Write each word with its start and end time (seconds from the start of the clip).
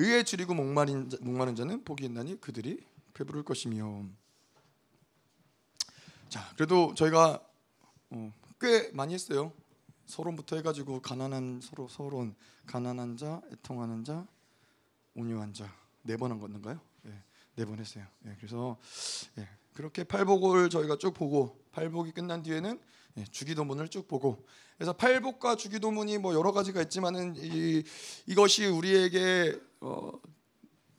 의에 0.00 0.22
줄이고 0.22 0.54
목마른, 0.54 1.10
자, 1.10 1.18
목마른 1.20 1.54
자는 1.54 1.84
복이 1.84 2.04
있나니 2.06 2.40
그들이 2.40 2.82
배부를 3.12 3.42
것이며. 3.42 4.04
자, 6.30 6.48
그래도 6.56 6.94
저희가 6.94 7.44
어, 8.10 8.32
꽤 8.60 8.90
많이 8.92 9.12
했어요. 9.14 9.52
서론부터 10.06 10.56
해가지고 10.56 11.02
가난한 11.02 11.60
서로 11.62 11.86
서론, 11.88 12.34
가난한 12.66 13.16
자, 13.18 13.42
애통하는 13.52 14.04
자, 14.04 14.26
온유한 15.14 15.52
자 15.52 15.68
네 16.02 16.16
번 16.16 16.30
한 16.32 16.40
건가요? 16.40 16.80
네, 17.02 17.12
네번 17.56 17.78
했어요. 17.78 18.06
네, 18.20 18.34
그래서 18.38 18.78
예, 19.36 19.46
그렇게 19.74 20.02
팔복을 20.02 20.70
저희가 20.70 20.96
쭉 20.96 21.12
보고 21.12 21.60
팔복이 21.72 22.12
끝난 22.12 22.42
뒤에는 22.42 22.80
예, 23.18 23.24
주기도문을 23.24 23.88
쭉 23.88 24.08
보고 24.08 24.46
그래서 24.78 24.94
팔복과 24.94 25.56
주기도문이 25.56 26.16
뭐 26.18 26.32
여러 26.32 26.52
가지가 26.52 26.80
있지만은 26.82 27.34
이 27.36 27.82
이것이 28.26 28.64
우리에게 28.64 29.60
어, 29.80 30.12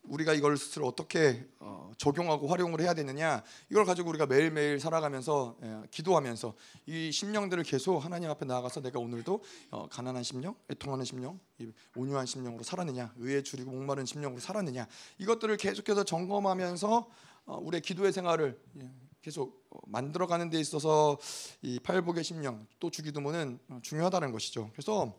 우리가 0.04 0.34
이걸 0.34 0.57
스스로 0.57 0.87
어떻게 0.87 1.47
어, 1.60 1.92
적용하고 1.97 2.47
활용을 2.47 2.82
해야 2.82 2.93
되느냐 2.93 3.43
이걸 3.69 3.86
가지고 3.86 4.10
우리가 4.10 4.25
매일매일 4.25 4.79
살아가면서 4.79 5.56
예, 5.64 5.82
기도하면서 5.92 6.54
이 6.87 7.11
심령들을 7.11 7.64
계속 7.64 8.00
하나님 8.00 8.29
앞에 8.29 8.46
나아가서 8.46 8.82
내가 8.82 9.00
오늘도 9.00 9.42
어, 9.70 9.87
가난한 9.87 10.23
심령, 10.23 10.56
애통하는 10.70 11.06
심령, 11.06 11.39
이 11.59 11.71
온유한 11.96 12.25
심령으로 12.25 12.64
살았느냐 12.64 13.14
의에 13.18 13.43
줄이고 13.43 13.71
목마른 13.71 14.06
심령으로 14.06 14.42
살았느냐 14.42 14.87
이것들을 15.20 15.56
계속해서 15.57 16.04
점검하면서 16.04 17.09
어, 17.45 17.57
우리의 17.57 17.82
기도의 17.82 18.11
생활을 18.11 18.59
예, 18.82 18.92
계속 19.21 19.65
어, 19.70 19.79
만들어가는 19.86 20.50
데 20.50 20.59
있어서 20.59 21.18
이 21.61 21.79
팔복의 21.79 22.23
심령 22.23 22.68
또 22.79 22.89
주기도문은 22.89 23.59
어, 23.70 23.79
중요하다는 23.82 24.32
것이죠. 24.32 24.70
그래서 24.73 25.15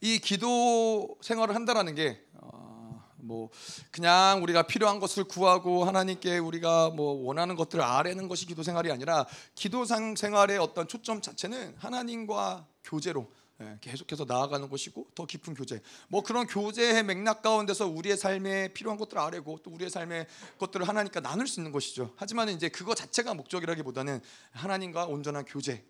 이 0.00 0.18
기도 0.18 1.16
생활을 1.20 1.54
한다라는 1.54 1.94
게 1.94 2.20
어, 2.34 3.02
뭐 3.16 3.50
그냥 3.90 4.42
우리가 4.42 4.62
필요한 4.64 5.00
것을 5.00 5.24
구하고 5.24 5.84
하나님께 5.84 6.38
우리가 6.38 6.90
뭐 6.90 7.24
원하는 7.24 7.56
것들을 7.56 7.82
아뢰는 7.82 8.28
것이 8.28 8.46
기도 8.46 8.62
생활이 8.62 8.90
아니라 8.90 9.26
기도 9.54 9.84
생활의 9.84 10.58
어떤 10.58 10.88
초점 10.88 11.20
자체는 11.20 11.74
하나님과 11.78 12.66
교제로 12.84 13.30
예, 13.62 13.78
계속해서 13.80 14.24
나아가는 14.26 14.68
것이고 14.68 15.08
더 15.14 15.26
깊은 15.26 15.54
교제. 15.54 15.80
뭐 16.08 16.22
그런 16.22 16.46
교제의 16.46 17.04
맥락 17.04 17.42
가운데서 17.42 17.86
우리의 17.86 18.16
삶에 18.16 18.68
필요한 18.72 18.98
것들을 18.98 19.20
아뢰고 19.22 19.60
또 19.62 19.70
우리의 19.70 19.90
삶의 19.90 20.26
것들을 20.58 20.86
하나님과 20.88 21.20
나눌 21.20 21.46
수 21.46 21.60
있는 21.60 21.70
것이죠. 21.70 22.12
하지만 22.16 22.48
이제 22.48 22.68
그거 22.68 22.94
자체가 22.94 23.34
목적이라기보다는 23.34 24.20
하나님과 24.52 25.06
온전한 25.06 25.44
교제. 25.44 25.84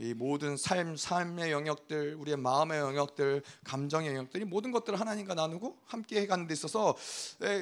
예, 0.00 0.10
이 0.10 0.14
모든 0.14 0.56
삶 0.56 0.96
삶의 0.96 1.50
영역들, 1.50 2.14
우리의 2.14 2.36
마음의 2.36 2.78
영역들, 2.78 3.42
감정의 3.64 4.08
영역들이 4.10 4.44
모든 4.44 4.72
것들을 4.72 4.98
하나님과 4.98 5.34
나누고 5.34 5.78
함께 5.86 6.20
해가는 6.22 6.46
데 6.46 6.54
있어서 6.54 6.96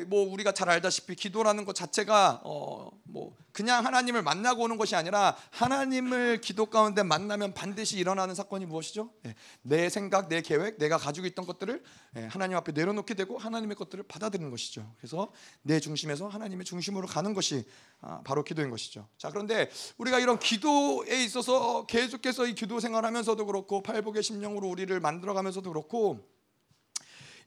뭐 0.09 0.31
우리가 0.33 0.53
잘 0.53 0.69
알다시피 0.69 1.15
기도라는 1.15 1.65
것 1.65 1.75
자체가 1.75 2.41
어 2.45 2.91
뭐 3.15 3.33
그냥 3.53 3.87
하나님을 3.87 4.23
만나고 4.23 4.65
오는 4.65 4.77
것이 4.77 4.97
아니라 4.97 5.37
하나님을 5.51 6.41
기도 6.41 6.67
가운데 6.67 7.05
만나면 7.05 7.55
반드시 7.55 7.97
일어나는 7.97 8.35
사건이 8.35 8.67
무엇이죠? 8.67 9.09
예, 9.27 9.37
내 9.63 9.89
생각, 9.89 10.29
내 10.29 10.43
계획, 10.43 10.79
내가 10.79 10.99
가지고 10.99 11.29
있던 11.29 11.47
것들을 11.47 11.81
예, 12.17 12.25
하나님 12.25 12.57
앞에 12.57 12.73
내려놓게 12.73 13.15
되고 13.15 13.39
하나님의 13.39 13.77
것들을 13.77 14.03
받아들이는 14.09 14.51
것이죠. 14.51 14.93
그래서 14.99 15.31
내 15.63 15.79
중심에서 15.79 16.27
하나님의 16.27 16.65
중심으로 16.65 17.07
가는 17.07 17.33
것이 17.35 17.65
아, 18.01 18.21
바로 18.25 18.43
기도인 18.43 18.71
것이죠. 18.71 19.07
자 19.17 19.31
그런데 19.31 19.71
우리가 19.99 20.19
이런 20.19 20.41
기도에 20.41 21.23
있어서 21.23 21.87
계속 21.87 22.21
해서 22.29 22.47
이 22.47 22.55
기도 22.55 22.81
생활하면서도 22.81 23.47
그렇고 23.47 23.83
팔복의 23.83 24.23
심령으로 24.23 24.69
우리를 24.69 24.99
만들어가면서도 25.01 25.71
그렇고 25.71 26.34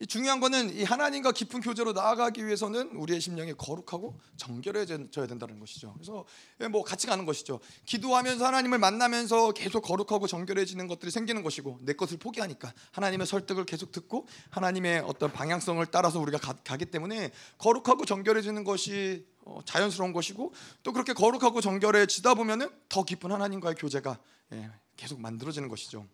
중요한 0.06 0.40
거는 0.40 0.76
이 0.76 0.84
하나님과 0.84 1.32
깊은 1.32 1.62
교제로 1.62 1.92
나아가기 1.92 2.46
위해서는 2.46 2.92
우리의 2.92 3.20
심령이 3.20 3.54
거룩하고 3.54 4.20
정결해져야 4.36 5.26
된다는 5.28 5.60
것이죠. 5.60 5.94
그래서 5.94 6.26
예, 6.62 6.68
뭐 6.68 6.84
같이 6.84 7.08
가는 7.08 7.26
것이죠. 7.26 7.60
기도하면서 7.86 8.46
하나님을 8.46 8.78
만나면서 8.78 9.54
계속 9.54 9.82
거룩하고 9.82 10.28
정결해지는 10.28 10.88
것들이 10.88 11.10
생기는 11.10 11.42
것이고 11.42 11.80
내 11.82 11.94
것을 11.94 12.18
포기하니까 12.18 12.72
하나님의 12.92 13.26
설득을 13.26 13.66
계속 13.66 13.92
듣고 13.92 14.28
하나님의 14.52 15.00
어떤 15.00 15.32
방향성을 15.32 15.84
따라서 15.88 16.20
우리가 16.20 16.38
가, 16.38 16.78
기 16.78 16.86
때문에 16.86 17.32
거룩하고 17.58 18.06
정결해지는 18.06 18.64
것이 18.64 19.26
어, 19.46 19.62
자연스러운 19.66 20.14
것이고 20.14 20.54
또 20.84 20.94
그렇게 20.94 21.14
거룩하고 21.14 21.62
정결해지다 21.62 22.36
보면은 22.36 22.70
더 22.90 23.04
깊은 23.04 23.32
하나님과의 23.32 23.76
교제가 23.76 24.20
예, 24.54 24.70
계속 24.96 25.20
만들어지는 25.20 25.70
것이죠. 25.70 26.06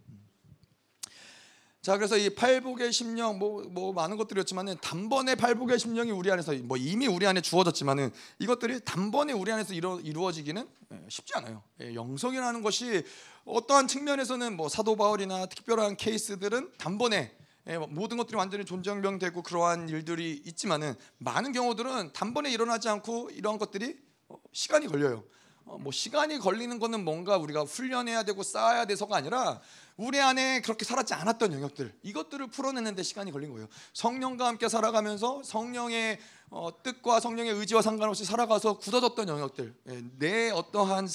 자 1.84 1.98
그래서 1.98 2.16
이 2.16 2.30
팔복의 2.30 2.94
심령 2.94 3.38
뭐, 3.38 3.62
뭐 3.64 3.92
많은 3.92 4.16
것들이었지만은 4.16 4.78
단번에 4.80 5.36
팔복의 5.36 5.78
심령이 5.78 6.12
우리 6.12 6.32
안에서 6.32 6.54
뭐 6.64 6.78
이미 6.78 7.08
우리 7.08 7.28
안에 7.28 7.42
주어졌지만은 7.42 8.10
이것들이 8.40 8.80
단번에 8.86 9.34
우리 9.34 9.52
안에서 9.52 9.74
이루, 9.74 10.00
이루어지기는 10.02 10.66
예, 10.94 11.06
쉽지 11.10 11.34
않아요. 11.36 11.62
예, 11.82 11.94
영성이라는 11.94 12.62
것이 12.62 13.04
어떠한 13.44 13.90
측면에서는 13.90 14.56
뭐 14.56 14.70
사도 14.70 14.96
바울이나 14.96 15.46
특별한 15.48 15.98
케이스들은 15.98 16.72
단번에 16.78 17.36
예, 17.68 17.78
뭐 17.78 17.88
모든 17.92 18.16
것들이 18.16 18.38
완전히 18.38 18.64
존정병되고 18.64 19.42
그러한 19.42 19.90
일들이 19.90 20.42
있지만은 20.46 20.96
많은 21.18 21.52
경우들은 21.52 22.14
단번에 22.14 22.50
일어나지 22.50 22.88
않고 22.88 23.32
이러한 23.32 23.60
것들이 23.60 23.98
어, 24.30 24.38
시간이 24.54 24.88
걸려요. 24.88 25.26
어, 25.66 25.78
뭐 25.78 25.92
시간이 25.92 26.40
걸리는 26.40 26.78
것은 26.80 27.04
뭔가 27.04 27.38
우리가 27.38 27.62
훈련해야 27.62 28.24
되고 28.24 28.44
쌓아야 28.44 28.86
돼서가 28.86 29.16
아니라 29.16 29.62
우리 29.96 30.20
안에 30.20 30.62
그렇게 30.62 30.86
살았지 30.86 31.14
않았던 31.14 31.54
영역들 31.54 31.94
이것들을 32.04 32.48
풀어내는데 32.48 33.04
시간이 33.04 33.32
걸린 33.32 33.52
거예요. 33.52 33.68
성령과 33.94 34.48
함께 34.48 34.68
살아가면서 34.68 35.44
성령의 35.44 36.20
어, 36.50 36.70
뜻과 36.84 37.20
성령의 37.20 37.54
의지와 37.54 37.82
상관없이 37.82 38.26
살아가서 38.26 38.78
굳어졌던 38.78 39.28
영역들, 39.28 39.74
예, 39.90 40.04
내 40.20 40.52
어떠한 40.52 41.08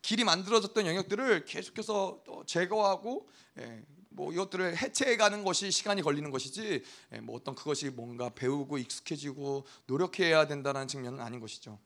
길이 0.00 0.24
만들어졌던 0.24 0.86
영역들을 0.86 1.44
계속해서 1.44 2.22
제거하고 2.46 3.28
예, 3.58 3.82
뭐 4.08 4.32
이것들을 4.32 4.74
해체해가는 4.78 5.44
것이 5.44 5.70
시간이 5.70 6.00
걸리는 6.00 6.30
것이지 6.30 6.82
예, 7.12 7.20
뭐 7.20 7.36
어떤 7.36 7.54
그것이 7.54 7.90
뭔가 7.90 8.30
배우고 8.30 8.78
익숙해지고 8.78 9.66
노력해야 9.86 10.46
된다는 10.46 10.88
측면은 10.88 11.20
아닌 11.20 11.40
것이죠. 11.40 11.78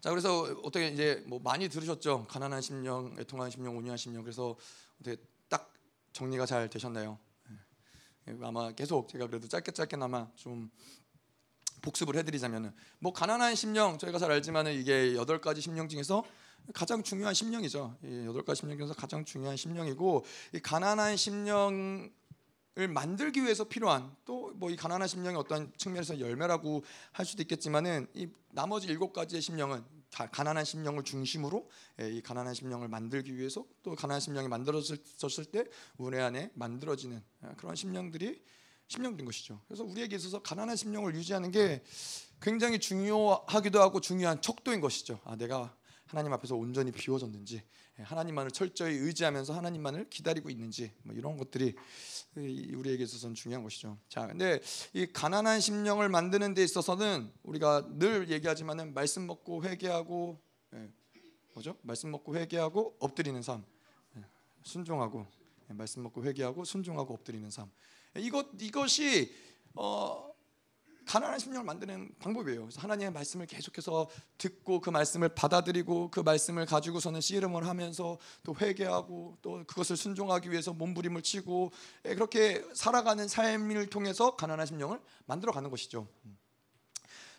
자 0.00 0.10
그래서 0.10 0.42
어떻게 0.62 0.88
이제 0.88 1.24
뭐 1.26 1.38
많이 1.38 1.68
들으셨죠 1.68 2.26
가난한 2.28 2.60
심령, 2.60 3.16
애통한 3.18 3.50
심령, 3.50 3.76
온유한 3.76 3.96
심령 3.96 4.22
그래서 4.22 4.56
어떻게 5.00 5.16
딱 5.48 5.72
정리가 6.12 6.46
잘 6.46 6.68
되셨나요? 6.68 7.18
예, 8.28 8.36
아마 8.42 8.72
계속 8.72 9.08
제가 9.08 9.26
그래도 9.26 9.48
짧게 9.48 9.72
짧게나마 9.72 10.28
좀 10.34 10.70
복습을 11.82 12.16
해드리자면은 12.16 12.72
뭐 12.98 13.12
가난한 13.12 13.54
심령 13.54 13.98
저희가 13.98 14.18
잘 14.18 14.30
알지만은 14.32 14.74
이게 14.74 15.14
여덟 15.14 15.40
가지 15.40 15.60
심령 15.60 15.88
중에서 15.88 16.24
가장 16.74 17.02
중요한 17.02 17.32
심령이죠. 17.32 17.96
여덟 18.26 18.42
가지 18.44 18.60
심령 18.60 18.78
중에서 18.78 18.94
가장 18.94 19.24
중요한 19.24 19.56
심령이고 19.56 20.24
이 20.54 20.58
가난한 20.58 21.16
심령 21.16 22.02
을 22.02 22.12
만들기 22.76 23.42
위해서 23.42 23.64
필요한 23.64 24.14
또 24.24 24.46
뭐 24.58 24.70
이 24.70 24.76
가난한 24.76 25.06
심령의 25.06 25.38
어떤 25.38 25.72
측면에서 25.76 26.18
열매라고 26.18 26.82
할 27.12 27.26
수도 27.26 27.42
있겠지만은 27.42 28.06
이 28.14 28.28
나머지 28.50 28.88
일곱 28.88 29.12
가지의 29.12 29.42
심령은 29.42 29.84
가난한 30.32 30.64
심령을 30.64 31.04
중심으로 31.04 31.68
예, 32.00 32.10
이 32.10 32.22
가난한 32.22 32.54
심령을 32.54 32.88
만들기 32.88 33.36
위해서 33.36 33.66
또 33.82 33.94
가난한 33.94 34.20
심령이 34.20 34.48
만들어졌을 34.48 35.44
때 35.44 35.64
우리 35.98 36.18
안에 36.18 36.50
만들어지는 36.54 37.22
예, 37.44 37.48
그런 37.56 37.74
심령들이 37.74 38.42
심령된 38.88 39.26
것이죠. 39.26 39.60
그래서 39.66 39.84
우리에게 39.84 40.16
있어서 40.16 40.40
가난한 40.40 40.76
심령을 40.76 41.14
유지하는 41.16 41.50
게 41.50 41.82
굉장히 42.40 42.78
중요하기도 42.78 43.80
하고 43.80 44.00
중요한 44.00 44.40
척도인 44.40 44.80
것이죠. 44.80 45.20
아, 45.24 45.36
내가 45.36 45.76
하나님 46.06 46.32
앞에서 46.32 46.54
온전히 46.54 46.92
비워졌는지 46.92 47.56
예, 47.56 47.62
하나님만을 47.98 48.50
철저히 48.50 48.96
의지하면서 48.96 49.54
하나님만을 49.54 50.10
기다리고 50.10 50.50
있는지 50.50 50.92
뭐 51.02 51.14
이런 51.14 51.36
것들이 51.36 51.74
우리에게 52.34 53.04
있어서는 53.04 53.34
중요한 53.34 53.62
것이죠. 53.62 53.98
자, 54.08 54.26
근데 54.26 54.60
이 54.92 55.06
가난한 55.06 55.60
심령을 55.60 56.08
만드는 56.08 56.54
데 56.54 56.62
있어서는 56.62 57.32
우리가 57.42 57.86
늘 57.98 58.30
얘기하지만은 58.30 58.92
말씀 58.92 59.26
먹고 59.26 59.64
회개하고 59.64 60.38
예, 60.74 60.90
뭐죠? 61.54 61.76
말씀 61.82 62.10
먹고 62.10 62.36
회개하고 62.36 62.96
엎드리는 62.98 63.40
삶, 63.40 63.64
예, 64.16 64.24
순종하고 64.62 65.26
예, 65.70 65.72
말씀 65.72 66.02
먹고 66.02 66.22
회개하고 66.24 66.64
순종하고 66.64 67.14
엎드리는 67.14 67.50
삶. 67.50 67.70
이것 68.18 68.46
이것이 68.60 69.34
어 69.74 70.35
가난한 71.06 71.38
심령을 71.38 71.64
만드는 71.64 72.10
방법이에요. 72.18 72.68
하나님의 72.76 73.12
말씀을 73.12 73.46
계속해서 73.46 74.08
듣고 74.38 74.80
그 74.80 74.90
말씀을 74.90 75.28
받아들이고 75.30 76.10
그 76.10 76.20
말씀을 76.20 76.66
가지고서는 76.66 77.20
씨름을 77.20 77.66
하면서 77.66 78.18
또 78.42 78.54
회개하고 78.60 79.38
또 79.40 79.64
그것을 79.66 79.96
순종하기 79.96 80.50
위해서 80.50 80.72
몸부림을 80.72 81.22
치고 81.22 81.70
예, 82.06 82.14
그렇게 82.14 82.64
살아가는 82.74 83.26
삶을 83.28 83.86
통해서 83.86 84.34
가난한 84.34 84.66
심령을 84.66 85.00
만들어 85.26 85.52
가는 85.52 85.70
것이죠. 85.70 86.08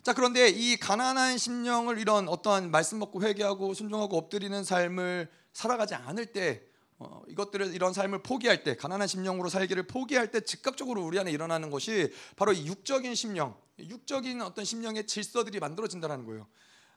자 0.02 0.14
그런데 0.14 0.48
이 0.48 0.78
가난한 0.78 1.38
심령을 1.38 2.00
이런 2.00 2.30
어떠한 2.30 2.72
말씀 2.72 3.00
먹고 3.00 3.22
회개하고 3.22 3.74
순종하고 3.74 4.18
엎드리는 4.18 4.64
삶을 4.64 5.30
살아가지 5.52 5.96
않을 5.96 6.28
때 6.28 6.64
어, 7.00 7.22
이것들을 7.28 7.76
이런 7.76 7.94
삶을 7.94 8.24
포기할 8.24 8.64
때 8.64 8.76
가난한 8.76 9.08
심령으로 9.08 9.50
살기를 9.50 9.84
포기할 9.84 10.32
때 10.32 10.42
즉각적으로 10.42 11.06
우리 11.06 11.20
안에 11.20 11.32
일어나는 11.32 11.70
것이 11.70 12.12
바로 12.36 12.56
육적인 12.56 13.14
심령, 13.14 13.56
육적인 13.80 14.42
어떤 14.42 14.66
심령의 14.66 15.06
질서들이 15.06 15.60
만들어진다는 15.60 16.26
거예요. 16.26 16.48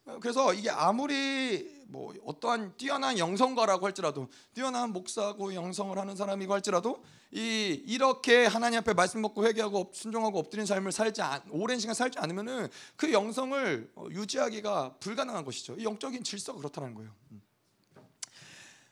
어, 0.07 0.19
그래서 0.21 0.55
이게 0.55 0.71
아무리 0.71 1.85
뭐 1.89 2.15
어떠한 2.25 2.77
뛰어난 2.79 3.19
영성가라고 3.19 3.85
할지라도 3.85 4.29
뛰어난 4.55 4.93
목사고 4.93 5.55
영성을 5.55 5.97
하는 5.99 6.17
사람이고 6.17 6.53
할지라도 6.53 7.05
이 7.33 7.83
이렇게 7.87 8.47
하나님 8.47 8.79
앞에 8.79 8.95
말씀 8.95 9.21
먹고 9.21 9.47
회개하고 9.47 9.91
순종하고 9.93 10.39
엎드린 10.39 10.65
삶을 10.65 10.93
살지 10.93 11.21
않, 11.21 11.43
오랜 11.51 11.79
시간 11.79 11.95
살지 11.95 12.19
않으면은 12.19 12.69
그 12.97 13.13
영성을 13.13 13.93
어, 13.97 14.07
유지하기가 14.11 14.97
불가능한 14.99 15.45
것이죠. 15.45 15.77
이 15.79 15.85
영적인 15.85 16.25
질서가 16.25 16.59
그렇다는 16.59 16.95
거예요. 16.95 17.13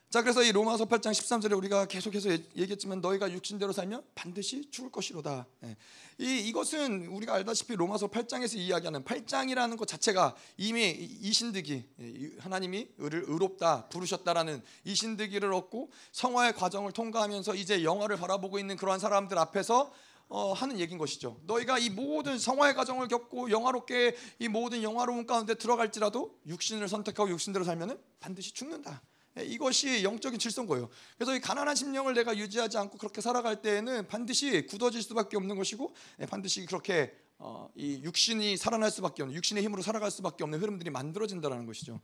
음. 0.09 0.11
자 0.11 0.23
그래서 0.23 0.43
이 0.43 0.53
로마서 0.53 0.87
8장 0.87 1.11
13절에 1.11 1.57
우리가 1.57 1.85
계속해서 1.85 2.31
얘기했지만 2.57 3.01
너희가 3.03 3.31
육신대로 3.31 3.73
살면 3.73 4.03
반드시 4.15 4.71
죽을 4.71 4.91
것이로다. 4.91 5.47
예. 5.65 5.77
이 6.19 6.49
이것은 6.49 7.07
우리가 7.09 7.35
알다시피 7.35 7.77
로마서 7.77 8.09
8장에서 8.09 8.57
이야기하는 8.57 9.05
8장이라는 9.05 9.77
것 9.77 9.87
자체가 9.87 10.35
이미 10.57 10.91
이신득이 10.91 11.85
예, 12.01 12.31
하나님이 12.41 12.89
의를 12.97 13.25
의롭다 13.29 13.89
부르셨다라는 13.91 14.63
이신득이를 14.85 15.53
얻고 15.53 15.91
성화의 16.13 16.55
과정을 16.55 16.93
통과하면서 16.93 17.55
이제 17.55 17.85
영화를 17.85 18.17
바라보고 18.17 18.59
있는 18.59 18.77
그러한 18.77 18.99
사람들 18.99 19.39
앞에서 19.39 19.93
어, 20.31 20.53
하는 20.53 20.79
얘기인 20.79 20.99
것이죠. 20.99 21.39
너희가 21.45 21.79
이 21.79 21.91
모든 21.91 22.39
성화의 22.39 22.75
과정을 22.75 23.09
겪고 23.09 23.51
영화롭게 23.51 24.17
이 24.39 24.49
모든 24.49 24.83
영화로운 24.83 25.27
가운데 25.27 25.55
들어갈지라도 25.55 26.39
육신을 26.47 26.89
선택하고 26.89 27.31
육신대로 27.31 27.65
살면은 27.65 27.99
반드시 28.21 28.53
죽는다. 28.53 29.03
예, 29.39 29.45
이것이 29.45 30.03
영적인 30.05 30.39
질서인 30.39 30.67
거예요. 30.67 30.89
그래서 31.17 31.35
이 31.35 31.41
가난한 31.41 31.75
심령을 31.77 32.15
내가 32.15 32.37
유지하지 32.37 32.79
않고 32.79 32.99
그렇게 32.99 33.21
살아갈 33.21 33.63
때에는 33.63 34.09
반드시 34.09 34.67
굳어질 34.67 35.03
수밖에 35.03 35.37
없는 35.37 35.57
것이고 35.57 35.95
예, 36.21 36.27
반드시 36.27 36.65
그렇게 36.67 37.15
어, 37.41 37.71
이 37.77 38.01
육신이 38.03 38.57
살아날 38.57 38.91
수밖에 38.91 39.23
없는 39.23 39.37
육신의 39.37 39.63
힘으로 39.63 39.81
살아갈 39.81 40.11
수밖에 40.11 40.43
없는 40.43 40.59
흐름들이 40.59 40.91
만들어진다라는 40.91 41.67
것이죠. 41.67 42.01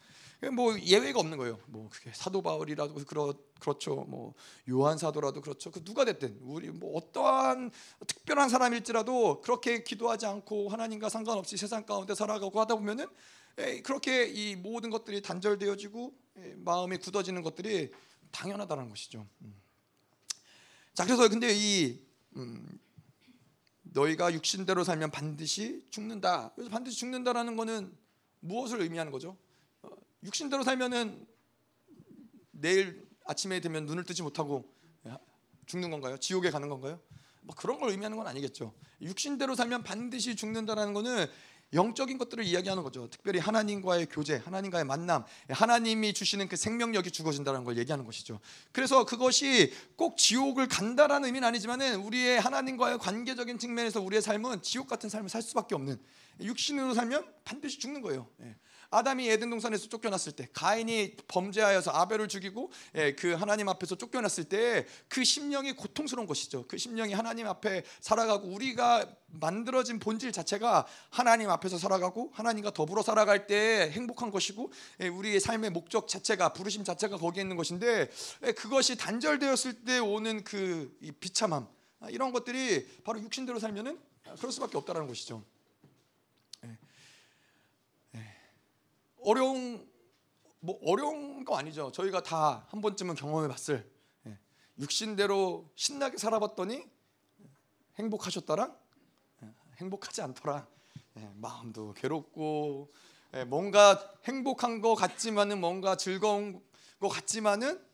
뭐 0.53 0.79
예외가 0.79 1.19
없는 1.19 1.39
거예요. 1.39 1.59
뭐 1.67 1.89
그게 1.91 2.13
사도 2.15 2.41
바울이라도 2.41 2.95
그렇 3.05 3.35
그렇죠. 3.59 4.05
뭐 4.07 4.35
요한 4.71 4.97
사도라도 4.97 5.41
그렇죠. 5.41 5.73
그 5.73 5.83
누가 5.83 6.05
됐든 6.05 6.39
우리 6.43 6.71
뭐 6.71 6.97
어떠한 6.97 7.73
특별한 8.07 8.49
사람일지라도 8.49 9.41
그렇게 9.41 9.83
기도하지 9.83 10.27
않고 10.27 10.69
하나님과 10.69 11.09
상관없이 11.09 11.57
세상 11.57 11.85
가운데 11.85 12.15
살아가고 12.15 12.61
하다 12.61 12.77
보면은 12.77 13.07
예, 13.59 13.81
그렇게 13.81 14.27
이 14.27 14.55
모든 14.55 14.91
것들이 14.91 15.21
단절되어지고 15.21 16.13
예, 16.13 16.24
마음이 16.35 16.99
굳어지는 16.99 17.43
것들이 17.43 17.93
당연하다는 18.31 18.89
것이죠. 18.89 19.27
음. 19.43 19.55
자 20.93 21.05
그래서 21.05 21.29
근데 21.29 21.53
이 21.53 22.01
음, 22.37 22.79
너희가 23.83 24.33
육신대로 24.33 24.85
살면 24.85 25.11
반드시 25.11 25.85
죽는다. 25.91 26.53
그래서 26.55 26.71
반드시 26.71 26.99
죽는다라는 26.99 27.57
것은 27.57 27.97
무엇을 28.41 28.81
의미하는 28.81 29.13
거죠? 29.13 29.37
어, 29.83 29.89
육신대로 30.25 30.65
살면은 30.65 31.27
내일 32.51 33.07
아침에 33.27 33.61
되면 33.61 33.87
눈을 33.87 34.05
뜨지 34.05 34.23
못하고 34.23 34.75
죽는 35.67 35.91
건가요? 35.91 36.17
지옥에 36.19 36.51
가는 36.51 36.69
건가요? 36.69 37.01
뭐 37.43 37.55
그런 37.55 37.79
걸 37.79 37.91
의미하는 37.91 38.17
건 38.17 38.27
아니겠죠. 38.27 38.75
육신대로 39.01 39.55
살면 39.55 39.83
반드시 39.83 40.37
죽는다라는 40.37 40.95
것은 40.95 41.27
영적인 41.75 42.19
것들을 42.19 42.45
이야기하는 42.45 42.83
거죠. 42.83 43.09
특별히 43.11 43.39
하나님과의 43.39 44.07
교제, 44.07 44.37
하나님과의 44.37 44.85
만남, 44.85 45.25
하나님이 45.49 46.15
주시는 46.15 46.49
그 46.49 46.57
생명력이 46.57 47.11
죽어진다는 47.11 47.65
걸 47.65 47.77
얘기하는 47.79 48.05
것이죠. 48.05 48.41
그래서 48.73 49.05
그것이 49.05 49.73
꼭 49.97 50.17
지옥을 50.17 50.69
간다라는 50.69 51.27
의미는 51.27 51.47
아니지만은 51.49 51.97
우리의 51.97 52.41
하나님과의 52.41 52.99
관계적인 52.99 53.59
측면에서 53.59 54.01
우리의 54.01 54.23
삶은 54.23 54.63
지옥 54.63 54.89
같은 54.89 55.09
삶을 55.09 55.29
살 55.29 55.43
수밖에 55.43 55.75
없는 55.75 56.01
육신으로 56.41 56.95
살면 56.95 57.27
반드시 57.45 57.79
죽는 57.79 58.01
거예요. 58.03 58.27
예. 58.43 58.57
아담이 58.97 59.29
에덴 59.29 59.51
동산에서 59.51 59.89
쫓겨났을 59.89 60.33
때 60.33 60.49
가인이 60.53 61.17
범죄하여서 61.29 61.91
아벨을 61.91 62.29
죽이고 62.29 62.73
예, 62.97 63.15
그 63.15 63.33
하나님 63.33 63.69
앞에서 63.69 63.97
쫓겨났을 63.97 64.45
때 64.45 64.87
그 65.09 65.25
심령이 65.25 65.73
고통스러운 65.73 66.27
것이죠. 66.27 66.67
그 66.67 66.79
심령이 66.79 67.13
하나님 67.13 67.47
앞에 67.47 67.85
살아가고 68.01 68.49
우리가 68.49 69.07
만들어진 69.27 69.99
본질 69.99 70.33
자체가 70.33 70.87
하나님 71.11 71.51
앞에서 71.51 71.79
살아가고 71.79 72.31
하나님과 72.33 72.73
더불어 72.73 73.03
살아갈 73.03 73.47
때 73.47 73.91
행복한 73.93 74.31
것이고 74.31 74.73
예, 75.01 75.09
우리의 75.09 75.41
삶의 75.41 75.71
목적 75.71 76.09
자체가 76.09 76.53
부르심 76.53 76.85
자체가 76.85 77.19
거기에 77.19 77.43
있는 77.43 77.57
것인데 77.57 78.09
예, 78.45 78.53
그것이 78.53 78.97
단절되었을 78.97 79.85
때 79.85 79.99
오는 79.99 80.45
그 80.45 80.97
비참함 81.21 81.67
아, 82.01 82.11
이런 82.11 82.33
것들이 82.33 82.87
바로 83.05 83.21
육신대로 83.21 83.59
살면은 83.59 83.99
그럴 84.39 84.53
수밖에 84.53 84.77
없다라는 84.79 85.07
것이죠. 85.09 85.45
어려운 89.25 89.89
뭐 90.61 90.79
어려운 90.85 91.45
거 91.45 91.57
아니죠. 91.57 91.93
저희가 91.93 92.23
다 92.23 92.67
한 92.69 92.81
번쯤은 92.81 93.15
경험해 93.17 93.49
봤을 93.49 93.89
예. 94.27 94.39
육신대로 94.79 95.71
신나게 95.75 96.17
살아봤더니 96.17 96.85
행복하셨더라? 97.97 98.75
예. 99.43 99.55
행복하지 99.77 100.23
않더라. 100.23 100.67
예. 101.19 101.31
마음도 101.35 101.93
괴롭고 101.95 102.91
뭔가 103.49 104.13
행복한 104.25 104.81
것 104.81 104.95
같지만은 104.95 105.61
뭔가 105.61 105.97
즐거운 105.97 106.63
것 107.01 107.09
같지만은 107.09 107.85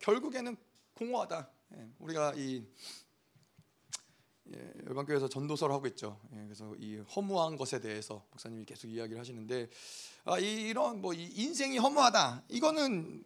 결국에는 0.00 0.56
공허하다. 0.94 1.50
우리가 1.98 2.34
이 2.36 2.64
예, 4.54 4.72
열방교회에서 4.86 5.28
전도서를 5.28 5.74
하고 5.74 5.86
있죠. 5.88 6.20
예, 6.34 6.44
그래서 6.44 6.74
이 6.76 6.96
허무한 7.16 7.56
것에 7.56 7.80
대해서 7.80 8.26
목사님이 8.30 8.66
계속 8.66 8.88
이야기를 8.88 9.18
하시는데 9.18 9.70
아, 10.24 10.38
이런 10.38 11.00
뭐 11.00 11.12
인생이 11.14 11.78
허무하다. 11.78 12.44
이거는 12.48 13.24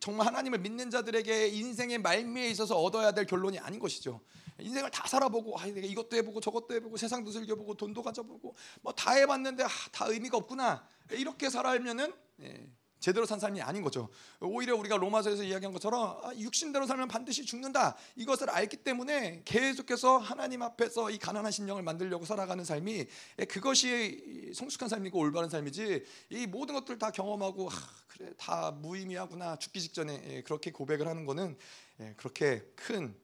정말 0.00 0.26
하나님을 0.26 0.58
믿는 0.60 0.90
자들에게 0.90 1.48
인생의 1.48 1.98
말미에 1.98 2.48
있어서 2.50 2.76
얻어야 2.80 3.12
될 3.12 3.26
결론이 3.26 3.58
아닌 3.58 3.78
것이죠. 3.78 4.20
인생을 4.58 4.90
다 4.90 5.06
살아보고 5.06 5.58
아, 5.58 5.66
내가 5.66 5.86
이것도 5.86 6.16
해보고 6.16 6.40
저것도 6.40 6.74
해보고 6.74 6.96
세상도 6.96 7.30
즐겨보고 7.30 7.74
돈도 7.74 8.02
가져보고 8.02 8.54
뭐 8.82 8.92
다 8.94 9.12
해봤는데 9.12 9.64
아, 9.64 9.68
다 9.92 10.06
의미가 10.08 10.36
없구나 10.38 10.86
이렇게 11.10 11.50
살아면은 11.50 12.12
예, 12.40 12.66
제대로 13.04 13.26
산 13.26 13.38
삶이 13.38 13.60
아닌 13.60 13.82
거죠. 13.82 14.08
오히려 14.40 14.74
우리가 14.76 14.96
로마서에서 14.96 15.42
이야기한 15.42 15.74
것처럼 15.74 16.18
아, 16.22 16.34
육신대로 16.34 16.86
살면 16.86 17.08
반드시 17.08 17.44
죽는다. 17.44 17.98
이것을 18.16 18.48
알기 18.48 18.78
때문에 18.78 19.42
계속해서 19.44 20.16
하나님 20.16 20.62
앞에서 20.62 21.10
이 21.10 21.18
가난한 21.18 21.52
심령을 21.52 21.82
만들려고 21.82 22.24
살아가는 22.24 22.64
삶이 22.64 23.04
예, 23.40 23.44
그것이 23.44 24.52
성숙한 24.54 24.88
삶이고 24.88 25.18
올바른 25.18 25.50
삶이지 25.50 26.02
이 26.30 26.46
모든 26.46 26.76
것들 26.76 26.98
다 26.98 27.10
경험하고 27.10 27.68
아, 27.68 27.74
그래 28.08 28.30
다 28.38 28.70
무의미하구나 28.70 29.56
죽기 29.56 29.82
직전에 29.82 30.22
예, 30.26 30.40
그렇게 30.40 30.70
고백을 30.70 31.06
하는 31.06 31.26
거는 31.26 31.58
예, 32.00 32.14
그렇게 32.16 32.62
큰 32.74 33.14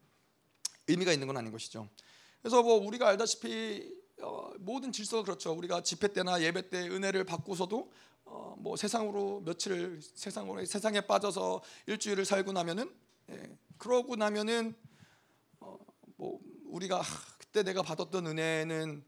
의미가 0.89 1.11
있는 1.11 1.27
건 1.27 1.39
아닌 1.39 1.53
것이죠. 1.53 1.89
그래서 2.43 2.63
뭐 2.63 2.75
우리가 2.87 3.09
알다시피 3.09 3.99
어, 4.21 4.53
모든 4.59 4.93
질서가 4.93 5.23
그렇죠. 5.23 5.53
우리가 5.53 5.83
집회 5.83 6.09
때나 6.09 6.43
예배 6.43 6.69
때 6.69 6.87
은혜를 6.87 7.25
받고서도 7.25 7.91
어, 8.31 8.55
뭐 8.59 8.77
세상으로 8.77 9.43
며칠 9.45 10.01
세상으로 10.15 10.65
세상에 10.65 11.01
빠져서 11.01 11.63
일주일을 11.87 12.25
살고 12.25 12.53
나면은 12.53 12.89
예, 13.31 13.59
그러고 13.77 14.15
나면은 14.15 14.77
어, 15.59 15.77
뭐 16.17 16.39
우리가 16.67 17.01
하, 17.01 17.37
그때 17.39 17.65
내가 17.65 17.83
받았던 17.83 18.29
은혜는 18.29 19.05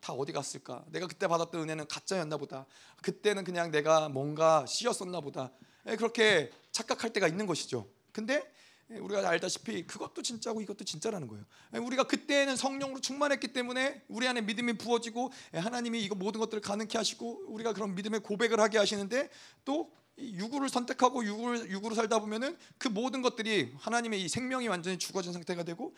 다 0.00 0.12
어디 0.12 0.30
갔을까? 0.32 0.84
내가 0.90 1.08
그때 1.08 1.26
받았던 1.26 1.62
은혜는 1.62 1.88
가짜였나 1.88 2.36
보다. 2.36 2.66
그때는 3.02 3.42
그냥 3.42 3.72
내가 3.72 4.08
뭔가 4.08 4.64
씌었었나 4.66 5.20
보다. 5.20 5.50
예, 5.88 5.96
그렇게 5.96 6.52
착각할 6.70 7.12
때가 7.12 7.26
있는 7.26 7.46
것이죠. 7.46 7.90
근데 8.12 8.34
예, 8.36 8.44
우리가 8.90 9.28
알다시피 9.28 9.86
그것도 9.86 10.22
진짜고 10.22 10.60
이것도 10.60 10.84
진짜라는 10.84 11.28
거예요. 11.28 11.44
예, 11.74 11.78
우리가 11.78 12.04
그때는 12.04 12.56
성령으로 12.56 13.00
충만했기 13.00 13.52
때문에 13.52 14.02
우리 14.08 14.28
안에 14.28 14.42
믿음이 14.42 14.74
부어지고 14.74 15.32
예, 15.54 15.58
하나님이 15.58 16.02
이거 16.02 16.14
모든 16.14 16.40
것들을 16.40 16.60
가능케 16.60 16.98
하시고 16.98 17.46
우리가 17.48 17.72
그런 17.72 17.94
믿음의 17.94 18.20
고백을 18.20 18.60
하게 18.60 18.78
하시는데 18.78 19.30
또 19.64 19.90
유구를 20.18 20.68
선택하고 20.68 21.24
유구를 21.24 21.70
유구로 21.70 21.94
살다 21.94 22.20
보면은 22.20 22.56
그 22.78 22.88
모든 22.88 23.22
것들이 23.22 23.72
하나님의 23.78 24.22
이 24.22 24.28
생명이 24.28 24.68
완전히 24.68 24.98
죽어진 24.98 25.32
상태가 25.32 25.64
되고 25.64 25.94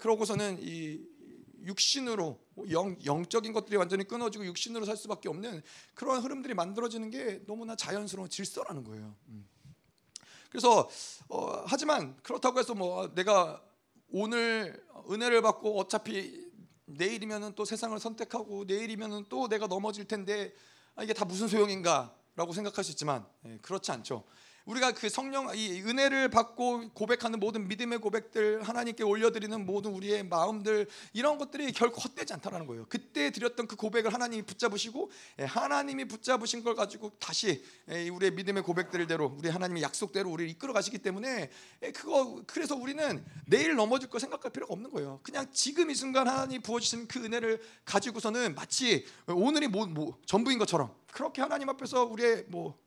그러고서는 0.00 0.58
이 0.60 1.00
육신으로 1.62 2.40
영, 2.70 2.96
영적인 3.04 3.52
것들이 3.52 3.76
완전히 3.76 4.04
끊어지고 4.04 4.46
육신으로 4.46 4.84
살 4.86 4.96
수밖에 4.96 5.28
없는 5.28 5.62
그런 5.94 6.22
흐름들이 6.22 6.54
만들어지는 6.54 7.10
게 7.10 7.42
너무나 7.46 7.76
자연스러운 7.76 8.28
질서라는 8.28 8.82
거예요. 8.84 9.14
음. 9.28 9.46
그래서 10.50 10.88
어, 11.28 11.64
하지만 11.66 12.16
그렇다고 12.22 12.58
해서 12.58 12.74
뭐 12.74 13.12
내가 13.14 13.62
오늘 14.12 14.84
은혜를 15.08 15.40
받고 15.42 15.78
어차피 15.78 16.50
내일이면은 16.86 17.54
또 17.54 17.64
세상을 17.64 17.98
선택하고 17.98 18.64
내일이면은 18.66 19.26
또 19.28 19.48
내가 19.48 19.66
넘어질 19.66 20.06
텐데 20.06 20.52
아, 20.96 21.04
이게 21.04 21.14
다 21.14 21.24
무슨 21.24 21.46
소용인가라고 21.46 22.52
생각할 22.52 22.84
수 22.84 22.90
있지만 22.90 23.24
예, 23.46 23.58
그렇지 23.62 23.92
않죠. 23.92 24.24
우리가 24.66 24.92
그 24.92 25.08
성령 25.08 25.50
이 25.54 25.80
은혜를 25.80 26.28
받고 26.28 26.90
고백하는 26.90 27.40
모든 27.40 27.66
믿음의 27.68 27.98
고백들 27.98 28.62
하나님께 28.62 29.02
올려드리는 29.02 29.64
모든 29.66 29.92
우리의 29.92 30.24
마음들 30.24 30.86
이런 31.12 31.38
것들이 31.38 31.72
결코 31.72 32.00
헛되지 32.00 32.34
않다라는 32.34 32.66
거예요. 32.66 32.86
그때 32.88 33.30
드렸던 33.30 33.66
그 33.66 33.76
고백을 33.76 34.12
하나님이 34.12 34.42
붙잡으시고 34.42 35.10
예, 35.40 35.44
하나님이 35.44 36.06
붙잡으신 36.06 36.62
걸 36.62 36.74
가지고 36.74 37.10
다시 37.18 37.64
예, 37.88 38.08
우리의 38.08 38.32
믿음의 38.32 38.62
고백들대로 38.62 39.36
우리 39.38 39.48
하나님의 39.48 39.82
약속대로 39.82 40.30
우리를 40.30 40.50
이끌어 40.50 40.72
가시기 40.72 40.98
때문에 40.98 41.50
예, 41.82 41.92
그거 41.92 42.42
그래서 42.46 42.76
우리는 42.76 43.24
내일 43.46 43.74
넘어질 43.74 44.08
거 44.10 44.18
생각할 44.18 44.52
필요가 44.52 44.72
없는 44.72 44.90
거예요. 44.90 45.20
그냥 45.22 45.46
지금 45.52 45.90
이 45.90 45.94
순간 45.94 46.28
하나님 46.28 46.62
부어주신 46.62 47.08
그 47.08 47.24
은혜를 47.24 47.60
가지고서는 47.84 48.54
마치 48.54 49.06
오늘이 49.26 49.68
뭐, 49.68 49.86
뭐 49.86 50.18
전부인 50.26 50.58
것처럼 50.58 50.94
그렇게 51.12 51.42
하나님 51.42 51.68
앞에서 51.68 52.04
우리의 52.04 52.44
뭐 52.48 52.78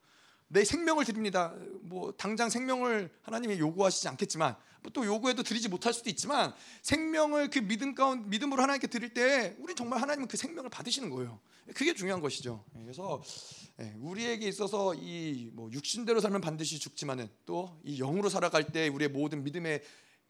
내 0.47 0.63
생명을 0.63 1.05
드립니다. 1.05 1.53
뭐 1.81 2.11
당장 2.13 2.49
생명을 2.49 3.11
하나님이 3.21 3.59
요구하시지 3.59 4.07
않겠지만 4.07 4.55
또 4.91 5.05
요구해도 5.05 5.43
드리지 5.43 5.69
못할 5.69 5.93
수도 5.93 6.09
있지만 6.09 6.53
생명을 6.81 7.49
그 7.49 7.59
믿음 7.59 7.95
가운 7.95 8.29
믿음으로 8.29 8.61
하나님께 8.61 8.87
드릴 8.87 9.13
때 9.13 9.55
우리 9.59 9.75
정말 9.75 10.01
하나님은 10.01 10.27
그 10.27 10.35
생명을 10.37 10.69
받으시는 10.69 11.09
거예요. 11.09 11.39
그게 11.73 11.93
중요한 11.93 12.19
것이죠. 12.21 12.63
그래서 12.73 13.23
예, 13.79 13.93
우리에게 13.99 14.47
있어서 14.47 14.93
이 14.95 15.49
뭐 15.53 15.71
육신대로 15.71 16.19
살면 16.19 16.41
반드시 16.41 16.79
죽지만은 16.79 17.29
또 17.45 17.79
이 17.83 17.97
영으로 17.97 18.29
살아갈 18.29 18.67
때 18.67 18.87
우리의 18.89 19.09
모든 19.09 19.43
믿음의 19.43 19.81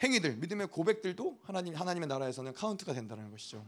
행위들, 0.04 0.38
믿음의 0.38 0.68
고백들도 0.68 1.40
하나님 1.44 1.76
하나님의 1.76 2.08
나라에서는 2.08 2.54
카운트가 2.54 2.94
된다는 2.94 3.32
것이죠. 3.32 3.66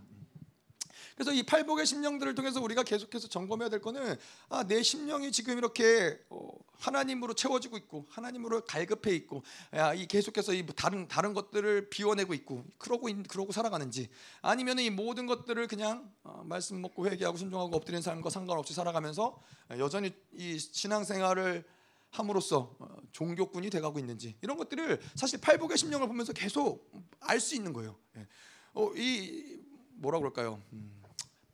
그래서 1.15 1.31
이 1.31 1.43
팔복의 1.43 1.85
심령들을 1.85 2.35
통해서 2.35 2.61
우리가 2.61 2.83
계속해서 2.83 3.29
점검해야 3.29 3.69
될 3.69 3.81
거는 3.81 4.17
아, 4.49 4.63
내 4.63 4.83
심령이 4.83 5.31
지금 5.31 5.57
이렇게 5.57 6.19
어, 6.29 6.49
하나님으로 6.73 7.33
채워지고 7.33 7.77
있고 7.77 8.05
하나님으로 8.09 8.65
갈급해 8.65 9.15
있고 9.15 9.41
야, 9.73 9.93
이 9.93 10.07
계속해서 10.07 10.53
이 10.53 10.65
다른 10.75 11.07
다른 11.07 11.33
것들을 11.33 11.89
비워내고 11.89 12.33
있고 12.33 12.65
그러고 12.77 13.07
있, 13.07 13.15
그러고 13.29 13.53
살아가는지 13.53 14.09
아니면 14.41 14.79
이 14.79 14.89
모든 14.89 15.25
것들을 15.25 15.67
그냥 15.67 16.11
어, 16.23 16.43
말씀 16.43 16.81
먹고 16.81 17.07
회개하고 17.07 17.37
순종하고 17.37 17.77
엎드리는 17.77 18.01
삶과 18.01 18.29
상관없이 18.29 18.73
살아가면서 18.73 19.41
여전히 19.77 20.11
이 20.33 20.59
신앙생활을 20.59 21.63
함으로써 22.09 22.75
어, 22.79 22.97
종교꾼이 23.13 23.69
돼가고 23.69 23.99
있는지 23.99 24.35
이런 24.41 24.57
것들을 24.57 25.01
사실 25.15 25.39
팔복의 25.39 25.77
심령을 25.77 26.07
보면서 26.07 26.33
계속 26.33 26.91
알 27.21 27.39
수 27.39 27.55
있는 27.55 27.71
거예요. 27.71 27.97
예. 28.17 28.27
어, 28.73 28.91
이 28.95 29.61
뭐라 29.97 30.19
그럴까요? 30.19 30.61
음. 30.73 30.94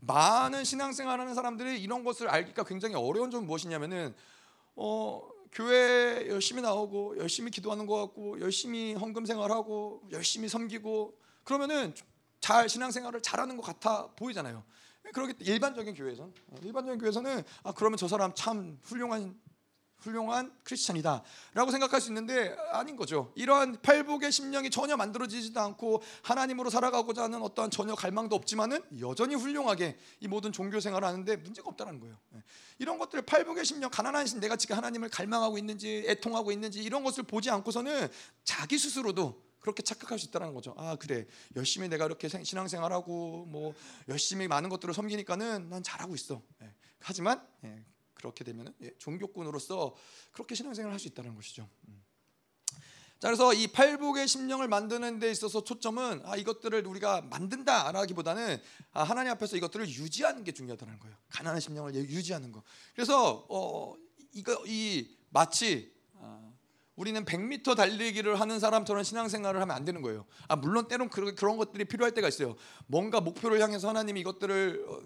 많은 0.01 0.63
신앙생활하는 0.63 1.34
사람들이 1.36 1.81
이런 1.81 2.03
것을 2.03 2.27
알기가 2.27 2.63
굉장히 2.63 2.96
어려운 2.96 3.31
점은 3.31 3.48
무엇이냐면은 3.48 4.13
어, 4.75 5.22
교회 5.51 6.27
열심히 6.29 6.62
나오고 6.62 7.17
열심히 7.17 7.51
기도하는 7.51 7.86
것 7.86 7.98
같고 7.98 8.39
열심히 8.39 8.93
헌금 8.93 9.25
생활하고 9.25 10.01
열심히 10.12 10.48
섬기고 10.48 11.17
그러면은 11.43 11.93
잘 12.39 12.67
신앙생활을 12.67 13.22
잘하는 13.22 13.58
것 13.58 13.63
같아 13.63 14.08
보이잖아요. 14.15 14.63
그렇기 15.13 15.36
일반적인 15.39 15.93
교회에서 15.93 16.29
일반적인 16.63 17.00
교회에서는 17.00 17.43
아 17.63 17.74
그러면 17.74 17.98
저 17.98 18.08
사람 18.08 18.34
참 18.34 18.79
훌륭한 18.84 19.39
훌륭한 20.01 20.51
크리스찬이다 20.63 21.24
라고 21.53 21.72
생각할 21.72 22.01
수 22.01 22.10
있는데 22.10 22.55
아닌 22.72 22.96
거죠. 22.96 23.31
이러한 23.36 23.81
팔복의 23.81 24.31
심령이 24.31 24.70
전혀 24.70 24.98
만들어지지도 24.98 25.60
않고 25.60 26.01
하나님으로 26.24 26.70
살아가고자 26.70 27.24
하는 27.24 27.41
어떠한 27.41 27.72
전혀 27.72 27.96
갈망도 27.96 28.36
없지만은 28.36 28.81
여전히 29.00 29.36
훌륭하게 29.36 29.98
이 30.20 30.27
모든 30.27 30.51
종교 30.51 30.79
생활을 30.79 31.08
하는데 31.08 31.36
문제가 31.38 31.70
없다는 31.70 32.00
거예요. 32.00 32.17
예. 32.36 32.43
이런 32.79 32.98
것들 32.98 33.22
팔복의 33.22 33.63
심령, 33.63 33.91
가난한 33.91 34.25
신 34.25 34.39
내가 34.39 34.55
지금 34.55 34.75
하나님을 34.75 35.10
갈망하고 35.10 35.58
있는지 35.58 36.03
애통하고 36.08 36.51
있는지 36.51 36.84
이런 36.84 37.03
것을 37.03 37.24
보지 37.24 37.50
않고서는 37.51 38.08
자기 38.43 38.77
스스로도 38.77 39.51
그렇게 39.60 39.84
착각할 39.84 40.17
수 40.17 40.27
있다는 40.27 40.53
거죠. 40.55 40.74
아 40.77 40.96
그래 40.96 41.27
열심히 41.55 41.88
내가 41.88 42.05
이렇게 42.05 42.27
신앙생활하고 42.27 43.46
뭐 43.46 43.74
열심히 44.10 44.48
많은 44.48 44.70
것들을 44.70 44.93
섬기니까는 44.93 45.70
난 45.70 45.84
잘하고 45.84 46.15
있어. 46.15 46.41
예. 46.63 46.74
하지만 47.00 47.46
예, 47.63 47.84
그렇게 48.22 48.44
되면 48.44 48.74
예, 48.82 48.92
종교꾼으로서 48.98 49.96
그렇게 50.32 50.56
신앙생활을 50.56 50.94
할 50.94 51.00
수 51.01 51.08
있다는 51.08 51.36
것이죠. 51.36 51.68
음. 51.88 52.04
자 53.20 53.28
그래서 53.28 53.54
이 53.54 53.68
팔복의 53.68 54.28
심령을 54.28 54.68
만드는 54.68 55.20
데 55.20 55.30
있어서 55.30 55.63
초점은 55.63 56.22
아, 56.25 56.36
이것들을 56.36 56.86
우리가 56.88 57.22
만든다라기보다는 57.22 58.60
아, 58.94 59.04
하나님 59.04 59.32
앞에서 59.34 59.58
이것들을 59.58 59.88
유지하는 59.90 60.44
게 60.44 60.51
중요하다는 60.51 61.00
거예요. 61.00 61.16
가난한 61.30 61.60
심령을 61.60 61.94
유지하는 61.96 62.51
거. 62.51 62.63
그래서 62.96 63.46
어, 63.50 63.96
이거 64.34 64.63
이 64.66 65.18
마치 65.30 65.92
아, 66.20 66.51
우리는 66.96 67.24
100m 67.24 67.75
달리기를 67.75 68.40
하는 68.40 68.60
사람처럼 68.60 69.04
신앙생활을 69.04 69.62
하면 69.62 69.75
안 69.75 69.86
되는 69.86 70.01
거예요. 70.01 70.25
아 70.48 70.56
물론 70.56 70.88
때론 70.88 71.10
그런, 71.10 71.58
것들이 71.58 71.86
필요할 71.86 72.13
때가 72.13 72.28
있어요. 72.28 72.56
뭔가 72.88 73.22
목표를 73.22 73.62
향해서 73.62 73.88
하나님이 73.90 74.20
이것들을 74.22 74.86
어, 74.88 75.00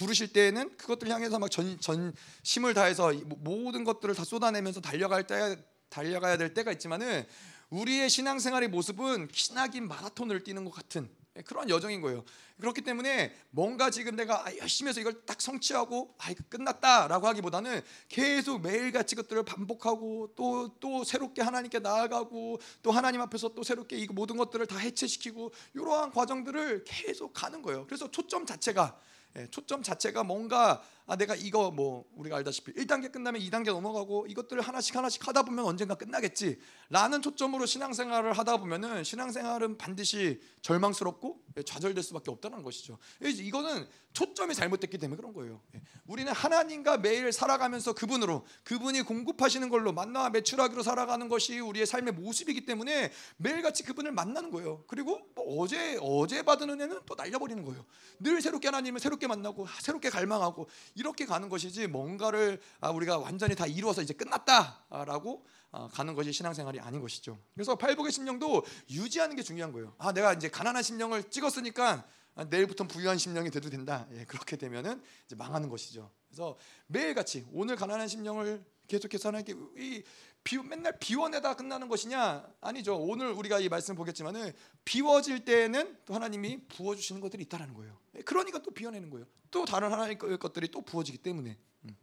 부르실 0.00 0.32
때에는 0.32 0.78
그것들 0.78 1.10
향해서 1.10 1.38
막 1.38 1.50
전, 1.50 1.78
전심을 1.78 2.72
다해서 2.72 3.12
모든 3.12 3.84
것들을 3.84 4.14
다 4.14 4.24
쏟아내면서 4.24 4.80
달려갈 4.80 5.26
때 5.26 5.62
달려가야 5.90 6.38
될 6.38 6.54
때가 6.54 6.72
있지만은 6.72 7.26
우리의 7.68 8.08
신앙생활의 8.08 8.70
모습은 8.70 9.28
기나긴 9.28 9.86
마라톤을 9.88 10.42
뛰는 10.42 10.64
것 10.64 10.70
같은 10.70 11.10
그런 11.44 11.68
여정인 11.68 12.00
거예요. 12.00 12.24
그렇기 12.58 12.80
때문에 12.80 13.34
뭔가 13.50 13.90
지금 13.90 14.16
내가 14.16 14.46
아, 14.46 14.56
열심히 14.56 14.88
해서 14.88 15.00
이걸 15.00 15.24
딱 15.26 15.40
성취하고 15.40 16.14
아 16.18 16.30
이거 16.30 16.44
끝났다라고 16.48 17.26
하기보다는 17.28 17.82
계속 18.08 18.62
매일같이 18.62 19.14
것들을 19.16 19.44
반복하고 19.44 20.32
또또 20.34 21.04
새롭게 21.04 21.42
하나님께 21.42 21.78
나아가고 21.78 22.58
또 22.82 22.90
하나님 22.90 23.20
앞에서 23.20 23.50
또 23.54 23.62
새롭게 23.62 23.98
이 23.98 24.06
모든 24.06 24.38
것들을 24.38 24.66
다 24.66 24.78
해체시키고 24.78 25.52
이러한 25.74 26.10
과정들을 26.10 26.84
계속 26.84 27.34
가는 27.34 27.60
거예요. 27.60 27.86
그래서 27.86 28.10
초점 28.10 28.46
자체가 28.46 28.98
예, 28.98 29.19
초점 29.50 29.82
자체가 29.82 30.24
뭔가 30.24 30.82
아 31.06 31.16
내가 31.16 31.34
이거 31.34 31.70
뭐 31.70 32.04
우리가 32.14 32.36
알다시피 32.36 32.72
1단계 32.72 33.10
끝나면 33.10 33.40
2단계 33.42 33.66
넘어가고 33.66 34.26
이것들을 34.28 34.62
하나씩 34.62 34.94
하나씩 34.94 35.26
하다 35.26 35.42
보면 35.42 35.64
언젠가 35.64 35.94
끝나겠지라는 35.94 37.22
초점으로 37.22 37.66
신앙생활을 37.66 38.32
하다 38.32 38.58
보면은 38.58 39.04
신앙생활은 39.04 39.78
반드시 39.78 40.40
절망스럽고 40.62 41.42
예, 41.56 41.62
좌절될 41.62 42.02
수밖에 42.02 42.30
없다는 42.30 42.62
것이죠. 42.62 42.98
이거는 43.20 43.88
초점이 44.12 44.54
잘못됐기 44.54 44.98
때문에 44.98 45.16
그런 45.16 45.32
거예요. 45.32 45.60
예, 45.74 45.82
우리는 46.06 46.32
하나님과 46.32 46.98
매일 46.98 47.32
살아가면서 47.32 47.92
그분으로 47.92 48.44
그분이 48.64 49.02
공급하시는 49.02 49.68
걸로 49.68 49.92
만나와 49.92 50.30
매출하기로 50.30 50.82
살아가는 50.82 51.28
것이 51.28 51.58
우리의 51.58 51.86
삶의 51.86 52.14
모습이기 52.14 52.66
때문에 52.66 53.12
매일같이 53.36 53.82
그분을 53.84 54.12
만나는 54.12 54.50
거예요. 54.50 54.84
그리고 54.86 55.20
뭐 55.34 55.62
어제 55.62 55.98
어제 56.00 56.42
받은 56.42 56.70
은혜는 56.70 57.00
또 57.06 57.14
날려버리는 57.14 57.64
거예요. 57.64 57.84
늘 58.18 58.40
새롭게 58.40 58.68
하나님을 58.68 59.00
새롭게 59.00 59.26
만나고 59.26 59.66
새롭게 59.80 60.10
갈망하고 60.10 60.68
이렇게 60.94 61.26
가는 61.26 61.48
것이지 61.48 61.86
뭔가를 61.86 62.60
아, 62.80 62.90
우리가 62.90 63.18
완전히 63.18 63.54
다 63.54 63.66
이루어서 63.66 64.02
이제 64.02 64.14
끝났다라고 64.14 65.46
아, 65.72 65.88
가는 65.88 66.14
것이 66.14 66.32
신앙생활이 66.32 66.80
아닌 66.80 67.00
것이죠. 67.00 67.38
그래서 67.54 67.76
팔복의 67.76 68.12
심령도 68.12 68.64
유지하는 68.90 69.36
게 69.36 69.42
중요한 69.42 69.72
거예요. 69.72 69.94
아 69.98 70.12
내가 70.12 70.32
이제 70.32 70.48
가난한 70.48 70.82
심령을 70.82 71.30
찍었으니까 71.30 72.04
아, 72.34 72.44
내일부터 72.44 72.84
부유한 72.84 73.18
심령이 73.18 73.50
돼도 73.50 73.70
된다. 73.70 74.06
예, 74.12 74.24
그렇게 74.24 74.56
되면은 74.56 75.02
이제 75.26 75.36
망하는 75.36 75.68
것이죠. 75.68 76.10
그래서 76.28 76.56
매일같이 76.86 77.46
오늘 77.52 77.76
가난한 77.76 78.08
심령을 78.08 78.64
계속해서 78.86 79.28
하나님께 79.28 79.54
이 79.78 80.02
비, 80.42 80.58
맨날 80.58 80.98
비워내다 80.98 81.54
끝나는 81.54 81.88
것이냐? 81.88 82.46
아니죠. 82.60 82.96
오늘 82.96 83.32
우리가 83.32 83.60
이 83.60 83.68
말씀 83.68 83.94
보겠지만은 83.94 84.52
비워질 84.84 85.44
때는 85.44 85.98
또 86.06 86.14
하나님이 86.14 86.66
부어 86.68 86.94
주시는 86.96 87.20
것들이 87.20 87.42
있다라는 87.44 87.74
거예요. 87.74 87.98
예, 88.16 88.22
그러니까 88.22 88.58
또 88.60 88.70
비워내는 88.70 89.10
거예요. 89.10 89.26
또 89.50 89.64
다른 89.64 89.92
하나님 89.92 90.16
것들이 90.18 90.68
또 90.68 90.80
부어지기 90.80 91.18
때문에. 91.18 91.58
음. 91.84 91.96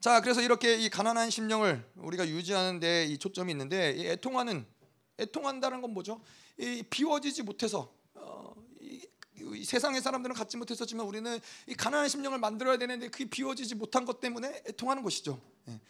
자, 0.00 0.20
그래서 0.20 0.40
이렇게 0.42 0.76
이 0.76 0.88
가난한 0.88 1.30
심령을 1.30 1.84
우리가 1.96 2.28
유지하는 2.28 2.80
데 2.80 3.06
이 3.08 3.18
초점이 3.18 3.50
있는데 3.52 3.92
이 3.92 4.06
애통하는 4.06 4.64
애통한다는 5.18 5.80
건 5.82 5.92
뭐죠? 5.92 6.20
이 6.58 6.82
비워지지 6.88 7.42
못해서 7.42 7.92
어, 8.14 8.54
이, 8.80 9.06
이 9.54 9.64
세상의 9.64 10.00
사람들은 10.00 10.34
갖지 10.34 10.56
못했었지만 10.56 11.06
우리는 11.06 11.38
이 11.66 11.74
가난한 11.74 12.08
심령을 12.08 12.38
만들어야 12.38 12.76
되는데 12.76 13.08
그게 13.08 13.24
비워지지 13.24 13.74
못한 13.74 14.04
것 14.04 14.20
때문에 14.20 14.62
애통하는 14.68 15.02
것이죠. 15.02 15.40
예. 15.68 15.80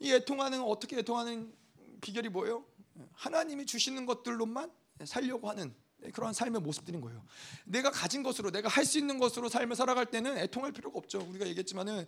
이 0.00 0.12
애통하는 0.12 0.60
어떻게 0.62 0.98
애통하는 0.98 1.52
비결이 2.00 2.28
뭐예요? 2.28 2.64
하나님이 3.12 3.66
주시는 3.66 4.06
것들로만 4.06 4.70
살려고 5.04 5.48
하는 5.48 5.74
그러한 6.12 6.32
삶의 6.32 6.60
모습들인 6.60 7.00
거예요. 7.00 7.24
내가 7.64 7.90
가진 7.90 8.22
것으로 8.22 8.50
내가 8.50 8.68
할 8.68 8.84
수 8.84 8.98
있는 8.98 9.18
것으로 9.18 9.48
삶을 9.48 9.76
살아갈 9.76 10.06
때는 10.06 10.38
애통할 10.38 10.72
필요가 10.72 10.98
없죠. 10.98 11.20
우리가 11.28 11.46
얘기했지만은 11.48 12.06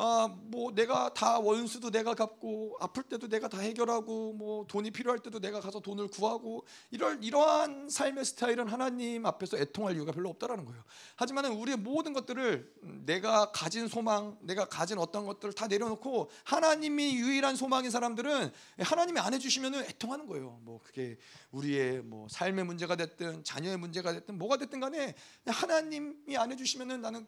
아, 0.00 0.28
뭐 0.42 0.72
내가 0.72 1.12
다 1.12 1.40
원수도 1.40 1.90
내가 1.90 2.14
갚고 2.14 2.76
아플 2.78 3.02
때도 3.02 3.26
내가 3.26 3.48
다 3.48 3.58
해결하고 3.58 4.32
뭐 4.32 4.64
돈이 4.68 4.92
필요할 4.92 5.18
때도 5.18 5.40
내가 5.40 5.58
가서 5.58 5.80
돈을 5.80 6.06
구하고 6.06 6.64
이럴 6.92 7.18
이러한 7.20 7.88
삶의 7.90 8.24
스타일은 8.24 8.68
하나님 8.68 9.26
앞에서 9.26 9.58
애통할 9.58 9.96
이유가 9.96 10.12
별로 10.12 10.28
없다라는 10.30 10.66
거예요. 10.66 10.84
하지만은 11.16 11.50
우리의 11.50 11.78
모든 11.78 12.12
것들을 12.12 12.74
내가 13.06 13.50
가진 13.50 13.88
소망, 13.88 14.38
내가 14.42 14.66
가진 14.66 14.98
어떤 14.98 15.26
것들을 15.26 15.52
다 15.54 15.66
내려놓고 15.66 16.30
하나님이 16.44 17.16
유일한 17.16 17.56
소망인 17.56 17.90
사람들은 17.90 18.52
하나님이 18.78 19.18
안 19.18 19.34
해주시면은 19.34 19.82
애통하는 19.82 20.28
거예요. 20.28 20.60
뭐 20.62 20.80
그게 20.84 21.18
우리의 21.50 22.02
뭐 22.02 22.28
삶의 22.30 22.64
문제가 22.66 22.94
됐든 22.94 23.42
자녀의 23.42 23.78
문제가 23.78 24.12
됐든 24.12 24.38
뭐가 24.38 24.58
됐든 24.58 24.78
간에 24.78 25.16
하나님이 25.44 26.36
안 26.36 26.52
해주시면은 26.52 27.00
나는 27.00 27.26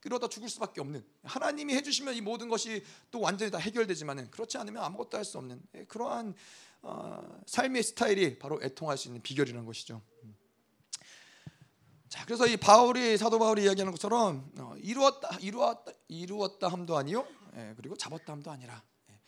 그러다 0.00 0.28
죽을 0.28 0.48
수밖에 0.48 0.80
없는 0.80 1.04
하나님이 1.24 1.74
해주시면 1.74 2.14
이 2.14 2.20
모든 2.20 2.48
것이 2.48 2.82
또 3.10 3.20
완전히 3.20 3.50
다 3.50 3.58
해결되지만은 3.58 4.30
그렇지 4.30 4.58
않으면 4.58 4.82
아무것도 4.82 5.16
할 5.16 5.24
수 5.24 5.38
없는 5.38 5.62
예, 5.74 5.84
그러한 5.84 6.34
어, 6.82 7.40
삶의 7.46 7.82
스타일이 7.82 8.38
바로 8.38 8.58
애통할 8.62 8.96
수 8.96 9.08
있는 9.08 9.20
비결이라는 9.20 9.66
것이죠. 9.66 10.00
음. 10.24 10.34
자, 12.08 12.24
그래서 12.24 12.46
이 12.46 12.56
바울이 12.56 13.18
사도 13.18 13.38
바울이 13.38 13.64
이야기하는 13.64 13.92
것처럼 13.92 14.50
어, 14.58 14.74
이루었다, 14.78 15.36
이루었다, 15.40 15.92
이루었다 16.08 16.68
함도 16.68 16.96
아니요, 16.96 17.26
예, 17.56 17.74
그리고 17.76 17.96
잡았다 17.96 18.32
함도 18.32 18.50
아니라 18.50 18.82
예, 19.10 19.20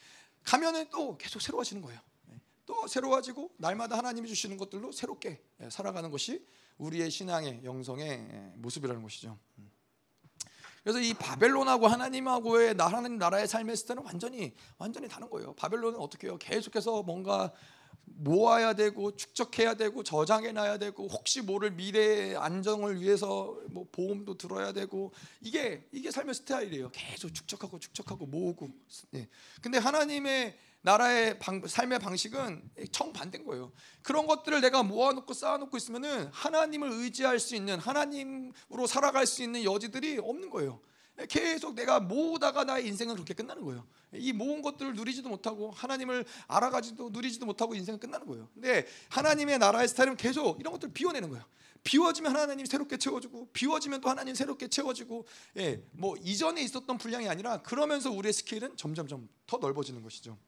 가면은 0.43 0.89
또 0.91 1.19
계속 1.19 1.43
새로워지는 1.43 1.83
거예요. 1.83 2.01
예, 2.31 2.41
또 2.65 2.87
새로워지고 2.87 3.53
날마다 3.59 3.99
하나님이 3.99 4.27
주시는 4.29 4.57
것들로 4.57 4.91
새롭게 4.91 5.43
예, 5.61 5.71
살아가는 5.71 6.11
것이 6.11 6.45
우리의 6.79 7.11
신앙의 7.11 7.61
영성의 7.65 8.09
예, 8.09 8.53
모습이라는 8.57 9.03
것이죠. 9.03 9.39
음. 9.59 9.72
그래서 10.83 10.99
이 10.99 11.15
바벨론하고 11.15 11.87
하나님하고의 11.87 12.75
하나님 12.77 13.19
나라의 13.19 13.47
삶의 13.47 13.77
스타일은 13.77 14.05
완전히 14.05 14.53
완전히 14.79 15.09
다른 15.09 15.31
거예요. 15.31 15.55
바벨론은 15.55 15.99
어떻게 15.99 16.27
해요? 16.27 16.37
계속해서 16.39 17.03
뭔가 17.03 17.53
모아야 18.05 18.75
되고 18.75 19.17
축적해야 19.17 19.75
되고 19.75 20.03
저장해 20.03 20.53
놔야 20.53 20.79
되고 20.79 21.09
혹시 21.09 21.41
모를 21.43 21.73
미래의 21.73 22.37
안정을 22.37 23.01
위해서 23.01 23.59
뭐 23.71 23.87
보험도 23.91 24.39
들어야 24.39 24.73
되고 24.73 25.13
이게 25.41 25.87
이게 25.93 26.11
삶의 26.11 26.35
스타일이에요. 26.35 26.91
계속 26.93 27.33
축적하고 27.35 27.79
축적하고 27.79 28.27
모으고. 28.27 28.69
예. 29.15 29.29
근데 29.61 29.79
하나님의 29.79 30.57
나라의 30.83 31.39
방, 31.39 31.65
삶의 31.65 32.01
방식은 32.01 32.71
정반대인 32.91 33.45
거예요. 33.45 33.73
그런 34.03 34.27
것들을 34.27 34.61
내가 34.61 34.83
모아놓고 34.83 35.33
쌓아놓고 35.33 35.77
있으면은 35.77 36.27
하나님을 36.33 36.91
의지할 36.91 37.39
수 37.39 37.55
있는 37.55 37.79
하나님으로 37.79 38.87
살아갈 38.89 39.27
수 39.27 39.43
있는 39.43 39.63
여지들이 39.63 40.19
없는 40.19 40.51
거예요. 40.51 40.81
계속 41.29 41.75
내가 41.75 42.01
모으다가 42.01 42.65
나의 42.65 42.87
인생은 42.87 43.15
그렇게 43.15 43.35
끝나는 43.35 43.65
거예요. 43.65 43.87
이 44.15 44.33
모은 44.33 44.63
것들을 44.63 44.95
누리지도 44.95 45.29
못하고 45.29 45.71
하나님을 45.71 46.25
알아가지도 46.49 47.11
누리지도 47.11 47.47
못하고 47.47 47.75
인생은 47.75 48.01
끝나는 48.01 48.27
거예요. 48.27 48.49
근데 48.55 48.87
하나님의 49.11 49.59
나라의 49.59 49.89
스타일은 49.89 50.17
계속 50.17 50.59
이런 50.61 50.73
것들을 50.73 50.93
비워내는 50.93 51.29
거예요. 51.31 51.45
비워지면 51.85 52.35
하나님이 52.35 52.67
새롭게 52.67 52.97
채워주고 52.97 53.49
비워지면 53.53 54.01
또 54.01 54.09
하나님 54.09 54.35
새롭게 54.35 54.69
채워지고 54.69 55.27
예, 55.57 55.83
뭐 55.93 56.17
이전에 56.23 56.63
있었던 56.63 56.97
분량이 56.97 57.29
아니라 57.29 57.61
그러면서 57.63 58.11
우리의 58.11 58.33
스케일은 58.33 58.77
점점점 58.77 59.29
더 59.47 59.59
넓어지는 59.59 60.03
것이죠. 60.03 60.39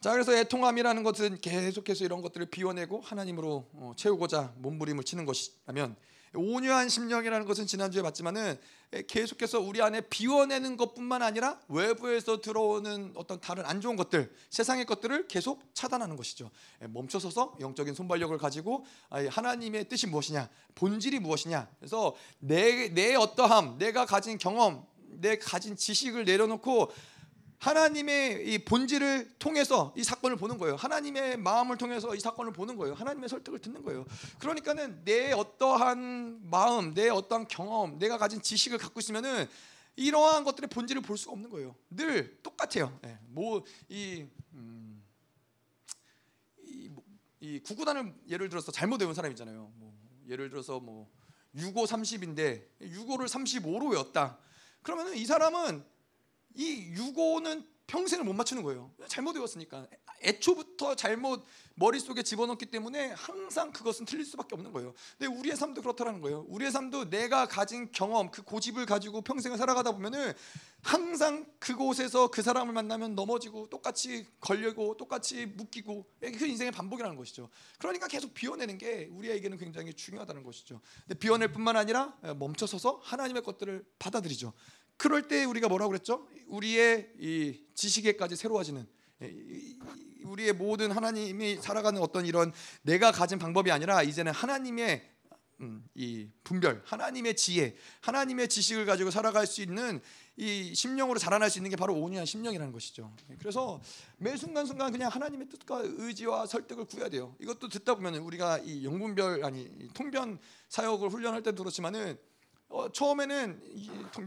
자 0.00 0.12
그래서 0.12 0.34
애통함이라는 0.34 1.02
것은 1.02 1.40
계속해서 1.42 2.06
이런 2.06 2.22
것들을 2.22 2.46
비워내고 2.46 3.02
하나님으로 3.02 3.68
어, 3.74 3.92
채우고자 3.96 4.54
몸부림을 4.56 5.04
치는 5.04 5.26
것이라면 5.26 5.94
온유한 6.34 6.88
심령이라는 6.88 7.46
것은 7.46 7.66
지난주에 7.66 8.02
봤지만은 8.02 8.58
계속해서 9.06 9.60
우리 9.60 9.82
안에 9.82 10.00
비워내는 10.02 10.76
것뿐만 10.76 11.22
아니라 11.22 11.60
외부에서 11.68 12.40
들어오는 12.40 13.12
어떤 13.14 13.40
다른 13.40 13.64
안 13.64 13.80
좋은 13.80 13.96
것들, 13.96 14.32
세상의 14.50 14.86
것들을 14.86 15.28
계속 15.28 15.62
차단하는 15.74 16.16
것이죠. 16.16 16.50
멈춰서서 16.80 17.56
영적인 17.60 17.94
손발력을 17.94 18.36
가지고 18.38 18.84
하나님의 19.10 19.88
뜻이 19.88 20.06
무엇이냐, 20.06 20.48
본질이 20.74 21.20
무엇이냐. 21.20 21.68
그래서 21.78 22.16
내, 22.38 22.88
내 22.88 23.14
어떠함, 23.14 23.78
내가 23.78 24.06
가진 24.06 24.38
경험, 24.38 24.84
내 25.08 25.38
가진 25.38 25.76
지식을 25.76 26.24
내려놓고 26.24 26.90
하나님의 27.60 28.50
이 28.50 28.58
본질을 28.64 29.34
통해서 29.38 29.92
이 29.94 30.02
사건을 30.02 30.36
보는 30.36 30.56
거예요. 30.56 30.76
하나님의 30.76 31.36
마음을 31.36 31.76
통해서 31.76 32.14
이 32.14 32.20
사건을 32.20 32.52
보는 32.52 32.76
거예요. 32.76 32.94
하나님의 32.94 33.28
설득을 33.28 33.58
듣는 33.58 33.82
거예요. 33.82 34.06
그러니까는 34.38 35.04
내 35.04 35.32
어떠한 35.32 36.40
마음, 36.48 36.94
내 36.94 37.10
어떠한 37.10 37.48
경험, 37.48 37.98
내가 37.98 38.16
가진 38.16 38.40
지식을 38.40 38.78
갖고 38.78 38.98
있으면은 39.00 39.46
이러한 39.96 40.44
것들의 40.44 40.70
본질을 40.70 41.02
볼 41.02 41.18
수가 41.18 41.32
없는 41.32 41.50
거예요. 41.50 41.76
늘 41.90 42.38
똑같아요. 42.42 42.98
네. 43.02 43.18
뭐이 43.28 44.26
음, 44.54 45.04
이, 46.64 46.88
뭐, 46.88 47.04
이 47.40 47.58
구구단을 47.58 48.14
예를 48.30 48.48
들어서 48.48 48.72
잘못 48.72 49.02
외운 49.02 49.12
사람 49.12 49.30
있잖아요. 49.32 49.70
뭐 49.76 49.92
예를 50.26 50.48
들어서 50.48 50.80
뭐 50.80 51.10
6호 51.54 51.86
30인데 51.86 52.64
6호를 52.80 53.28
35로 53.28 53.90
외웠다. 53.90 54.38
그러면은 54.80 55.14
이 55.14 55.26
사람은 55.26 55.84
이 56.54 56.92
유고는 56.92 57.66
평생을 57.86 58.24
못 58.24 58.32
맞추는 58.34 58.62
거예요. 58.62 58.92
잘못 59.08 59.34
외웠으니까 59.34 59.86
애초부터 60.22 60.94
잘못 60.94 61.44
머릿속에 61.74 62.22
집어넣기 62.22 62.66
때문에 62.66 63.10
항상 63.16 63.72
그것은 63.72 64.04
틀릴 64.04 64.24
수밖에 64.26 64.54
없는 64.54 64.70
거예요. 64.72 64.94
근데 65.18 65.34
우리의 65.34 65.56
삶도 65.56 65.80
그렇다는 65.80 66.20
거예요. 66.20 66.44
우리의 66.48 66.70
삶도 66.70 67.10
내가 67.10 67.46
가진 67.46 67.90
경험, 67.90 68.30
그 68.30 68.42
고집을 68.42 68.86
가지고 68.86 69.22
평생을 69.22 69.58
살아가다 69.58 69.92
보면은 69.92 70.32
항상 70.82 71.46
그곳에서 71.58 72.28
그 72.28 72.42
사람을 72.42 72.72
만나면 72.72 73.14
넘어지고 73.14 73.68
똑같이 73.70 74.26
걸리고 74.40 74.96
똑같이 74.96 75.46
묶이고 75.46 76.06
그 76.20 76.46
인생의 76.46 76.70
반복이라는 76.72 77.16
것이죠. 77.16 77.48
그러니까 77.78 78.06
계속 78.06 78.34
비워내는 78.34 78.78
게 78.78 79.08
우리에게는 79.10 79.58
굉장히 79.58 79.94
중요하다는 79.94 80.44
것이죠. 80.44 80.80
근데 81.08 81.18
비워낼 81.18 81.52
뿐만 81.52 81.76
아니라 81.76 82.16
멈춰서서 82.38 83.00
하나님의 83.02 83.42
것들을 83.42 83.84
받아들이죠. 83.98 84.52
그럴 85.00 85.28
때 85.28 85.44
우리가 85.44 85.66
뭐라고 85.68 85.88
그랬죠? 85.88 86.28
우리의 86.46 87.10
이 87.18 87.58
지식에까지 87.74 88.36
새로워지는 88.36 88.86
우리의 90.24 90.52
모든 90.52 90.90
하나님이 90.90 91.56
살아가는 91.56 91.98
어떤 92.02 92.26
이런 92.26 92.52
내가 92.82 93.10
가진 93.10 93.38
방법이 93.38 93.72
아니라 93.72 94.02
이제는 94.02 94.30
하나님의 94.32 95.10
음, 95.60 95.86
이 95.94 96.28
분별, 96.44 96.82
하나님의 96.84 97.34
지혜, 97.36 97.74
하나님의 98.02 98.48
지식을 98.48 98.84
가지고 98.84 99.10
살아갈 99.10 99.46
수 99.46 99.62
있는 99.62 100.02
이 100.36 100.74
심령으로 100.74 101.18
자라날 101.18 101.48
수 101.48 101.58
있는 101.58 101.70
게 101.70 101.76
바로 101.76 101.94
온유한 101.94 102.26
심령이라는 102.26 102.70
것이죠. 102.70 103.10
그래서 103.38 103.80
매 104.18 104.36
순간 104.36 104.66
순간 104.66 104.92
그냥 104.92 105.10
하나님의 105.10 105.48
뜻과 105.48 105.80
의지와 105.82 106.44
설득을 106.44 106.84
구해야 106.84 107.08
돼요. 107.08 107.34
이것도 107.40 107.68
듣다 107.68 107.94
보면 107.94 108.16
우리가 108.16 108.58
이 108.58 108.84
영분별 108.84 109.44
아니 109.44 109.88
통변 109.94 110.38
사역을 110.68 111.08
훈련할 111.08 111.42
때도 111.42 111.62
그렇지만은 111.62 112.18
어, 112.70 112.90
처음에는 112.90 113.60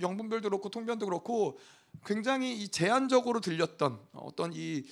영분별도 0.02 0.50
그렇고 0.50 0.70
통변도 0.70 1.06
그렇고 1.06 1.58
굉장히 2.06 2.62
이 2.62 2.68
제한적으로 2.68 3.40
들렸던 3.40 4.00
어떤 4.14 4.52
이 4.54 4.84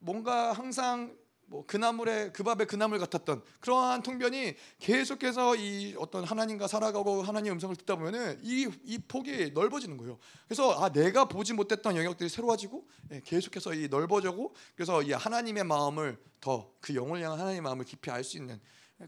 뭔가 0.00 0.52
항상 0.52 1.16
뭐 1.46 1.66
그나물에 1.66 2.32
그 2.32 2.42
밥에 2.42 2.64
그나물 2.64 2.98
같았던 2.98 3.42
그러한 3.60 4.02
통변이 4.02 4.54
계속해서 4.78 5.56
이 5.56 5.94
어떤 5.98 6.24
하나님과 6.24 6.66
살아가고 6.66 7.22
하나님 7.22 7.52
음성을 7.52 7.76
듣다 7.76 7.96
보면은 7.96 8.40
이, 8.42 8.66
이 8.84 8.98
폭이 8.98 9.50
넓어지는 9.52 9.98
거예요. 9.98 10.18
그래서 10.48 10.72
아 10.82 10.88
내가 10.88 11.26
보지 11.26 11.52
못했던 11.52 11.96
영역들이 11.96 12.30
새로워지고 12.30 12.88
예, 13.12 13.20
계속해서 13.20 13.74
이 13.74 13.88
넓어지고 13.88 14.54
그래서 14.74 15.02
이 15.02 15.12
하나님의 15.12 15.64
마음을 15.64 16.18
더 16.40 16.74
그 16.80 16.94
영을 16.94 17.22
향한 17.22 17.38
하나님의 17.38 17.62
마음을 17.62 17.84
깊이 17.84 18.10
알 18.10 18.24
수 18.24 18.36
있는 18.38 18.58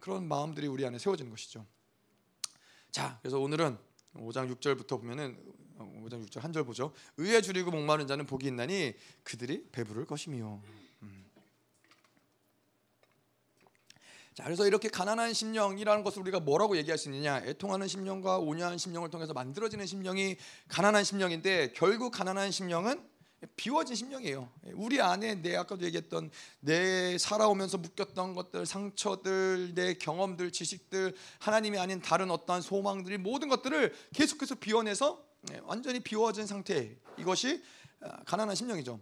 그런 0.00 0.28
마음들이 0.28 0.66
우리 0.66 0.84
안에 0.84 0.98
세워지는 0.98 1.30
것이죠. 1.30 1.64
자, 2.96 3.18
그래서 3.20 3.38
오늘은 3.38 3.76
5장 4.14 4.50
6절부터 4.56 4.98
보면은 4.98 5.36
5장 5.78 6.26
6절 6.26 6.40
한 6.40 6.50
절 6.50 6.64
보죠. 6.64 6.94
의에 7.18 7.42
줄이고 7.42 7.70
목마른 7.70 8.06
자는 8.06 8.24
복이 8.24 8.46
있나니 8.46 8.94
그들이 9.22 9.68
배부를 9.70 10.06
것이미요. 10.06 10.62
음. 11.02 11.30
자, 14.32 14.44
그래서 14.44 14.66
이렇게 14.66 14.88
가난한 14.88 15.34
심령이라는 15.34 16.04
것을 16.04 16.22
우리가 16.22 16.40
뭐라고 16.40 16.78
얘기할 16.78 16.96
수 16.96 17.10
있느냐? 17.10 17.36
애통하는 17.44 17.86
심령과 17.86 18.38
온유한 18.38 18.78
심령을 18.78 19.10
통해서 19.10 19.34
만들어지는 19.34 19.84
심령이 19.84 20.36
가난한 20.68 21.04
심령인데 21.04 21.72
결국 21.74 22.12
가난한 22.12 22.50
심령은 22.50 23.06
비워진 23.56 23.94
심령이에요. 23.94 24.48
우리 24.74 25.00
안에 25.00 25.36
내 25.42 25.56
아까도 25.56 25.84
얘기했던 25.84 26.30
내 26.60 27.16
살아오면서 27.18 27.78
묶였던 27.78 28.34
것들, 28.34 28.66
상처들, 28.66 29.74
내 29.74 29.94
경험들, 29.94 30.50
지식들, 30.52 31.14
하나님이 31.38 31.78
아닌 31.78 32.00
다른 32.00 32.30
어떠한 32.30 32.62
소망들이 32.62 33.18
모든 33.18 33.48
것들을 33.48 33.94
계속해서 34.14 34.56
비워내서 34.56 35.24
네, 35.42 35.60
완전히 35.64 36.00
비워진 36.00 36.46
상태. 36.46 36.96
이것이 37.18 37.62
아, 38.00 38.22
가난한 38.24 38.56
심령이죠. 38.56 38.98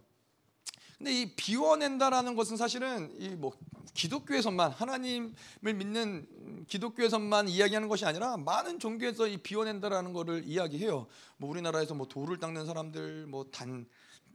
근데 0.99 1.13
이 1.13 1.35
비워낸다라는 1.35 2.35
것은 2.37 2.57
사실은 2.57 3.15
이 3.19 3.29
뭐 3.31 3.53
기독교에서만 3.95 4.73
하나님을 4.73 5.35
믿는 5.75 6.65
기독교에서만 6.69 7.49
이야기하는 7.49 7.89
것이 7.89 8.05
아니라 8.05 8.37
많은 8.37 8.79
종교에서 8.79 9.29
이 9.29 9.37
비워낸다라는 9.37 10.13
것을 10.13 10.43
이야기해요. 10.45 11.07
뭐 11.37 11.51
우리나라에서 11.51 11.95
뭐 11.95 12.09
돌을 12.09 12.39
닦는 12.39 12.67
사람들, 12.67 13.27
뭐 13.27 13.45
단 13.51 13.87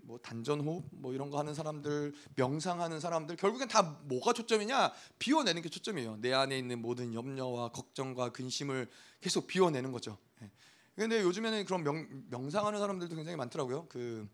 뭐 0.09 0.17
단전호흡 0.17 0.85
뭐 0.89 1.13
이런 1.13 1.29
거 1.29 1.37
하는 1.37 1.53
사람들 1.53 2.15
명상하는 2.35 2.99
사람들 2.99 3.35
결국엔 3.35 3.67
다 3.67 3.99
뭐가 4.05 4.33
초점이냐? 4.33 4.91
비워내는 5.19 5.61
게 5.61 5.69
초점이에요. 5.69 6.17
내 6.19 6.33
안에 6.33 6.57
있는 6.57 6.81
모든 6.81 7.13
염려와 7.13 7.69
걱정과 7.69 8.31
근심을 8.31 8.89
계속 9.21 9.45
비워내는 9.45 9.91
거죠. 9.91 10.17
예. 10.41 10.49
근데 10.95 11.21
요즘에는 11.21 11.63
그런 11.65 11.83
명, 11.83 12.07
명상하는 12.31 12.79
사람들도 12.79 13.15
굉장히 13.15 13.37
많더라고요. 13.37 13.87
그 13.87 14.27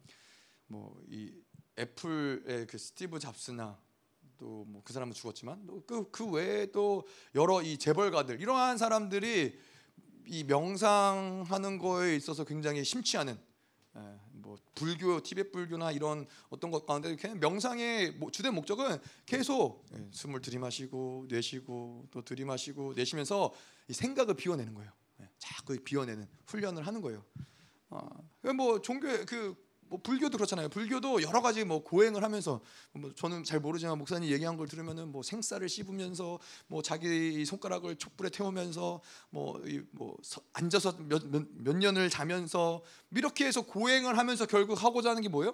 뭐 0.67 0.95
이 1.09 1.31
애플의 1.77 2.67
그 2.67 2.77
스티브 2.77 3.19
잡스나 3.19 3.77
또 4.37 4.63
뭐 4.65 4.81
그 4.81 4.93
사람은 4.93 5.13
죽었지만 5.13 5.67
그그 5.67 6.09
그 6.09 6.31
외에 6.31 6.71
또 6.71 7.05
여러 7.35 7.61
이 7.61 7.77
재벌가들 7.77 8.39
이러한 8.39 8.77
사람들이 8.77 9.59
이 10.27 10.43
명상하는 10.45 11.79
거에 11.79 12.15
있어서 12.15 12.45
굉장히 12.45 12.85
심취하는 12.85 13.37
예, 13.97 14.19
뭐 14.45 14.57
불교, 14.75 15.19
티베트 15.21 15.51
불교나 15.51 15.91
이런 15.91 16.27
어떤 16.49 16.69
것 16.69 16.85
가운데 16.85 17.15
그냥 17.15 17.39
명상의 17.39 18.19
주된 18.31 18.53
목적은 18.53 18.99
계속 19.25 19.83
예, 19.93 20.07
숨을 20.11 20.39
들이마시고 20.41 21.25
내쉬고 21.27 22.07
또 22.11 22.21
들이마시고 22.21 22.93
내쉬면서 22.93 23.51
이 23.87 23.93
생각을 23.93 24.35
비워내는 24.35 24.75
거예요. 24.75 24.91
예, 25.21 25.29
자꾸 25.39 25.75
비워내는 25.83 26.27
훈련을 26.45 26.85
하는 26.85 27.01
거예요. 27.01 27.25
어, 27.89 28.07
뭐 28.55 28.79
종교 28.81 29.07
그 29.25 29.55
뭐 29.87 29.99
불교도 30.01 30.37
그렇잖아요. 30.37 30.69
불교도 30.69 31.21
여러 31.21 31.41
가지 31.41 31.63
뭐 31.63 31.83
고행을 31.83 32.23
하면서 32.23 32.61
뭐 32.93 33.13
저는 33.15 33.43
잘 33.43 33.59
모르지만 33.59 33.97
목사님 33.97 34.29
얘기한 34.29 34.57
걸 34.57 34.67
들으면은 34.67 35.11
뭐 35.11 35.23
생쌀을 35.23 35.69
씹으면서 35.69 36.39
뭐 36.67 36.81
자기 36.81 37.45
손가락을 37.45 37.95
촛불에 37.97 38.29
태우면서 38.29 39.01
뭐, 39.29 39.61
뭐 39.91 40.17
앉아서 40.53 40.97
몇, 40.99 41.27
몇, 41.27 41.47
몇 41.51 41.75
년을 41.75 42.09
자면서 42.09 42.83
이렇게 43.11 43.45
해서 43.45 43.61
고행을 43.61 44.17
하면서 44.17 44.45
결국 44.45 44.81
하고자 44.83 45.11
하는 45.11 45.21
게 45.21 45.29
뭐예요? 45.29 45.53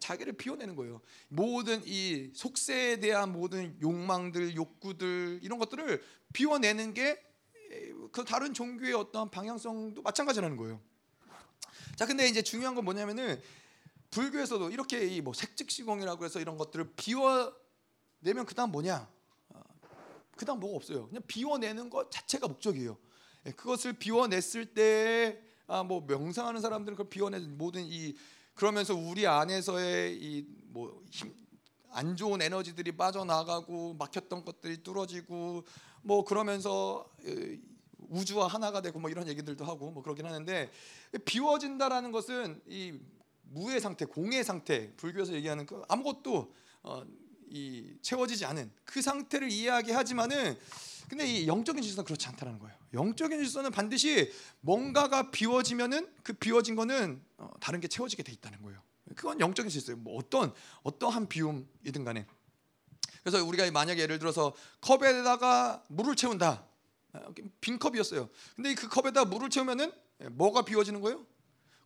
자기를 0.00 0.34
비워내는 0.34 0.74
거예요. 0.74 1.00
모든 1.28 1.82
이 1.84 2.30
속세에 2.34 3.00
대한 3.00 3.32
모든 3.32 3.76
욕망들, 3.82 4.56
욕구들 4.56 5.40
이런 5.42 5.58
것들을 5.58 6.02
비워내는 6.32 6.94
게 6.94 7.32
그 8.12 8.24
다른 8.24 8.52
종교의 8.52 8.92
어떤 8.94 9.30
방향성도 9.30 10.02
마찬가지라는 10.02 10.56
거예요. 10.56 10.80
자, 11.96 12.06
근데 12.06 12.28
이제 12.28 12.42
중요한 12.42 12.74
건 12.74 12.84
뭐냐면은 12.84 13.40
불교에서도 14.12 14.70
이렇게 14.70 15.06
이 15.06 15.20
뭐 15.22 15.32
색즉시공이라고 15.32 16.24
해서 16.24 16.38
이런 16.40 16.56
것들을 16.56 16.92
비워내면 16.96 18.46
그다음 18.46 18.70
뭐냐? 18.70 19.08
어, 19.48 19.60
그다음 20.36 20.60
뭐가 20.60 20.76
없어요. 20.76 21.08
그냥 21.08 21.22
비워내는 21.26 21.90
것 21.90 22.10
자체가 22.10 22.46
목적이에요. 22.46 22.96
예, 23.46 23.50
그것을 23.52 23.94
비워냈을 23.94 24.66
때뭐 24.74 25.40
아, 25.66 26.04
명상하는 26.06 26.60
사람들은 26.60 26.96
그걸 26.96 27.10
비워내는 27.10 27.58
모든 27.58 27.84
이 27.86 28.14
그러면서 28.54 28.94
우리 28.94 29.26
안에서의 29.26 30.18
이뭐안 30.20 32.16
좋은 32.16 32.42
에너지들이 32.42 32.92
빠져나가고 32.96 33.94
막혔던 33.94 34.44
것들이 34.44 34.82
뚫어지고 34.82 35.64
뭐 36.02 36.24
그러면서 36.24 37.10
우주와 38.10 38.46
하나가 38.48 38.82
되고 38.82 38.98
뭐 38.98 39.08
이런 39.08 39.26
얘기들도 39.26 39.64
하고 39.64 39.90
뭐 39.90 40.02
그러긴 40.02 40.26
하는데 40.26 40.70
비워진다라는 41.24 42.12
것은 42.12 42.60
이 42.66 42.98
무의 43.52 43.80
상태, 43.80 44.04
공의 44.04 44.42
상태, 44.44 44.92
불교에서 44.96 45.32
얘기하는 45.34 45.66
그 45.66 45.82
아무것도 45.88 46.54
어, 46.82 47.04
이 47.48 47.94
채워지지 48.00 48.46
않은 48.46 48.70
그 48.84 49.02
상태를 49.02 49.50
이야기하지만은 49.50 50.58
근데 51.08 51.26
이 51.26 51.46
영적인 51.46 51.82
질서는 51.82 52.04
그렇지 52.06 52.26
않다는 52.28 52.58
거예요. 52.58 52.74
영적인 52.94 53.38
질서는 53.38 53.70
반드시 53.70 54.32
뭔가가 54.60 55.30
비워지면은 55.30 56.10
그 56.22 56.32
비워진 56.32 56.74
거는 56.74 57.22
어, 57.36 57.50
다른 57.60 57.80
게 57.80 57.88
채워지게 57.88 58.22
돼 58.22 58.32
있다는 58.32 58.62
거예요. 58.62 58.80
그건 59.14 59.38
영적인 59.38 59.68
질서예요. 59.68 60.00
뭐 60.00 60.16
어떤 60.16 60.54
어떠한 60.82 61.28
비움이든 61.28 62.04
간에. 62.04 62.26
그래서 63.22 63.44
우리가 63.44 63.70
만약에 63.70 64.00
예를 64.00 64.18
들어서 64.18 64.54
컵에다가 64.80 65.84
물을 65.88 66.16
채운다. 66.16 66.64
어, 67.12 67.34
빈 67.60 67.78
컵이었어요. 67.78 68.30
근데 68.56 68.74
그 68.74 68.88
컵에다 68.88 69.26
물을 69.26 69.50
채우면은 69.50 69.92
뭐가 70.30 70.62
비워지는 70.62 71.02
거예요? 71.02 71.26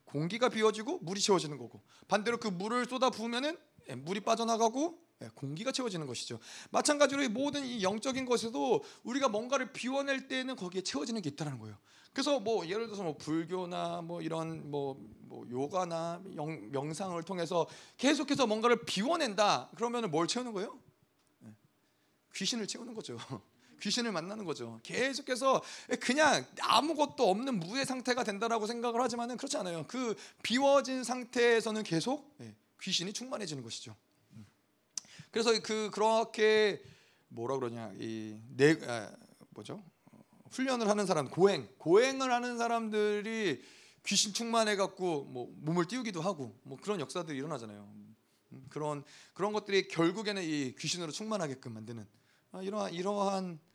공기가 0.06 0.48
비워지고 0.48 1.00
물이 1.02 1.20
채워지는 1.20 1.58
거고 1.58 1.82
반대로 2.08 2.38
그 2.38 2.48
물을 2.48 2.86
쏟아 2.86 3.10
부으면은 3.10 3.58
예, 3.90 3.94
물이 3.94 4.20
빠져나가고 4.20 4.98
예, 5.22 5.30
공기가 5.34 5.72
채워지는 5.72 6.06
것이죠. 6.06 6.38
마찬가지로 6.70 7.22
이 7.22 7.28
모든 7.28 7.64
이 7.64 7.82
영적인 7.82 8.24
것에도 8.24 8.82
우리가 9.02 9.28
뭔가를 9.28 9.72
비워낼 9.72 10.28
때는 10.28 10.56
거기에 10.56 10.82
채워지는 10.82 11.22
게 11.22 11.30
있다는 11.30 11.58
거예요. 11.58 11.76
그래서 12.12 12.40
뭐 12.40 12.66
예를 12.66 12.86
들어서 12.86 13.02
뭐 13.02 13.16
불교나 13.16 14.00
뭐 14.02 14.22
이런 14.22 14.70
뭐, 14.70 14.96
뭐 15.20 15.46
요가나 15.50 16.22
영, 16.36 16.70
명상을 16.70 17.20
통해서 17.24 17.66
계속해서 17.98 18.46
뭔가를 18.46 18.84
비워낸다. 18.84 19.70
그러면은 19.74 20.10
뭘 20.10 20.26
채우는 20.26 20.52
거예요? 20.52 20.78
예, 21.44 21.54
귀신을 22.34 22.66
채우는 22.66 22.94
거죠. 22.94 23.18
귀신을 23.80 24.12
만나는 24.12 24.44
거죠. 24.44 24.80
계속해서 24.82 25.62
그냥 26.00 26.44
아무것도 26.60 27.28
없는 27.28 27.60
무의 27.60 27.84
상태가 27.86 28.24
된다라고 28.24 28.66
생각을 28.66 29.00
하지만은 29.00 29.36
그렇지 29.36 29.56
않아요. 29.58 29.84
그 29.86 30.14
비워진 30.42 31.04
상태에서는 31.04 31.82
계속 31.82 32.36
예, 32.40 32.54
귀신이 32.80 33.12
충만해지는 33.12 33.62
것이죠. 33.62 33.94
음. 34.32 34.46
그래서 35.30 35.50
그 35.62 35.90
그렇게 35.92 36.82
뭐라 37.28 37.56
그러냐 37.58 37.92
이네 37.98 38.78
아, 38.86 39.10
뭐죠 39.50 39.82
훈련을 40.50 40.88
하는 40.88 41.06
사람 41.06 41.28
고행 41.28 41.68
고행을 41.78 42.32
하는 42.32 42.56
사람들이 42.56 43.62
귀신 44.06 44.32
충만해 44.32 44.76
갖고 44.76 45.24
뭐 45.24 45.52
몸을 45.58 45.86
띄우기도 45.86 46.20
하고 46.20 46.56
뭐 46.62 46.78
그런 46.80 47.00
역사들이 47.00 47.36
일어나잖아요. 47.36 47.88
음, 48.52 48.66
그런 48.68 49.04
그런 49.34 49.52
것들이 49.52 49.88
결국에는 49.88 50.42
이 50.42 50.74
귀신으로 50.78 51.10
충만하게끔 51.10 51.74
만드는 51.74 52.06
아, 52.52 52.62
이러한 52.62 52.94
이러한 52.94 53.44
어, 53.54 53.65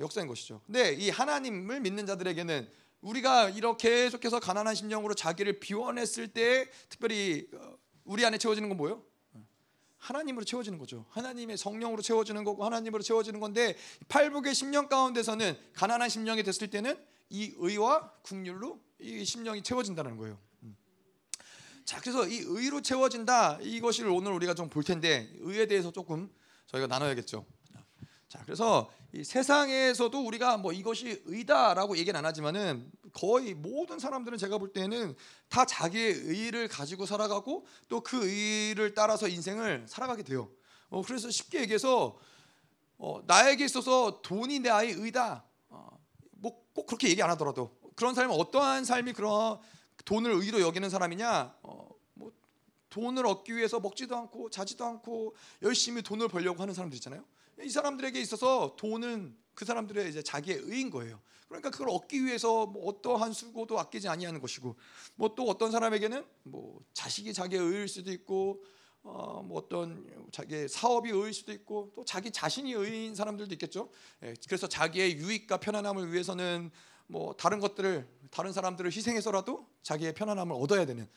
역사인 0.00 0.26
것이죠. 0.26 0.60
근데 0.66 0.92
이 0.94 1.10
하나님을 1.10 1.80
믿는 1.80 2.06
자들에게는 2.06 2.68
우리가 3.02 3.50
이렇게 3.50 4.04
계속해서 4.04 4.40
가난한 4.40 4.74
심령으로 4.74 5.14
자기를 5.14 5.60
비워냈을 5.60 6.28
때 6.28 6.68
특별히 6.88 7.48
어, 7.52 7.76
우리 8.04 8.24
안에 8.24 8.38
채워지는 8.38 8.68
건 8.70 8.78
뭐예요? 8.78 9.02
하나님으로 9.98 10.44
채워지는 10.44 10.78
거죠. 10.78 11.06
하나님의 11.10 11.56
성령으로 11.56 12.02
채워지는 12.02 12.44
거고 12.44 12.64
하나님으로 12.64 13.02
채워지는 13.02 13.40
건데 13.40 13.74
팔복의 14.08 14.54
심령 14.54 14.88
가운데서는 14.88 15.56
가난한 15.72 16.10
심령이 16.10 16.42
됐을 16.42 16.68
때는 16.68 16.98
이 17.30 17.54
의와 17.56 18.10
국률로 18.22 18.80
이 18.98 19.24
심령이 19.24 19.62
채워진다는 19.62 20.18
거예요. 20.18 20.38
음. 20.62 20.76
자, 21.86 22.00
그래서 22.00 22.26
이 22.28 22.36
의로 22.36 22.82
채워진다 22.82 23.60
이것을 23.62 24.08
오늘 24.08 24.32
우리가 24.32 24.54
좀 24.54 24.68
볼 24.68 24.82
텐데 24.82 25.30
의에 25.40 25.66
대해서 25.66 25.90
조금 25.90 26.30
저희가 26.66 26.86
나눠야겠죠. 26.86 27.46
자, 28.28 28.42
그래서 28.44 28.90
세상에서도 29.22 30.26
우리가 30.26 30.56
뭐 30.56 30.72
이것이 30.72 31.22
의다라고 31.26 31.96
얘기는 31.98 32.18
안 32.18 32.24
하지만은 32.24 32.90
거의 33.12 33.54
모든 33.54 33.98
사람들은 33.98 34.38
제가 34.38 34.58
볼 34.58 34.72
때는 34.72 35.14
다 35.48 35.64
자기의 35.64 36.12
의를 36.14 36.68
가지고 36.68 37.06
살아가고 37.06 37.66
또 37.88 38.00
그 38.00 38.28
의를 38.28 38.94
따라서 38.94 39.28
인생을 39.28 39.86
살아가게 39.88 40.22
돼요. 40.22 40.50
어, 40.88 41.02
그래서 41.02 41.30
쉽게 41.30 41.60
얘기해서 41.60 42.18
어, 42.98 43.20
나에게 43.26 43.64
있어서 43.64 44.20
돈이 44.22 44.60
내 44.60 44.70
아이 44.70 44.90
의다. 44.90 45.44
어, 45.68 45.88
뭐꼭 46.32 46.86
그렇게 46.86 47.08
얘기 47.08 47.22
안 47.22 47.30
하더라도 47.30 47.76
그런 47.94 48.14
삶은 48.14 48.34
어떠한 48.34 48.84
삶이 48.84 49.12
그런 49.12 49.58
돈을 50.04 50.32
의로 50.32 50.60
여기는 50.60 50.90
사람이냐? 50.90 51.58
어, 51.62 51.88
뭐 52.14 52.32
돈을 52.90 53.26
얻기 53.26 53.56
위해서 53.56 53.80
먹지도 53.80 54.16
않고 54.16 54.50
자지도 54.50 54.84
않고 54.84 55.34
열심히 55.62 56.02
돈을 56.02 56.28
벌려고 56.28 56.60
하는 56.62 56.74
사람들 56.74 56.96
있잖아요. 56.96 57.24
이 57.62 57.68
사람들에게 57.68 58.20
있어서 58.20 58.74
돈은 58.76 59.36
그 59.54 59.64
사람들의 59.64 60.08
이제 60.08 60.22
자기의 60.22 60.58
의인 60.62 60.90
거예요. 60.90 61.20
그러니까 61.48 61.70
그걸 61.70 61.88
얻기 61.90 62.24
위해서 62.24 62.66
뭐 62.66 62.86
어떠한 62.86 63.32
수고도 63.32 63.78
아끼지 63.78 64.08
아니하는 64.08 64.40
것이고, 64.40 64.74
뭐 65.16 65.34
또 65.34 65.44
어떤 65.44 65.70
사람에게는 65.70 66.24
뭐 66.44 66.80
자식이 66.94 67.32
자기의 67.32 67.62
의일 67.62 67.88
수도 67.88 68.10
있고, 68.10 68.62
어, 69.02 69.42
뭐 69.44 69.58
어떤 69.58 70.04
자기의 70.32 70.68
사업이 70.68 71.10
의일 71.10 71.32
수도 71.32 71.52
있고, 71.52 71.92
또 71.94 72.04
자기 72.04 72.30
자신이 72.30 72.72
의인 72.72 73.14
사람들도 73.14 73.52
있겠죠. 73.54 73.90
예, 74.22 74.34
그래서 74.48 74.66
자기의 74.66 75.16
유익과 75.18 75.58
편안함을 75.58 76.12
위해서는 76.12 76.70
뭐 77.06 77.34
다른 77.34 77.60
것들을 77.60 78.08
다른 78.30 78.52
사람들을 78.52 78.90
희생해서라도 78.90 79.68
자기의 79.82 80.14
편안함을 80.14 80.56
얻어야 80.58 80.86
되는 80.86 81.08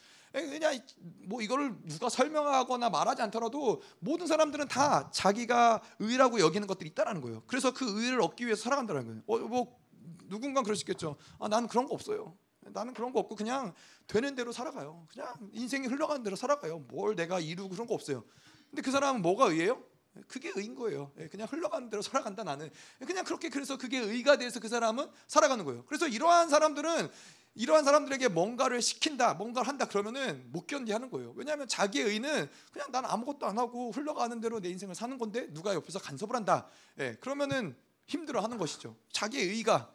그냥 0.45 0.80
뭐 1.26 1.41
이거를 1.41 1.76
누가 1.88 2.10
설명하거나 2.10 2.89
말하지 2.89 3.21
않더라도 3.23 3.82
모든 4.00 4.28
사람들은 4.28 4.67
다 4.67 5.10
자기가 5.12 5.82
의라고 6.00 6.39
여기는 6.39 6.67
것들이 6.67 6.89
있다라는 6.91 7.21
거예요. 7.21 7.43
그래서 7.47 7.73
그 7.73 7.86
의를 8.04 8.21
얻기 8.21 8.45
위해서 8.45 8.63
살아간다는 8.63 9.23
거예요. 9.26 9.45
어, 9.45 9.47
뭐 9.47 9.80
누군가 10.28 10.62
그럴 10.62 10.76
수 10.76 10.84
있겠죠. 10.84 11.15
아, 11.39 11.47
나는 11.47 11.67
그런 11.67 11.88
거 11.88 11.93
없어요. 11.93 12.36
나는 12.62 12.93
그런 12.93 13.13
거 13.13 13.19
없고 13.19 13.36
그냥 13.36 13.73
되는 14.08 14.36
대로 14.36 14.52
살아가요. 14.52 15.08
그냥 15.12 15.34
인생이 15.54 15.88
흘러가는 15.88 16.21
대로 16.23 16.36
살아가요. 16.36 16.80
뭘 16.80 17.15
내가 17.15 17.39
이루고 17.39 17.69
그런 17.69 17.88
거 17.88 17.93
없어요. 17.93 18.23
근데 18.69 18.82
그 18.82 18.91
사람은 18.91 19.21
뭐가 19.21 19.47
의예요? 19.47 19.82
그게 20.27 20.51
의인 20.56 20.75
거예요. 20.75 21.12
예, 21.19 21.27
그냥 21.27 21.47
흘러가는 21.49 21.89
대로 21.89 22.01
살아간다 22.01 22.43
나는. 22.43 22.69
그냥 23.06 23.23
그렇게 23.23 23.49
그래서 23.49 23.77
그게 23.77 23.99
의가 23.99 24.38
돼서 24.38 24.60
그 24.60 24.67
사람은 24.67 25.10
살아가는 25.27 25.63
거예요. 25.65 25.86
그래서 25.86 26.08
이러한 26.08 26.49
사람들은 26.49 27.10
이러한 27.56 27.84
사람들에게 27.84 28.27
뭔가를 28.27 28.84
시킨다, 28.84 29.34
뭔가를 29.34 29.67
한다 29.67 29.88
그러면은 29.88 30.43
못 30.51 30.67
견디하는 30.67 31.10
거예요. 31.10 31.34
왜냐하면 31.36 31.67
자기의 31.67 32.06
의는 32.06 32.47
그냥 32.71 32.91
난 32.91 33.03
아무것도 33.03 33.47
안 33.47 33.58
하고 33.58 33.89
흘러가는 33.91 34.39
대로 34.39 34.60
내 34.60 34.69
인생을 34.69 34.93
사는 34.93 35.17
건데 35.17 35.51
누가 35.53 35.73
옆에서 35.73 35.97
간섭을 35.97 36.36
한다. 36.36 36.67
예, 36.99 37.15
그러면은 37.19 37.75
힘들어하는 38.06 38.58
것이죠. 38.58 38.95
자기의 39.12 39.47
의가 39.49 39.91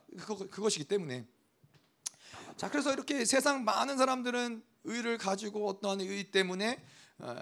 그것이기 0.50 0.84
때문에. 0.84 1.24
자, 2.56 2.68
그래서 2.68 2.92
이렇게 2.92 3.24
세상 3.24 3.64
많은 3.64 3.96
사람들은 3.96 4.62
의를 4.84 5.16
가지고 5.16 5.68
어떠한 5.68 6.00
의 6.00 6.30
때문에 6.30 6.84
어, 7.18 7.36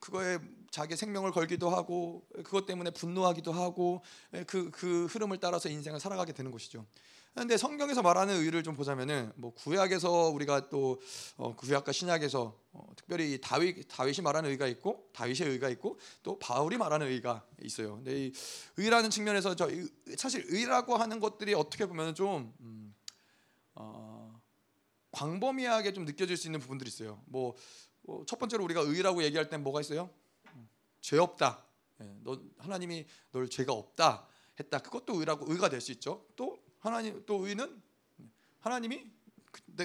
그거에 0.00 0.38
자기 0.70 0.96
생명을 0.96 1.32
걸기도 1.32 1.70
하고 1.70 2.26
그것 2.36 2.66
때문에 2.66 2.90
분노하기도 2.90 3.52
하고 3.52 4.02
그, 4.46 4.70
그 4.70 5.06
흐름을 5.06 5.38
따라서 5.38 5.68
인생을 5.68 6.00
살아가게 6.00 6.32
되는 6.32 6.50
것이죠. 6.50 6.84
그런데 7.36 7.58
성경에서 7.58 8.00
말하는 8.00 8.34
의를 8.36 8.62
좀 8.62 8.74
보자면은 8.74 9.30
뭐 9.36 9.52
구약에서 9.52 10.30
우리가 10.30 10.70
또 10.70 10.98
어, 11.36 11.54
구약과 11.54 11.92
신약에서 11.92 12.58
어, 12.72 12.86
특별히 12.96 13.38
다윗 13.42 13.86
다윗이 13.88 14.22
말하는 14.22 14.48
의가 14.48 14.66
있고 14.68 15.10
다윗의 15.12 15.50
의가 15.50 15.68
있고 15.68 15.98
또 16.22 16.38
바울이 16.38 16.78
말하는 16.78 17.08
의가 17.08 17.44
있어요. 17.62 17.96
근데 17.96 18.28
이 18.28 18.32
의라는 18.78 19.10
측면에서 19.10 19.54
저 19.54 19.68
사실 20.16 20.46
의라고 20.48 20.96
하는 20.96 21.20
것들이 21.20 21.52
어떻게 21.52 21.84
보면 21.84 22.14
좀 22.14 22.54
음, 22.60 22.94
어, 23.74 24.40
광범위하게 25.12 25.92
좀 25.92 26.06
느껴질 26.06 26.38
수 26.38 26.48
있는 26.48 26.58
부분들이 26.58 26.88
있어요. 26.88 27.20
뭐첫 27.26 27.58
뭐 28.00 28.24
번째로 28.38 28.64
우리가 28.64 28.80
의라고 28.80 29.22
얘기할 29.22 29.50
땐 29.50 29.62
뭐가 29.62 29.82
있어요? 29.82 30.08
죄 31.06 31.18
없다. 31.18 31.62
예, 32.00 32.16
너 32.24 32.36
하나님이 32.58 33.06
널 33.30 33.48
죄가 33.48 33.72
없다 33.72 34.26
했다. 34.58 34.80
그것도 34.80 35.20
의라고 35.20 35.46
의가 35.52 35.68
될 35.68 35.80
수 35.80 35.92
있죠. 35.92 36.26
또 36.34 36.58
하나님 36.80 37.22
또 37.26 37.46
의는 37.46 37.80
하나님이 38.58 39.06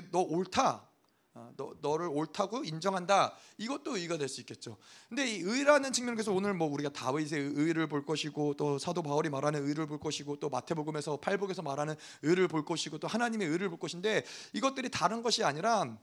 너 0.09 0.21
옳다. 0.21 0.87
아, 1.33 1.51
너, 1.55 1.75
너를 1.79 2.07
옳다고 2.07 2.63
인정한다. 2.63 3.35
이것도 3.59 3.97
의가 3.97 4.17
될 4.17 4.27
수 4.29 4.41
있겠죠. 4.41 4.77
근데 5.09 5.29
이 5.29 5.41
의라는 5.41 5.93
측면에서 5.93 6.33
오늘 6.33 6.55
뭐 6.55 6.67
우리가 6.67 6.89
다윗의 6.89 7.39
의를 7.53 7.87
볼 7.87 8.03
것이고 8.03 8.55
또 8.55 8.79
사도 8.79 9.03
바울이 9.03 9.29
말하는 9.29 9.63
의를 9.63 9.85
볼 9.85 9.99
것이고 9.99 10.37
또 10.39 10.49
마태복음에서 10.49 11.17
팔복에서 11.17 11.61
말하는 11.61 11.93
의를 12.23 12.47
볼 12.47 12.65
것이고 12.65 12.97
또 12.97 13.07
하나님의 13.07 13.47
의를 13.47 13.69
볼 13.69 13.77
것인데 13.77 14.25
이것들이 14.53 14.89
다른 14.89 15.21
것이 15.21 15.43
아니라 15.43 15.95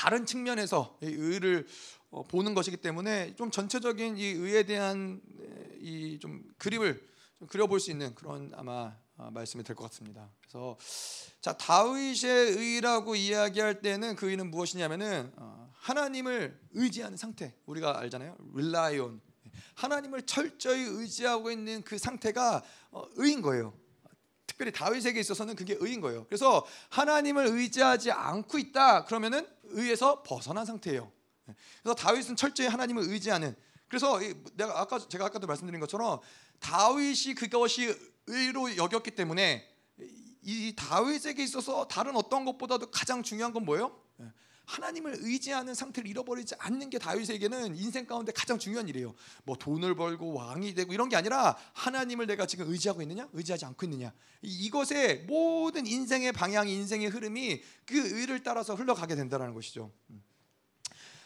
다른 0.00 0.24
측면에서 0.24 0.96
이 1.02 1.06
의를 1.08 1.66
어, 2.10 2.22
보는 2.22 2.54
것이기 2.54 2.78
때문에 2.78 3.36
좀 3.36 3.50
전체적인 3.50 4.16
이 4.16 4.24
의에 4.24 4.62
대한 4.62 5.20
이 5.82 6.18
좀 6.18 6.42
그림을 6.56 7.06
좀 7.38 7.48
그려볼 7.48 7.80
수 7.80 7.90
있는 7.90 8.14
그런 8.14 8.50
아마 8.54 8.96
어, 9.18 9.30
말씀이 9.30 9.62
될 9.62 9.76
것 9.76 9.84
같습니다. 9.90 10.30
그래서 10.40 10.78
자 11.42 11.52
다윗의 11.52 12.52
의라고 12.52 13.14
이야기할 13.14 13.82
때는 13.82 14.16
그 14.16 14.30
의는 14.30 14.50
무엇이냐면은 14.50 15.30
어, 15.36 15.70
하나님을 15.74 16.58
의지하는 16.72 17.18
상태 17.18 17.54
우리가 17.66 17.98
알잖아요. 17.98 18.36
rely 18.54 18.98
on 19.00 19.20
하나님을 19.74 20.22
철저히 20.22 20.80
의지하고 20.82 21.50
있는 21.50 21.82
그 21.82 21.98
상태가 21.98 22.62
어, 22.90 23.04
의인 23.16 23.42
거예요. 23.42 23.74
특별히 24.46 24.72
다윗에게 24.72 25.20
있어서는 25.20 25.56
그게 25.56 25.76
의인 25.78 26.00
거예요. 26.00 26.24
그래서 26.26 26.66
하나님을 26.90 27.46
의지하지 27.46 28.10
않고 28.10 28.58
있다 28.58 29.04
그러면은 29.04 29.46
의에서 29.70 30.22
벗어난 30.22 30.64
상태예요. 30.64 31.10
그래서 31.82 31.94
다윗은 31.94 32.36
철저히 32.36 32.68
하나님을 32.68 33.04
의지하는 33.08 33.56
그래서 33.88 34.20
내가 34.54 34.80
아까 34.80 34.98
제가 34.98 35.26
아까도 35.26 35.46
말씀드린 35.46 35.80
것처럼 35.80 36.20
다윗이 36.60 37.34
그것이 37.36 37.94
의로 38.26 38.76
여겼기 38.76 39.10
때문에 39.10 39.68
이 40.42 40.74
다윗에게 40.76 41.42
있어서 41.42 41.86
다른 41.88 42.16
어떤 42.16 42.44
것보다도 42.44 42.90
가장 42.90 43.22
중요한 43.22 43.52
건 43.52 43.64
뭐예요? 43.64 43.99
예. 44.70 44.74
하나님을 44.74 45.16
의지하는 45.20 45.74
상태를 45.74 46.08
잃어버리지 46.08 46.54
않는 46.58 46.90
게 46.90 46.98
다윗에게는 46.98 47.76
인생 47.76 48.06
가운데 48.06 48.32
가장 48.32 48.58
중요한 48.58 48.88
일이에요. 48.88 49.14
뭐 49.44 49.56
돈을 49.56 49.94
벌고 49.94 50.32
왕이 50.34 50.74
되고 50.74 50.92
이런 50.92 51.08
게 51.08 51.16
아니라 51.16 51.56
하나님을 51.72 52.26
내가 52.26 52.46
지금 52.46 52.70
의지하고 52.70 53.02
있느냐, 53.02 53.28
의지하지 53.32 53.64
않고 53.66 53.86
있느냐. 53.86 54.12
이것에 54.42 55.24
모든 55.26 55.86
인생의 55.86 56.32
방향, 56.32 56.68
인생의 56.68 57.08
흐름이 57.08 57.62
그 57.84 57.96
의를 57.96 58.42
따라서 58.42 58.74
흘러가게 58.74 59.16
된다는 59.16 59.54
것이죠. 59.54 59.92
음. 60.10 60.22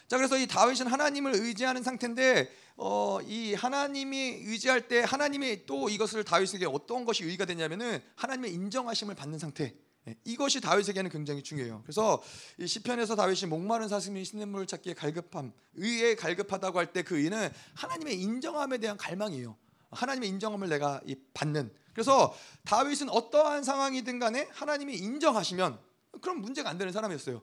자 0.07 0.17
그래서 0.17 0.37
이 0.37 0.45
다윗은 0.45 0.87
하나님을 0.87 1.33
의지하는 1.33 1.81
상태인데 1.81 2.51
어, 2.77 3.19
이 3.25 3.53
하나님이 3.53 4.17
의지할 4.43 4.87
때 4.87 5.01
하나님이 5.01 5.65
또 5.65 5.89
이것을 5.89 6.23
다윗에게 6.23 6.65
어떤 6.65 7.05
것이 7.05 7.23
의가 7.23 7.45
되냐면은 7.45 8.01
하나님의 8.15 8.53
인정하심을 8.53 9.15
받는 9.15 9.39
상태. 9.39 9.73
예, 10.07 10.15
이것이 10.23 10.61
다윗에게는 10.61 11.09
굉장히 11.09 11.41
중요해요. 11.41 11.81
그래서 11.83 12.21
이 12.59 12.67
시편에서 12.67 13.15
다윗이 13.15 13.49
목마른 13.49 13.87
사슴이 13.87 14.23
시냇물을 14.23 14.67
찾기에 14.67 14.93
갈급함, 14.93 15.51
의에 15.75 16.15
갈급하다고 16.15 16.79
할 16.79 16.93
때 16.93 17.01
그 17.03 17.17
의는 17.17 17.49
하나님의 17.73 18.21
인정함에 18.21 18.77
대한 18.77 18.97
갈망이에요. 18.97 19.57
하나님의 19.91 20.29
인정함을 20.29 20.69
내가 20.69 21.01
받는. 21.33 21.73
그래서 21.93 22.35
다윗은 22.65 23.09
어떠한 23.09 23.63
상황이든 23.63 24.19
간에 24.19 24.47
하나님이 24.51 24.95
인정하시면 24.97 25.79
그럼 26.21 26.41
문제가 26.41 26.69
안 26.69 26.77
되는 26.77 26.91
사람이었어요. 26.91 27.41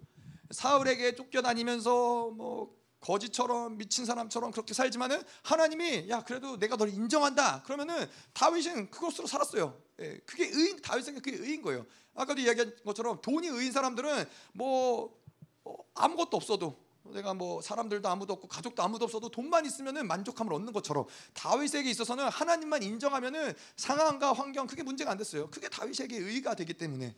사울에게 0.51 1.15
쫓겨다니면서 1.15 2.31
뭐 2.37 2.75
거지처럼 3.03 3.77
미친 3.77 4.07
사람처럼 4.07 4.53
그렇게 4.53 4.73
살지만은 4.73 5.23
하나님이 5.43 6.09
야 6.09 6.23
그래도 6.25 6.59
내가 6.59 6.77
널 6.77 6.89
인정한다 6.89 7.63
그러면은 7.65 8.09
다윗은 8.33 8.91
그것으로 8.91 9.27
살았어요. 9.27 9.79
예, 10.01 10.19
그게 10.25 10.47
의인 10.47 10.81
다윗에게 10.81 11.21
그게 11.21 11.37
의인 11.37 11.61
거예요. 11.63 11.85
아까도 12.15 12.41
이야기한 12.41 12.77
것처럼 12.85 13.21
돈이 13.21 13.49
의인 13.49 13.73
사람들은 13.73 14.25
뭐 14.53 15.21
어, 15.65 15.77
아무것도 15.95 16.37
없어도 16.37 16.81
내가 17.05 17.35
뭐 17.35 17.61
사람들도 17.61 18.09
아무도 18.09 18.33
없고 18.35 18.49
가족도 18.49 18.83
아무도 18.83 19.05
없어도 19.05 19.29
돈만 19.29 19.67
있으면은 19.67 20.07
만족함을 20.07 20.53
얻는 20.55 20.73
것처럼 20.73 21.07
다윗에게 21.35 21.91
있어서는 21.91 22.29
하나님만 22.29 22.83
인정하면은 22.83 23.55
상황과 23.77 24.33
환경 24.33 24.67
그게 24.67 24.83
문제가 24.83 25.11
안 25.11 25.19
됐어요. 25.19 25.51
그게 25.51 25.69
다윗에게 25.69 26.17
의가 26.17 26.55
되기 26.55 26.75
때문에. 26.75 27.15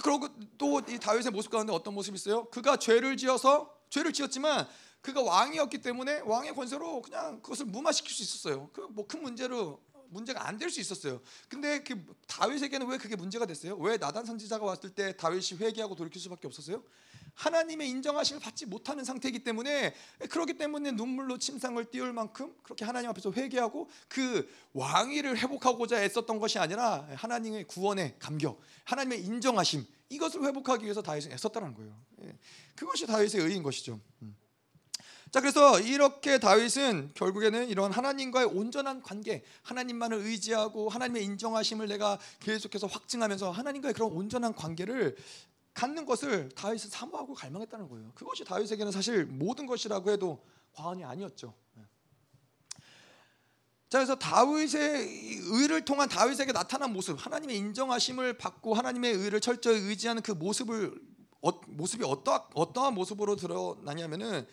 그리고 0.00 0.28
또 0.56 0.80
이 0.88 0.98
다윗의 0.98 1.32
모습 1.32 1.50
가운데 1.50 1.72
어떤 1.72 1.92
모습이 1.94 2.14
있어요? 2.14 2.44
그가 2.46 2.76
죄를 2.76 3.16
지어서 3.16 3.81
죄를 3.92 4.12
지었지만 4.12 4.66
그가 5.02 5.20
왕이었기 5.20 5.82
때문에 5.82 6.20
왕의 6.20 6.54
권세로 6.54 7.02
그냥 7.02 7.40
그것을 7.42 7.66
무마시킬 7.66 8.10
수 8.14 8.22
있었어요. 8.22 8.70
그 8.72 8.88
뭐 8.88 9.06
큰 9.06 9.22
문제로 9.22 9.80
문제가 10.08 10.46
안 10.48 10.58
될 10.58 10.70
수 10.70 10.80
있었어요. 10.80 11.20
근데 11.48 11.82
그 11.82 12.02
다윗에게는 12.26 12.86
왜 12.86 12.96
그게 12.98 13.16
문제가 13.16 13.44
됐어요? 13.46 13.76
왜 13.76 13.96
나단 13.98 14.24
선지자가 14.24 14.64
왔을 14.64 14.90
때 14.90 15.14
다윗이 15.16 15.58
회개하고 15.60 15.94
돌이킬 15.94 16.20
수밖에 16.22 16.46
없었어요? 16.46 16.82
하나님의 17.34 17.88
인정하심을 17.88 18.40
받지 18.42 18.66
못하는 18.66 19.04
상태이기 19.04 19.42
때문에 19.42 19.94
그렇기 20.28 20.58
때문에 20.58 20.92
눈물로 20.92 21.38
침상을 21.38 21.82
띄울 21.90 22.12
만큼 22.12 22.54
그렇게 22.62 22.84
하나님 22.84 23.08
앞에서 23.10 23.32
회개하고 23.32 23.88
그 24.08 24.46
왕위를 24.74 25.38
회복하고자 25.38 26.02
애썼던 26.02 26.38
것이 26.38 26.58
아니라 26.58 27.08
하나님의 27.14 27.64
구원의 27.64 28.16
감격, 28.18 28.60
하나님의 28.84 29.24
인정하심 29.24 29.86
이것을 30.12 30.42
회복하기 30.44 30.84
위해서 30.84 31.02
다윗은 31.02 31.32
애썼다는 31.32 31.74
거예요. 31.74 31.96
예. 32.24 32.36
그것이 32.76 33.06
다윗의 33.06 33.40
의인 33.40 33.62
것이죠. 33.62 34.00
음. 34.22 34.36
자 35.30 35.40
그래서 35.40 35.80
이렇게 35.80 36.38
다윗은 36.38 37.12
결국에는 37.14 37.68
이런 37.68 37.90
하나님과의 37.90 38.48
온전한 38.48 39.02
관계, 39.02 39.42
하나님만을 39.62 40.18
의지하고 40.18 40.90
하나님의 40.90 41.24
인정하심을 41.24 41.88
내가 41.88 42.18
계속해서 42.40 42.86
확증하면서 42.86 43.50
하나님과의 43.50 43.94
그런 43.94 44.12
온전한 44.12 44.54
관계를 44.54 45.16
갖는 45.72 46.04
것을 46.04 46.50
다윗은 46.50 46.90
사모하고 46.90 47.32
갈망했다는 47.32 47.88
거예요. 47.88 48.12
그것이 48.14 48.44
다윗에게는 48.44 48.92
사실 48.92 49.24
모든 49.24 49.64
것이라고 49.64 50.10
해도 50.10 50.44
과언이 50.74 51.02
아니었죠. 51.02 51.54
네. 53.92 53.98
자 53.98 53.98
그래서 53.98 54.14
다윗의 54.14 55.40
의를 55.42 55.84
통한 55.84 56.08
다윗에게 56.08 56.52
나타난 56.52 56.94
모습, 56.94 57.14
하나님의 57.22 57.58
인정하심을 57.58 58.38
받고 58.38 58.72
하나님의 58.72 59.12
의를 59.12 59.38
철저히 59.38 59.76
의지하는 59.80 60.22
그 60.22 60.32
모습을 60.32 60.98
어, 61.42 61.50
모습이 61.66 62.02
어떠, 62.06 62.48
어떠한 62.54 62.94
모습으로 62.94 63.36
드러나냐면은 63.36 64.46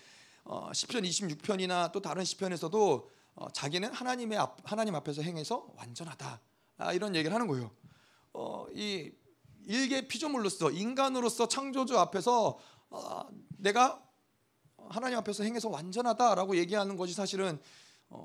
어, 0.44 0.72
시편 0.74 1.04
26편이나 1.04 1.94
또 1.94 2.02
다른 2.02 2.26
시편에서도 2.26 3.10
어, 3.36 3.50
자기는 3.52 3.94
하나님의 3.94 4.38
앞, 4.38 4.58
하나님 4.70 4.96
앞에서 4.96 5.22
행해서 5.22 5.72
완전하다 5.78 6.42
아, 6.80 6.94
이런 6.94 7.16
얘기를 7.16 7.34
하는 7.34 7.48
거예요. 7.48 7.72
어, 8.34 8.66
이 8.74 9.10
일개 9.66 10.06
피조물로서 10.06 10.72
인간으로서 10.72 11.48
창조주 11.48 11.98
앞에서 11.98 12.60
어, 12.90 13.22
내가 13.58 14.04
하나님 14.90 15.18
앞에서 15.20 15.44
행해서 15.44 15.70
완전하다라고 15.70 16.58
얘기하는 16.58 16.98
것이 16.98 17.14
사실은 17.14 17.58
어, 17.58 17.60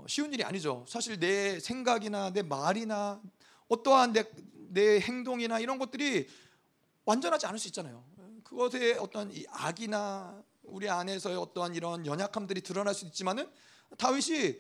쉬운 0.07 0.33
일이 0.33 0.43
아니죠. 0.45 0.85
사실 0.89 1.19
내 1.19 1.61
생각이나 1.61 2.31
내 2.31 2.43
말이나 2.43 3.21
어떠한 3.69 4.13
내, 4.13 4.25
내 4.69 5.01
행동이나 5.01 5.59
이런 5.59 5.79
것들이 5.79 6.29
완전하지 7.05 7.47
않을 7.47 7.59
수 7.59 7.69
있잖아요. 7.69 8.05
그것에 8.45 8.95
어떤 8.95 9.31
이 9.33 9.45
악이나 9.49 10.43
우리 10.63 10.89
안에서의 10.89 11.37
어떠한 11.37 11.75
이런 11.75 12.07
연약함들이 12.07 12.61
드러날 12.63 12.95
수 12.95 13.05
있지만은 13.07 13.51
다윗이 13.99 14.59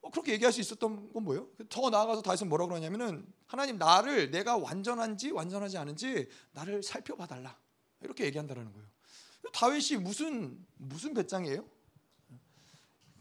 어, 0.00 0.10
그렇게 0.10 0.32
얘기할 0.32 0.52
수 0.52 0.60
있었던 0.60 1.12
건 1.12 1.24
뭐예요? 1.24 1.48
더 1.68 1.88
나아가서 1.88 2.22
다윗은 2.22 2.48
뭐라 2.48 2.66
그러냐면은 2.66 3.26
하나님 3.46 3.78
나를 3.78 4.30
내가 4.30 4.56
완전한지 4.56 5.30
완전하지 5.30 5.78
않은지 5.78 6.28
나를 6.52 6.82
살펴봐 6.82 7.26
달라 7.26 7.56
이렇게 8.02 8.24
얘기한다라는 8.24 8.72
거예요. 8.72 8.86
다윗이 9.52 10.00
무슨 10.00 10.58
무슨 10.76 11.14
배짱이에요? 11.14 11.64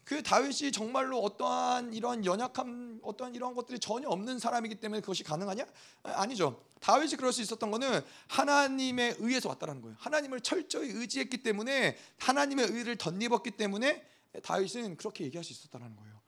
그 0.05 0.21
다윗이 0.21 0.71
정말로 0.71 1.19
어떠한 1.19 1.93
이런 1.93 2.25
연약함, 2.25 2.99
어떠한 3.03 3.35
이런 3.35 3.55
것들이 3.55 3.79
전혀 3.79 4.09
없는 4.09 4.39
사람이기 4.39 4.75
때문에 4.75 5.01
그것이 5.01 5.23
가능하냐? 5.23 5.65
아니죠. 6.03 6.61
다윗이 6.79 7.15
그럴 7.15 7.31
수 7.31 7.41
있었던 7.41 7.71
것은 7.71 8.01
하나님의 8.27 9.17
의에서 9.19 9.49
왔다라는 9.49 9.81
거예요. 9.81 9.95
하나님을 9.99 10.41
철저히 10.41 10.89
의지했기 10.89 11.43
때문에 11.43 11.97
하나님의 12.19 12.67
의를 12.67 12.97
덧입었기 12.97 13.51
때문에 13.51 14.05
다윗은 14.43 14.97
그렇게 14.97 15.23
얘기할 15.25 15.43
수 15.43 15.53
있었다는 15.53 15.95
거예요. 15.95 16.22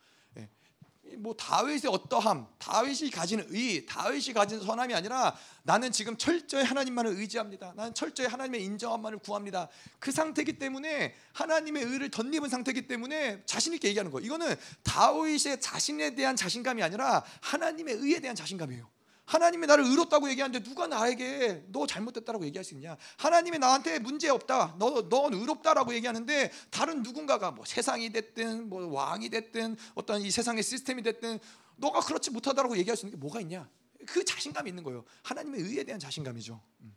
뭐 1.18 1.34
다윗의 1.36 1.92
어떠함, 1.92 2.48
다윗이 2.60 3.10
가진 3.12 3.46
의, 3.50 3.86
다윗이 3.86 4.34
가진 4.34 4.60
선함이 4.60 4.94
아니라 4.94 5.36
나는 5.64 5.92
지금 5.92 6.18
철저히 6.18 6.64
하나님만을 6.64 7.12
의지합니다. 7.18 7.74
나는 7.76 7.94
철저히 7.94 8.28
하나님의 8.28 8.64
인정함만을 8.64 9.20
구합니다. 9.20 9.68
그 10.00 10.12
상태이기 10.12 10.60
때문에 10.60 11.16
하나님의 11.34 11.84
의를 11.84 12.10
덧입은 12.10 12.50
상태이기 12.50 12.88
때문에 12.88 13.44
자신 13.46 13.74
있게 13.74 13.90
얘기하는 13.90 14.12
거예요. 14.12 14.26
이거는 14.26 14.56
다윗의 14.84 15.62
자신에 15.62 16.16
대한 16.16 16.36
자신감이 16.36 16.82
아니라 16.84 17.24
하나님의 17.42 17.96
의에 17.96 18.20
대한 18.20 18.36
자신감이에요. 18.36 18.95
하나님이 19.26 19.66
나를 19.68 19.84
의롭다고 19.86 20.30
얘기하는데 20.30 20.64
누가 20.64 20.88
나에게 20.88 21.66
너 21.68 21.88
잘못됐다라고 21.88 22.46
얘기할 22.46 22.64
수 22.64 22.74
있냐? 22.76 22.96
하나님이 23.18 23.60
나한테 23.60 24.00
문제 24.00 24.30
없다. 24.30 24.76
너, 24.78 25.10
넌 25.10 25.34
의롭다라고 25.34 25.94
얘기하는데 25.96 26.52
다른 26.70 27.02
누군가가 27.02 27.52
뭐 27.52 27.66
세상이 27.66 28.12
됐든 28.12 28.70
뭐 28.70 28.86
왕이 28.88 29.30
됐든 29.30 29.78
어떤 29.96 30.22
이 30.22 30.30
세상의 30.30 30.64
시스템이 30.64 31.02
됐든 31.02 31.40
너가 31.78 32.02
그렇지 32.02 32.32
못하다라고 32.32 32.78
얘기할 32.78 32.96
수 32.96 33.06
있는 33.06 33.18
게 33.18 33.22
뭐가 33.22 33.42
있냐? 33.42 33.68
그 34.06 34.24
자신감이 34.24 34.70
있는 34.70 34.84
거예요. 34.84 35.04
하나님의 35.24 35.62
의에 35.62 35.84
대한 35.84 36.00
자신감이죠. 36.00 36.62
음. 36.82 36.96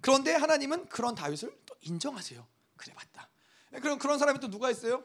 그런데 0.00 0.34
하나님은 0.34 0.88
그런 0.88 1.14
다윗을 1.14 1.56
또 1.66 1.74
인정하세요. 1.80 2.46
그래 2.76 2.94
봤다. 2.94 3.28
그럼 3.80 3.98
그런 3.98 4.18
사람이 4.18 4.38
또 4.38 4.48
누가 4.48 4.70
있어요? 4.70 5.02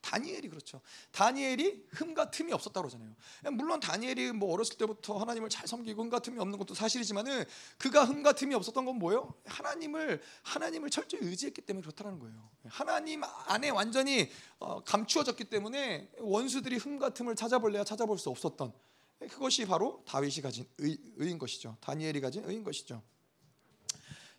다니엘이 0.00 0.48
그렇죠. 0.48 0.80
다니엘이 1.12 1.86
흠과 1.90 2.30
틈이 2.30 2.52
없었다고 2.52 2.88
그러잖아요. 2.88 3.14
물론 3.52 3.80
다니엘이 3.80 4.32
뭐 4.32 4.52
어렸을 4.52 4.76
때부터 4.76 5.18
하나님을 5.18 5.48
잘 5.48 5.66
섬기고 5.66 6.02
흠과 6.04 6.20
틈이 6.20 6.38
없는 6.38 6.58
것도 6.58 6.74
사실이지만은 6.74 7.44
그가 7.78 8.04
흠과 8.04 8.32
틈이 8.32 8.54
없었던 8.54 8.84
건 8.84 8.96
뭐예요? 8.96 9.34
하나님을 9.44 10.22
하나님을 10.42 10.90
철저히 10.90 11.20
의지했기 11.22 11.62
때문에 11.62 11.82
그렇다는 11.82 12.18
거예요. 12.18 12.48
하나님 12.66 13.22
안에 13.24 13.70
완전히 13.70 14.30
어, 14.58 14.82
감추어졌기 14.84 15.44
때문에 15.44 16.10
원수들이 16.18 16.76
흠과 16.76 17.14
틈을 17.14 17.36
찾아볼래야 17.36 17.84
찾아볼 17.84 18.18
수 18.18 18.30
없었던 18.30 18.72
그것이 19.30 19.66
바로 19.66 20.02
다윗이 20.06 20.42
가진 20.42 20.64
의, 20.78 20.96
의인 21.16 21.38
것이죠. 21.38 21.76
다니엘이 21.80 22.20
가진 22.20 22.44
의인 22.44 22.62
것이죠. 22.62 23.02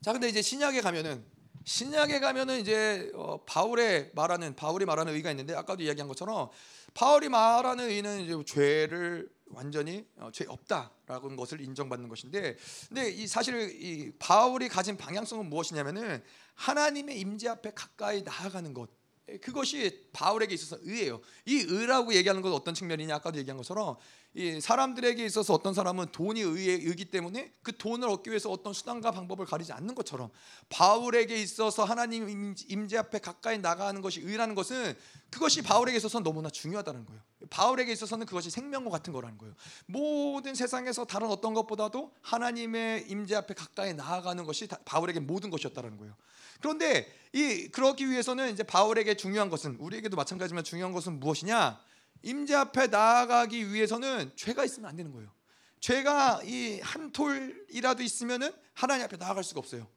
자, 0.01 0.13
근데 0.13 0.29
이제 0.29 0.41
신약에 0.41 0.81
가면은 0.81 1.25
신약에 1.69 2.19
가면은 2.19 2.59
이제 2.59 3.11
어, 3.13 3.43
바울의 3.45 4.09
말하는 4.15 4.55
바울이 4.55 4.85
말하는 4.85 5.13
의가 5.13 5.29
있는데 5.29 5.53
아까도 5.53 5.83
이야기한 5.83 6.07
것처럼 6.07 6.49
바울이 6.95 7.29
말하는 7.29 7.91
의는 7.91 8.21
이제 8.21 8.33
죄를 8.43 9.29
완전히 9.51 10.03
어, 10.17 10.31
죄 10.33 10.45
없다라는 10.47 11.35
것을 11.35 11.61
인정받는 11.61 12.09
것인데 12.09 12.57
근데 12.87 13.11
이 13.11 13.27
사실 13.27 13.69
이 13.83 14.11
바울이 14.17 14.67
가진 14.67 14.97
방향성은 14.97 15.45
무엇이냐면은 15.47 16.23
하나님의 16.55 17.19
임재 17.19 17.49
앞에 17.49 17.71
가까이 17.75 18.23
나아가는 18.23 18.73
것 18.73 18.89
그것이 19.37 20.09
바울에게 20.13 20.53
있어서 20.53 20.77
의예요. 20.81 21.21
이 21.45 21.57
의라고 21.67 22.13
얘기하는 22.13 22.41
건 22.41 22.53
어떤 22.53 22.73
측면이냐 22.73 23.15
아까도 23.15 23.37
얘기한 23.37 23.57
것처럼 23.57 23.97
이 24.35 24.61
사람들에게 24.61 25.25
있어서 25.25 25.55
어떤 25.55 25.73
사람은 25.73 26.11
돈이 26.11 26.41
의의 26.41 26.81
의기 26.83 27.05
때문에 27.05 27.51
그 27.63 27.75
돈을 27.75 28.07
얻기 28.09 28.29
위해서 28.29 28.51
어떤 28.51 28.73
수단과 28.73 29.11
방법을 29.11 29.45
가리지 29.45 29.73
않는 29.73 29.95
것처럼 29.95 30.29
바울에게 30.69 31.35
있어서 31.41 31.83
하나님 31.83 32.53
임재 32.67 32.97
앞에 32.97 33.19
가까이 33.19 33.57
나가는 33.57 33.99
것이 34.01 34.21
의라는 34.21 34.53
것은 34.53 34.95
그것이 35.31 35.63
바울에게 35.63 35.97
있어서 35.97 36.19
너무나 36.19 36.49
중요하다는 36.49 37.05
거예요. 37.05 37.21
바울에게 37.49 37.91
있어서는 37.91 38.27
그것이 38.27 38.51
생명과 38.51 38.91
같은 38.91 39.13
거라는 39.13 39.37
거예요. 39.39 39.55
모든 39.87 40.53
세상에서 40.53 41.05
다른 41.05 41.27
어떤 41.29 41.55
것보다도 41.55 42.13
하나님의 42.21 43.05
임재 43.09 43.35
앞에 43.35 43.55
가까이 43.55 43.93
나아가는 43.95 44.43
것이 44.43 44.67
바울에게 44.85 45.21
모든 45.21 45.49
것이었다는 45.49 45.97
거예요. 45.97 46.15
그런데 46.59 47.11
이 47.33 47.67
그러기 47.69 48.09
위해서는 48.09 48.51
이제 48.51 48.63
바울에게 48.63 49.15
중요한 49.15 49.49
것은 49.49 49.75
우리에게도 49.79 50.15
마찬가지지만 50.15 50.63
중요한 50.63 50.93
것은 50.93 51.19
무엇이냐? 51.19 51.79
임재 52.23 52.55
앞에 52.55 52.87
나아가기 52.87 53.71
위해서는 53.71 54.31
죄가 54.35 54.65
있으면 54.65 54.89
안 54.89 54.95
되는 54.95 55.11
거예요. 55.11 55.31
죄가 55.79 56.41
이 56.43 56.79
한 56.83 57.11
톨이라도 57.11 58.03
있으면은 58.03 58.51
하나님 58.73 59.05
앞에 59.05 59.17
나아갈 59.17 59.43
수가 59.43 59.59
없어요. 59.59 59.87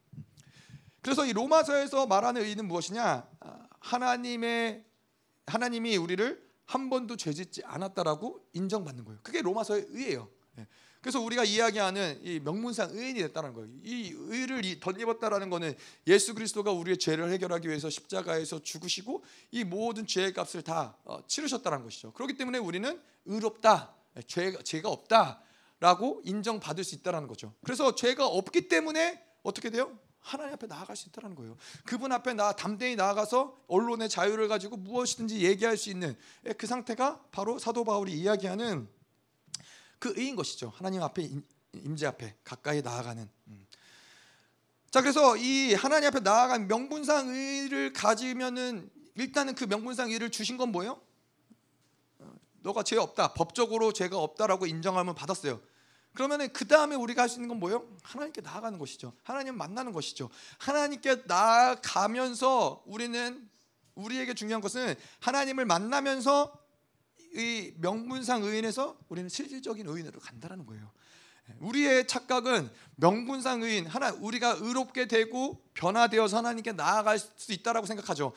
그래서 1.01 1.27
이 1.27 1.33
로마서에서 1.33 2.07
말하는 2.07 2.43
의는 2.43 2.69
무엇이냐? 2.69 3.29
아, 3.41 3.69
하나님의 3.81 4.85
하나님이 5.47 5.97
우리를 5.97 6.41
한 6.67 6.89
번도 6.91 7.17
죄짓지 7.17 7.63
않았다라고 7.65 8.47
인정받는 8.53 9.05
거예요. 9.05 9.21
그게 9.25 9.43
로마서의 9.43 9.87
의예요. 9.89 10.29
예. 11.03 11.13
그래서 11.13 11.21
우리가 11.21 11.45
이야기하는 11.45 12.21
이 12.23 12.41
명문상 12.41 12.91
의인이 12.93 13.21
됐다는 13.21 13.53
거예요. 13.55 13.69
이 13.83 14.15
의를 14.17 14.63
덧입었다라는 14.79 15.51
것은 15.51 15.75
예수 16.07 16.35
그리스도가 16.35 16.71
우리의 16.71 16.99
죄를 16.99 17.31
해결하기 17.33 17.69
위해서 17.69 17.91
십자가에서 17.91 18.63
죽으시고 18.63 19.25
이 19.51 19.65
모든 19.65 20.07
죄의 20.07 20.33
값을 20.33 20.63
다 20.63 20.97
어, 21.05 21.19
치르셨다는 21.27 21.83
것이죠. 21.83 22.13
그렇기 22.13 22.35
때문에 22.35 22.59
우리는 22.59 23.01
의롭다, 23.27 23.95
죄, 24.27 24.57
죄가 24.63 24.89
없다라고 24.89 26.23
인정받을 26.25 26.85
수 26.85 26.95
있다는 26.95 27.27
거죠. 27.27 27.53
그래서 27.65 27.95
죄가 27.95 28.27
없기 28.27 28.69
때문에 28.69 29.23
어떻게 29.43 29.71
돼요? 29.71 29.99
하나님 30.21 30.55
앞에 30.55 30.69
나아갈 30.69 30.95
수 30.95 31.09
있다는 31.09 31.35
거예요. 31.35 31.57
그분 31.85 32.13
앞에 32.13 32.35
나 32.35 32.53
담대히 32.53 32.95
나아가서 32.95 33.57
언론의 33.67 34.09
자유를 34.09 34.47
가지고 34.47 34.77
무엇이든지 34.77 35.45
얘기할 35.45 35.77
수 35.77 35.91
있는 35.91 36.17
그 36.57 36.69
상태가 36.69 37.21
바로 37.33 37.59
사도 37.59 37.83
바울이 37.83 38.13
이야기하는 38.13 38.89
그 40.03 40.13
의인 40.17 40.35
것이죠. 40.35 40.73
하나님 40.75 41.01
앞에 41.01 41.31
임재 41.75 42.07
앞에 42.07 42.35
가까이 42.43 42.83
나아가는. 42.83 43.31
음. 43.47 43.67
자 44.91 45.01
그래서 45.01 45.37
이 45.37 45.75
하나님 45.75 46.09
앞에 46.09 46.19
나아간 46.19 46.67
명분상 46.67 47.29
의를 47.29 47.93
가지면은 47.93 48.91
일단은 49.15 49.55
그 49.55 49.63
명분상 49.63 50.11
의를 50.11 50.31
주신 50.31 50.57
건 50.57 50.73
뭐예요? 50.73 51.01
어, 52.19 52.35
너가 52.63 52.83
죄 52.83 52.97
없다. 52.97 53.35
법적으로 53.35 53.93
죄가 53.93 54.19
없다라고 54.19 54.67
인정하면 54.67 55.15
받았어요. 55.15 55.63
그러면은 56.15 56.53
그 56.53 56.67
다음에 56.67 56.97
우리가 56.97 57.23
할 57.23 57.29
수 57.29 57.37
있는 57.37 57.49
건 57.49 57.61
뭐예요? 57.61 57.89
하나님께 58.03 58.41
나아가는 58.41 58.77
것이죠. 58.81 59.13
하나님 59.23 59.57
만나는 59.57 59.93
것이죠. 59.93 60.31
하나님께 60.59 61.23
나아가면서 61.27 62.83
우리는 62.87 63.49
우리에게 63.95 64.35
중요한 64.35 64.61
것은 64.61 64.97
하나님을 65.21 65.65
만나면서 65.65 66.61
이 67.35 67.73
명분상 67.79 68.43
의인에서 68.43 68.99
우리는 69.09 69.29
실질적인 69.29 69.87
의인으로 69.87 70.21
간다라는 70.21 70.67
거예요. 70.67 70.91
우리의 71.59 72.07
착각은 72.07 72.71
명분상 72.97 73.63
의인 73.63 73.87
하나 73.87 74.13
우리가 74.13 74.57
의롭게 74.61 75.09
되고 75.09 75.63
변화되어서 75.75 76.39
하나님께 76.39 76.73
나아갈 76.73 77.19
수 77.19 77.53
있다라고 77.53 77.87
생각하죠. 77.87 78.33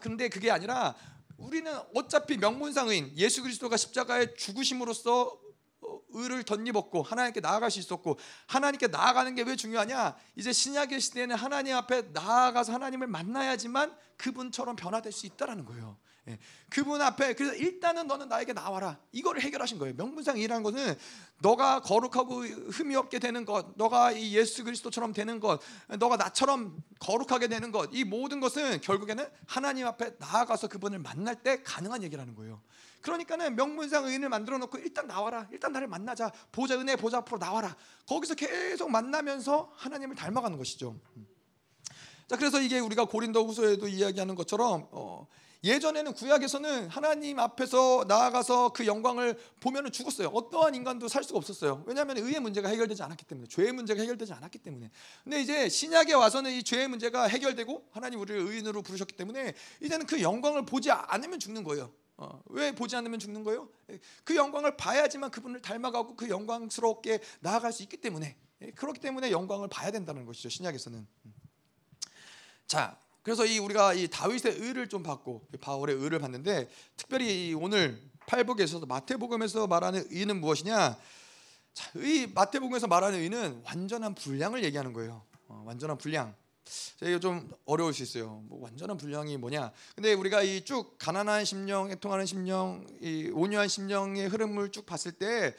근데 0.00 0.28
그게 0.28 0.50
아니라 0.50 0.94
우리는 1.36 1.72
어차피 1.94 2.36
명분상 2.36 2.88
의인 2.88 3.12
예수 3.16 3.42
그리스도가 3.42 3.76
십자가에 3.76 4.34
죽으심으로써 4.34 5.40
어, 5.82 6.00
의를 6.10 6.42
덧입었고 6.42 7.02
하나님께 7.02 7.40
나아갈 7.40 7.70
수 7.70 7.78
있었고 7.78 8.18
하나님께 8.46 8.88
나아가는 8.88 9.34
게 9.34 9.42
왜 9.44 9.56
중요하냐? 9.56 10.14
이제 10.36 10.52
신약의 10.52 11.00
시대에는 11.00 11.36
하나님 11.36 11.74
앞에 11.74 12.02
나아가서 12.12 12.74
하나님을 12.74 13.06
만나야지만 13.06 13.96
그분처럼 14.18 14.76
변화될 14.76 15.12
수 15.12 15.24
있다라는 15.26 15.64
거예요. 15.64 15.96
예. 16.28 16.38
그분 16.68 17.00
앞에 17.00 17.34
그래서 17.34 17.54
일단은 17.54 18.06
너는 18.06 18.28
나에게 18.28 18.52
나와라. 18.52 18.98
이거를 19.12 19.42
해결하신 19.42 19.78
거예요. 19.78 19.94
명분상이라는 19.96 20.62
것은 20.62 20.96
너가 21.40 21.80
거룩하고 21.80 22.42
흠이 22.42 22.94
없게 22.96 23.18
되는 23.18 23.44
것, 23.44 23.76
너가 23.76 24.12
이 24.12 24.36
예수 24.36 24.64
그리스도처럼 24.64 25.12
되는 25.12 25.40
것, 25.40 25.60
너가 25.98 26.16
나처럼 26.16 26.82
거룩하게 26.98 27.48
되는 27.48 27.72
것, 27.72 27.88
이 27.92 28.04
모든 28.04 28.40
것은 28.40 28.80
결국에는 28.80 29.26
하나님 29.46 29.86
앞에 29.86 30.12
나아가서 30.18 30.68
그분을 30.68 30.98
만날 30.98 31.42
때 31.42 31.62
가능한 31.62 32.02
얘기라는 32.02 32.34
거예요. 32.34 32.60
그러니까는 33.00 33.56
명문상 33.56 34.04
의인을 34.04 34.28
만들어 34.28 34.58
놓고 34.58 34.78
일단 34.78 35.06
나와라. 35.06 35.48
일단 35.50 35.72
나를 35.72 35.88
만나자. 35.88 36.30
보자 36.52 36.78
은혜 36.78 36.96
보자 36.96 37.18
앞으로 37.18 37.38
나와라. 37.38 37.74
거기서 38.06 38.34
계속 38.34 38.90
만나면서 38.90 39.72
하나님을 39.74 40.16
닮아가는 40.16 40.58
것이죠. 40.58 41.00
자, 42.28 42.36
그래서 42.36 42.60
이게 42.60 42.78
우리가 42.78 43.06
고린도후서에도 43.06 43.88
이야기하는 43.88 44.34
것처럼 44.34 44.86
어, 44.92 45.26
예전에는 45.62 46.14
구약에서는 46.14 46.88
하나님 46.88 47.38
앞에서 47.38 48.04
나아가서 48.08 48.70
그 48.70 48.86
영광을 48.86 49.38
보면은 49.60 49.92
죽었어요. 49.92 50.28
어떠한 50.28 50.74
인간도 50.74 51.06
살 51.08 51.22
수가 51.22 51.38
없었어요. 51.38 51.84
왜냐하면 51.86 52.16
의의 52.16 52.40
문제가 52.40 52.68
해결되지 52.68 53.02
않았기 53.02 53.26
때문에, 53.26 53.46
죄의 53.48 53.72
문제가 53.72 54.00
해결되지 54.00 54.32
않았기 54.32 54.58
때문에. 54.58 54.90
근데 55.22 55.40
이제 55.40 55.68
신약에 55.68 56.14
와서는 56.14 56.52
이 56.52 56.62
죄의 56.62 56.88
문제가 56.88 57.24
해결되고 57.24 57.88
하나님 57.90 58.20
우리를 58.20 58.40
의인으로 58.40 58.80
부르셨기 58.82 59.16
때문에 59.16 59.54
이제는 59.82 60.06
그 60.06 60.22
영광을 60.22 60.64
보지 60.64 60.90
않으면 60.90 61.38
죽는 61.38 61.62
거예요. 61.64 61.92
어, 62.16 62.42
왜 62.46 62.72
보지 62.72 62.96
않으면 62.96 63.18
죽는 63.18 63.44
거예요? 63.44 63.68
그 64.24 64.36
영광을 64.36 64.76
봐야지만 64.76 65.30
그분을 65.30 65.60
닮아가고 65.62 66.16
그 66.16 66.28
영광스럽게 66.28 67.20
나아갈 67.40 67.72
수 67.72 67.82
있기 67.82 67.98
때문에 67.98 68.36
예, 68.62 68.70
그렇기 68.72 69.00
때문에 69.00 69.30
영광을 69.30 69.68
봐야 69.68 69.90
된다는 69.90 70.26
것이죠. 70.26 70.48
신약에서는. 70.48 71.06
자, 72.66 72.98
그래서 73.22 73.44
이 73.44 73.58
우리가 73.58 73.94
이 73.94 74.08
다윗의 74.08 74.56
의를 74.60 74.88
좀 74.88 75.02
받고 75.02 75.46
바울의 75.60 75.96
의를 75.96 76.18
받는데 76.18 76.68
특별히 76.96 77.54
오늘 77.54 78.00
팔복에서 78.26 78.80
마태복음에서 78.86 79.66
말하는 79.66 80.04
의는 80.10 80.40
무엇이냐? 80.40 80.96
자, 81.74 81.90
의 81.96 82.26
마태복음에서 82.28 82.86
말하는 82.86 83.20
의는 83.20 83.62
완전한 83.64 84.14
분량을 84.14 84.64
얘기하는 84.64 84.92
거예요. 84.92 85.22
어, 85.48 85.62
완전한 85.66 85.98
분량. 85.98 86.34
이게 87.02 87.18
좀 87.18 87.50
어려울 87.64 87.92
수 87.92 88.02
있어요. 88.04 88.42
뭐 88.46 88.62
완전한 88.62 88.96
분량이 88.96 89.36
뭐냐? 89.36 89.72
근데 89.96 90.12
우리가 90.14 90.42
이 90.42 90.64
쭉 90.64 90.96
가난한 90.98 91.44
심령, 91.44 91.90
애통하는 91.90 92.26
심령, 92.26 92.86
이 93.00 93.28
온유한 93.34 93.66
심령의 93.68 94.28
흐름을 94.28 94.70
쭉 94.70 94.86
봤을 94.86 95.12
때 95.12 95.54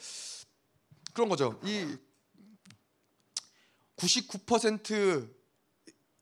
그런 1.14 1.28
거죠. 1.28 1.60
이 1.66 1.98
99% 3.98 5.30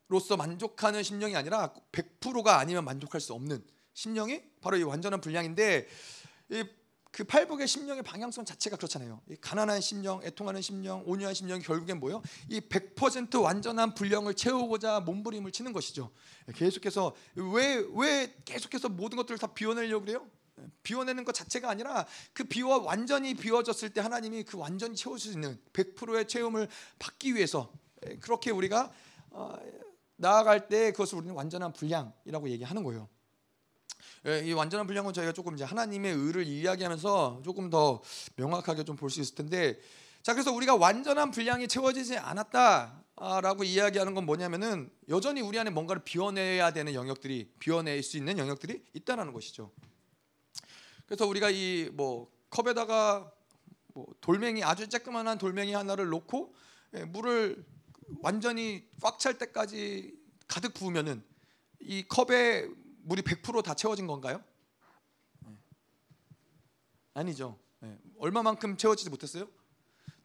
로서 0.09 0.35
만족하는 0.37 1.03
심령이 1.03 1.35
아니라 1.35 1.73
100%가 1.91 2.59
아니면 2.59 2.83
만족할 2.83 3.21
수 3.21 3.33
없는 3.33 3.63
심령이 3.93 4.41
바로 4.61 4.77
이 4.77 4.83
완전한 4.83 5.21
분량인데 5.21 5.87
그 7.11 7.23
팔복의 7.23 7.67
심령의 7.67 8.03
방향성 8.03 8.45
자체가 8.45 8.77
그렇잖아요. 8.77 9.21
가난한 9.41 9.81
심령, 9.81 10.21
애통하는 10.23 10.61
심령, 10.61 11.03
온유한 11.05 11.33
심령이 11.33 11.61
결국엔 11.63 11.99
뭐요? 11.99 12.21
이 12.49 12.59
100% 12.59 13.41
완전한 13.41 13.93
분량을 13.93 14.35
채우고자 14.35 14.99
몸부림을 15.01 15.51
치는 15.51 15.73
것이죠. 15.73 16.11
계속해서 16.55 17.15
왜 17.35 17.83
왜 17.95 18.35
계속해서 18.45 18.89
모든 18.89 19.17
것들을 19.17 19.37
다 19.39 19.47
비워내려고 19.47 20.05
그래요? 20.05 20.27
비워내는 20.83 21.23
것 21.23 21.33
자체가 21.33 21.69
아니라 21.69 22.05
그 22.33 22.43
비워 22.43 22.79
완전히 22.83 23.33
비워졌을 23.33 23.91
때 23.91 24.01
하나님이 24.01 24.43
그 24.43 24.57
완전히 24.57 24.95
채울 24.95 25.17
수 25.17 25.31
있는 25.31 25.59
100%의 25.73 26.27
체험을 26.27 26.67
받기 26.99 27.33
위해서 27.35 27.71
그렇게 28.19 28.51
우리가 28.51 28.91
어, 29.31 29.55
나아갈 30.19 30.67
때 30.67 30.91
그것을 30.91 31.17
우리는 31.17 31.33
완전한 31.33 31.71
분량이라고 31.73 32.49
얘기하는 32.49 32.83
거예요. 32.83 33.07
예, 34.27 34.41
이 34.45 34.51
완전한 34.51 34.85
분량은 34.85 35.13
저희가 35.13 35.31
조금 35.31 35.55
이제 35.55 35.63
하나님의 35.63 36.13
의를 36.13 36.45
이야기하면서 36.45 37.41
조금 37.45 37.69
더 37.69 38.01
명확하게 38.35 38.83
좀 38.83 38.97
볼 38.97 39.09
수 39.09 39.21
있을 39.21 39.35
텐데, 39.35 39.79
자 40.21 40.33
그래서 40.33 40.51
우리가 40.51 40.75
완전한 40.75 41.31
분량이 41.31 41.69
채워지지 41.69 42.17
않았다라고 42.17 43.63
이야기하는 43.63 44.13
건 44.13 44.25
뭐냐면은 44.25 44.89
여전히 45.07 45.39
우리 45.39 45.57
안에 45.57 45.69
뭔가를 45.69 46.03
비워내야 46.03 46.71
되는 46.71 46.93
영역들이 46.93 47.53
비워낼 47.59 48.03
수 48.03 48.17
있는 48.17 48.37
영역들이 48.37 48.83
있다라는 48.93 49.31
것이죠. 49.31 49.71
그래서 51.05 51.25
우리가 51.25 51.49
이 51.49 51.89
뭐 51.93 52.29
컵에다가 52.49 53.31
뭐 53.93 54.07
돌멩이 54.19 54.63
아주 54.63 54.87
쬐끄만한 54.87 55.39
돌멩이 55.39 55.71
하나를 55.73 56.09
놓고 56.09 56.53
예, 56.95 57.05
물을 57.05 57.63
완전히 58.21 58.87
꽉 59.01 59.19
찰 59.19 59.37
때까지 59.37 60.17
가득 60.47 60.73
부으면은 60.73 61.23
이 61.81 62.05
컵에 62.07 62.67
물이 63.03 63.21
100%다 63.21 63.73
채워진 63.73 64.07
건가요? 64.07 64.43
네. 65.45 65.55
아니죠. 67.13 67.57
네. 67.79 67.97
얼마만큼 68.17 68.77
채워지지 68.77 69.09
못했어요? 69.09 69.47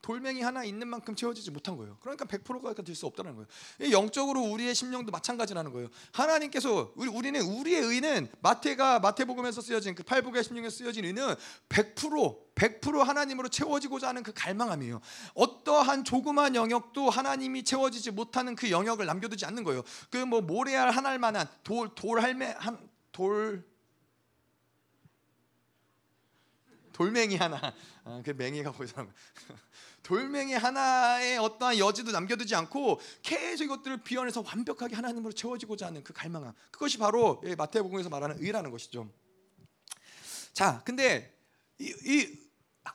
돌멩이 0.05 0.41
하나 0.41 0.63
있는 0.63 0.87
만큼 0.87 1.15
채워지지 1.15 1.49
못한 1.49 1.77
거예요. 1.77 1.97
그러니까 1.99 2.25
100%가 2.25 2.73
될 2.75 2.95
수 2.95 3.07
없다는 3.07 3.33
거예요. 3.35 3.91
영적으로 3.91 4.41
우리의 4.41 4.75
심령도 4.75 5.11
마찬가지라는 5.11 5.73
거예요. 5.73 5.89
하나님께서 6.11 6.93
우리, 6.95 7.31
는 7.31 7.41
우리의 7.41 7.81
의는 7.81 8.29
마태가 8.39 8.99
마태복음에서 8.99 9.61
쓰여진 9.61 9.95
그 9.95 10.03
팔복의 10.03 10.43
심령에 10.43 10.69
쓰여진 10.69 11.05
의는 11.05 11.33
100% 11.69 12.45
100% 12.53 12.99
하나님으로 12.99 13.49
채워지고자 13.49 14.09
하는 14.09 14.21
그 14.21 14.31
갈망함이에요. 14.31 15.01
어떠한 15.33 16.03
조그만 16.03 16.53
영역도 16.53 17.09
하나님이 17.09 17.63
채워지지 17.63 18.11
못하는 18.11 18.55
그 18.55 18.69
영역을 18.69 19.07
남겨두지 19.07 19.45
않는 19.47 19.63
거예요. 19.63 19.81
그 20.11 20.25
뭐 20.25 20.41
모래알 20.41 20.91
하나일 20.91 21.19
만한 21.19 21.47
돌 21.63 21.93
돌할매 21.95 22.55
한돌 22.59 23.65
돌멩이 26.93 27.35
하나. 27.35 27.73
아, 28.05 28.21
그 28.23 28.31
맹이가 28.31 28.71
보이더라고요. 28.71 29.13
돌멩이 30.05 30.53
하나의 30.53 31.39
어떠한 31.39 31.79
여지도 31.79 32.11
남겨두지 32.11 32.53
않고 32.53 33.01
계속 33.23 33.63
이것들을 33.63 34.03
비워내서 34.03 34.43
완벽하게 34.45 34.95
하나님으로 34.95 35.33
채워지고자 35.33 35.87
하는 35.87 36.03
그 36.03 36.13
갈망함. 36.13 36.53
그것이 36.69 36.99
바로 36.99 37.41
마태복음에서 37.57 38.09
말하는 38.09 38.37
의라는 38.39 38.69
것이죠. 38.69 39.09
자, 40.53 40.83
근데 40.85 41.35
이, 41.79 41.91
이 42.05 42.39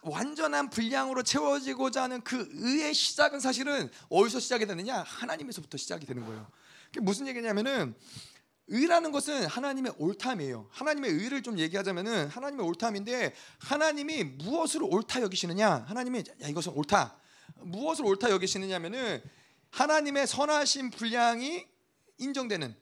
완전한 0.03 0.71
분량으로 0.71 1.25
채워지고자 1.25 2.05
하는 2.05 2.21
그 2.23 2.49
의의 2.53 2.95
시작은 2.95 3.41
사실은 3.41 3.91
어디서 4.09 4.39
시작이 4.39 4.65
되느냐? 4.65 5.03
하나님에서부터 5.03 5.79
시작이 5.79 6.07
되는 6.07 6.25
거예요. 6.25 6.47
그게 6.87 7.01
무슨 7.01 7.27
얘기냐면은 7.27 7.97
의라는 8.71 9.11
것은 9.11 9.47
하나님의 9.47 9.95
옳담이에요. 9.99 10.68
하나님의 10.71 11.11
의를 11.11 11.43
좀 11.43 11.59
얘기하자면은 11.59 12.29
하나님의 12.29 12.64
옳담인데 12.66 13.35
하나님이 13.59 14.23
무엇을 14.25 14.83
옳다 14.85 15.23
여기시느냐? 15.23 15.87
하나님이 15.89 16.23
야 16.43 16.49
이것은 16.49 16.73
옳다. 16.73 17.16
무엇을 17.57 18.07
옳다 18.07 18.31
여기시느냐면은 18.31 19.23
하나님의 19.71 20.27
선하신 20.29 20.91
분량이 20.91 21.66
인정되는 22.18 22.77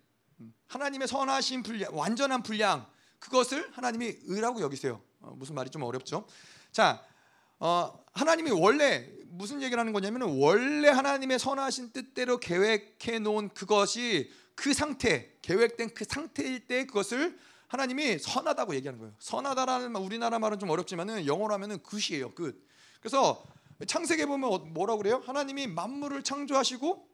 하나님의 0.66 1.08
선하신 1.08 1.62
분량, 1.62 1.96
완전한 1.96 2.42
분량 2.42 2.86
그것을 3.18 3.70
하나님이 3.72 4.14
의라고 4.24 4.60
여기세요. 4.60 5.00
어, 5.20 5.32
무슨 5.36 5.54
말이 5.54 5.70
좀 5.70 5.82
어렵죠? 5.82 6.26
자, 6.70 7.02
어, 7.58 7.98
하나님이 8.12 8.50
원래 8.50 9.08
무슨 9.28 9.62
얘기를 9.62 9.80
하는 9.80 9.94
거냐면 9.94 10.38
원래 10.38 10.88
하나님의 10.88 11.38
선하신 11.38 11.92
뜻대로 11.92 12.38
계획해 12.38 13.20
놓은 13.20 13.48
그것이 13.50 14.30
그 14.58 14.74
상태, 14.74 15.30
계획된 15.40 15.94
그 15.94 16.04
상태일 16.04 16.66
때 16.66 16.84
그것을 16.84 17.38
하나님이 17.68 18.18
선하다고 18.18 18.74
얘기하는 18.74 18.98
거예요. 18.98 19.14
선하다라는 19.20 19.92
말, 19.92 20.02
우리나라 20.02 20.40
말은 20.40 20.58
좀 20.58 20.68
어렵지만은 20.68 21.26
영어로 21.26 21.54
하면은 21.54 21.78
굿이에요. 21.78 22.34
끝. 22.34 22.66
그래서 22.98 23.46
창세기 23.86 24.26
보면 24.26 24.52
어, 24.52 24.58
뭐라고 24.58 24.98
그래요? 24.98 25.22
하나님이 25.24 25.68
만물을 25.68 26.24
창조하시고 26.24 27.08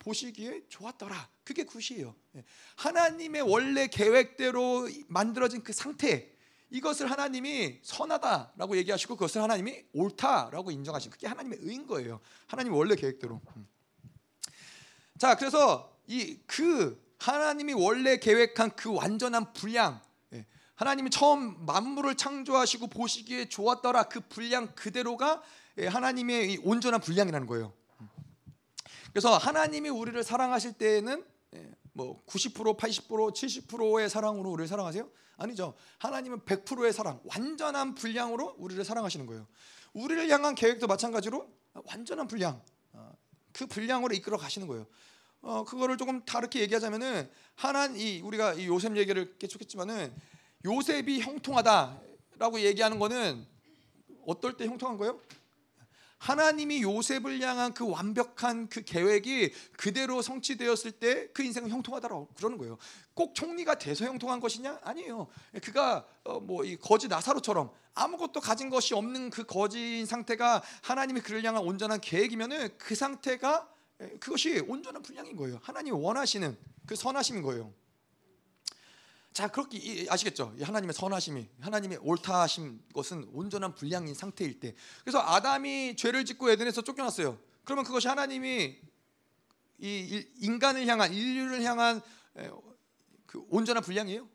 보시기에 0.00 0.62
좋았더라. 0.68 1.28
그게 1.44 1.62
굿이에요. 1.62 2.12
예. 2.34 2.44
하나님의 2.74 3.42
원래 3.42 3.86
계획대로 3.86 4.88
만들어진 5.06 5.62
그 5.62 5.72
상태 5.72 6.28
이것을 6.70 7.08
하나님이 7.08 7.78
선하다라고 7.82 8.76
얘기하시고 8.78 9.14
그것을 9.14 9.42
하나님이 9.42 9.84
옳다라고 9.92 10.72
인정하시고 10.72 11.12
그게 11.12 11.28
하나님의 11.28 11.60
의인 11.62 11.86
거예요. 11.86 12.18
하나님 12.48 12.72
원래 12.74 12.96
계획대로. 12.96 13.40
음. 13.56 13.68
자, 15.18 15.36
그래서 15.36 15.89
이 16.10 16.40
그 16.46 17.00
하나님이 17.20 17.74
원래 17.74 18.16
계획한 18.16 18.74
그 18.76 18.92
완전한 18.92 19.52
분량 19.52 20.00
예, 20.32 20.46
하나님이 20.74 21.10
처음 21.10 21.64
만물을 21.66 22.16
창조하시고 22.16 22.88
보시기에 22.88 23.48
좋았더라 23.48 24.04
그 24.04 24.20
분량 24.20 24.74
그대로가 24.74 25.42
예, 25.78 25.86
하나님의 25.86 26.60
온전한 26.64 27.00
분량이라는 27.00 27.46
거예요. 27.46 27.72
그래서 29.10 29.36
하나님이 29.36 29.88
우리를 29.90 30.22
사랑하실 30.22 30.74
때에는 30.74 31.24
예, 31.54 31.70
뭐 31.92 32.24
90%, 32.26 32.78
80%, 32.78 33.34
70%의 33.34 34.08
사랑으로 34.08 34.50
우리를 34.50 34.66
사랑하세요? 34.68 35.08
아니죠. 35.36 35.74
하나님은 35.98 36.40
100%의 36.40 36.92
사랑, 36.92 37.20
완전한 37.24 37.94
분량으로 37.94 38.54
우리를 38.58 38.82
사랑하시는 38.84 39.26
거예요. 39.26 39.46
우리를 39.94 40.28
향한 40.30 40.54
계획도 40.54 40.86
마찬가지로 40.86 41.48
완전한 41.86 42.26
분량, 42.28 42.62
어, 42.92 43.12
그 43.52 43.66
분량으로 43.66 44.14
이끌어 44.14 44.36
가시는 44.36 44.68
거예요. 44.68 44.86
어 45.42 45.64
그거를 45.64 45.96
조금 45.96 46.24
다르게 46.24 46.60
얘기하자면은 46.60 47.30
하나님 47.54 47.96
이 47.96 48.20
우리가 48.20 48.54
이 48.54 48.66
요셉 48.66 48.96
얘기를 48.96 49.36
계속했지만은 49.38 50.14
요셉이 50.64 51.20
형통하다라고 51.20 52.60
얘기하는 52.60 52.98
거는 52.98 53.46
어떨 54.26 54.56
때 54.56 54.66
형통한 54.66 54.98
거예요? 54.98 55.18
하나님이 56.18 56.82
요셉을 56.82 57.40
향한 57.40 57.72
그 57.72 57.88
완벽한 57.88 58.68
그 58.68 58.82
계획이 58.82 59.52
그대로 59.78 60.20
성취되었을 60.20 60.92
때 60.92 61.32
그 61.32 61.42
인생은 61.42 61.70
형통하다라고 61.70 62.28
그러는 62.36 62.58
거예요. 62.58 62.76
꼭 63.14 63.34
총리가 63.34 63.76
돼서 63.76 64.04
형통한 64.04 64.40
것이냐? 64.40 64.80
아니에요. 64.82 65.28
그가 65.62 66.06
어 66.24 66.38
뭐이 66.38 66.76
거지 66.76 67.08
나사로처럼 67.08 67.70
아무것도 67.94 68.40
가진 68.40 68.68
것이 68.68 68.92
없는 68.92 69.30
그 69.30 69.44
거지인 69.44 70.04
상태가 70.04 70.62
하나님이 70.82 71.20
그를 71.20 71.42
향한 71.44 71.62
온전한 71.62 72.00
계획이면은 72.02 72.68
그 72.76 72.94
상태가 72.94 73.66
그것이 74.18 74.60
온전한 74.60 75.02
분량인 75.02 75.36
거예요. 75.36 75.58
하나님이 75.62 75.96
원하시는 75.96 76.56
그 76.86 76.96
선하심인 76.96 77.42
거예요. 77.42 77.72
자 79.32 79.48
그렇게 79.48 79.78
이- 79.78 80.08
아시겠죠? 80.08 80.54
이 80.58 80.62
하나님의 80.62 80.92
선하심이 80.94 81.48
하나님의 81.60 81.98
옳다하신 82.02 82.82
것은 82.94 83.28
온전한 83.32 83.74
분량인 83.74 84.14
상태일 84.14 84.58
때. 84.58 84.74
그래서 85.02 85.20
아담이 85.20 85.96
죄를 85.96 86.24
짓고 86.24 86.50
에덴에서 86.50 86.82
쫓겨났어요. 86.82 87.38
그러면 87.64 87.84
그것이 87.84 88.08
하나님이 88.08 88.78
이 89.78 89.88
일- 90.10 90.32
인간을 90.40 90.86
향한 90.86 91.12
인류를 91.12 91.62
향한 91.62 92.00
에, 92.36 92.50
그 93.26 93.44
온전한 93.50 93.82
분량이에요? 93.84 94.28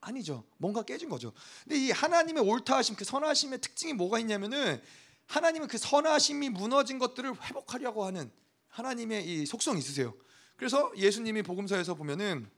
아니죠. 0.00 0.44
뭔가 0.56 0.82
깨진 0.82 1.08
거죠. 1.10 1.32
근데 1.64 1.76
이 1.76 1.90
하나님의 1.90 2.42
옳다하심, 2.42 2.96
그 2.96 3.04
선하심의 3.04 3.60
특징이 3.60 3.92
뭐가 3.92 4.18
있냐면은 4.20 4.80
하나님은 5.26 5.68
그 5.68 5.76
선하심이 5.78 6.48
무너진 6.48 6.98
것들을 6.98 7.34
회복하려고 7.44 8.04
하는 8.06 8.32
하나님의 8.70 9.26
이 9.26 9.46
속성이 9.46 9.78
있으세요. 9.78 10.14
그래서 10.56 10.92
예수님이 10.96 11.42
복음서에서 11.42 11.94
보면은 11.94 12.50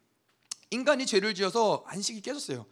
인간이 0.71 1.07
죄를 1.07 1.35
지어서 1.35 1.85
안식이 1.87 2.23
깨졌어요. 2.23 2.67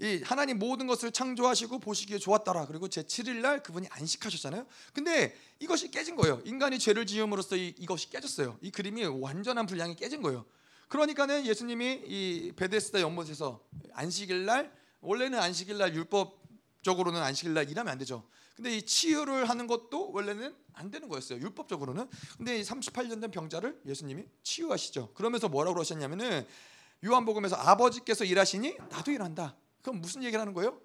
이 0.00 0.20
하나님 0.24 0.58
모든 0.58 0.86
것을 0.88 1.12
창조하시고 1.12 1.78
보시기에 1.78 2.18
좋았더라. 2.18 2.66
그리고 2.66 2.88
제 2.88 3.02
7일 3.02 3.36
날 3.36 3.62
그분이 3.62 3.86
안식하셨잖아요. 3.90 4.66
근데 4.92 5.36
이것이 5.60 5.90
깨진 5.90 6.16
거예요. 6.16 6.42
인간이 6.44 6.78
죄를 6.80 7.06
지음으로써 7.06 7.56
이, 7.56 7.74
이것이 7.78 8.10
깨졌어요. 8.10 8.58
이 8.60 8.70
그림이 8.70 9.04
완전한 9.04 9.66
분량이 9.66 9.94
깨진 9.94 10.20
거예요. 10.20 10.44
그러니까는 10.88 11.46
예수님이 11.46 12.02
이 12.06 12.52
베데스다 12.56 13.00
연못에서 13.00 13.64
안식일 13.92 14.44
날 14.46 14.72
원래는 15.00 15.38
안식일 15.38 15.78
날 15.78 15.94
율법적으로는 15.94 17.22
안식일 17.22 17.54
날 17.54 17.70
일하면 17.70 17.92
안 17.92 17.98
되죠. 17.98 18.26
근데 18.54 18.76
이 18.76 18.82
치유를 18.82 19.48
하는 19.48 19.66
것도 19.66 20.12
원래는 20.12 20.54
안 20.74 20.90
되는 20.90 21.08
거였어요. 21.08 21.40
율법적으로는. 21.40 22.08
근데 22.36 22.58
이 22.58 22.62
38년 22.62 23.20
된 23.20 23.30
병자를 23.30 23.80
예수님이 23.86 24.24
치유하시죠. 24.42 25.12
그러면서 25.14 25.48
뭐라고 25.48 25.74
그러셨냐면은 25.74 26.46
요한복음에서 27.04 27.56
아버지께서 27.56 28.24
일하시니 28.24 28.76
나도 28.90 29.10
일한다. 29.10 29.56
그럼 29.82 30.00
무슨 30.00 30.22
얘기를 30.22 30.40
하는 30.40 30.54
거예요? 30.54 30.80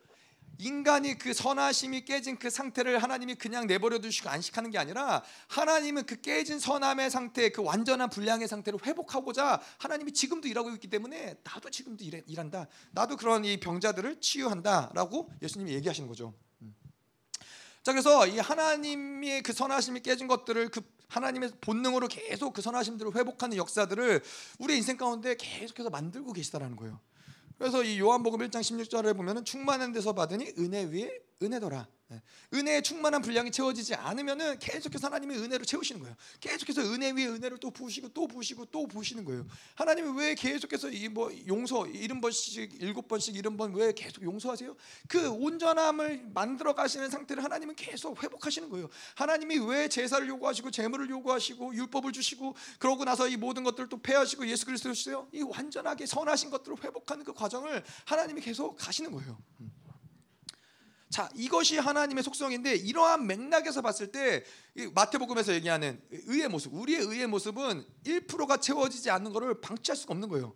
인간이 0.57 1.17
그 1.17 1.33
선하심이 1.33 2.03
깨진 2.03 2.37
그 2.37 2.49
상태를 2.49 3.01
하나님이 3.01 3.35
그냥 3.35 3.65
내버려 3.65 3.99
두시고 3.99 4.29
안식하는 4.29 4.71
게 4.71 4.77
아니라 4.77 5.23
하나님은 5.47 6.05
그 6.05 6.19
깨진 6.19 6.59
선함의 6.59 7.09
상태, 7.09 7.49
그 7.49 7.63
완전한 7.63 8.09
분량의 8.09 8.47
상태를 8.49 8.79
회복하고자 8.85 9.61
하나님이 9.77 10.11
지금도 10.11 10.49
일하고 10.49 10.71
있기 10.71 10.89
때문에 10.89 11.37
나도 11.43 11.69
지금도 11.69 12.03
일해, 12.03 12.23
일한다. 12.27 12.67
나도 12.91 13.15
그런 13.15 13.45
이 13.45 13.57
병자들을 13.57 14.19
치유한다라고 14.19 15.31
예수님이 15.41 15.71
얘기하시는 15.75 16.09
거죠. 16.09 16.33
음. 17.79 17.83
자 17.83 17.91
그래서 17.91 18.27
이 18.27 18.39
하나님의 18.39 19.41
그 19.43 19.53
선하심이 19.53 20.01
깨진 20.01 20.27
것들을 20.27 20.69
그 20.69 20.81
하나님의 21.07 21.51
본능으로 21.61 22.07
계속 22.07 22.53
그 22.53 22.61
선하심들을 22.61 23.15
회복하는 23.15 23.57
역사들을 23.57 24.21
우리 24.59 24.77
인생 24.77 24.97
가운데 24.97 25.35
계속해서 25.35 25.89
만들고 25.89 26.33
계시다라는 26.33 26.75
거예요. 26.75 26.99
그래서 27.57 27.83
이 27.83 27.99
요한복음 27.99 28.39
1장 28.39 28.61
16절에 28.61 29.15
보면은 29.17 29.43
충만한 29.43 29.91
데서 29.91 30.13
받으니 30.13 30.53
은혜 30.57 30.83
위에 30.83 31.11
은혜더라. 31.41 31.87
예. 32.11 32.21
은혜의 32.55 32.81
충만한 32.81 33.21
분량이 33.21 33.51
채워지지 33.51 33.93
않으면은 33.93 34.57
계속해서 34.57 35.07
하나님의 35.07 35.37
은혜로 35.37 35.63
채우시는 35.63 36.01
거예요. 36.01 36.15
계속해서 36.39 36.81
은혜 36.81 37.11
위에 37.11 37.27
은혜를 37.27 37.59
또 37.59 37.69
부으시고 37.69 38.09
또 38.09 38.27
부으시고 38.27 38.65
또 38.65 38.87
부으시는 38.87 39.23
거예요. 39.25 39.45
하나님이 39.75 40.17
왜 40.19 40.33
계속해서 40.33 40.89
이 40.89 41.07
뭐 41.09 41.31
용서 41.47 41.85
일흔 41.87 42.19
번씩 42.19 42.81
일곱 42.81 43.07
번씩 43.07 43.35
일흔 43.35 43.57
번 43.57 43.73
왜 43.73 43.93
계속 43.93 44.23
용서하세요? 44.23 44.75
그 45.07 45.29
온전함을 45.29 46.31
만들어 46.33 46.73
가시는 46.73 47.11
상태를 47.11 47.43
하나님은 47.43 47.75
계속 47.75 48.21
회복하시는 48.23 48.67
거예요. 48.69 48.89
하나님이 49.15 49.59
왜 49.59 49.87
제사를 49.87 50.27
요구하시고 50.27 50.71
제물을 50.71 51.09
요구하시고 51.11 51.75
율법을 51.75 52.11
주시고 52.11 52.55
그러고 52.79 53.05
나서 53.05 53.27
이 53.27 53.37
모든 53.37 53.63
것들을 53.63 53.87
또 53.87 54.01
폐하시고 54.01 54.47
예수 54.47 54.65
그리스도를 54.65 54.95
주세요? 54.95 55.27
이 55.31 55.43
완전하게 55.43 56.07
선하신 56.07 56.49
것들을 56.49 56.83
회복하는 56.83 57.23
그 57.23 57.33
과정을 57.33 57.83
하나님이 58.05 58.41
계속 58.41 58.75
가시는 58.75 59.11
거예요. 59.11 59.37
자, 61.09 61.27
이것이 61.33 61.77
하나님의 61.77 62.23
속성인데 62.23 62.75
이러한 62.75 63.25
맥락에서 63.25 63.81
봤을 63.81 64.11
때 64.11 64.43
마태복음에서 64.93 65.53
얘기하는 65.55 65.99
의의 66.11 66.47
모습, 66.47 66.73
우리의 66.73 67.01
의의 67.01 67.27
모습은 67.27 67.83
1%가 68.05 68.57
채워지지 68.57 69.09
않는 69.09 69.33
것을 69.33 69.59
방치할 69.59 69.97
수가 69.97 70.13
없는 70.13 70.29
거예요. 70.29 70.55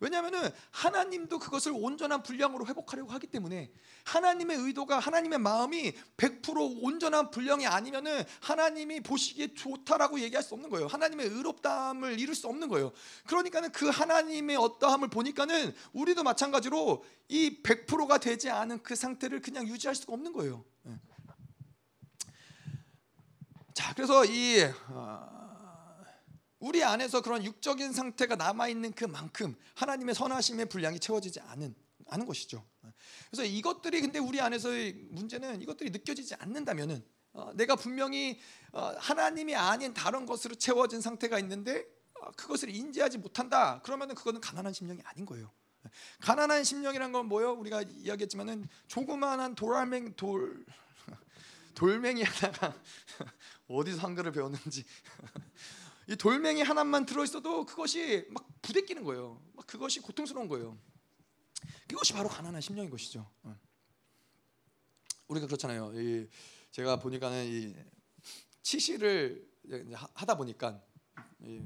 왜냐하면은 0.00 0.50
하나님도 0.70 1.38
그것을 1.38 1.72
온전한 1.74 2.22
분량으로 2.22 2.66
회복하려고 2.66 3.12
하기 3.12 3.26
때문에 3.26 3.70
하나님의 4.04 4.56
의도가 4.56 4.98
하나님의 4.98 5.38
마음이 5.38 5.92
100% 6.16 6.82
온전한 6.82 7.30
분량이 7.30 7.66
아니면은 7.66 8.24
하나님이 8.40 9.00
보시기에 9.00 9.54
좋다라고 9.54 10.20
얘기할 10.20 10.42
수 10.42 10.54
없는 10.54 10.70
거예요. 10.70 10.86
하나님의 10.86 11.28
의롭다함을 11.28 12.18
이룰 12.18 12.34
수 12.34 12.48
없는 12.48 12.68
거예요. 12.68 12.92
그러니까는 13.26 13.72
그 13.72 13.88
하나님의 13.88 14.56
어떠함을 14.56 15.08
보니까는 15.08 15.74
우리도 15.92 16.22
마찬가지로 16.22 17.04
이 17.28 17.62
100%가 17.62 18.18
되지 18.18 18.48
않은 18.48 18.82
그 18.82 18.96
상태를 18.96 19.42
그냥 19.42 19.68
유지할 19.68 19.94
수가 19.94 20.14
없는 20.14 20.32
거예요. 20.32 20.64
예. 20.86 20.98
자, 23.74 23.94
그래서 23.94 24.24
이 24.24 24.62
어, 24.88 25.39
우리 26.60 26.84
안에서 26.84 27.22
그런 27.22 27.44
육적인 27.44 27.92
상태가 27.92 28.36
남아 28.36 28.68
있는 28.68 28.92
그만큼 28.92 29.56
하나님의 29.74 30.14
선하심의 30.14 30.66
분량이 30.66 31.00
채워지지 31.00 31.40
않은 31.40 31.74
않은 32.08 32.26
것이죠. 32.26 32.64
그래서 33.30 33.44
이것들이 33.44 34.00
근데 34.00 34.18
우리 34.18 34.40
안에서의 34.40 34.92
문제는 35.10 35.62
이것들이 35.62 35.90
느껴지지 35.90 36.34
않는다면은 36.34 37.04
어, 37.32 37.52
내가 37.54 37.76
분명히 37.76 38.40
어, 38.72 38.92
하나님이 38.98 39.54
아닌 39.54 39.94
다른 39.94 40.26
것으로 40.26 40.56
채워진 40.56 41.00
상태가 41.00 41.38
있는데 41.38 41.86
어, 42.20 42.30
그것을 42.32 42.74
인지하지 42.74 43.18
못한다. 43.18 43.80
그러면은 43.82 44.14
그거는 44.14 44.40
가난한 44.40 44.72
심령이 44.72 45.00
아닌 45.04 45.24
거예요. 45.24 45.50
가난한 46.20 46.64
심령이란 46.64 47.12
건 47.12 47.26
뭐예요? 47.26 47.52
우리가 47.52 47.82
이야기했지만은 47.82 48.68
조그마한 48.88 49.54
돌알맹 49.54 50.14
돌 50.16 50.66
돌멩이 51.74 52.22
하나가 52.22 52.74
어디서 53.68 54.00
한글을 54.00 54.32
배웠는지 54.32 54.84
이 56.08 56.16
돌멩이 56.16 56.62
하나만 56.62 57.06
들어 57.06 57.22
있어도 57.24 57.64
그것이 57.64 58.26
막 58.30 58.46
부대끼는 58.62 59.04
거예요. 59.04 59.42
막 59.54 59.66
그것이 59.66 60.00
고통스러운 60.00 60.48
거예요. 60.48 60.78
그것이 61.88 62.12
바로 62.12 62.28
가난한 62.28 62.60
심령인 62.60 62.90
것이죠. 62.90 63.30
어. 63.42 63.56
우리가 65.28 65.46
그렇잖아요. 65.46 65.92
이 65.94 66.28
제가 66.70 66.98
보니까는 66.98 67.46
이 67.46 67.74
치실을 68.62 69.48
하다 69.92 70.36
보니까 70.36 70.82
이 71.40 71.60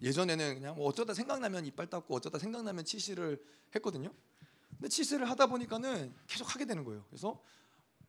예전에는 0.00 0.54
그냥 0.54 0.74
뭐 0.74 0.86
어쩌다 0.88 1.14
생각나면 1.14 1.64
이빨 1.66 1.88
닦고 1.88 2.14
어쩌다 2.14 2.38
생각나면 2.38 2.84
치실을 2.84 3.42
했거든요. 3.74 4.12
근데 4.70 4.88
치실을 4.88 5.30
하다 5.30 5.46
보니까는 5.46 6.14
계속 6.26 6.52
하게 6.54 6.64
되는 6.64 6.84
거예요. 6.84 7.04
그래서 7.08 7.42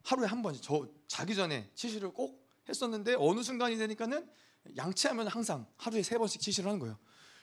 하루에 0.03 0.27
한 0.27 0.41
번씩 0.41 0.63
저 0.63 0.87
자기 1.07 1.35
전에 1.35 1.69
치실을 1.75 2.11
꼭 2.11 2.43
했었는데 2.67 3.15
어느 3.17 3.43
순간이 3.43 3.77
되니까는 3.77 4.29
양치하면 4.77 5.27
항상 5.27 5.65
하루에 5.77 6.03
세 6.03 6.17
번씩 6.17 6.41
치실을 6.41 6.67
하는 6.67 6.79
거예요. 6.79 6.97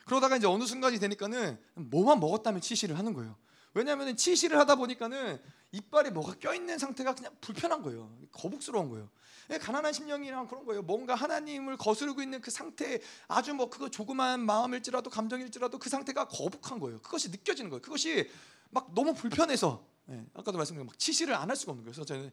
그러다가 0.07 0.37
이제 0.37 0.47
어느 0.47 0.65
순간이 0.65 0.99
되니까는 0.99 1.59
뭐만 1.75 2.21
먹었다면 2.21 2.61
치실을 2.61 2.99
하는 2.99 3.13
거예요. 3.13 3.37
왜냐하면 3.75 4.17
치실을 4.17 4.59
하다 4.59 4.75
보니까는 4.77 5.41
이빨에 5.73 6.11
뭐가 6.11 6.35
껴있는 6.35 6.79
상태가 6.79 7.15
그냥 7.15 7.33
불편한 7.41 7.83
거예요. 7.83 8.11
거북스러운 8.33 8.89
거예요. 8.89 9.09
예, 9.51 9.59
가난한 9.59 9.93
심령이랑 9.93 10.49
그런 10.49 10.65
거예요. 10.65 10.83
뭔가 10.83 11.15
하나님을 11.15 11.77
거스르고 11.77 12.23
있는 12.23 12.41
그 12.41 12.51
상태, 12.51 13.01
아주 13.29 13.55
뭐 13.55 13.69
그거 13.71 13.89
조그만 13.89 14.41
마음일지라도 14.45 15.11
감정일지라도 15.11 15.79
그 15.79 15.89
상태가 15.89 16.27
거북한 16.27 16.81
거예요. 16.81 17.01
그것이 17.01 17.31
느껴지는 17.31 17.71
거예요. 17.71 17.81
그것이 17.83 18.29
막 18.71 18.93
너무 18.95 19.15
불편해서 19.15 19.85
예, 20.09 20.25
아까도 20.35 20.59
말씀드린 20.59 20.87
막 20.87 20.99
치실을 20.99 21.35
안 21.35 21.49
할 21.49 21.57
수가 21.57 21.73
없는 21.73 21.85
거예요. 21.85 21.93
그래서 21.93 22.05
저는 22.05 22.33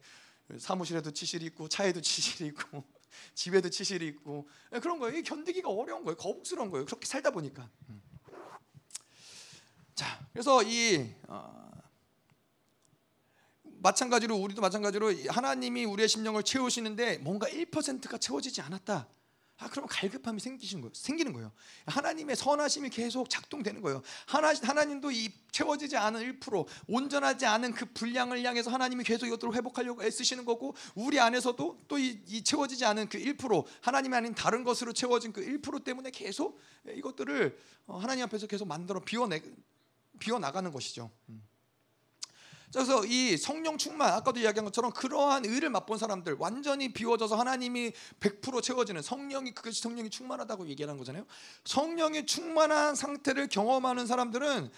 사무실에도 0.58 1.12
치실이 1.12 1.44
있고 1.46 1.68
차에도 1.68 2.00
치실이 2.00 2.48
있고 2.48 2.82
집에도 3.34 3.70
치실이 3.70 4.06
있고 4.08 4.48
예, 4.74 4.80
그런 4.80 4.98
거예요. 4.98 5.22
견디기가 5.22 5.68
어려운 5.68 6.04
거예요. 6.04 6.16
거북스러운 6.16 6.70
거예요. 6.70 6.84
그렇게 6.86 7.06
살다 7.06 7.30
보니까. 7.30 7.68
음. 7.88 8.02
자, 9.94 10.24
그래서 10.32 10.62
이 10.62 11.12
어, 11.26 11.70
마찬가지로 13.62 14.36
우리도 14.36 14.60
마찬가지로 14.60 15.12
하나님이 15.28 15.84
우리의 15.84 16.08
심령을 16.08 16.42
채우시는데 16.42 17.18
뭔가 17.18 17.48
1%가 17.48 18.18
채워지지 18.18 18.60
않았다. 18.60 19.08
아 19.60 19.68
그러면 19.68 19.88
갈급함이 19.88 20.38
생기시는 20.38 20.82
거예요. 20.82 20.92
생기는 20.94 21.32
거예요. 21.32 21.50
하나님의 21.86 22.36
선하심이 22.36 22.90
계속 22.90 23.28
작동되는 23.28 23.82
거예요. 23.82 24.02
하나 24.26 24.54
하나님도 24.54 25.10
이 25.10 25.32
채워지지 25.50 25.96
않은 25.96 26.38
1% 26.38 26.66
온전하지 26.86 27.44
않은 27.44 27.72
그 27.74 27.86
분량을 27.86 28.44
향해서 28.44 28.70
하나님이 28.70 29.02
계속 29.02 29.26
이것들을 29.26 29.54
회복하려고 29.54 30.04
애쓰시는 30.04 30.44
거고 30.44 30.76
우리 30.94 31.18
안에서도 31.18 31.80
또이 31.88 32.44
채워지지 32.44 32.84
않은 32.84 33.08
그 33.08 33.18
1% 33.18 33.64
하나님이 33.80 34.14
아닌 34.14 34.34
다른 34.34 34.62
것으로 34.62 34.92
채워진 34.92 35.32
그 35.32 35.44
1% 35.44 35.82
때문에 35.82 36.12
계속 36.12 36.60
이것들을 36.86 37.58
어, 37.86 37.98
하나님 37.98 38.24
앞에서 38.24 38.46
계속 38.46 38.68
만들어 38.68 39.00
비워내 39.00 39.42
비워 40.20 40.38
나가는 40.38 40.70
것이죠. 40.70 41.10
음. 41.30 41.42
그래서 42.72 43.04
이 43.04 43.36
성령 43.36 43.78
충만 43.78 44.12
아까도 44.12 44.40
이야기한 44.40 44.64
것처럼 44.66 44.92
그러한 44.92 45.44
의를 45.44 45.70
맛본 45.70 45.98
사람들 45.98 46.36
완전히 46.38 46.92
비워져서 46.92 47.36
하나님이 47.36 47.92
100% 48.20 48.62
채워지는 48.62 49.00
성령이 49.02 49.52
그것이 49.54 49.80
성령이 49.80 50.10
충만하다고 50.10 50.68
얘기하는 50.68 50.98
거잖아요. 50.98 51.24
성령이 51.64 52.26
충만한 52.26 52.94
상태를 52.94 53.48
경험하는 53.48 54.06
사람들은 54.06 54.70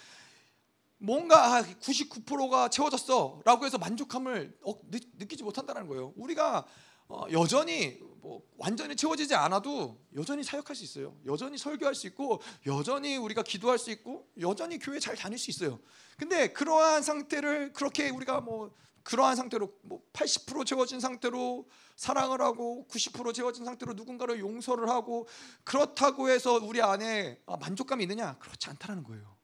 뭔가 0.99 1.63
99%가 1.81 2.69
채워졌어라고 2.69 3.65
해서 3.65 3.77
만족함을 3.77 4.57
어, 4.63 4.79
느, 4.89 5.25
끼지 5.25 5.43
못한다는 5.43 5.87
거예요. 5.87 6.13
우리가 6.15 6.65
어, 7.07 7.25
여전히 7.31 7.99
뭐 8.21 8.41
완전히 8.57 8.95
채워지지 8.95 9.33
않아도 9.35 9.99
여전히 10.15 10.43
사역할 10.43 10.75
수 10.75 10.83
있어요. 10.83 11.15
여전히 11.25 11.57
설교할 11.57 11.95
수 11.95 12.07
있고 12.07 12.41
여전히 12.67 13.17
우리가 13.17 13.41
기도할 13.43 13.79
수 13.79 13.91
있고 13.91 14.27
여전히 14.39 14.77
교회 14.77 14.99
잘 14.99 15.15
다닐 15.15 15.37
수 15.37 15.49
있어요. 15.49 15.79
근데 16.17 16.53
그러한 16.53 17.01
상태를 17.01 17.73
그렇게 17.73 18.09
우리가 18.09 18.41
뭐 18.41 18.73
그러한 19.03 19.35
상태로 19.35 19.73
뭐 19.81 20.03
80% 20.13 20.65
채워진 20.65 20.99
상태로 20.99 21.67
사랑을 21.95 22.41
하고 22.41 22.85
90% 22.89 23.33
채워진 23.33 23.65
상태로 23.65 23.93
누군가를 23.93 24.39
용서를 24.39 24.89
하고 24.89 25.27
그렇다고 25.63 26.29
해서 26.29 26.53
우리 26.61 26.81
안에 26.81 27.41
아, 27.47 27.57
만족감이 27.57 28.03
있느냐? 28.03 28.37
그렇지 28.37 28.69
않다라는 28.69 29.03
거예요. 29.03 29.35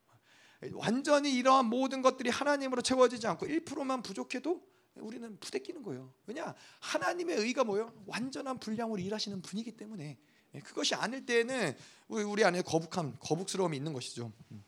완전히 0.74 1.34
이러한 1.34 1.66
모든 1.66 2.02
것들이 2.02 2.30
하나님으로 2.30 2.82
채워지지 2.82 3.28
않고 3.28 3.46
1%만 3.48 4.02
부족해도 4.02 4.62
우리는 5.02 5.38
부대끼는 5.40 5.84
거예요. 5.84 6.14
왜냐? 6.26 6.54
하나님의 6.80 7.38
의가 7.38 7.64
뭐요? 7.64 7.94
완전한 8.06 8.60
분량으로 8.60 9.00
일하시는 9.02 9.42
분이기 9.42 9.72
때문에 9.78 10.18
예, 10.56 10.60
그것이 10.60 10.96
아닐 10.96 11.26
때에는 11.26 11.76
우리 12.08 12.44
안에 12.44 12.62
거북함, 12.62 13.18
거북스러움이 13.20 13.76
있는 13.76 13.94
것이죠. 13.94 14.32
음. 14.52 14.64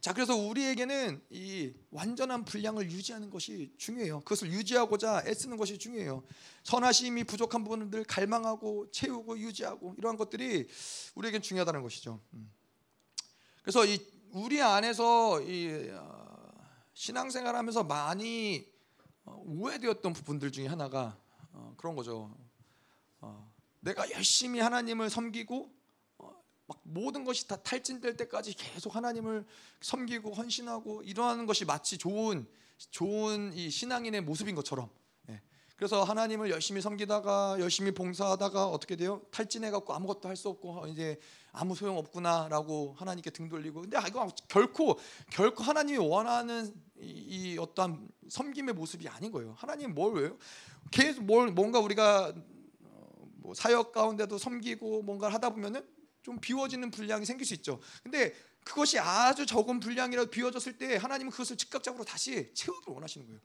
자, 0.00 0.14
그래서 0.14 0.34
우리에게는 0.34 1.22
이 1.28 1.74
완전한 1.90 2.46
분량을 2.46 2.90
유지하는 2.90 3.28
것이 3.28 3.70
중요해요. 3.76 4.20
그것을 4.20 4.50
유지하고자 4.50 5.24
애쓰는 5.26 5.58
것이 5.58 5.76
중요해요. 5.76 6.22
선하심이 6.64 7.24
부족한 7.24 7.64
부분들 7.64 8.04
갈망하고 8.04 8.90
채우고 8.90 9.38
유지하고 9.38 9.94
이러한 9.98 10.16
것들이 10.16 10.66
우리에겐 11.14 11.42
중요하다는 11.42 11.82
것이죠. 11.82 12.18
음. 12.32 12.50
그래서 13.60 13.84
이 13.84 14.00
우리 14.32 14.62
안에서 14.62 15.42
이 15.42 15.90
어, 15.92 16.30
신앙생활하면서 16.94 17.84
많이 17.84 18.69
어, 19.30 19.44
오해되었던 19.46 20.12
부분들 20.12 20.50
중에 20.50 20.66
하나가 20.66 21.16
어, 21.52 21.74
그런 21.76 21.94
거죠. 21.94 22.34
내가 23.80 24.10
열심히 24.10 24.60
하나님을 24.60 25.08
섬기고 25.10 25.70
막 26.66 26.80
모든 26.82 27.24
것이 27.24 27.48
다 27.48 27.56
탈진될 27.56 28.16
때까지 28.16 28.54
계속 28.54 28.94
하나님을 28.94 29.44
섬기고 29.80 30.34
헌신하고 30.34 31.02
이러하는 31.02 31.46
것이 31.46 31.64
마치 31.64 31.98
좋은 31.98 32.46
좋은 32.90 33.52
이 33.54 33.70
신앙인의 33.70 34.20
모습인 34.22 34.54
것처럼 34.54 34.88
예. 35.28 35.40
그래서 35.76 36.02
하나님을 36.04 36.50
열심히 36.50 36.80
섬기다가 36.80 37.56
열심히 37.58 37.90
봉사하다가 37.92 38.66
어떻게 38.66 38.96
돼요? 38.96 39.22
탈진해 39.30 39.70
갖고 39.70 39.94
아무것도 39.94 40.28
할 40.28 40.36
수 40.36 40.48
없고 40.48 40.86
이제 40.88 41.18
아무 41.52 41.74
소용 41.74 41.98
없구나라고 41.98 42.94
하나님께 42.98 43.30
등 43.30 43.48
돌리고 43.48 43.82
근데 43.82 43.98
이거 44.06 44.28
결코 44.48 44.98
결코 45.30 45.64
하나님이 45.64 45.98
원하는 45.98 46.72
이, 47.00 47.52
이 47.52 47.58
어떠한 47.58 48.08
섬김의 48.28 48.74
모습이 48.74 49.08
아닌 49.08 49.32
거예요. 49.32 49.54
하나님 49.58 49.94
뭘 49.94 50.14
왜요? 50.14 50.38
계속 50.90 51.24
뭘 51.24 51.50
뭔가 51.50 51.78
우리가 51.80 52.34
어, 52.82 53.28
뭐 53.36 53.54
사역 53.54 53.92
가운데도 53.92 54.38
섬기고 54.38 55.02
뭔가를 55.02 55.34
하다 55.34 55.50
보면은 55.50 55.86
좀 56.22 56.38
비워지는 56.40 56.90
분량이 56.90 57.24
생길 57.24 57.46
수 57.46 57.54
있죠. 57.54 57.80
근데 58.02 58.34
그것이 58.64 58.98
아주 58.98 59.46
적은 59.46 59.80
분량이라도 59.80 60.30
비워졌을 60.30 60.76
때 60.76 60.96
하나님은 60.96 61.30
그것을 61.30 61.56
즉각적으로 61.56 62.04
다시 62.04 62.52
채우길 62.54 62.92
원하시는 62.92 63.26
거예요. 63.26 63.40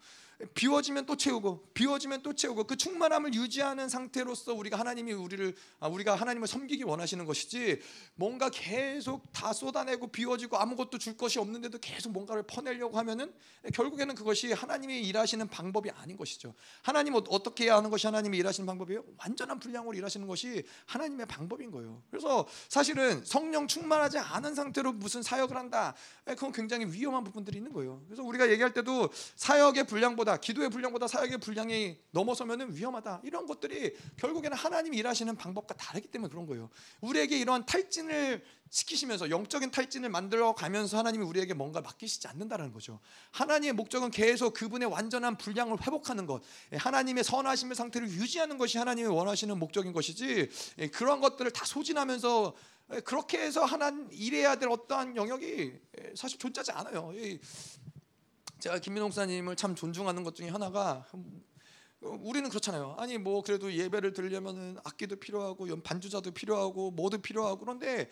비워지면 0.53 1.05
또 1.05 1.15
채우고 1.15 1.69
비워지면 1.73 2.21
또 2.21 2.33
채우고 2.33 2.65
그 2.65 2.75
충만함을 2.75 3.33
유지하는 3.33 3.87
상태로서 3.87 4.53
우리가 4.53 4.77
하나님이 4.77 5.13
우리를 5.13 5.55
아, 5.79 5.87
우리가 5.87 6.15
하나님을 6.15 6.47
섬기기 6.47 6.83
원하시는 6.83 7.23
것이지 7.25 7.79
뭔가 8.15 8.49
계속 8.49 9.31
다 9.31 9.53
쏟아내고 9.53 10.07
비워지고 10.07 10.57
아무것도 10.57 10.97
줄 10.97 11.15
것이 11.15 11.39
없는데도 11.39 11.77
계속 11.79 12.11
뭔가를 12.11 12.43
퍼내려고 12.43 12.97
하면은 12.97 13.33
결국에는 13.73 14.13
그것이 14.15 14.51
하나님이 14.51 15.01
일하시는 15.01 15.47
방법이 15.47 15.89
아닌 15.91 16.17
것이죠. 16.17 16.53
하나님 16.81 17.15
어떻게 17.15 17.65
해야 17.65 17.77
하는 17.77 17.89
것이 17.89 18.07
하나님이 18.07 18.37
일하시는 18.37 18.65
방법이에요? 18.67 19.03
완전한 19.17 19.59
분량으로 19.59 19.95
일하시는 19.95 20.27
것이 20.27 20.63
하나님의 20.85 21.27
방법인 21.27 21.71
거예요. 21.71 22.01
그래서 22.11 22.45
사실은 22.67 23.23
성령 23.23 23.67
충만하지 23.67 24.17
않은 24.17 24.53
상태로 24.53 24.93
무슨 24.93 25.21
사역을 25.21 25.55
한다. 25.55 25.95
그건 26.25 26.51
굉장히 26.51 26.85
위험한 26.85 27.23
부분들이 27.23 27.57
있는 27.57 27.71
거예요. 27.71 28.01
그래서 28.07 28.21
우리가 28.23 28.49
얘기할 28.49 28.73
때도 28.73 29.09
사역의 29.35 29.85
분량보다 29.85 30.24
분량보다 30.25 30.37
기도의 30.37 30.69
분량보다 30.69 31.07
사역의 31.07 31.37
분량이 31.37 31.97
넘어서면은 32.11 32.75
위험하다. 32.75 33.21
이런 33.23 33.45
것들이 33.45 33.95
결국에는 34.17 34.57
하나님이 34.57 34.97
일하시는 34.97 35.33
방법과 35.37 35.75
다르기 35.75 36.07
때문에 36.09 36.29
그런 36.29 36.47
거예요. 36.47 36.69
우리에게 37.01 37.37
이러한 37.37 37.65
탈진을 37.65 38.43
시키시면서 38.69 39.29
영적인 39.29 39.71
탈진을 39.71 40.09
만들어 40.09 40.53
가면서 40.53 40.97
하나님이 40.97 41.23
우리에게 41.23 41.53
뭔가 41.53 41.79
맡기시지 41.79 42.27
않는다는 42.27 42.73
거죠. 42.73 42.99
하나님의 43.31 43.73
목적은 43.73 44.11
계속 44.11 44.53
그분의 44.53 44.89
완전한 44.89 45.37
분량을 45.37 45.77
회복하는 45.81 46.25
것, 46.25 46.41
예, 46.73 46.77
하나님의 46.77 47.23
선하심의 47.23 47.75
상태를 47.75 48.09
유지하는 48.09 48.57
것이 48.57 48.77
하나님이 48.77 49.07
원하시는 49.07 49.57
목적인 49.57 49.93
것이지 49.93 50.49
예, 50.79 50.87
그런 50.87 51.21
것들을 51.21 51.51
다 51.51 51.63
소진하면서 51.65 52.53
예, 52.95 52.99
그렇게 53.01 53.39
해서 53.39 53.63
하나님 53.63 54.09
일해야 54.11 54.55
될 54.55 54.69
어떠한 54.69 55.15
영역이 55.15 55.73
사실 56.15 56.37
존재하지 56.37 56.71
않아요. 56.71 57.13
제가 58.59 58.79
김민홍 58.79 59.11
사님을 59.11 59.55
참 59.55 59.75
존중하는 59.75 60.23
것 60.23 60.35
중에 60.35 60.49
하나가 60.49 61.05
우리는 62.01 62.49
그렇잖아요. 62.49 62.95
아니 62.97 63.17
뭐 63.17 63.41
그래도 63.41 63.73
예배를 63.73 64.13
들려면은 64.13 64.77
악기도 64.83 65.15
필요하고 65.17 65.67
반주자도 65.81 66.31
필요하고 66.31 66.91
뭐도 66.91 67.19
필요하고 67.19 67.59
그런데 67.59 68.09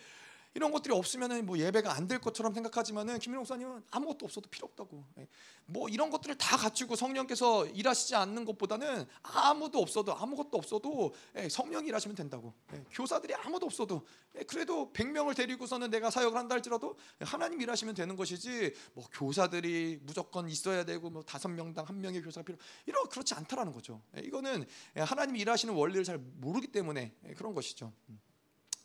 이런 0.56 0.72
것들이 0.72 0.94
없으면은 0.94 1.46
뭐 1.46 1.58
예배가 1.58 1.96
안 1.96 2.04
될 2.08 2.20
것처럼 2.20 2.54
생각하지만은 2.54 3.18
김민호 3.20 3.42
목사님은 3.42 3.84
아무것도 3.90 4.26
없어도 4.26 4.50
필요 4.50 4.68
없다고. 4.68 5.04
예. 5.20 5.28
뭐 5.66 5.88
이런 5.88 6.10
것들을 6.10 6.38
다 6.38 6.58
갖추고 6.58 6.98
성령께서 6.98 7.66
일하시지 7.68 8.14
않는 8.16 8.44
것보다는 8.44 9.06
아무도 9.22 9.80
없어도 9.80 10.14
아무것도 10.14 10.58
없어도 10.58 11.16
예, 11.38 11.48
성령이 11.48 11.88
일하시면 11.88 12.16
된다고. 12.16 12.54
예. 12.74 12.84
교사들이 12.92 13.34
아무도 13.36 13.66
없어도 13.66 14.06
그래도 14.48 14.92
100명을 14.92 15.36
데리고서는 15.36 15.90
내가 15.90 16.12
사역을 16.12 16.38
한다 16.38 16.56
할지라도 16.56 16.98
하나님 17.22 17.62
일하시면 17.62 17.96
되는 17.96 18.16
것이지 18.18 18.74
뭐 18.94 19.06
교사들이 19.14 20.02
무조건 20.04 20.50
있어야 20.50 20.84
되고 20.84 21.10
뭐 21.10 21.24
다섯 21.24 21.48
명당 21.48 21.88
한 21.88 22.02
명의 22.02 22.22
교사가 22.22 22.44
필요 22.46 22.58
이런 22.86 23.08
그렇지 23.08 23.34
않다라는 23.34 23.72
거죠. 23.72 24.02
이거는 24.22 24.66
하나님이 24.96 25.40
일하시는 25.40 25.74
원리를 25.74 26.04
잘 26.04 26.18
모르기 26.18 26.68
때문에 26.68 27.14
그런 27.38 27.54
것이죠. 27.54 27.94
음. 28.10 28.20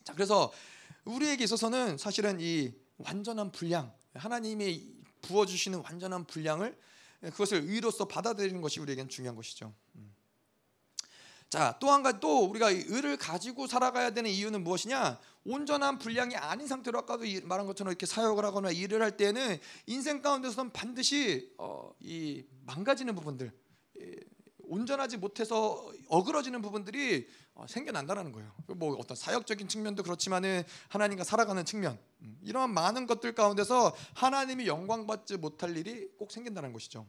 자 0.04 0.14
그래서 0.14 0.52
우리에게 1.08 1.44
있어서는 1.44 1.98
사실은 1.98 2.38
이 2.40 2.72
완전한 2.98 3.50
분량, 3.50 3.92
하나님이 4.14 4.98
부어 5.22 5.46
주시는 5.46 5.80
완전한 5.80 6.26
분량을 6.26 6.78
그것을 7.20 7.62
의로서 7.64 8.06
받아들이는 8.06 8.60
것이 8.60 8.80
우리에겐 8.80 9.08
중요한 9.08 9.34
것이죠. 9.34 9.74
음. 9.96 10.14
자, 11.48 11.78
또 11.80 11.90
한 11.90 12.02
가지 12.02 12.20
또 12.20 12.44
우리가 12.44 12.70
의를 12.70 13.16
가지고 13.16 13.66
살아가야 13.66 14.10
되는 14.10 14.30
이유는 14.30 14.62
무엇이냐? 14.62 15.18
온전한 15.44 15.98
분량이 15.98 16.36
아닌 16.36 16.66
상태로 16.66 16.98
아까도 16.98 17.24
말한 17.44 17.66
것처럼 17.66 17.90
이렇게 17.90 18.04
사역을 18.04 18.44
하거나 18.44 18.70
일을 18.70 19.00
할 19.00 19.16
때는 19.16 19.58
인생 19.86 20.20
가운데서는 20.20 20.72
반드시 20.72 21.50
어, 21.56 21.90
이 22.00 22.44
망가지는 22.66 23.14
부분들, 23.14 23.50
온전하지 24.68 25.16
못해서 25.16 25.90
어그러지는 26.08 26.62
부분들이 26.62 27.28
어, 27.54 27.66
생겨난다는 27.68 28.32
거예요. 28.32 28.52
뭐 28.68 28.96
어떤 28.98 29.16
사역적인 29.16 29.68
측면도 29.68 30.02
그렇지만은 30.02 30.62
하나님과 30.88 31.24
살아가는 31.24 31.64
측면 31.64 31.98
음, 32.22 32.38
이러한 32.42 32.72
많은 32.72 33.06
것들 33.06 33.34
가운데서 33.34 33.94
하나님이 34.14 34.66
영광 34.66 35.06
받지 35.06 35.36
못할 35.36 35.76
일이 35.76 36.08
꼭 36.18 36.30
생긴다는 36.30 36.72
것이죠. 36.72 37.06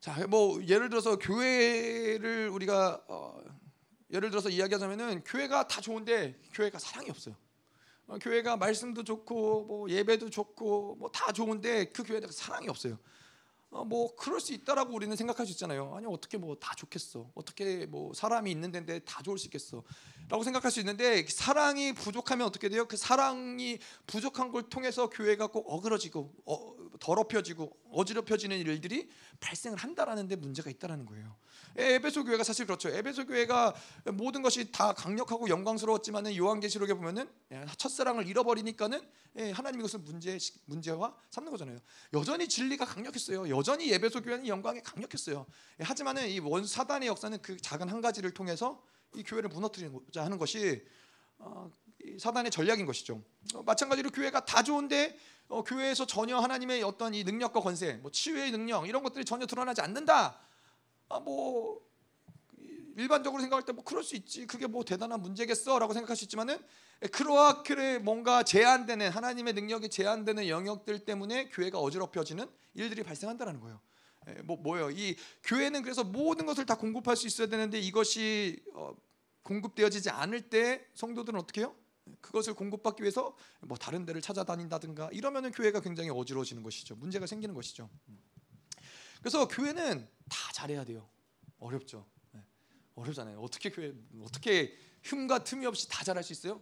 자, 0.00 0.26
뭐 0.26 0.62
예를 0.64 0.88
들어서 0.88 1.18
교회를 1.18 2.48
우리가 2.48 3.04
어, 3.08 3.40
예를 4.10 4.30
들어서 4.30 4.48
이야기하자면은 4.48 5.22
교회가 5.24 5.68
다 5.68 5.80
좋은데 5.80 6.40
교회가 6.54 6.78
사랑이 6.78 7.10
없어요. 7.10 7.36
어, 8.06 8.18
교회가 8.18 8.56
말씀도 8.56 9.04
좋고 9.04 9.64
뭐 9.64 9.90
예배도 9.90 10.30
좋고 10.30 10.96
뭐 10.96 11.10
다 11.12 11.32
좋은데 11.32 11.92
그 11.92 12.02
교회에 12.02 12.22
사랑이 12.30 12.68
없어요. 12.68 12.98
어, 13.70 13.84
뭐 13.84 14.14
그럴 14.16 14.40
수 14.40 14.52
있다라고 14.52 14.92
우리는 14.94 15.14
생각할 15.14 15.46
수 15.46 15.52
있잖아요. 15.52 15.94
아니 15.94 16.06
어떻게 16.06 16.36
뭐 16.38 16.56
다 16.58 16.74
좋겠어? 16.74 17.30
어떻게 17.34 17.86
뭐 17.86 18.12
사람이 18.12 18.50
있는 18.50 18.72
데인데 18.72 18.98
다 19.00 19.22
좋을 19.22 19.38
수 19.38 19.46
있겠어? 19.46 19.82
라고 20.28 20.42
생각할 20.42 20.70
수 20.70 20.80
있는데 20.80 21.24
사랑이 21.28 21.92
부족하면 21.92 22.46
어떻게 22.46 22.68
돼요? 22.68 22.86
그 22.86 22.96
사랑이 22.96 23.78
부족한 24.06 24.50
걸 24.50 24.68
통해서 24.68 25.08
교회가 25.08 25.46
꼭 25.48 25.66
어그러지고 25.68 26.34
어, 26.46 26.76
더럽혀지고 27.00 27.72
어지럽혀지는 27.92 28.58
일들이 28.58 29.08
발생을 29.38 29.78
한다라는 29.78 30.26
데 30.28 30.36
문제가 30.36 30.68
있다라는 30.70 31.06
거예요. 31.06 31.36
에베소 31.76 32.24
교회가 32.24 32.42
사실 32.44 32.66
그렇죠. 32.66 32.88
에베소 32.88 33.26
교회가 33.26 33.74
모든 34.12 34.42
것이 34.42 34.72
다 34.72 34.92
강력하고 34.92 35.48
영광스러웠지만은 35.48 36.36
요한계시록에 36.36 36.94
보면은 36.94 37.28
예, 37.52 37.64
첫사랑을 37.76 38.26
잃어버리니까는 38.26 39.00
예, 39.36 39.50
하나님이 39.52 39.82
그것을 39.82 40.00
문제 40.00 40.38
문제화 40.66 41.14
삼는 41.30 41.52
거잖아요. 41.52 41.78
여전히 42.14 42.48
진리가 42.48 42.84
강력했어요. 42.84 43.48
여전히 43.56 43.92
에베소 43.92 44.22
교회는 44.22 44.46
영광이 44.48 44.80
강력했어요. 44.82 45.46
예, 45.80 45.84
하지만은 45.84 46.28
이 46.28 46.38
원 46.40 46.66
사단의 46.66 47.08
역사는 47.08 47.40
그 47.42 47.56
작은 47.56 47.88
한 47.88 48.00
가지를 48.00 48.32
통해서 48.32 48.82
이 49.14 49.22
교회를 49.22 49.48
무너뜨리고자 49.50 50.24
하는 50.24 50.38
것이 50.38 50.82
어, 51.38 51.70
사단의 52.18 52.50
전략인 52.50 52.86
것이죠. 52.86 53.22
어, 53.54 53.62
마찬가지로 53.62 54.10
교회가 54.10 54.44
다 54.44 54.62
좋은데 54.62 55.16
어, 55.48 55.62
교회에서 55.64 56.06
전혀 56.06 56.38
하나님의 56.38 56.82
어떤 56.82 57.14
이 57.14 57.24
능력과 57.24 57.60
권세, 57.60 57.94
뭐 57.94 58.10
치유의 58.10 58.50
능력 58.52 58.88
이런 58.88 59.02
것들이 59.02 59.24
전혀 59.24 59.46
드러나지 59.46 59.80
않는다. 59.80 60.38
아, 61.10 61.20
뭐 61.20 61.80
일반적으로 62.96 63.40
생각할 63.40 63.64
때 63.64 63.72
뭐 63.72 63.84
그럴 63.84 64.02
수 64.02 64.16
있지. 64.16 64.46
그게 64.46 64.66
뭐 64.66 64.84
대단한 64.84 65.20
문제겠어라고 65.22 65.92
생각할 65.92 66.16
수 66.16 66.24
있지만은 66.24 66.58
크로아크의 67.12 68.00
뭔가 68.00 68.42
제한되는 68.42 69.10
하나님의 69.10 69.54
능력이 69.54 69.88
제한되는 69.88 70.48
영역들 70.48 71.04
때문에 71.04 71.48
교회가 71.50 71.78
어지럽혀지는 71.78 72.46
일들이 72.74 73.02
발생한다는 73.02 73.60
거예요. 73.60 73.80
뭐 74.44 74.56
뭐예요? 74.58 74.90
이 74.90 75.16
교회는 75.44 75.82
그래서 75.82 76.04
모든 76.04 76.46
것을 76.46 76.66
다 76.66 76.76
공급할 76.76 77.16
수 77.16 77.26
있어야 77.26 77.46
되는데 77.46 77.80
이것이 77.80 78.62
어, 78.74 78.94
공급되어지지 79.42 80.10
않을 80.10 80.50
때 80.50 80.86
성도들은 80.94 81.38
어떻게 81.40 81.62
해요? 81.62 81.74
그것을 82.20 82.54
공급받기 82.54 83.02
위해서 83.02 83.34
뭐 83.60 83.78
다른 83.78 84.04
데를 84.04 84.20
찾아다닌다든가 84.20 85.08
이러면은 85.12 85.52
교회가 85.52 85.80
굉장히 85.80 86.10
어지러워지는 86.10 86.62
것이죠. 86.62 86.96
문제가 86.96 87.26
생기는 87.26 87.54
것이죠. 87.54 87.88
그래서 89.20 89.46
교회는 89.48 90.08
다 90.28 90.52
잘해야 90.52 90.84
돼요. 90.84 91.08
어렵죠. 91.58 92.06
네. 92.32 92.40
어렵잖아요. 92.94 93.40
어떻게 93.40 93.70
교회 93.70 93.94
어떻게 94.22 94.76
흠과 95.02 95.44
틈이 95.44 95.66
없이 95.66 95.88
다 95.88 96.04
잘할 96.04 96.22
수 96.22 96.32
있어요? 96.32 96.60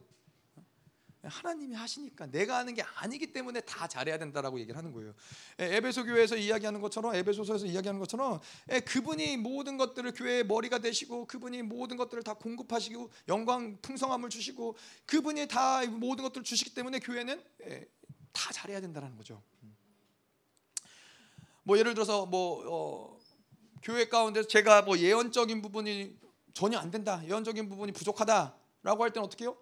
하나님이 1.23 1.75
하시니까 1.75 2.27
내가 2.27 2.59
하는 2.59 2.75
게 2.75 2.83
아니기 2.83 3.33
때문에 3.33 3.61
다 3.63 3.89
잘해야 3.89 4.19
된다라고 4.19 4.61
얘기를 4.61 4.77
하는 4.77 4.93
거예요. 4.93 5.15
에베소 5.59 6.05
교회에서 6.05 6.37
이야기하는 6.37 6.81
것처럼 6.81 7.15
에베소서에서 7.15 7.67
이야기하는 7.67 7.99
것처럼 7.99 8.41
그분이 8.87 9.37
모든 9.39 9.77
것들을 9.77 10.13
교회의 10.13 10.47
머리가 10.47 10.79
되시고 10.79 11.27
그분이 11.27 11.63
모든 11.63 11.97
것들을 11.97 12.23
다 12.23 12.35
공급하시고 12.35 13.11
영광 13.29 13.81
풍성함을 13.83 14.31
주시고 14.31 14.77
그분이 15.07 15.49
다 15.49 15.85
모든 15.87 16.23
것들을 16.23 16.45
주시기 16.45 16.73
때문에 16.75 17.01
교회는 17.01 17.43
다 18.33 18.53
잘해야 18.53 18.81
된다는 18.81 19.17
거죠. 19.17 19.43
뭐 21.69 21.77
예를 21.77 21.93
들어서 21.93 22.25
뭐 22.25 22.65
어, 22.67 23.19
교회 23.83 24.09
가운데 24.09 24.43
제가 24.43 24.81
뭐 24.81 24.97
예언적인 24.97 25.61
부분이 25.61 26.17
전혀 26.55 26.79
안 26.79 26.91
된다, 26.91 27.21
예언적인 27.27 27.69
부분이 27.69 27.93
부족하다라고 27.93 29.03
할 29.03 29.13
때는 29.13 29.27
어떻게 29.27 29.45
해요? 29.45 29.55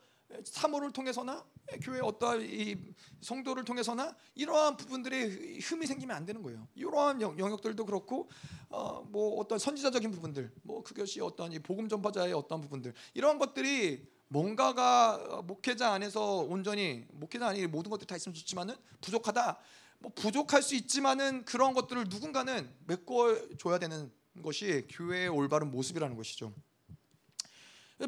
사모를 0.45 0.93
통해서나 0.93 1.45
교회 1.83 1.99
어떠한 1.99 2.43
이 2.43 2.77
성도를 3.23 3.65
통해서나 3.65 4.15
이러한 4.37 4.77
부분들에 4.77 5.59
흠이 5.61 5.85
생기면 5.85 6.17
안 6.17 6.25
되는 6.25 6.45
거예요. 6.45 6.69
이러한 6.77 7.21
영역들도 7.21 7.85
그렇고 7.85 8.31
어, 8.69 9.03
뭐 9.03 9.41
어떤 9.41 9.59
선지자적인 9.59 10.13
부분들, 10.13 10.53
뭐 10.63 10.85
그것이 10.85 11.21
어떤 11.21 11.53
이 11.53 11.59
복음 11.59 11.89
전파자의 11.89 12.33
어떤 12.35 12.61
부분들 12.61 12.95
이러한 13.15 13.41
것들이 13.41 14.07
뭔가가 14.29 15.43
목회자 15.45 15.95
안에서 15.95 16.37
온전히 16.37 17.05
목회자 17.11 17.49
안에 17.49 17.67
모든 17.67 17.91
것들이 17.91 18.07
다 18.07 18.15
있으면 18.15 18.33
좋지만은 18.33 18.77
부족하다. 19.01 19.59
뭐 20.07 20.13
부족할 20.15 20.63
수 20.63 20.77
있지만은 20.77 21.45
그런 21.45 21.75
것들을 21.75 22.05
누군가는 22.09 22.73
메꿔 22.87 23.37
줘야 23.59 23.81
되는 23.81 24.13
것이 24.41 24.87
교회의 24.89 25.27
올바른 25.29 25.73
모습이라는 25.73 26.17
것이죠. 26.17 26.55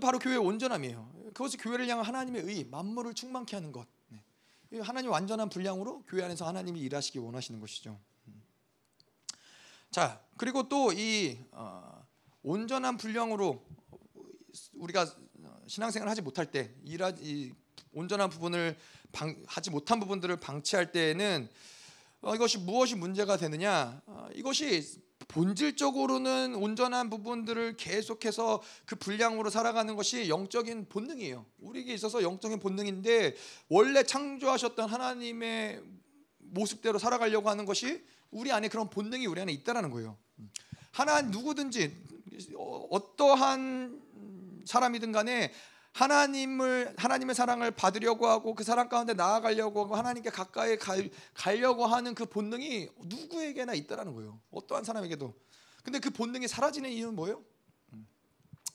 바로 0.00 0.20
교회의 0.20 0.38
온전함이에요. 0.38 1.30
그것이 1.34 1.56
교회를 1.56 1.88
향한 1.88 2.06
하나님의 2.06 2.42
의, 2.42 2.64
만물을 2.70 3.14
충만케 3.14 3.56
하는 3.56 3.72
것. 3.72 3.88
네. 4.10 4.80
하나님 4.80 5.10
완전한 5.10 5.48
분량으로 5.48 6.04
교회 6.06 6.22
안에서 6.22 6.46
하나님이 6.46 6.78
일하시기 6.82 7.18
원하시는 7.18 7.58
것이죠. 7.58 7.98
음. 8.28 8.44
자, 9.90 10.22
그리고 10.36 10.68
또이 10.68 11.36
어, 11.50 12.06
온전한 12.44 12.96
분량으로 12.96 13.66
우리가 14.74 15.12
신앙생활 15.66 16.08
하지 16.08 16.22
못할 16.22 16.48
때, 16.52 16.72
일하, 16.84 17.12
이 17.18 17.52
온전한 17.92 18.30
부분을 18.30 18.78
방, 19.10 19.34
하지 19.48 19.70
못한 19.70 19.98
부분들을 19.98 20.36
방치할 20.36 20.92
때에는 20.92 21.48
어, 21.50 21.68
이것이 22.34 22.58
무엇이 22.58 22.94
문제가 22.96 23.36
되느냐? 23.36 24.02
어, 24.06 24.28
이것이 24.34 25.00
본질적으로는 25.28 26.54
온전한 26.54 27.10
부분들을 27.10 27.76
계속해서 27.76 28.62
그 28.86 28.96
분량으로 28.96 29.50
살아가는 29.50 29.94
것이 29.94 30.28
영적인 30.28 30.88
본능이에요. 30.88 31.44
우리에게 31.60 31.92
있어서 31.94 32.22
영적인 32.22 32.60
본능인데 32.60 33.36
원래 33.68 34.02
창조하셨던 34.02 34.88
하나님의 34.88 35.82
모습대로 36.38 36.98
살아가려고 36.98 37.50
하는 37.50 37.66
것이 37.66 38.02
우리 38.30 38.52
안에 38.52 38.68
그런 38.68 38.88
본능이 38.88 39.26
우리 39.26 39.40
안에 39.40 39.52
있다라는 39.52 39.90
거예요. 39.90 40.16
하나 40.92 41.20
누구든지 41.20 41.94
어떠한 42.90 44.62
사람이든 44.64 45.12
간에 45.12 45.52
하나님을 45.92 46.94
하나님의 46.96 47.34
사랑을 47.34 47.70
받으려고 47.70 48.26
하고 48.28 48.54
그 48.54 48.62
사랑 48.62 48.88
가운데 48.88 49.14
나아가려고 49.14 49.84
하고 49.84 49.96
하나님께 49.96 50.30
가까이 50.30 50.76
갈, 50.78 51.10
가려고 51.34 51.86
하는 51.86 52.14
그 52.14 52.24
본능이 52.26 52.88
누구에게나 53.04 53.74
있다라는 53.74 54.14
거예요. 54.14 54.40
어떠한 54.50 54.84
사람에게도. 54.84 55.34
근데 55.82 55.98
그 55.98 56.10
본능이 56.10 56.46
사라지는 56.46 56.90
이유는 56.90 57.16
뭐예요? 57.16 57.42
음. 57.92 58.06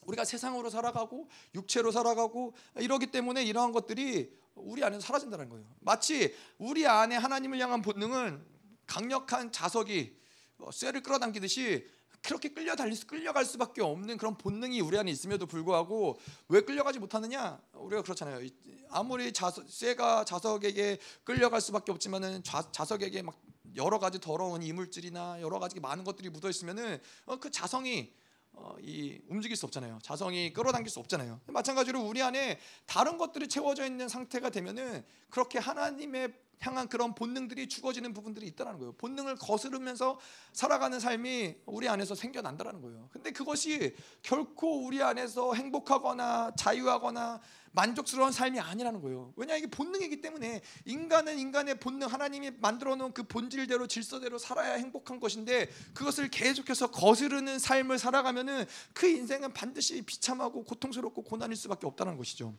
우리가 0.05 0.25
세상으로 0.25 0.69
살아가고 0.69 1.29
육체로 1.55 1.91
살아가고 1.91 2.53
이러기 2.77 3.07
때문에 3.07 3.43
이러한 3.43 3.71
것들이 3.71 4.35
우리 4.55 4.83
안에서 4.83 5.01
사라진다는 5.01 5.49
거예요. 5.49 5.65
마치 5.79 6.35
우리 6.57 6.87
안에 6.87 7.15
하나님을 7.15 7.59
향한 7.59 7.81
본능은 7.81 8.43
강력한 8.85 9.51
자석이 9.51 10.17
어, 10.59 10.71
쇠를 10.71 11.01
끌어당기듯이 11.01 11.87
그렇게 12.23 12.49
끌려 12.49 12.75
달릴 12.75 12.95
수 12.95 13.05
끌려갈 13.05 13.43
수밖에 13.43 13.81
없는 13.81 14.17
그런 14.17 14.37
본능이 14.37 14.79
우리 14.79 14.97
안에 14.97 15.11
있음에도 15.11 15.45
불구하고 15.45 16.17
왜 16.47 16.61
끌려가지 16.61 16.99
못하느냐? 16.99 17.59
우리가 17.73 18.01
그렇잖아요. 18.01 18.47
아무리 18.89 19.33
자석, 19.33 19.69
쇠가 19.69 20.23
자석에게 20.23 20.99
끌려갈 21.25 21.59
수밖에 21.59 21.91
없지만은 21.91 22.41
좌, 22.43 22.63
자석에게 22.71 23.21
막 23.23 23.39
여러 23.75 23.99
가지 23.99 24.19
더러운 24.19 24.63
이물질이나 24.63 25.41
여러 25.41 25.59
가지 25.59 25.79
많은 25.81 26.05
것들이 26.05 26.29
묻어 26.29 26.49
있으면은 26.49 26.99
어, 27.25 27.37
그 27.37 27.51
자성이 27.51 28.13
어, 28.53 28.75
이 28.81 29.19
움직일 29.27 29.57
수 29.57 29.65
없잖아요. 29.65 29.99
자성이 30.01 30.53
끌어당길 30.53 30.89
수 30.89 30.99
없잖아요. 30.99 31.41
마찬가지로 31.47 32.01
우리 32.01 32.21
안에 32.21 32.59
다른 32.85 33.17
것들이 33.17 33.49
채워져 33.49 33.85
있는 33.85 34.07
상태가 34.07 34.49
되면은 34.49 35.03
그렇게 35.29 35.59
하나님의 35.59 36.33
향한 36.63 36.87
그런 36.87 37.13
본능들이 37.13 37.67
죽어지는 37.67 38.13
부분들이 38.13 38.47
있다는 38.47 38.77
거예요. 38.79 38.93
본능을 38.93 39.35
거스르면서 39.35 40.17
살아가는 40.53 40.99
삶이 40.99 41.55
우리 41.65 41.89
안에서 41.89 42.15
생겨난다는 42.15 42.81
거예요. 42.81 43.09
근데 43.11 43.31
그것이 43.31 43.95
결코 44.21 44.85
우리 44.85 45.03
안에서 45.03 45.53
행복하거나 45.53 46.53
자유하거나 46.57 47.41
만족스러운 47.73 48.31
삶이 48.31 48.59
아니라는 48.59 49.01
거예요. 49.01 49.33
왜냐 49.35 49.55
이게 49.55 49.67
본능이기 49.67 50.21
때문에 50.21 50.61
인간은 50.85 51.37
인간의 51.37 51.79
본능 51.79 52.07
하나님이 52.07 52.51
만들어 52.59 52.95
놓은 52.95 53.13
그 53.13 53.23
본질대로 53.23 53.87
질서대로 53.87 54.37
살아야 54.37 54.75
행복한 54.75 55.19
것인데 55.19 55.69
그것을 55.93 56.29
계속해서 56.29 56.91
거스르는 56.91 57.59
삶을 57.59 57.99
살아가면은 57.99 58.65
그 58.93 59.07
인생은 59.07 59.53
반드시 59.53 60.01
비참하고 60.03 60.63
고통스럽고 60.63 61.23
고난일 61.23 61.57
수밖에 61.57 61.87
없다는 61.87 62.15
것이죠. 62.15 62.55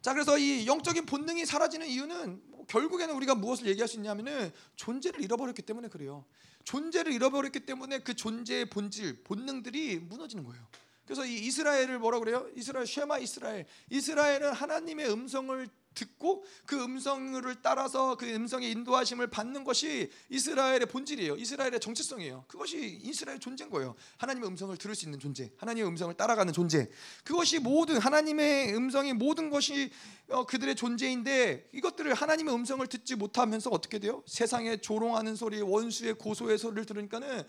자 0.00 0.14
그래서 0.14 0.38
이 0.38 0.66
영적인 0.66 1.04
본능이 1.06 1.44
사라지는 1.44 1.86
이유는 1.86 2.42
뭐 2.46 2.64
결국에는 2.66 3.14
우리가 3.14 3.34
무엇을 3.34 3.66
얘기할 3.66 3.88
수 3.88 3.96
있냐면은 3.96 4.50
존재를 4.76 5.22
잃어버렸기 5.22 5.62
때문에 5.62 5.88
그래요. 5.88 6.24
존재를 6.64 7.12
잃어버렸기 7.12 7.60
때문에 7.60 8.00
그 8.00 8.14
존재의 8.14 8.70
본질, 8.70 9.24
본능들이 9.24 9.98
무너지는 10.00 10.44
거예요. 10.44 10.66
그래서 11.04 11.24
이 11.26 11.34
이스라엘을 11.46 11.98
뭐라 11.98 12.20
그래요? 12.20 12.48
이스라엘 12.54 12.86
쉐마 12.86 13.18
이스라엘. 13.18 13.66
이스라엘은 13.90 14.52
하나님의 14.52 15.10
음성을 15.10 15.68
듣고 15.94 16.44
그 16.66 16.82
음성을 16.82 17.42
따라서 17.62 18.16
그 18.16 18.26
음성의 18.26 18.70
인도하심을 18.70 19.28
받는 19.28 19.64
것이 19.64 20.10
이스라엘의 20.28 20.86
본질이에요. 20.86 21.36
이스라엘의 21.36 21.80
정체성이에요. 21.80 22.44
그것이 22.48 23.00
이스라엘 23.02 23.38
존재인 23.38 23.70
거예요. 23.70 23.94
하나님의 24.18 24.48
음성을 24.48 24.76
들을 24.76 24.94
수 24.94 25.04
있는 25.04 25.18
존재, 25.18 25.52
하나님의 25.58 25.88
음성을 25.88 26.14
따라가는 26.14 26.52
존재. 26.52 26.88
그것이 27.24 27.58
모든 27.58 27.98
하나님의 27.98 28.74
음성이 28.74 29.12
모든 29.12 29.50
것이 29.50 29.90
어, 30.28 30.46
그들의 30.46 30.76
존재인데 30.76 31.70
이것들을 31.72 32.14
하나님의 32.14 32.54
음성을 32.54 32.86
듣지 32.86 33.16
못하면서 33.16 33.68
어떻게 33.70 33.98
돼요? 33.98 34.22
세상에 34.26 34.76
조롱하는 34.76 35.34
소리, 35.34 35.60
원수의 35.60 36.14
고소의 36.14 36.58
소리를 36.58 36.86
들으니까는 36.86 37.42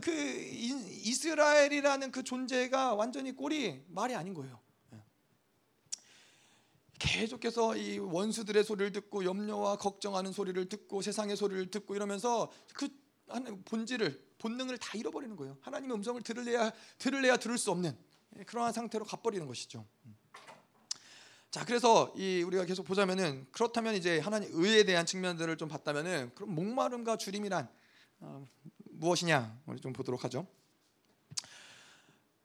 그 0.00 0.12
이스라엘이라는 0.12 2.12
그 2.12 2.22
존재가 2.22 2.94
완전히 2.94 3.34
꼴이 3.34 3.82
말이 3.88 4.14
아닌 4.14 4.34
거예요. 4.34 4.60
계속해서 7.00 7.76
이 7.76 7.98
원수들의 7.98 8.62
소리를 8.62 8.92
듣고 8.92 9.24
염려와 9.24 9.76
걱정하는 9.76 10.32
소리를 10.32 10.68
듣고 10.68 11.02
세상의 11.02 11.36
소리를 11.36 11.70
듣고 11.70 11.96
이러면서 11.96 12.52
그 12.74 12.88
본질을 13.64 14.30
본능을 14.38 14.78
다 14.78 14.96
잃어버리는 14.96 15.34
거예요. 15.34 15.56
하나님의 15.62 15.96
음성을 15.96 16.20
들을래야 16.22 16.70
들을래야 16.98 17.36
들을 17.38 17.58
수 17.58 17.70
없는 17.70 17.96
그러한 18.46 18.72
상태로 18.72 19.04
가버리는 19.04 19.46
것이죠. 19.46 19.84
자, 21.50 21.64
그래서 21.64 22.12
이 22.16 22.42
우리가 22.42 22.64
계속 22.64 22.84
보자면은 22.84 23.46
그렇다면 23.50 23.96
이제 23.96 24.20
하나님 24.20 24.50
의에 24.52 24.84
대한 24.84 25.04
측면들을 25.04 25.56
좀 25.56 25.68
봤다면은 25.68 26.32
그럼 26.34 26.54
목마름과 26.54 27.16
주림이란 27.16 27.68
어, 28.20 28.46
무엇이냐 28.90 29.60
우리 29.66 29.80
좀 29.80 29.92
보도록 29.92 30.22
하죠. 30.24 30.46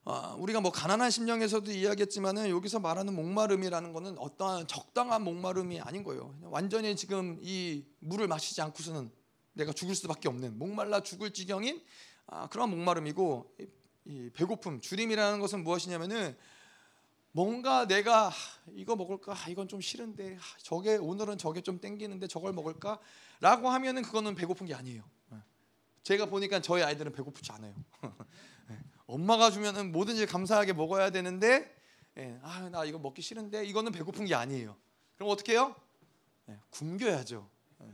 아, 0.08 0.36
우리가 0.38 0.62
뭐 0.62 0.72
가난한 0.72 1.10
심령에서도 1.10 1.72
이야기했지만은 1.72 2.50
여기서 2.50 2.80
말하는 2.80 3.16
목마름이라는 3.16 3.92
것은 3.92 4.20
어떠한 4.20 4.68
적당한 4.68 5.24
목마름이 5.24 5.82
아닌 5.82 6.04
거예요. 6.04 6.32
완전히 6.44 6.96
지금 6.96 7.40
이 7.42 7.84
물을 8.00 8.28
마시지 8.28 8.62
않고서는 8.62 9.12
내가 9.54 9.74
죽을 9.74 9.96
수밖에 9.96 10.30
없는 10.30 10.60
목말라 10.60 11.02
죽을 11.02 11.34
지경인 11.34 11.82
아, 12.28 12.48
그런 12.50 12.70
목마름이고 12.70 13.56
이, 13.60 13.68
이 14.06 14.30
배고픔 14.32 14.80
주림이라는 14.80 15.40
것은 15.40 15.64
무엇이냐면은 15.64 16.38
뭔가 17.32 17.88
내가 17.88 18.32
이거 18.76 18.96
먹을까 18.96 19.36
이건 19.50 19.68
좀 19.68 19.82
싫은데 19.82 20.38
저게 20.62 20.98
오늘은 20.98 21.40
저게 21.40 21.62
좀 21.62 21.82
땡기는데 21.82 22.28
저걸 22.28 22.54
먹을까라고 22.54 23.70
하면은 23.70 24.04
그거는 24.04 24.36
배고픈 24.36 24.68
게 24.68 24.76
아니에요. 24.76 25.04
예. 25.34 25.38
제가 26.04 26.28
보니까 26.28 26.62
저희 26.62 26.84
아이들은 26.84 27.12
배고프지 27.12 27.52
않아요. 27.54 27.74
엄마가 29.08 29.52
주면은 29.52 29.92
뭐든지 29.92 30.26
감사하게 30.26 30.74
먹어야 30.74 31.10
되는데 31.12 31.74
예, 32.18 32.40
아 32.42 32.70
나 32.70 32.86
이거 32.86 32.98
먹기 32.98 33.22
싫은데 33.22 33.66
이거는 33.66 33.92
배고픈 33.92 34.26
게 34.26 34.34
아니에요. 34.36 34.76
그럼 35.16 35.30
어떻게 35.30 35.54
해요? 35.54 35.76
예, 36.50 36.58
굶겨야죠. 36.72 37.48
예. 37.82 37.86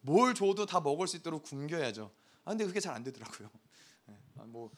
뭘 0.00 0.34
줘도 0.34 0.66
다 0.66 0.80
먹을 0.80 1.06
수 1.06 1.16
있도록 1.16 1.42
굶겨야죠. 1.44 2.10
아 2.44 2.50
근데 2.50 2.66
그게 2.66 2.80
잘 2.80 2.94
안 2.94 3.02
되더라고요. 3.04 3.50
예, 4.08 4.12
아, 4.38 4.44
뭐, 4.46 4.70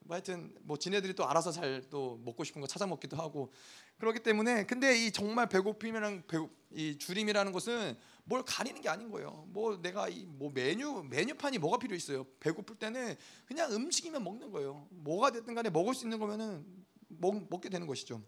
뭐 0.00 0.14
하여튼 0.14 0.54
뭐 0.62 0.76
지네들이 0.76 1.14
또 1.14 1.28
알아서 1.28 1.52
잘 1.52 1.82
또 1.90 2.18
먹고 2.24 2.44
싶은 2.44 2.60
거 2.60 2.66
찾아 2.66 2.86
먹기도 2.86 3.16
하고 3.16 3.52
그렇기 3.98 4.20
때문에 4.20 4.64
근데 4.66 4.96
이 5.06 5.10
정말 5.12 5.48
배고픔이랑 5.48 6.22
배고, 6.26 6.48
이 6.72 6.96
줄임이라는 6.96 7.52
것은 7.52 7.98
뭘 8.30 8.44
가리는 8.44 8.80
게 8.80 8.88
아닌 8.88 9.10
거예요. 9.10 9.44
뭐 9.48 9.76
내가 9.82 10.08
이 10.08 10.24
뭐 10.24 10.52
메뉴 10.54 11.02
메뉴판이 11.02 11.58
뭐가 11.58 11.78
필요 11.78 11.96
있어요. 11.96 12.24
배고플 12.38 12.76
때는 12.76 13.16
그냥 13.44 13.72
음식이면 13.72 14.22
먹는 14.22 14.52
거예요. 14.52 14.86
뭐가 14.90 15.32
됐든 15.32 15.52
간에 15.52 15.68
먹을 15.68 15.94
수 15.94 16.04
있는 16.04 16.20
거면은 16.20 16.64
먹, 17.08 17.34
먹게 17.50 17.68
되는 17.68 17.88
것이죠. 17.88 18.22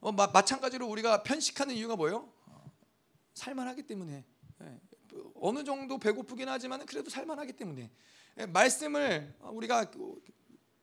어, 0.00 0.12
마, 0.12 0.26
마찬가지로 0.26 0.86
우리가 0.86 1.22
편식하는 1.22 1.74
이유가 1.74 1.96
뭐예요? 1.96 2.30
살만하기 3.32 3.84
때문에 3.86 4.24
예, 4.62 4.80
어느 5.36 5.64
정도 5.64 5.96
배고프긴 5.96 6.46
하지만 6.50 6.84
그래도 6.84 7.08
살만하기 7.08 7.54
때문에 7.54 7.90
예, 8.40 8.46
말씀을 8.46 9.34
우리가 9.40 9.90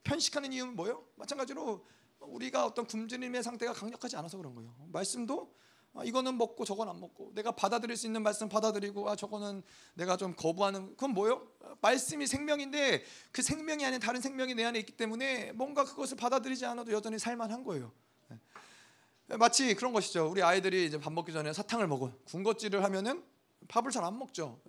편식하는 0.03 0.51
이유는 0.51 0.75
뭐예요? 0.75 1.05
마찬가지로 1.15 1.85
우리가 2.21 2.65
어떤 2.65 2.87
굶주림의 2.87 3.43
상태가 3.43 3.73
강력하지 3.73 4.15
않아서 4.15 4.35
그런 4.37 4.55
거예요. 4.55 4.73
말씀도 4.87 5.53
아, 5.53 5.66
이거는 6.03 6.37
먹고 6.37 6.65
저건 6.65 6.89
안 6.89 6.99
먹고 6.99 7.31
내가 7.33 7.51
받아들일 7.51 7.95
수 7.97 8.05
있는 8.05 8.21
말씀 8.23 8.49
받아들이고 8.49 9.09
아 9.09 9.15
저거는 9.15 9.63
내가 9.95 10.17
좀 10.17 10.35
거부하는 10.35 10.89
그건 10.91 11.11
뭐요? 11.11 11.47
말씀이 11.81 12.27
생명인데 12.27 13.03
그 13.31 13.41
생명이 13.41 13.85
아닌 13.85 13.99
다른 13.99 14.21
생명이 14.21 14.55
내 14.55 14.63
안에 14.63 14.79
있기 14.79 14.93
때문에 14.93 15.51
뭔가 15.53 15.83
그것을 15.83 16.17
받아들이지 16.17 16.65
않아도 16.65 16.91
여전히 16.91 17.19
살만한 17.19 17.63
거예요. 17.63 17.91
네. 18.29 19.37
마치 19.37 19.73
그런 19.75 19.93
것이죠. 19.93 20.29
우리 20.29 20.41
아이들이 20.41 20.85
이제 20.85 20.99
밥 20.99 21.11
먹기 21.13 21.33
전에 21.33 21.51
사탕을 21.53 21.87
먹어 21.87 22.11
군것질을 22.25 22.83
하면은 22.83 23.23
밥을 23.67 23.91
잘 23.91 24.03
안 24.03 24.17
먹죠. 24.17 24.59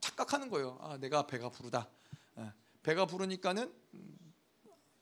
착각하는 0.00 0.48
거예요. 0.50 0.78
아 0.80 0.96
내가 0.98 1.26
배가 1.26 1.48
부르다. 1.48 1.88
배가 2.82 3.04
부르니까는 3.06 3.70
음, 3.94 4.34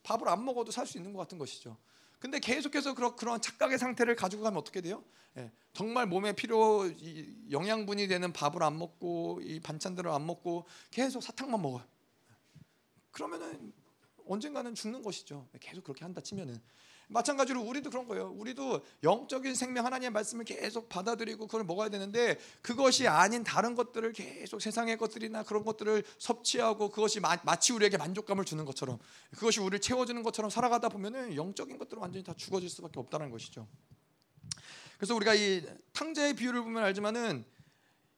밥을 0.02 0.28
안 0.28 0.44
먹어도 0.44 0.72
살 0.72 0.86
수 0.86 0.96
있는 0.98 1.12
것 1.12 1.20
같은 1.20 1.38
것이죠. 1.38 1.76
근데 2.18 2.38
계속해서 2.38 2.94
그런 2.94 3.14
그런 3.16 3.40
착각의 3.40 3.78
상태를 3.78 4.16
가지고 4.16 4.42
가면 4.42 4.58
어떻게 4.58 4.80
돼요? 4.80 5.04
예, 5.36 5.50
정말 5.72 6.06
몸에 6.06 6.32
필요 6.32 6.84
영양분이 7.50 8.08
되는 8.08 8.32
밥을 8.32 8.62
안 8.62 8.78
먹고 8.78 9.40
이 9.42 9.60
반찬들을 9.60 10.10
안 10.10 10.26
먹고 10.26 10.66
계속 10.90 11.22
사탕만 11.22 11.60
먹어요. 11.60 11.84
그러면은 13.10 13.72
언젠가는 14.26 14.74
죽는 14.74 15.02
것이죠. 15.02 15.48
계속 15.60 15.84
그렇게 15.84 16.04
한다 16.04 16.20
치면은 16.20 16.60
마찬가지로 17.08 17.62
우리도 17.62 17.90
그런 17.90 18.08
거예요. 18.08 18.30
우리도 18.36 18.84
영적인 19.02 19.54
생명 19.54 19.86
하나님의 19.86 20.10
말씀을 20.10 20.44
계속 20.44 20.88
받아들이고 20.88 21.46
그걸 21.46 21.64
먹어야 21.64 21.88
되는데 21.88 22.38
그것이 22.62 23.06
아닌 23.06 23.44
다른 23.44 23.74
것들을 23.74 24.12
계속 24.12 24.60
세상의 24.60 24.98
것들이나 24.98 25.44
그런 25.44 25.64
것들을 25.64 26.02
섭취하고 26.18 26.90
그것이 26.90 27.20
마, 27.20 27.36
치 27.56 27.72
우리에게 27.72 27.96
만족감을 27.96 28.44
주는 28.44 28.64
것처럼 28.64 28.98
그것이 29.30 29.60
우리를 29.60 29.80
채워주는 29.80 30.20
것처럼 30.22 30.50
살아가다 30.50 30.88
보면은 30.88 31.36
영적인 31.36 31.78
것들은 31.78 32.02
완전히 32.02 32.24
다 32.24 32.34
죽어질 32.36 32.68
수밖에 32.68 32.98
없다는 32.98 33.30
것이죠. 33.30 33.68
그래서 34.96 35.14
우리가 35.14 35.34
이 35.34 35.64
탕자의 35.92 36.34
비유를 36.34 36.62
보면 36.62 36.82
알지만은 36.82 37.44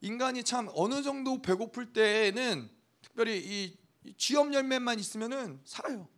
인간이 0.01 0.45
참 0.45 0.68
어느 0.74 1.03
정도 1.03 1.43
배고플 1.43 1.93
때에는 1.93 2.70
특별히 3.03 3.39
이 3.39 3.76
쥐업 4.16 4.55
열매만 4.55 4.99
있으면은 4.99 5.61
살아요. 5.64 6.09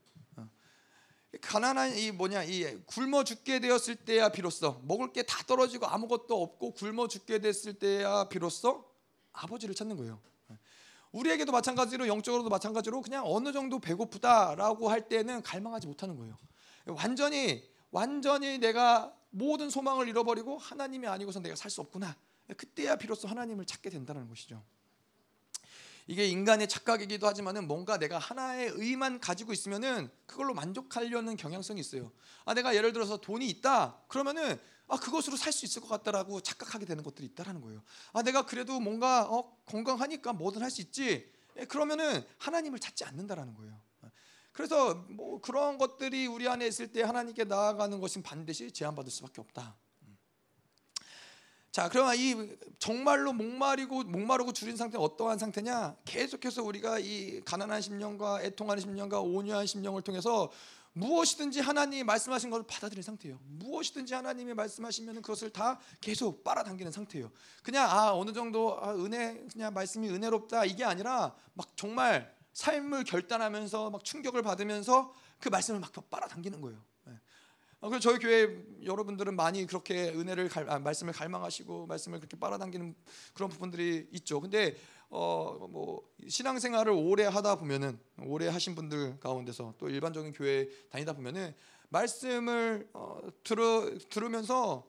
가난한 1.40 1.96
이 1.96 2.10
뭐냐 2.10 2.42
이 2.44 2.84
굶어 2.86 3.22
죽게 3.24 3.60
되었을 3.60 3.96
때야 3.96 4.30
비로소 4.30 4.80
먹을 4.84 5.12
게 5.12 5.22
다 5.22 5.44
떨어지고 5.46 5.86
아무것도 5.86 6.42
없고 6.42 6.72
굶어 6.74 7.06
죽게 7.06 7.38
됐을 7.38 7.74
때야 7.74 8.28
비로소 8.28 8.84
아버지를 9.32 9.74
찾는 9.74 9.96
거예요. 9.96 10.20
우리에게도 11.12 11.52
마찬가지로 11.52 12.06
영적으로도 12.08 12.48
마찬가지로 12.50 13.02
그냥 13.02 13.24
어느 13.26 13.52
정도 13.52 13.78
배고프다라고 13.78 14.88
할 14.88 15.08
때는 15.08 15.42
갈망하지 15.42 15.86
못하는 15.86 16.16
거예요. 16.16 16.36
완전히 16.86 17.68
완전히 17.90 18.58
내가 18.58 19.12
모든 19.30 19.70
소망을 19.70 20.08
잃어버리고 20.08 20.58
하나님이 20.58 21.06
아니고서 21.06 21.40
내가 21.40 21.54
살 21.56 21.70
수 21.70 21.80
없구나. 21.80 22.16
그때야 22.56 22.96
비로소 22.96 23.28
하나님을 23.28 23.64
찾게 23.64 23.90
된다는 23.90 24.28
것이죠. 24.28 24.62
이게 26.10 26.26
인간의 26.26 26.68
착각이기도 26.68 27.28
하지만은 27.28 27.68
뭔가 27.68 27.96
내가 27.96 28.18
하나의 28.18 28.72
의만 28.74 29.20
가지고 29.20 29.52
있으면은 29.52 30.10
그걸로 30.26 30.54
만족하려는 30.54 31.36
경향성이 31.36 31.78
있어요. 31.78 32.10
아 32.44 32.52
내가 32.52 32.74
예를 32.74 32.92
들어서 32.92 33.18
돈이 33.18 33.48
있다 33.48 33.96
그러면은 34.08 34.58
아 34.88 34.96
그것으로 34.96 35.36
살 35.36 35.52
수 35.52 35.64
있을 35.66 35.80
것 35.80 35.86
같다라고 35.86 36.40
착각하게 36.40 36.84
되는 36.84 37.04
것들이 37.04 37.28
있다라는 37.28 37.60
거예요. 37.60 37.84
아 38.12 38.22
내가 38.22 38.44
그래도 38.44 38.80
뭔가 38.80 39.22
어, 39.30 39.56
건강하니까 39.66 40.32
뭐든 40.32 40.62
할 40.62 40.70
수 40.72 40.80
있지. 40.80 41.30
예, 41.56 41.64
그러면은 41.66 42.24
하나님을 42.38 42.80
찾지 42.80 43.04
않는다라는 43.04 43.54
거예요. 43.54 43.80
그래서 44.50 44.94
뭐 45.10 45.40
그런 45.40 45.78
것들이 45.78 46.26
우리 46.26 46.48
안에 46.48 46.66
있을 46.66 46.90
때 46.90 47.02
하나님께 47.04 47.44
나아가는 47.44 48.00
것은 48.00 48.24
반드시 48.24 48.72
제한받을 48.72 49.12
수밖에 49.12 49.40
없다. 49.40 49.76
자, 51.72 51.88
그러면 51.88 52.16
이 52.16 52.56
정말로 52.80 53.32
목마르고 53.32 54.04
목마르고 54.04 54.52
줄인 54.52 54.76
상태는 54.76 55.04
어떠한 55.04 55.38
상태냐? 55.38 55.96
계속해서 56.04 56.64
우리가 56.64 56.98
이 56.98 57.40
가난한 57.44 57.80
심령과 57.80 58.42
애통하는 58.42 58.80
심령과 58.80 59.20
온유한 59.20 59.66
심령을 59.66 60.02
통해서 60.02 60.50
무엇이든지 60.92 61.60
하나님이 61.60 62.02
말씀하신 62.02 62.50
것을 62.50 62.64
받아들인 62.66 63.02
상태예요. 63.02 63.38
무엇이든지 63.42 64.12
하나님이 64.14 64.54
말씀하시면 64.54 65.22
그것을 65.22 65.50
다 65.50 65.78
계속 66.00 66.42
빨아당기는 66.42 66.90
상태예요. 66.90 67.30
그냥 67.62 67.88
아 67.88 68.12
어느 68.12 68.32
정도 68.32 68.76
아, 68.82 68.92
은혜 68.94 69.40
그냥 69.52 69.72
말씀이 69.72 70.08
은혜롭다 70.08 70.64
이게 70.64 70.84
아니라 70.84 71.36
막 71.54 71.76
정말 71.76 72.34
삶을 72.52 73.04
결단하면서 73.04 73.90
막 73.90 74.04
충격을 74.04 74.42
받으면서 74.42 75.14
그 75.38 75.48
말씀을 75.48 75.78
막 75.78 75.92
빨아당기는 76.10 76.60
거예요. 76.60 76.82
어, 77.80 77.88
그래서 77.88 78.00
저희 78.00 78.18
교회 78.18 78.62
여러분들은 78.84 79.34
많이 79.36 79.66
그렇게 79.66 80.10
은혜를 80.10 80.48
갈, 80.48 80.68
아, 80.68 80.78
말씀을 80.78 81.12
갈망하시고 81.14 81.86
말씀을 81.86 82.18
그렇게 82.18 82.38
빨아당기는 82.38 82.94
그런 83.34 83.48
부분들이 83.48 84.08
있죠. 84.12 84.40
근데 84.40 84.76
어 85.08 85.66
뭐 85.70 86.02
신앙생활을 86.28 86.92
오래 86.92 87.24
하다 87.24 87.56
보면은 87.56 87.98
오래 88.18 88.46
하신 88.48 88.74
분들 88.74 89.18
가운데서 89.20 89.74
또 89.78 89.88
일반적인 89.88 90.32
교회 90.32 90.68
다니다 90.90 91.12
보면은 91.14 91.54
말씀을 91.88 92.88
어, 92.92 93.18
들어 93.42 93.90
들으면서 94.08 94.88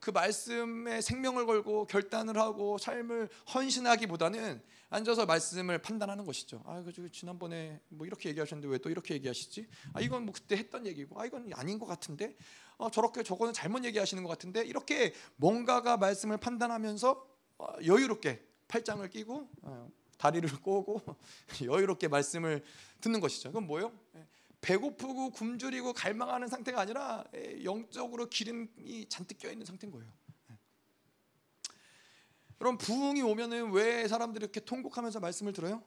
그 0.00 0.10
말씀에 0.10 1.00
생명을 1.00 1.46
걸고 1.46 1.86
결단을 1.86 2.36
하고 2.38 2.78
삶을 2.78 3.28
헌신하기보다는 3.54 4.62
앉아서 4.90 5.24
말씀을 5.24 5.78
판단하는 5.78 6.26
것이죠. 6.26 6.62
아, 6.66 6.82
그 6.82 7.10
지난번에 7.10 7.80
뭐 7.88 8.06
이렇게 8.06 8.28
얘기하셨는데 8.28 8.68
왜 8.70 8.78
또 8.78 8.90
이렇게 8.90 9.14
얘기하시지? 9.14 9.66
아, 9.94 10.00
이건 10.00 10.24
뭐 10.24 10.34
그때 10.34 10.56
했던 10.56 10.86
얘기고, 10.86 11.20
아, 11.20 11.24
이건 11.24 11.50
아닌 11.54 11.78
것 11.78 11.86
같은데, 11.86 12.36
어, 12.76 12.90
저렇게 12.90 13.22
저거는 13.22 13.52
잘못 13.54 13.84
얘기하시는 13.84 14.22
것 14.22 14.28
같은데 14.28 14.64
이렇게 14.64 15.14
뭔가가 15.36 15.96
말씀을 15.96 16.36
판단하면서 16.36 17.26
어, 17.58 17.66
여유롭게 17.86 18.42
팔짱을 18.68 19.08
끼고 19.10 19.48
어, 19.62 19.88
다리를 20.18 20.48
꼬고 20.62 21.00
여유롭게 21.62 22.08
말씀을 22.08 22.64
듣는 23.00 23.20
것이죠. 23.20 23.50
그건 23.50 23.66
뭐요? 23.66 23.92
예, 24.62 24.66
배고프고 24.66 25.30
굶주리고 25.30 25.92
갈망하는 25.92 26.48
상태가 26.48 26.80
아니라 26.80 27.24
예, 27.34 27.64
영적으로 27.64 28.28
기름이 28.28 29.08
잔뜩 29.08 29.38
껴 29.38 29.50
있는 29.50 29.66
상태인 29.66 29.90
거예요. 29.92 30.10
여러분 32.60 32.78
부흥이 32.78 33.22
오면은 33.22 33.72
왜 33.72 34.06
사람들이 34.06 34.44
이렇게 34.44 34.60
통곡하면서 34.60 35.18
말씀을 35.18 35.52
들어요? 35.52 35.82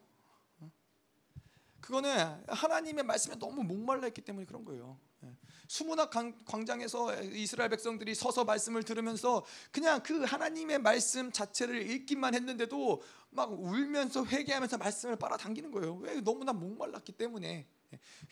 그거는 1.80 2.44
하나님의 2.48 3.04
말씀에 3.06 3.36
너무 3.36 3.64
목말라 3.64 4.08
있기 4.08 4.22
때문에 4.22 4.46
그런 4.46 4.66
거예요. 4.66 5.00
예. 5.24 5.38
수문학 5.68 6.12
광장에서 6.46 7.24
이스라엘 7.26 7.70
백성들이 7.70 8.16
서서 8.16 8.44
말씀을 8.44 8.84
들으면서 8.84 9.46
그냥 9.72 10.02
그 10.04 10.24
하나님의 10.24 10.80
말씀 10.80 11.32
자체를 11.32 11.90
읽기만 11.90 12.34
했는데도 12.34 13.02
막 13.30 13.52
울면서 13.54 14.26
회개하면서 14.26 14.78
말씀을 14.78 15.16
빨아당기는 15.16 15.72
거예요. 15.72 15.96
왜 15.98 16.20
너무나 16.22 16.54
목말랐기 16.54 17.14
때문에. 17.14 17.68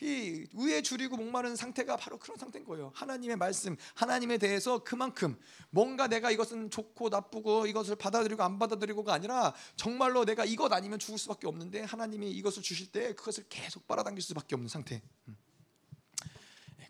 이 0.00 0.46
의에 0.52 0.82
줄이고 0.82 1.16
목마른 1.16 1.56
상태가 1.56 1.96
바로 1.96 2.18
그런 2.18 2.36
상태인 2.36 2.64
거예요. 2.64 2.92
하나님의 2.94 3.36
말씀, 3.36 3.76
하나님에 3.94 4.38
대해서 4.38 4.84
그만큼 4.84 5.38
뭔가 5.70 6.06
내가 6.06 6.30
이것은 6.30 6.70
좋고 6.70 7.08
나쁘고 7.08 7.66
이것을 7.66 7.96
받아들이고 7.96 8.42
안 8.42 8.58
받아들이고가 8.58 9.12
아니라 9.12 9.54
정말로 9.76 10.24
내가 10.24 10.44
이것 10.44 10.72
아니면 10.72 10.98
죽을 10.98 11.18
수밖에 11.18 11.46
없는데 11.46 11.82
하나님이 11.82 12.30
이것을 12.32 12.62
주실 12.62 12.92
때 12.92 13.14
그것을 13.14 13.44
계속 13.48 13.86
빨아당길 13.86 14.22
수밖에 14.22 14.54
없는 14.54 14.68
상태. 14.68 15.02
음. 15.28 15.36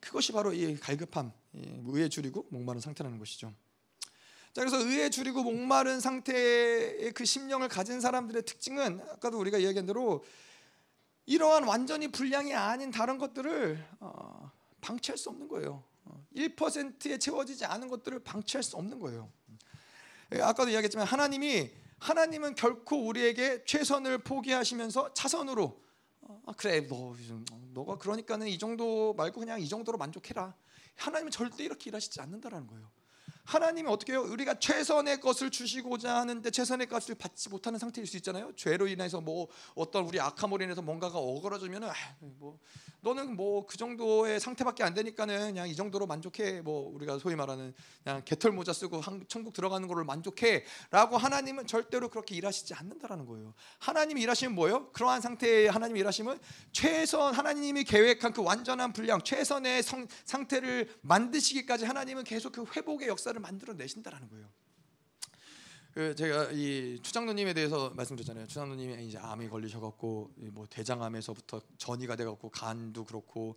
그것이 0.00 0.32
바로 0.32 0.52
이 0.52 0.76
갈급함, 0.76 1.32
의에 1.86 2.08
줄이고 2.08 2.46
목마른 2.50 2.80
상태라는 2.80 3.18
것이죠. 3.18 3.52
자 4.52 4.60
그래서 4.60 4.78
의에 4.78 5.10
줄이고 5.10 5.42
목마른 5.42 5.98
상태의 5.98 7.12
그 7.12 7.24
심령을 7.24 7.68
가진 7.68 8.00
사람들의 8.00 8.44
특징은 8.44 9.00
아까도 9.10 9.38
우리가 9.40 9.58
이야기한 9.58 9.86
대로 9.86 10.24
이러한 11.26 11.64
완전히 11.64 12.08
불량이 12.08 12.54
아닌 12.54 12.90
다른 12.90 13.18
것들을 13.18 13.84
어, 14.00 14.50
방치할 14.80 15.16
수 15.16 15.30
없는 15.30 15.48
거예요. 15.48 15.82
1%에 16.36 17.18
채워지지 17.18 17.64
않은 17.64 17.88
것들을 17.88 18.18
방치할 18.20 18.62
수 18.62 18.76
없는 18.76 18.98
거예요. 18.98 19.30
예, 20.34 20.40
아까도 20.40 20.70
이야기했지만 20.70 21.06
하나님이 21.06 21.70
하나님은 21.98 22.54
결코 22.54 23.06
우리에게 23.06 23.64
최선을 23.64 24.18
포기하시면서 24.18 25.14
차선으로 25.14 25.80
어, 26.22 26.42
아, 26.46 26.52
그래 26.56 26.86
너 26.86 27.14
너가 27.72 27.96
그러니까는 27.98 28.48
이 28.48 28.58
정도 28.58 29.14
말고 29.14 29.40
그냥 29.40 29.60
이 29.60 29.68
정도로 29.68 29.98
만족해라. 29.98 30.54
하나님은 30.96 31.30
절대 31.30 31.64
이렇게 31.64 31.90
일하시지 31.90 32.20
않는다라는 32.20 32.66
거예요. 32.66 32.90
하나님이 33.44 33.88
어떻게 33.88 34.12
해요? 34.12 34.22
우리가 34.22 34.58
최선의 34.58 35.20
것을 35.20 35.50
주시고자 35.50 36.16
하는데 36.16 36.50
최선의 36.50 36.86
것을 36.86 37.14
받지 37.14 37.48
못하는 37.48 37.78
상태일 37.78 38.06
수 38.06 38.16
있잖아요. 38.16 38.52
죄로 38.56 38.86
인해서 38.86 39.20
뭐 39.20 39.48
어떤 39.74 40.04
우리 40.04 40.18
악함으로 40.18 40.64
인해서 40.64 40.80
뭔가가 40.80 41.18
어그러지면은 41.18 41.88
아, 41.88 41.94
뭐 42.20 42.58
너는 43.04 43.36
뭐 43.36 43.66
그 43.66 43.76
정도의 43.76 44.40
상태밖에 44.40 44.82
안 44.82 44.94
되니까는 44.94 45.48
그냥 45.48 45.68
이 45.68 45.76
정도로 45.76 46.06
만족해. 46.06 46.62
뭐 46.62 46.90
우리가 46.94 47.18
소위 47.18 47.36
말하는 47.36 47.74
그냥 48.02 48.22
개털 48.24 48.52
모자 48.52 48.72
쓰고 48.72 49.00
천국 49.28 49.52
들어가는 49.52 49.86
거를 49.88 50.04
만족해라고 50.04 51.16
하나님은 51.16 51.66
절대로 51.66 52.08
그렇게 52.08 52.34
일하시지 52.34 52.72
않는다라는 52.74 53.26
거예요. 53.26 53.54
하나님이 53.78 54.22
일하시면 54.22 54.54
뭐예요? 54.54 54.90
그러한 54.92 55.20
상태의 55.20 55.68
하나님이 55.68 56.00
일하시면 56.00 56.38
최선 56.72 57.34
하나님이 57.34 57.84
계획한 57.84 58.32
그 58.32 58.42
완전한 58.42 58.92
분량, 58.92 59.20
최선의 59.22 59.82
성, 59.82 60.06
상태를 60.24 60.88
만드시기까지 61.02 61.84
하나님은 61.84 62.24
계속 62.24 62.52
그 62.52 62.64
회복의 62.76 63.08
역사를 63.08 63.38
만들어 63.40 63.74
내신다라는 63.74 64.28
거예요. 64.30 64.48
그 65.94 66.12
제가 66.16 66.50
이 66.50 66.98
추장로님에 67.04 67.54
대해서 67.54 67.90
말씀드렸잖아요. 67.90 68.48
추장로님이 68.48 69.06
이제 69.06 69.16
암이 69.16 69.48
걸리셔갖고 69.48 70.32
뭐 70.50 70.66
대장암에서부터 70.68 71.60
전이가 71.78 72.16
돼갖고 72.16 72.50
간도 72.50 73.04
그렇고 73.04 73.56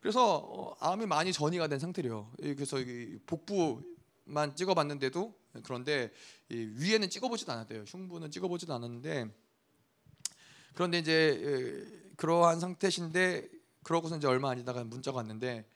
그래서 0.00 0.38
어, 0.38 0.74
암이 0.80 1.04
많이 1.04 1.30
전이가 1.30 1.68
된 1.68 1.78
상태래요. 1.78 2.32
그래서 2.38 2.78
복부만 3.26 4.56
찍어봤는데도 4.56 5.34
그런데 5.62 6.10
위에는 6.48 7.10
찍어보지도 7.10 7.52
않았대요. 7.52 7.82
흉부는 7.86 8.30
찍어보지도 8.30 8.72
않았는데 8.72 9.28
그런데 10.72 10.98
이제 10.98 11.86
그러한 12.16 12.60
상태신데 12.60 13.46
그러고서 13.82 14.16
이제 14.16 14.26
얼마 14.26 14.48
아니다가 14.48 14.84
문자가 14.84 15.18
왔는데 15.18 15.68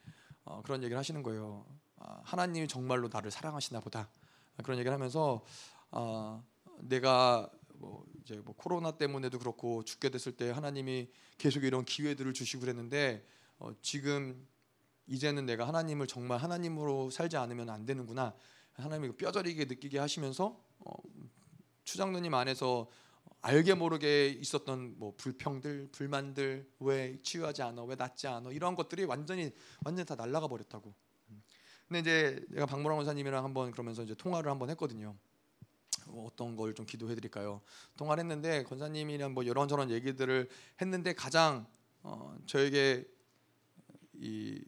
어, 0.45 0.63
그런 0.63 0.81
얘기를 0.81 0.97
하시는 0.97 1.21
거예요. 1.21 1.67
아, 1.97 2.19
하나님이 2.23 2.67
정말로 2.67 3.09
나를 3.13 3.29
사랑하시나 3.29 3.81
보다 3.81 4.09
그런 4.63 4.79
얘기를 4.79 4.91
하면서 4.91 5.43
어, 5.91 6.43
내가 6.79 7.49
뭐 7.75 8.05
이제 8.21 8.35
뭐 8.37 8.55
코로나 8.55 8.91
때문에도 8.91 9.39
그렇고 9.39 9.83
죽게 9.83 10.09
됐을 10.09 10.33
때 10.33 10.51
하나님이 10.51 11.09
계속 11.37 11.63
이런 11.63 11.85
기회들을 11.85 12.33
주시고 12.33 12.61
그랬는데 12.61 13.25
어, 13.57 13.71
지금 13.81 14.47
이제는 15.07 15.45
내가 15.45 15.67
하나님을 15.67 16.07
정말 16.07 16.39
하나님으로 16.39 17.09
살지 17.09 17.37
않으면 17.37 17.69
안 17.69 17.85
되는구나 17.85 18.35
하나님이 18.73 19.15
뼈저리게 19.17 19.65
느끼게 19.65 19.97
하시면서 19.97 20.61
어, 20.79 20.93
추장로님 21.83 22.33
안에서 22.33 22.87
알게 23.41 23.73
모르게 23.73 24.27
있었던 24.27 24.95
뭐 24.97 25.13
불평들, 25.15 25.89
불만들 25.91 26.69
왜 26.79 27.19
치유하지 27.21 27.61
않아, 27.61 27.83
왜 27.83 27.95
낫지 27.95 28.27
않아 28.27 28.51
이런 28.51 28.75
것들이 28.75 29.05
완전히 29.05 29.51
완전 29.85 30.05
다 30.05 30.15
날라가 30.15 30.47
버렸다고. 30.47 30.93
근데 31.87 31.99
이제 32.01 32.45
내가 32.49 32.67
박모랑 32.67 32.97
원사님이랑 32.97 33.43
한번 33.43 33.71
그러면서 33.71 34.03
이제 34.03 34.13
통화를 34.13 34.51
한번 34.51 34.69
했거든요. 34.69 35.15
뭐 36.09 36.27
어떤 36.27 36.55
걸 36.55 36.73
좀 36.73 36.85
기도해 36.85 37.15
드릴까요? 37.15 37.61
통화를 37.97 38.21
했는데 38.23 38.63
권사님이랑 38.63 39.33
뭐 39.33 39.43
이런저런 39.43 39.89
얘기들을 39.91 40.49
했는데 40.81 41.13
가장 41.13 41.67
어, 42.03 42.37
저에게 42.45 43.05
이 44.15 44.61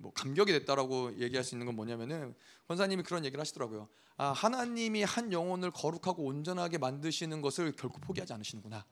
뭐 0.00 0.12
감격이 0.12 0.50
됐다라고 0.52 1.14
얘기할 1.18 1.44
수 1.44 1.54
있는 1.54 1.66
건 1.66 1.76
뭐냐면은 1.76 2.34
권사님이 2.68 3.02
그런 3.02 3.24
얘기를 3.24 3.38
하시더라고요. 3.40 3.88
아 4.16 4.32
하나님이 4.32 5.02
한 5.02 5.32
영혼을 5.32 5.70
거룩하고 5.70 6.24
온전하게 6.24 6.78
만드시는 6.78 7.42
것을 7.42 7.72
결코 7.72 8.00
포기하지 8.00 8.32
않으시는구나. 8.32 8.84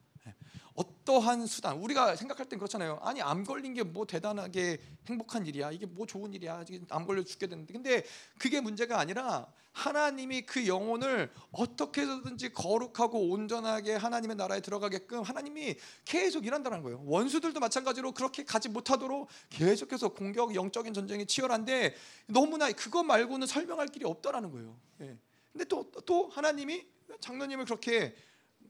어떠한 0.78 1.46
수단 1.46 1.76
우리가 1.78 2.14
생각할 2.14 2.46
땐 2.48 2.58
그렇잖아요. 2.58 3.00
아니 3.02 3.20
암 3.20 3.44
걸린 3.44 3.74
게 3.74 3.82
뭐 3.82 4.06
대단하게 4.06 4.78
행복한 5.06 5.46
일이야. 5.46 5.72
이게 5.72 5.86
뭐 5.86 6.06
좋은 6.06 6.32
일이야. 6.34 6.64
암 6.90 7.06
걸려 7.06 7.24
죽게 7.24 7.46
되는데 7.48 7.72
근데 7.72 8.04
그게 8.38 8.60
문제가 8.60 9.00
아니라 9.00 9.46
하나님이 9.72 10.42
그 10.42 10.66
영혼을 10.66 11.30
어떻게 11.52 12.02
해서든지 12.02 12.52
거룩하고 12.52 13.30
온전하게 13.30 13.94
하나님의 13.94 14.36
나라에 14.36 14.60
들어가게끔 14.60 15.22
하나님이 15.22 15.76
계속 16.04 16.46
일한다는 16.46 16.82
거예요. 16.82 17.02
원수들도 17.06 17.58
마찬가지로 17.60 18.12
그렇게 18.12 18.44
가지 18.44 18.68
못하도록 18.68 19.28
계속해서 19.50 20.10
공격 20.10 20.54
영적인 20.54 20.94
전쟁이 20.94 21.26
치열한데 21.26 21.94
너무나 22.26 22.70
그것 22.72 23.02
말고는 23.04 23.46
설명할 23.46 23.88
길이 23.88 24.04
없다라는 24.04 24.50
거예요. 24.52 24.76
예. 25.00 25.16
근데 25.52 25.64
또 25.64 25.90
또 26.06 26.28
하나님이 26.28 26.86
장로님을 27.20 27.64
그렇게 27.64 28.14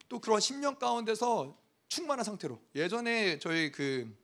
또 0.08 0.20
그런 0.20 0.38
10년 0.38 0.78
가운데서 0.78 1.56
충만한 1.88 2.24
상태로 2.24 2.60
예전에 2.74 3.38
저희 3.38 3.72
그 3.72 4.14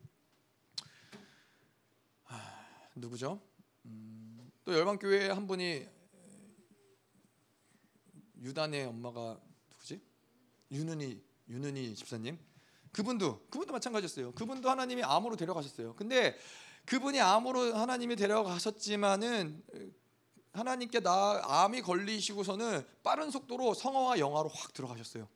아, 2.26 2.62
누구죠? 2.94 3.40
음, 3.86 4.50
또 4.64 4.74
열방교회 4.74 5.30
한 5.30 5.46
분이 5.46 5.86
유단의 8.42 8.84
엄마가 8.84 9.40
누구지? 9.70 10.00
윤은희 10.70 11.22
윤은희 11.48 11.94
집사님. 11.94 12.38
그분도 12.92 13.46
그분도 13.48 13.72
마찬가지였어요. 13.72 14.32
그분도 14.32 14.70
하나님이 14.70 15.02
암으로 15.02 15.36
데려가셨어요. 15.36 15.94
근데 15.96 16.38
그분이 16.84 17.20
암으로 17.20 17.74
하나님이 17.74 18.14
데려가셨지만은 18.16 19.62
하나님께 20.52 21.00
나 21.00 21.40
암이 21.44 21.82
걸리시고서는 21.82 22.86
빠른 23.02 23.30
속도로 23.30 23.74
성화와 23.74 24.18
영화로 24.18 24.50
확 24.50 24.72
들어가셨어요. 24.72 25.28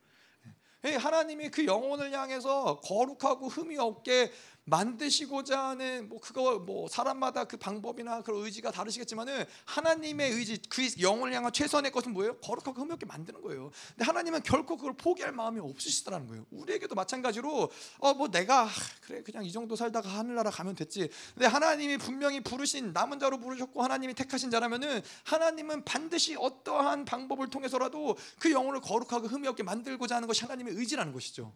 하나님이 0.83 1.51
그 1.51 1.67
영혼을 1.67 2.13
향해서 2.13 2.81
거룩하고 2.81 3.49
흠이 3.49 3.79
없게 3.79 4.31
만드시고자 4.69 5.69
하는 5.69 6.09
뭐 6.09 6.21
그거 6.21 6.59
뭐 6.59 6.89
사람마다 6.89 7.45
그 7.45 7.57
방법이나 7.57 8.23
그 8.23 8.45
의지가 8.45 8.71
다르시겠지만은 8.71 9.45
하나님의 9.65 10.33
의지 10.33 10.61
그 10.69 10.87
영혼을 11.01 11.33
향한 11.33 11.53
최선의 11.53 11.91
것은 11.91 12.13
뭐예요? 12.13 12.37
거룩하고 12.39 12.83
흠이 12.83 12.93
없게 12.93 13.07
만드는 13.07 13.41
거예요. 13.43 13.71
근데 13.91 14.05
하나님은 14.05 14.43
결코 14.43 14.77
그걸 14.77 14.95
포기할 14.95 15.33
마음이 15.33 15.61
없으시더라는 15.61 16.27
거예요. 16.27 16.47
우리에게도 16.51 16.95
마찬가지로 16.95 17.71
어 18.01 18.19
뭐 18.19 18.29
내가 18.29 18.69
그래 19.03 19.23
그냥 19.23 19.45
이 19.45 19.53
정도 19.53 19.77
살다가 19.77 20.09
하늘나라 20.09 20.51
가면 20.51 20.75
됐지. 20.75 21.09
근데 21.35 21.47
하나님이 21.47 21.99
분명히 21.99 22.41
부르신 22.41 22.93
남은 22.93 23.21
자로 23.21 23.39
부르셨고 23.39 23.81
하나님이 23.81 24.15
택하신 24.15 24.51
자라면은 24.51 25.01
하나님은 25.25 25.85
반드시 25.85 26.35
어떠한 26.37 27.05
방법을 27.05 27.49
통해서라도 27.49 28.17
그 28.41 28.51
영혼을 28.51 28.81
거룩하고 28.81 29.29
흠이 29.29 29.47
없게 29.47 29.63
만들고자 29.63 30.17
하는 30.17 30.27
것이 30.27 30.41
하나님의 30.43 30.75
의지라는 30.75 31.13
것이죠. 31.13 31.53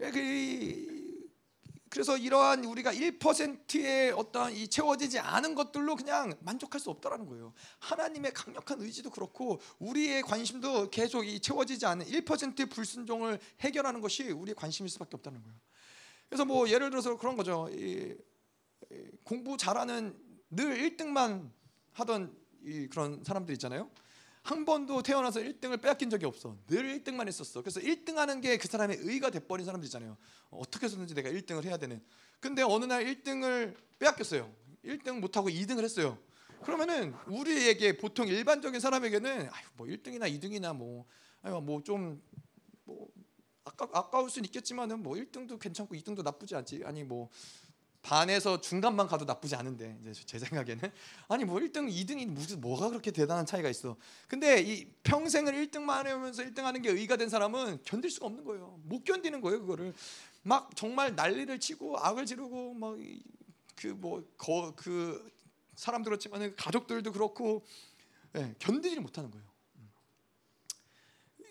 음. 0.00 0.06
예, 0.06 0.10
그, 0.10 1.00
그래서 1.90 2.16
이러한 2.16 2.64
우리가 2.64 2.92
1%의 2.92 4.12
어떤 4.12 4.52
이 4.52 4.68
채워지지 4.68 5.18
않은 5.18 5.54
것들로 5.54 5.96
그냥 5.96 6.32
만족할 6.40 6.80
수 6.80 6.88
없다라는 6.90 7.26
거예요. 7.26 7.52
하나님의 7.80 8.32
강력한 8.32 8.80
의지도 8.80 9.10
그렇고 9.10 9.60
우리의 9.80 10.22
관심도 10.22 10.90
계속 10.90 11.24
이 11.24 11.40
채워지지 11.40 11.86
않은 11.86 12.06
1%의 12.06 12.66
불순종을 12.66 13.40
해결하는 13.60 14.00
것이 14.00 14.30
우리의 14.30 14.54
관심일 14.54 14.88
수밖에 14.88 15.16
없다는 15.16 15.42
거예요. 15.42 15.56
그래서 16.28 16.44
뭐 16.44 16.68
예를 16.68 16.90
들어서 16.90 17.16
그런 17.16 17.36
거죠. 17.36 17.68
이, 17.72 18.14
공부 19.24 19.56
잘하는 19.56 20.16
늘 20.48 20.78
1등만 20.78 21.50
하던 21.92 22.36
이 22.62 22.86
그런 22.88 23.22
사람들 23.24 23.52
있잖아요. 23.54 23.90
한 24.42 24.64
번도 24.64 25.02
태어나서 25.02 25.40
1등을 25.40 25.80
빼앗긴 25.82 26.08
적이 26.10 26.26
없어. 26.26 26.56
늘 26.66 26.98
1등만 26.98 27.28
했었어. 27.28 27.60
그래서 27.62 27.80
1등 27.80 28.14
하는 28.14 28.40
게 28.40 28.56
그 28.56 28.68
사람의 28.68 28.98
의가 29.00 29.30
돼버린 29.30 29.66
사람들 29.66 29.86
있잖아요. 29.86 30.16
어떻게 30.50 30.86
해서든지 30.86 31.14
내가 31.14 31.28
1등을 31.30 31.64
해야 31.64 31.76
되는. 31.76 32.02
근데 32.40 32.62
어느 32.62 32.84
날 32.86 33.04
1등을 33.04 33.76
빼앗겼어요. 33.98 34.50
1등 34.84 35.20
못하고 35.20 35.48
2등을 35.48 35.84
했어요. 35.84 36.18
그러면은 36.64 37.14
우리에게 37.26 37.96
보통 37.96 38.28
일반적인 38.28 38.80
사람에게는 38.80 39.48
아유 39.50 39.66
뭐 39.76 39.86
1등이나 39.86 40.30
2등이나 40.40 40.74
뭐 40.74 41.06
아유 41.42 41.60
뭐좀 41.60 42.22
뭐 42.84 43.08
아까 43.64 43.88
아까울 43.92 44.30
수는 44.30 44.46
있겠지만은 44.46 45.02
뭐 45.02 45.14
1등도 45.14 45.58
괜찮고 45.58 45.94
2등도 45.94 46.22
나쁘지 46.22 46.54
않지. 46.56 46.82
아니 46.84 47.04
뭐 47.04 47.28
반에서 48.02 48.60
중간만 48.60 49.06
가도 49.06 49.24
나쁘지 49.24 49.54
않은데 49.56 49.98
이제 50.02 50.22
제 50.24 50.38
생각에는 50.38 50.90
아니 51.28 51.44
뭐 51.44 51.58
1등, 51.58 51.90
2등이 51.90 52.26
무슨 52.26 52.60
뭐가 52.60 52.88
그렇게 52.88 53.10
대단한 53.10 53.44
차이가 53.44 53.68
있어. 53.68 53.96
근데 54.26 54.60
이 54.60 54.86
평생을 55.02 55.52
1등만 55.52 56.04
하면서 56.04 56.42
1등 56.42 56.62
하는 56.62 56.80
게 56.82 56.90
의가 56.90 57.16
된 57.16 57.28
사람은 57.28 57.80
견딜 57.84 58.10
수가 58.10 58.26
없는 58.26 58.44
거예요. 58.44 58.80
못 58.84 59.04
견디는 59.04 59.40
거예요 59.40 59.60
그거를. 59.60 59.92
막 60.42 60.74
정말 60.74 61.14
난리를 61.14 61.60
치고 61.60 61.98
악을 61.98 62.24
지르고 62.26 62.74
막 62.74 62.96
그 63.80 63.86
뭐그 63.86 65.32
사람들 65.74 66.10
그렇지만 66.10 66.54
가족들도 66.54 67.12
그렇고 67.12 67.64
예, 68.36 68.54
견디지 68.58 69.00
못하는 69.00 69.30
거예요. 69.30 69.46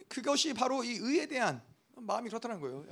그것이 0.07 0.53
바로 0.53 0.83
이 0.83 0.91
의에 0.91 1.25
대한 1.25 1.61
마음이 2.01 2.29
그렇다는 2.29 2.59
거예요. 2.59 2.85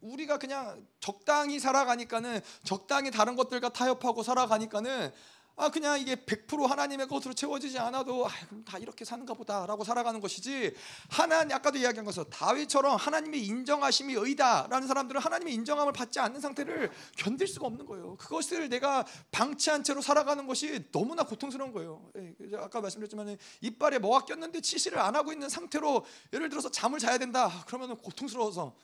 우리가 0.00 0.38
그냥 0.38 0.86
적당히 1.00 1.58
살아가니까는 1.60 2.40
적당히 2.64 3.10
다른 3.10 3.36
것들과 3.36 3.70
타협하고 3.70 4.22
살아가니까는 4.22 5.12
아 5.60 5.70
그냥 5.70 6.00
이게 6.00 6.14
100% 6.14 6.68
하나님의 6.68 7.08
것으로 7.08 7.34
채워지지 7.34 7.80
않아도 7.80 8.26
아 8.26 8.30
그럼 8.46 8.64
다 8.64 8.78
이렇게 8.78 9.04
사는가 9.04 9.34
보다라고 9.34 9.82
살아가는 9.82 10.20
것이지 10.20 10.72
하나님 11.10 11.56
아까도 11.56 11.78
이야기한 11.78 12.04
것처럼 12.04 12.30
다윗처럼 12.30 12.94
하나님의 12.94 13.44
인정하심이 13.44 14.14
의다라는 14.14 14.86
사람들은 14.86 15.20
하나님의 15.20 15.52
인정함을 15.54 15.92
받지 15.92 16.20
않는 16.20 16.40
상태를 16.40 16.92
견딜 17.16 17.48
수가 17.48 17.66
없는 17.66 17.86
거예요. 17.86 18.16
그것을 18.18 18.68
내가 18.68 19.04
방치한 19.32 19.82
채로 19.82 20.00
살아가는 20.00 20.46
것이 20.46 20.92
너무나 20.92 21.24
고통스러운 21.24 21.72
거예요. 21.72 22.08
예, 22.16 22.34
아까 22.56 22.80
말씀드렸지만 22.80 23.36
이빨에 23.60 23.98
뭐가 23.98 24.26
꼈는데 24.26 24.60
치실을 24.60 25.00
안 25.00 25.16
하고 25.16 25.32
있는 25.32 25.48
상태로 25.48 26.04
예를 26.34 26.48
들어서 26.50 26.70
잠을 26.70 27.00
자야 27.00 27.18
된다 27.18 27.64
그러면 27.66 27.96
고통스러워서 27.96 28.76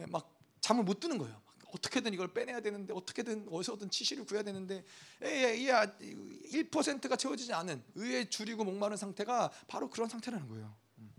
예, 0.00 0.06
막 0.06 0.30
잠을 0.60 0.84
못 0.84 1.00
드는 1.00 1.16
거예요. 1.16 1.47
어떻게든 1.72 2.14
이걸 2.14 2.32
빼내야 2.32 2.60
되는데 2.60 2.92
어떻게든 2.94 3.48
어디서든 3.50 3.90
치실을 3.90 4.24
구해야 4.24 4.42
되는데 4.42 4.84
1%가 5.20 7.16
채워지지 7.16 7.52
않은 7.52 7.82
의에 7.94 8.28
줄이고 8.28 8.64
목마른 8.64 8.96
상태가 8.96 9.50
바로 9.66 9.90
그런 9.90 10.08
상태라는 10.08 10.48
거예요. 10.48 10.74
음. 10.98 11.12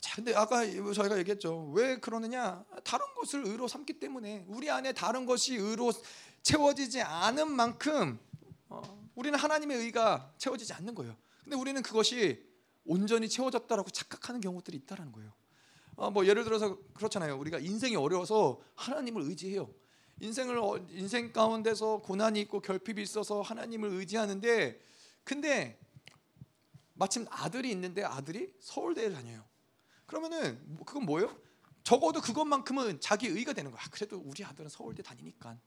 자, 0.00 0.16
근데 0.16 0.34
아까 0.34 0.64
저희가 0.64 1.18
얘기했죠. 1.18 1.70
왜 1.74 1.98
그러느냐? 1.98 2.64
다른 2.84 3.04
것을 3.14 3.46
의로 3.46 3.68
삼기 3.68 4.00
때문에 4.00 4.44
우리 4.48 4.70
안에 4.70 4.92
다른 4.92 5.26
것이 5.26 5.54
의로 5.54 5.92
채워지지 6.42 7.02
않은 7.02 7.50
만큼 7.50 8.18
어, 8.68 9.10
우리는 9.14 9.38
하나님의 9.38 9.78
의가 9.78 10.32
채워지지 10.38 10.72
않는 10.74 10.94
거예요. 10.94 11.16
근데 11.42 11.56
우리는 11.56 11.82
그것이 11.82 12.46
온전히 12.84 13.28
채워졌다라고 13.28 13.90
착각하는 13.90 14.40
경우들이 14.40 14.76
있다라는 14.78 15.12
거예요. 15.12 15.32
어, 15.98 16.12
뭐 16.12 16.24
예를 16.26 16.44
들어서 16.44 16.78
그렇잖아요. 16.94 17.36
우리가 17.36 17.58
인생이 17.58 17.96
어려워서 17.96 18.60
하나님을 18.76 19.22
의지해요. 19.22 19.68
인생을 20.20 20.56
어, 20.56 20.78
인생 20.90 21.32
가운데서 21.32 21.98
고난이 21.98 22.40
있고 22.42 22.60
결핍이 22.60 23.02
있어서 23.02 23.42
하나님을 23.42 23.90
의지하는데 23.90 24.80
근데 25.24 25.76
마침 26.94 27.26
아들이 27.30 27.72
있는데 27.72 28.04
아들이 28.04 28.54
서울대에 28.60 29.10
다녀요. 29.10 29.44
그러면은 30.06 30.60
뭐 30.66 30.86
그건 30.86 31.04
뭐예요? 31.04 31.36
적어도 31.82 32.20
그것만큼은 32.20 33.00
자기 33.00 33.26
의가 33.26 33.52
되는 33.52 33.72
거야. 33.72 33.82
아, 33.82 33.88
그래도 33.90 34.22
우리 34.24 34.44
아들은 34.44 34.70
서울대 34.70 35.02
다니니까. 35.02 35.58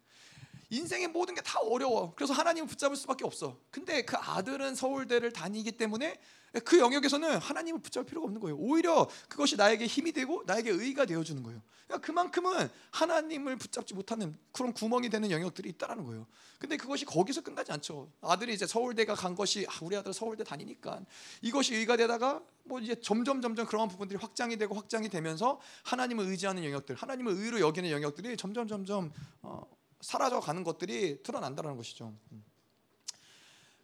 인생의 0.72 1.10
모든 1.10 1.36
게 1.36 1.42
다 1.42 1.60
어려워. 1.60 2.14
그래서 2.16 2.34
하나님을 2.34 2.68
붙잡을 2.68 2.96
수밖에 2.96 3.26
없어. 3.26 3.58
근데 3.72 4.04
그 4.04 4.16
아들은 4.16 4.76
서울대를 4.76 5.34
다니기 5.34 5.74
때문에 5.74 6.18
그 6.66 6.80
영역에서는 6.80 7.38
하나님을 7.38 7.82
붙잡을 7.82 8.06
필요가 8.06 8.26
없는 8.26 8.40
거예요. 8.42 8.58
오히려 8.58 9.08
그것이 9.30 9.56
나에게 9.58 9.86
힘이 9.86 10.12
되고 10.12 10.44
나에게 10.46 10.70
의가 10.70 11.06
되어 11.06 11.24
주는 11.24 11.44
거예요. 11.44 11.62
그러니까 11.88 12.06
그만큼은 12.06 12.70
하나님을 12.92 13.58
붙잡지 13.58 13.94
못하는 13.94 14.38
그런 14.54 14.74
구멍이 14.74 15.10
되는 15.10 15.30
영역들이 15.30 15.70
있다라는 15.70 16.06
거예요. 16.06 16.26
근데 16.58 16.78
그것이 16.78 17.06
거기서 17.06 17.42
끝나지 17.42 17.72
않죠. 17.72 18.10
아들이 18.22 18.54
이제 18.54 18.66
서울대가 18.66 19.14
간 19.16 19.36
것이 19.36 19.66
아, 19.68 19.74
우리 19.82 19.96
아들 19.98 20.14
서울대 20.14 20.44
다니니까 20.44 21.02
이것이 21.42 21.76
의가 21.76 21.98
되다가 21.98 22.42
뭐 22.64 22.80
이제 22.80 22.96
점점 22.96 23.42
점점 23.42 23.66
그런 23.66 23.88
부분들이 23.90 24.18
확장이 24.20 24.58
되고 24.58 24.76
확장이 24.76 25.10
되면서 25.10 25.60
하나님을 25.84 26.26
의지하는 26.28 26.64
영역들, 26.64 26.96
하나님을 26.96 27.34
의로 27.34 27.60
여기는 27.60 27.90
영역들이 27.90 28.38
점점 28.38 28.68
점점 28.68 29.12
어, 29.42 29.66
사라져 30.02 30.40
가는 30.40 30.64
것들이 30.64 31.24
드러난다는 31.24 31.78
것이죠. 31.78 32.14
음. 32.32 32.44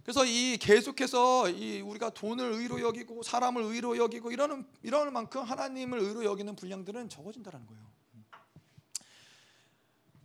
그래서 0.04 0.26
이 0.26 0.58
계속해서 0.58 1.50
이 1.50 1.82
우리가 1.82 2.12
돈을 2.12 2.54
의로 2.54 2.80
여기고 2.80 3.24
사람을 3.24 3.62
의로 3.64 3.98
여기고 3.98 4.32
이러는 4.32 4.66
이러는 4.82 5.12
만큼 5.12 5.42
하나님을 5.42 6.00
의로 6.00 6.24
여기는 6.24 6.56
분량들은 6.56 7.10
적어진다는 7.10 7.66
거예요. 7.66 7.92
음. 8.16 8.26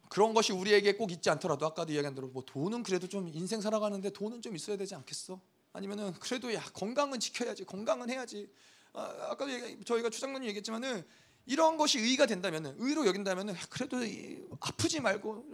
그런 0.08 0.34
것이 0.34 0.52
우리에게 0.52 0.94
꼭 0.96 1.10
있지 1.10 1.30
않더라도 1.30 1.66
아까도 1.66 1.92
이야기한 1.92 2.14
대로 2.14 2.28
뭐 2.28 2.44
돈은 2.44 2.84
그래도 2.84 3.08
좀 3.08 3.28
인생 3.34 3.60
살아가는데 3.60 4.10
돈은 4.10 4.40
좀 4.40 4.54
있어야 4.54 4.76
되지 4.76 4.94
않겠어? 4.94 5.40
아니면은 5.72 6.12
그래도 6.20 6.52
야 6.54 6.62
건강은 6.74 7.18
지켜야지 7.18 7.64
건강은 7.64 8.08
해야지. 8.08 8.48
아, 8.92 9.34
까도 9.36 9.50
저희가 9.84 10.10
추장로님 10.10 10.48
얘기했지만은 10.50 11.02
이런 11.46 11.76
것이 11.76 11.98
의가 11.98 12.26
된다면은 12.26 12.76
의로 12.78 13.06
여긴다면은 13.06 13.54
그래도 13.68 13.96
아프지 14.60 15.00
말고 15.00 15.44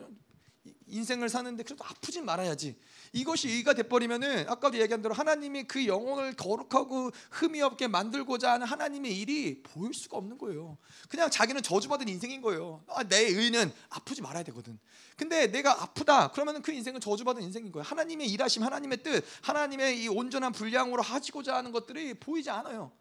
인생을 0.88 1.28
사는데 1.28 1.62
그래도 1.62 1.84
아프진 1.84 2.24
말아야지. 2.24 2.76
이것이 3.12 3.48
의가 3.48 3.74
돼버리면은 3.74 4.48
아까도 4.48 4.78
얘기한 4.78 5.02
대로 5.02 5.14
하나님이 5.14 5.64
그 5.64 5.86
영혼을 5.86 6.34
거룩하고 6.34 7.10
흠이 7.30 7.62
없게 7.62 7.88
만들고자 7.88 8.52
하는 8.52 8.66
하나님의 8.66 9.18
일이 9.18 9.62
보일 9.62 9.94
수가 9.94 10.16
없는 10.18 10.38
거예요. 10.38 10.76
그냥 11.08 11.30
자기는 11.30 11.62
저주받은 11.62 12.08
인생인 12.08 12.40
거예요. 12.40 12.82
아, 12.88 13.02
내 13.04 13.20
의는 13.20 13.72
아프지 13.88 14.22
말아야 14.22 14.42
되거든. 14.44 14.78
근데 15.16 15.46
내가 15.48 15.82
아프다 15.82 16.32
그러면은 16.32 16.62
그 16.62 16.72
인생은 16.72 17.00
저주받은 17.00 17.42
인생인 17.42 17.72
거예요. 17.72 17.84
하나님의 17.84 18.30
일하심, 18.30 18.62
하나님의 18.62 19.02
뜻, 19.02 19.24
하나님의 19.42 20.02
이 20.02 20.08
온전한 20.08 20.52
분량으로 20.52 21.02
하시고자 21.02 21.56
하는 21.56 21.72
것들이 21.72 22.14
보이지 22.14 22.50
않아요. 22.50 22.92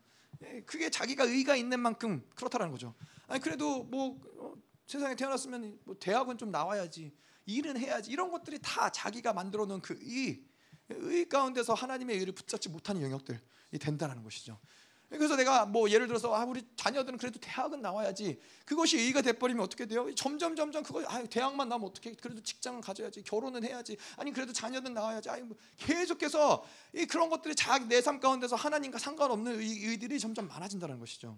예, 0.44 0.62
그게 0.66 0.90
자기가 0.90 1.24
의가 1.24 1.56
있는 1.56 1.80
만큼 1.80 2.24
그렇다라는 2.36 2.72
거죠. 2.72 2.94
아니 3.28 3.42
그래도 3.42 3.84
뭐 3.84 4.20
어, 4.38 4.54
세상에 4.86 5.16
태어났으면 5.16 5.80
뭐 5.84 5.96
대학은 6.00 6.38
좀 6.38 6.52
나와야지. 6.52 7.12
일은 7.48 7.78
해야지 7.78 8.12
이런 8.12 8.30
것들이 8.30 8.60
다 8.62 8.92
자기가 8.92 9.34
만들어 9.34 9.66
놓은 9.66 9.82
그 9.82 9.98
의, 10.04 10.44
의 10.90 11.28
가운데서 11.28 11.74
하나님의 11.74 12.20
의를 12.20 12.34
붙잡지 12.34 12.70
못하는 12.70 13.02
영역들이 13.02 13.40
된다는 13.80 14.24
것이죠. 14.24 14.60
그래서 15.10 15.38
내가 15.38 15.66
뭐 15.66 15.90
예를 15.90 16.08
들어서 16.08 16.36
아 16.36 16.44
우리 16.44 16.62
자녀들은 16.76 17.18
그래도 17.18 17.40
대학은 17.40 17.82
나와야지 17.82 18.42
그것이 18.66 18.98
의가 18.98 19.22
돼버리면 19.22 19.64
어떻게 19.64 19.86
돼요? 19.86 20.14
점점 20.16 20.54
점점 20.58 20.84
그거 20.84 21.02
아 21.08 21.24
대학만 21.24 21.70
나면 21.70 21.88
어떻게 21.88 22.12
그래도 22.12 22.44
직장을 22.44 22.82
가져야지 22.82 23.24
결혼은 23.24 23.64
해야지 23.64 23.96
아니 24.18 24.34
그래도 24.34 24.52
자녀는 24.52 24.94
나와야지 24.94 25.30
아니 25.30 25.44
뭐 25.44 25.56
계속해서 25.78 26.66
이 26.94 27.06
그런 27.06 27.30
것들이 27.30 27.56
자기 27.56 27.86
내 27.86 28.02
삶 28.02 28.20
가운데서 28.20 28.58
하나님과 28.58 29.00
상관없는 29.00 29.60
의, 29.60 29.86
의들이 29.86 30.20
점점 30.20 30.50
많아진다는 30.50 31.00
것이죠. 31.00 31.38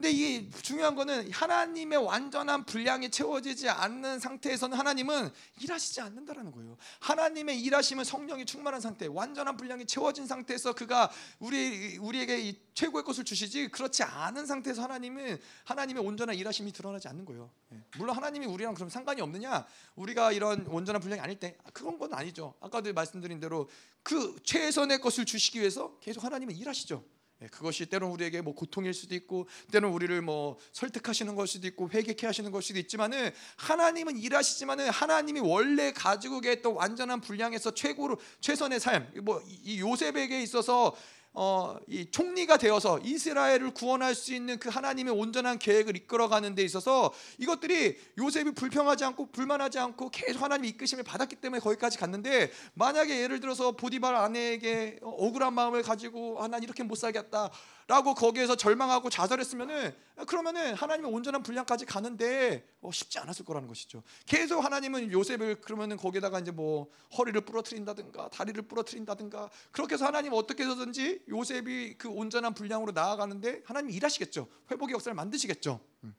음. 0.00 0.02
근데 0.02 0.10
이 0.12 0.50
중요한 0.62 0.94
거는 0.94 1.30
하나님의 1.30 1.98
완전한 1.98 2.64
분량이 2.64 3.10
채워지지 3.10 3.68
않는 3.68 4.18
상태에서는 4.18 4.76
하나님은 4.76 5.30
일하시지 5.60 6.00
않는다라는 6.00 6.52
거예요. 6.52 6.78
하나님의 7.00 7.60
일하심은 7.60 8.04
성령이 8.04 8.46
충만한 8.46 8.80
상태, 8.80 9.06
완전한 9.06 9.58
분량이 9.58 9.84
채워진 9.84 10.26
상태에서 10.26 10.72
그가 10.72 11.10
우리 11.38 11.98
우리에게 11.98 12.40
이 12.40 12.58
최고의 12.72 13.04
것을 13.04 13.24
주시지 13.24 13.68
그렇지 13.68 14.02
않은 14.02 14.46
상태에서 14.46 14.82
하나님은 14.82 15.38
하나님의 15.64 16.02
온전한 16.02 16.34
일하심이 16.34 16.72
드러나지 16.72 17.06
않는 17.08 17.26
거예요. 17.26 17.50
예. 17.74 17.76
물론 17.98 18.16
하나님이 18.16 18.46
우리랑 18.46 18.72
그럼 18.72 18.88
상관이 18.88 19.20
없느냐? 19.20 19.66
우리가 19.96 20.32
이런 20.32 20.66
온전한 20.66 21.02
분량이 21.02 21.20
아닐 21.20 21.38
때 21.38 21.58
그런 21.74 21.98
건 21.98 22.14
아니죠. 22.14 22.54
아까도 22.60 22.90
말씀드린 22.94 23.38
대로 23.38 23.68
그 24.02 24.36
최선의 24.44 25.00
것을 25.00 25.26
주시기 25.26 25.60
위해서 25.60 25.98
계속 26.00 26.24
하나님은 26.24 26.56
일하시죠. 26.56 27.04
예, 27.42 27.46
그것이 27.46 27.86
때론 27.86 28.10
우리에게 28.10 28.40
뭐 28.42 28.54
고통일 28.54 28.92
수도 28.92 29.14
있고 29.14 29.48
때론 29.72 29.92
우리를 29.92 30.20
뭐 30.22 30.58
설득하시는 30.72 31.34
걸 31.34 31.46
수도 31.46 31.66
있고 31.68 31.88
회개케 31.90 32.26
하시는 32.26 32.50
걸 32.50 32.62
수도 32.62 32.78
있지만은 32.78 33.30
하나님은 33.56 34.18
일하시지만은 34.18 34.90
하나님이 34.90 35.40
원래 35.40 35.92
가지고 35.92 36.40
계했던 36.40 36.74
완전한 36.74 37.20
분량에서 37.20 37.72
최고로 37.72 38.18
최선의 38.40 38.80
삶. 38.80 39.10
뭐 39.22 39.42
이 39.64 39.80
요셉에게 39.80 40.42
있어서 40.42 40.94
어, 41.32 41.76
이 41.86 42.10
총리가 42.10 42.56
되어서 42.56 42.98
이스라엘을 42.98 43.72
구원할 43.72 44.16
수 44.16 44.34
있는 44.34 44.58
그 44.58 44.68
하나님의 44.68 45.14
온전한 45.14 45.58
계획을 45.58 45.96
이끌어가는 45.96 46.54
데 46.56 46.62
있어서 46.64 47.12
이것들이 47.38 47.96
요셉이 48.18 48.52
불평하지 48.52 49.04
않고 49.04 49.30
불만하지 49.30 49.78
않고 49.78 50.10
계속 50.10 50.42
하나님의 50.42 50.70
이끄심을 50.70 51.04
받았기 51.04 51.36
때문에 51.36 51.60
거기까지 51.60 51.98
갔는데 51.98 52.50
만약에 52.74 53.22
예를 53.22 53.38
들어서 53.38 53.72
보디발 53.72 54.14
아내에게 54.16 54.98
억울한 55.02 55.54
마음을 55.54 55.82
가지고 55.82 56.42
아, 56.42 56.48
난 56.48 56.62
이렇게 56.64 56.82
못 56.82 56.96
살겠다 56.96 57.50
라고 57.90 58.14
거기에서 58.14 58.54
절망하고 58.54 59.10
좌절했으면은 59.10 59.92
그러면은 60.28 60.74
하나님의 60.74 61.10
온전한 61.10 61.42
분량까지 61.42 61.86
가는데 61.86 62.64
어, 62.82 62.92
쉽지 62.92 63.18
않았을 63.18 63.44
거라는 63.44 63.66
것이죠. 63.66 64.04
계속 64.26 64.60
하나님은 64.60 65.10
요셉을 65.10 65.60
그러면은 65.60 65.96
거기다가 65.96 66.38
이제 66.38 66.52
뭐 66.52 66.88
허리를 67.18 67.40
부러뜨린다든가 67.40 68.28
다리를 68.28 68.62
부러뜨린다든가 68.62 69.50
그렇게 69.72 69.94
해서 69.94 70.06
하나님 70.06 70.34
어떻게 70.34 70.62
해서든지 70.62 71.24
요셉이 71.28 71.96
그 71.98 72.08
온전한 72.08 72.54
분량으로 72.54 72.92
나아가는데 72.92 73.62
하나님 73.64 73.90
일하시겠죠. 73.90 74.46
회복의 74.70 74.94
역사를 74.94 75.12
만드시겠죠. 75.12 75.80
음. 76.04 76.14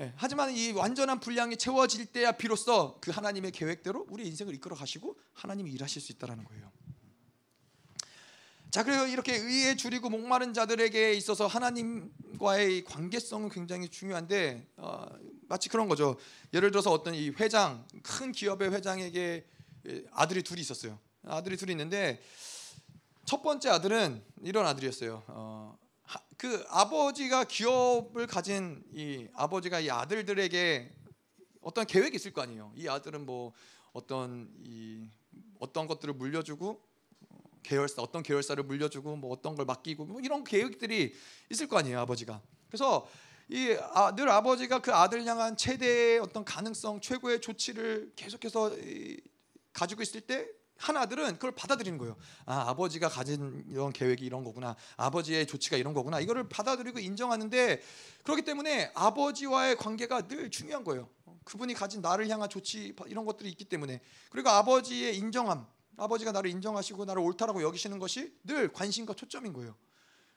예, 0.00 0.14
하지만 0.16 0.56
이 0.56 0.72
완전한 0.72 1.20
분량이 1.20 1.58
채워질 1.58 2.06
때야 2.06 2.32
비로소 2.32 2.96
그 3.02 3.10
하나님의 3.10 3.50
계획대로 3.50 4.06
우리 4.08 4.26
인생을 4.26 4.54
이끌어 4.54 4.74
가시고 4.74 5.18
하나님이 5.34 5.70
일하실 5.72 6.00
수 6.00 6.12
있다라는 6.12 6.44
거예요. 6.44 6.72
자 8.76 8.84
그리고 8.84 9.06
이렇게 9.06 9.34
의에 9.34 9.74
줄이고 9.74 10.10
목마른 10.10 10.52
자들에게 10.52 11.14
있어서 11.14 11.46
하나님과의 11.46 12.84
관계성은 12.84 13.48
굉장히 13.48 13.88
중요한데 13.88 14.66
어, 14.76 15.06
마치 15.48 15.70
그런 15.70 15.88
거죠. 15.88 16.18
예를 16.52 16.70
들어서 16.72 16.92
어떤 16.92 17.14
이 17.14 17.30
회장 17.30 17.86
큰 18.02 18.32
기업의 18.32 18.74
회장에게 18.74 19.46
아들이 20.12 20.42
둘이 20.42 20.60
있었어요. 20.60 20.98
아들이 21.24 21.56
둘이 21.56 21.70
있는데 21.70 22.20
첫 23.24 23.42
번째 23.42 23.70
아들은 23.70 24.22
이런 24.42 24.66
아들이었어요. 24.66 25.22
어, 25.28 25.78
그 26.36 26.62
아버지가 26.68 27.44
기업을 27.44 28.26
가진 28.26 28.84
이 28.92 29.26
아버지가 29.32 29.80
이 29.80 29.88
아들들에게 29.88 30.92
어떤 31.62 31.86
계획이 31.86 32.16
있을 32.16 32.34
거 32.34 32.42
아니에요. 32.42 32.74
이 32.76 32.88
아들은 32.88 33.24
뭐 33.24 33.54
어떤 33.94 34.50
이 34.66 35.08
어떤 35.60 35.86
것들을 35.86 36.12
물려주고 36.12 36.85
계열사 37.66 38.00
어떤 38.00 38.22
계열사를 38.22 38.62
물려주고 38.62 39.16
뭐 39.16 39.32
어떤 39.32 39.56
걸 39.56 39.66
맡기고 39.66 40.06
뭐 40.06 40.20
이런 40.20 40.44
계획들이 40.44 41.14
있을 41.50 41.66
거 41.66 41.78
아니에요 41.78 42.00
아버지가. 42.00 42.40
그래서 42.68 43.06
이늘 43.48 43.80
아, 44.30 44.36
아버지가 44.36 44.80
그 44.80 44.92
아들 44.92 45.24
향한 45.24 45.56
최대의 45.56 46.18
어떤 46.20 46.44
가능성 46.44 47.00
최고의 47.00 47.40
조치를 47.40 48.12
계속해서 48.16 48.72
가지고 49.72 50.02
있을 50.02 50.20
때 50.22 50.56
한 50.78 50.96
아들은 50.96 51.34
그걸 51.34 51.52
받아들이는 51.52 51.98
거예요. 51.98 52.16
아, 52.44 52.68
아버지가 52.68 53.08
가진 53.08 53.64
이런 53.68 53.92
계획이 53.92 54.24
이런 54.24 54.44
거구나. 54.44 54.76
아버지의 54.96 55.46
조치가 55.46 55.76
이런 55.76 55.94
거구나. 55.94 56.20
이거를 56.20 56.48
받아들이고 56.48 56.98
인정하는데 56.98 57.82
그렇기 58.22 58.42
때문에 58.42 58.92
아버지와의 58.94 59.76
관계가 59.76 60.28
늘 60.28 60.50
중요한 60.50 60.84
거예요. 60.84 61.08
그분이 61.44 61.74
가진 61.74 62.00
나를 62.00 62.28
향한 62.28 62.48
조치 62.48 62.94
이런 63.06 63.24
것들이 63.24 63.48
있기 63.50 63.64
때문에 63.64 64.00
그리고 64.30 64.50
아버지의 64.50 65.16
인정함, 65.16 65.66
아버지가 65.96 66.32
나를 66.32 66.50
인정하시고 66.50 67.04
나를 67.04 67.22
옳다라고 67.22 67.62
여기시는 67.62 67.98
것이 67.98 68.36
늘 68.44 68.72
관심과 68.72 69.14
초점인 69.14 69.52
거예요. 69.52 69.74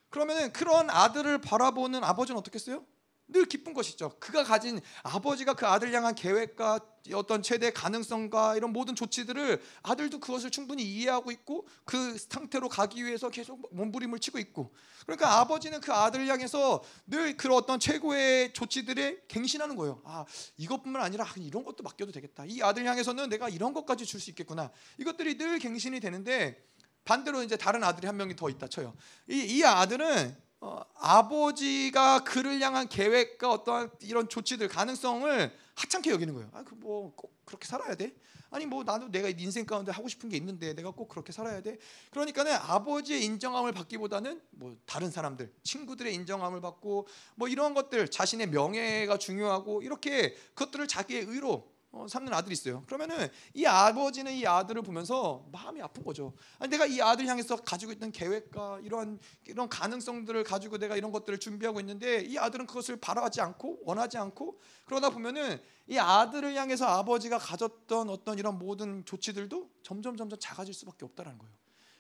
그러면은 0.10 0.52
그런 0.52 0.90
아들을 0.90 1.40
바라보는 1.42 2.04
아버지는 2.04 2.40
어떻겠어요? 2.40 2.86
늘 3.32 3.46
기쁜 3.46 3.74
것이죠. 3.74 4.12
그가 4.20 4.44
가진 4.44 4.80
아버지가 5.04 5.54
그 5.54 5.68
아들 5.68 5.94
향한 5.94 6.16
계획과 6.16 6.80
어떤 7.14 7.42
최대 7.42 7.72
가능성과 7.72 8.58
이런 8.58 8.74
모든 8.74 8.96
조치들을 8.96 9.62
아들도 9.84 10.20
그것을 10.20 10.52
충분히 10.52 10.84
이해하고 10.84 11.32
있고 11.32 11.68
그 11.86 12.18
상태로 12.18 12.70
가기 12.70 13.06
위해서 13.06 13.30
계속 13.30 13.74
몸부림을 13.74 14.20
치고 14.20 14.38
있고 14.40 14.74
그러니까 15.06 15.40
아버지는 15.40 15.80
그 15.80 15.94
아들 15.94 16.28
향해서 16.28 16.84
늘 17.08 17.38
그런 17.38 17.58
어떤 17.58 17.80
최고의 17.80 18.54
조치들에 18.54 19.22
갱신하는 19.28 19.76
거예요. 19.76 20.02
아 20.06 20.26
이것뿐만 20.58 21.02
아니라 21.02 21.26
아, 21.26 21.34
이런 21.38 21.64
것도 21.64 21.84
맡겨도 21.84 22.12
되겠다. 22.12 22.46
이 22.46 22.62
아들 22.62 22.86
향해서는 22.86 23.30
내가 23.30 23.50
이런 23.50 23.74
것까지 23.74 24.06
줄 24.06 24.20
수 24.20 24.30
있겠구나. 24.32 24.70
이것들이 24.98 25.38
늘 25.38 25.60
갱신이 25.60 26.02
되는데 26.02 26.62
반대로 27.06 27.42
이제 27.42 27.56
다른 27.56 27.84
아들이 27.84 28.06
한 28.06 28.18
명이 28.18 28.36
더 28.36 28.50
있다 28.50 28.68
쳐요. 28.68 28.94
이, 29.30 29.38
이 29.58 29.64
아들은 29.64 30.36
어, 30.62 30.82
아버지가 30.96 32.24
그를 32.26 32.60
향한 32.62 32.90
계획과 32.90 33.50
어떠한 33.50 33.92
이런 34.02 34.28
조치들 34.28 34.68
가능성을 34.68 35.52
하찮게 35.76 36.12
여기는 36.12 36.34
거예요. 36.34 36.50
아, 36.54 36.64
그 36.64 36.76
뭐 36.76 37.12
꼭 37.16 37.34
그렇게 37.46 37.66
살아야 37.68 37.96
돼? 37.96 38.14
아니 38.52 38.66
뭐 38.66 38.84
나도 38.84 39.10
내가 39.12 39.30
인생 39.30 39.66
가운데 39.66 39.92
하고 39.92 40.08
싶은 40.08 40.30
게 40.30 40.38
있는데 40.38 40.74
내가 40.74 40.92
꼭 40.92 41.08
그렇게 41.08 41.32
살아야 41.32 41.62
돼? 41.62 41.78
그러니까는 42.12 42.54
아버지의 42.54 43.24
인정함을 43.26 43.72
받기보다는 43.74 44.42
뭐 44.52 44.76
다른 44.86 45.10
사람들, 45.12 45.52
친구들의 45.64 46.14
인정함을 46.16 46.60
받고 46.62 47.08
뭐 47.36 47.48
이런 47.48 47.74
것들 47.74 48.10
자신의 48.10 48.48
명예가 48.50 49.18
중요하고 49.18 49.82
이렇게 49.84 50.34
그것들을 50.56 50.88
자기의 50.88 51.24
의로 51.24 51.72
어, 51.92 52.06
삼는 52.08 52.32
아들이 52.34 52.54
있어요. 52.54 52.84
그러면은 52.86 53.30
이 53.54 53.66
아버지는 53.66 54.32
이 54.32 54.46
아들을 54.46 54.82
보면서 54.84 55.44
마음이 55.52 55.82
아픈 55.82 56.04
거죠. 56.04 56.34
아니, 56.60 56.70
내가 56.70 56.86
이 56.86 57.02
아들 57.02 57.26
향해서 57.26 57.56
가지고 57.58 57.92
있던 57.94 58.12
계획과 58.12 58.82
이런 58.84 59.20
이런 59.48 59.68
가능성들을 59.68 60.44
가지고 60.44 60.78
내가 60.78 60.96
이런 60.96 61.12
것들을 61.12 61.40
준비하고 61.40 61.80
있는데 61.80 62.22
이 62.22 62.38
아들은 62.38 62.68
그것을 62.68 62.98
바라지 62.98 63.42
않고 63.42 63.80
원하지 63.84 64.20
않고 64.20 64.60
그러다 64.86 65.10
보면은 65.10 65.60
이 65.88 65.98
아들을 65.98 66.54
향해서 66.54 66.86
아버지가 66.86 67.40
가졌던 67.40 68.10
어떤 68.10 68.38
이런 68.38 68.60
모든 68.60 69.04
조치들도 69.06 69.70
점점 69.82 70.16
점점 70.16 70.38
작아질 70.40 70.74
수밖에 70.76 71.06
없다라는 71.06 71.40
거예요. 71.40 71.60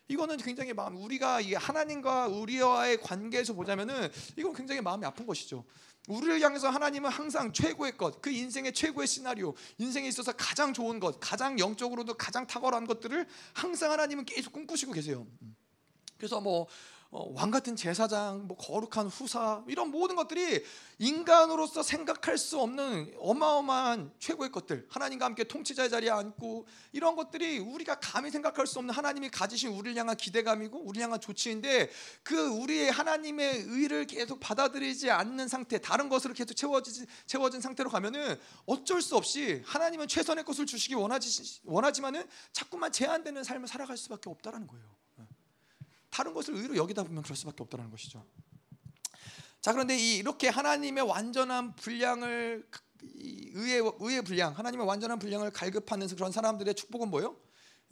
이거는 0.09 0.37
굉장히 0.37 0.73
마음 0.73 0.97
우리가 0.97 1.39
이 1.39 1.53
하나님과 1.53 2.27
우리와의 2.27 2.99
관계에서 3.01 3.53
보자면은 3.53 4.11
이건 4.37 4.53
굉장히 4.53 4.81
마음이 4.81 5.05
아픈 5.05 5.25
것이죠. 5.25 5.63
우리를 6.09 6.41
향해서 6.41 6.69
하나님은 6.69 7.09
항상 7.09 7.53
최고의 7.53 7.95
것, 7.95 8.19
그 8.19 8.31
인생의 8.31 8.73
최고의 8.73 9.07
시나리오, 9.07 9.53
인생에 9.77 10.07
있어서 10.07 10.31
가장 10.31 10.73
좋은 10.73 10.99
것, 10.99 11.19
가장 11.19 11.59
영적으로도 11.59 12.15
가장 12.15 12.47
탁월한 12.47 12.87
것들을 12.87 13.27
항상 13.53 13.91
하나님은 13.91 14.25
계속 14.25 14.51
꿈꾸시고 14.51 14.91
계세요. 14.91 15.27
그래서 16.17 16.41
뭐 16.41 16.63
어, 16.63 16.67
왕 17.11 17.49
같은 17.49 17.75
제사장, 17.75 18.47
뭐 18.47 18.55
거룩한 18.55 19.07
후사 19.07 19.63
이런 19.67 19.89
모든 19.89 20.15
것들이 20.15 20.63
인간으로서 20.99 21.81
생각할 21.81 22.37
수 22.37 22.59
없는 22.59 23.15
어마어마한 23.17 24.11
최고의 24.19 24.51
것들, 24.51 24.85
하나님과 24.89 25.25
함께 25.25 25.43
통치자의 25.43 25.89
자리에 25.89 26.11
앉고 26.11 26.67
이런 26.91 27.15
것들이 27.15 27.57
우리가 27.57 27.99
감히 27.99 28.29
생각할 28.29 28.67
수 28.67 28.77
없는 28.77 28.93
하나님이 28.93 29.29
가지신 29.31 29.71
우리를 29.71 29.97
향한 29.97 30.17
기대감이고 30.17 30.77
우리를 30.77 31.03
향한 31.03 31.19
조치인데 31.19 31.89
그 32.21 32.47
우리의 32.49 32.91
하나님의 32.91 33.63
의를 33.67 34.05
계속 34.05 34.39
받아들이지 34.39 35.09
않는 35.09 35.47
상태, 35.47 35.79
다른 35.79 36.09
것으로 36.09 36.35
계속 36.35 36.53
채워지 36.53 37.07
채워진 37.25 37.59
상태로 37.59 37.89
가면은 37.89 38.39
어쩔 38.67 39.01
수 39.01 39.15
없이 39.15 39.63
하나님은 39.65 40.07
최선의 40.07 40.43
것을 40.43 40.67
주시기 40.67 40.93
원하지 40.93 41.61
원하지만은 41.63 42.27
자꾸만 42.51 42.91
제한되는 42.91 43.43
삶을 43.43 43.67
살아갈 43.67 43.97
수밖에 43.97 44.29
없다라는 44.29 44.67
거예요. 44.67 44.98
다른 46.09 46.33
것을 46.33 46.55
의로 46.55 46.75
여기다 46.75 47.03
보면 47.03 47.23
그럴 47.23 47.35
수밖에 47.35 47.63
없다는 47.63 47.89
것이죠. 47.89 48.25
자 49.61 49.73
그런데 49.73 49.97
이 49.97 50.17
이렇게 50.17 50.47
하나님의 50.47 51.03
완전한 51.03 51.75
분량을 51.75 52.67
의의 53.01 53.91
의의 53.99 54.21
분량, 54.23 54.57
하나님의 54.57 54.85
완전한 54.85 55.19
분량을 55.19 55.51
갈급하는 55.51 56.07
그런 56.07 56.31
사람들의 56.31 56.73
축복은 56.75 57.09
뭐요? 57.09 57.37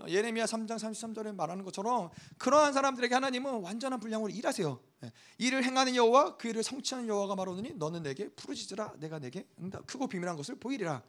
예레미야 0.08 0.46
3장 0.46 0.78
33절에 0.78 1.34
말하는 1.34 1.64
것처럼 1.64 2.12
그러한 2.38 2.72
사람들에게 2.74 3.14
하나님은 3.16 3.62
완전한 3.62 4.00
분량으로 4.00 4.30
일하세요. 4.30 4.80
예. 5.04 5.12
일을 5.40 5.64
행하는 5.64 5.96
여호와 5.96 6.38
그 6.38 6.50
일을 6.50 6.62
성취하는 6.62 7.08
여호와가 7.10 7.36
말하노니 7.36 7.74
너는 7.74 8.04
내게 8.04 8.30
부르짖으라 8.30 8.94
내가 8.98 9.18
내게 9.18 9.48
크고 9.88 10.08
비밀한 10.08 10.36
것을 10.36 10.56
보이리라. 10.56 11.02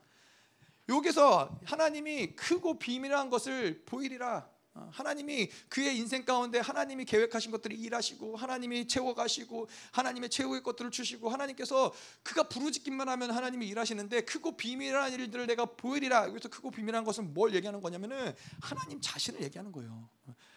여기서 0.88 1.60
하나님이 1.64 2.34
크고 2.34 2.78
비밀한 2.78 3.28
것을 3.28 3.84
보이리라 3.84 4.38
어, 4.38 4.57
하나님이 4.90 5.50
그의 5.68 5.96
인생 5.96 6.24
가운데 6.24 6.58
하나님이 6.60 7.04
계획하신 7.04 7.50
것들을 7.50 7.76
일하시고 7.76 8.36
하나님이 8.36 8.86
채워가시고 8.86 9.68
하나님의 9.92 10.30
최후의 10.30 10.62
것들을 10.62 10.90
주시고 10.90 11.28
하나님께서 11.28 11.92
그가 12.22 12.44
부르짖기만 12.44 13.08
하면 13.08 13.30
하나님이 13.30 13.66
일하시는데 13.68 14.22
크고 14.22 14.56
비밀한 14.56 15.12
일들을 15.12 15.46
내가 15.46 15.64
보이리라. 15.64 16.28
여기서 16.28 16.48
크고 16.48 16.70
비밀한 16.70 17.04
것은 17.04 17.34
뭘 17.34 17.54
얘기하는 17.54 17.80
거냐면은 17.80 18.34
하나님 18.60 19.00
자신을 19.00 19.42
얘기하는 19.42 19.72
거예요. 19.72 20.08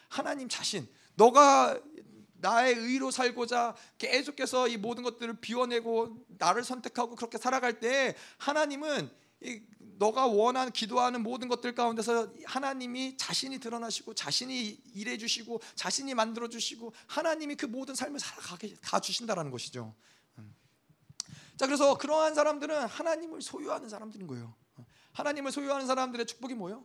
하나님 0.09 0.47
자신. 0.49 0.87
너가 1.15 1.79
나의 2.41 2.75
의로 2.75 3.11
살고자 3.11 3.75
계속해서 3.97 4.67
이 4.67 4.77
모든 4.77 5.03
것들을 5.03 5.39
비워내고 5.39 6.25
나를 6.39 6.63
선택하고 6.63 7.15
그렇게 7.15 7.37
살아갈 7.37 7.79
때 7.79 8.15
하나님은 8.37 9.09
너가 9.97 10.25
원하는 10.25 10.71
기도하는 10.71 11.21
모든 11.21 11.47
것들 11.47 11.75
가운데서 11.75 12.33
하나님이 12.45 13.17
자신이 13.17 13.59
드러나시고 13.59 14.15
자신이 14.15 14.81
일해 14.95 15.17
주시고 15.17 15.61
자신이 15.75 16.13
만들어 16.15 16.49
주시고 16.49 16.93
하나님이 17.07 17.55
그 17.55 17.67
모든 17.67 17.93
삶을 17.93 18.19
살아가게 18.19 18.75
가 18.81 18.99
주신다라는 18.99 19.51
것이죠. 19.51 19.93
음. 20.39 20.55
자 21.55 21.67
그래서 21.67 21.97
그러한 21.97 22.33
사람들은 22.33 22.85
하나님을 22.87 23.41
소유하는 23.41 23.89
사람들인 23.89 24.25
거예요. 24.25 24.55
하나님을 25.13 25.51
소유하는 25.51 25.85
사람들의 25.85 26.25
축복이 26.25 26.55
뭐예요? 26.55 26.83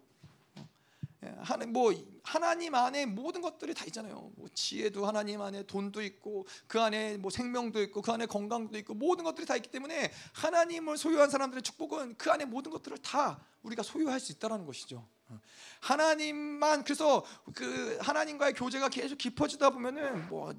예, 1.24 1.34
하나님 1.38 1.72
뭐 1.72 1.92
하나님 2.22 2.74
안에 2.74 3.06
모든 3.06 3.40
것들이 3.40 3.74
다 3.74 3.84
있잖아요. 3.86 4.30
뭐 4.36 4.48
지혜도 4.52 5.06
하나님 5.06 5.40
안에 5.40 5.62
돈도 5.62 6.02
있고 6.02 6.46
그 6.66 6.80
안에 6.80 7.16
뭐 7.16 7.30
생명도 7.30 7.80
있고 7.82 8.02
그 8.02 8.12
안에 8.12 8.26
건강도 8.26 8.76
있고 8.78 8.94
모든 8.94 9.24
것들이 9.24 9.46
다 9.46 9.56
있기 9.56 9.70
때문에 9.70 10.12
하나님을 10.34 10.98
소유한 10.98 11.30
사람들의 11.30 11.62
축복은 11.62 12.16
그 12.18 12.30
안에 12.30 12.44
모든 12.44 12.70
것들을 12.70 12.98
다 12.98 13.40
우리가 13.62 13.82
소유할 13.82 14.20
수 14.20 14.32
있다라는 14.32 14.66
것이죠. 14.66 15.06
하나님만 15.80 16.84
그래서 16.84 17.24
그 17.54 17.98
하나님과의 18.00 18.54
교제가 18.54 18.88
계속 18.88 19.16
깊어지다 19.16 19.70
보면은 19.70 20.28
뭐, 20.28 20.52
뭐 20.52 20.54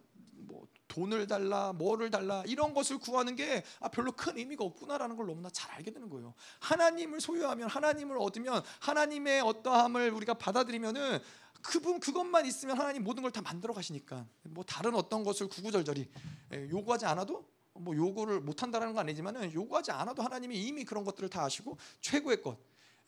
돈을 0.87 1.27
달라, 1.27 1.73
뭐를 1.73 2.09
달라 2.09 2.43
이런 2.47 2.73
것을 2.73 2.97
구하는 2.97 3.35
게 3.35 3.63
아, 3.79 3.89
별로 3.89 4.11
큰 4.11 4.37
의미가 4.37 4.63
없구나라는 4.63 5.15
걸 5.15 5.25
너무나 5.27 5.49
잘 5.49 5.71
알게 5.71 5.91
되는 5.91 6.09
거예요. 6.09 6.33
하나님을 6.59 7.19
소유하면 7.21 7.69
하나님을 7.69 8.17
얻으면 8.19 8.63
하나님의 8.79 9.41
어떠함을 9.41 10.11
우리가 10.11 10.33
받아들이면은 10.35 11.19
그분 11.61 11.99
그것만 11.99 12.45
있으면 12.45 12.77
하나님 12.77 13.03
모든 13.03 13.23
걸 13.23 13.31
다 13.31 13.41
만들어 13.41 13.73
가시니까 13.73 14.25
뭐 14.43 14.63
다른 14.63 14.95
어떤 14.95 15.23
것을 15.23 15.47
구구절절히 15.49 16.09
예, 16.53 16.69
요구하지 16.69 17.05
않아도 17.07 17.45
뭐 17.73 17.95
요구를 17.95 18.39
못 18.39 18.63
한다라는 18.63 18.93
건 18.93 19.01
아니지만은 19.01 19.53
요구하지 19.53 19.91
않아도 19.91 20.23
하나님이 20.23 20.57
이미 20.59 20.85
그런 20.85 21.03
것들을 21.03 21.29
다 21.29 21.43
아시고 21.43 21.77
최고의 22.01 22.41
것 22.41 22.57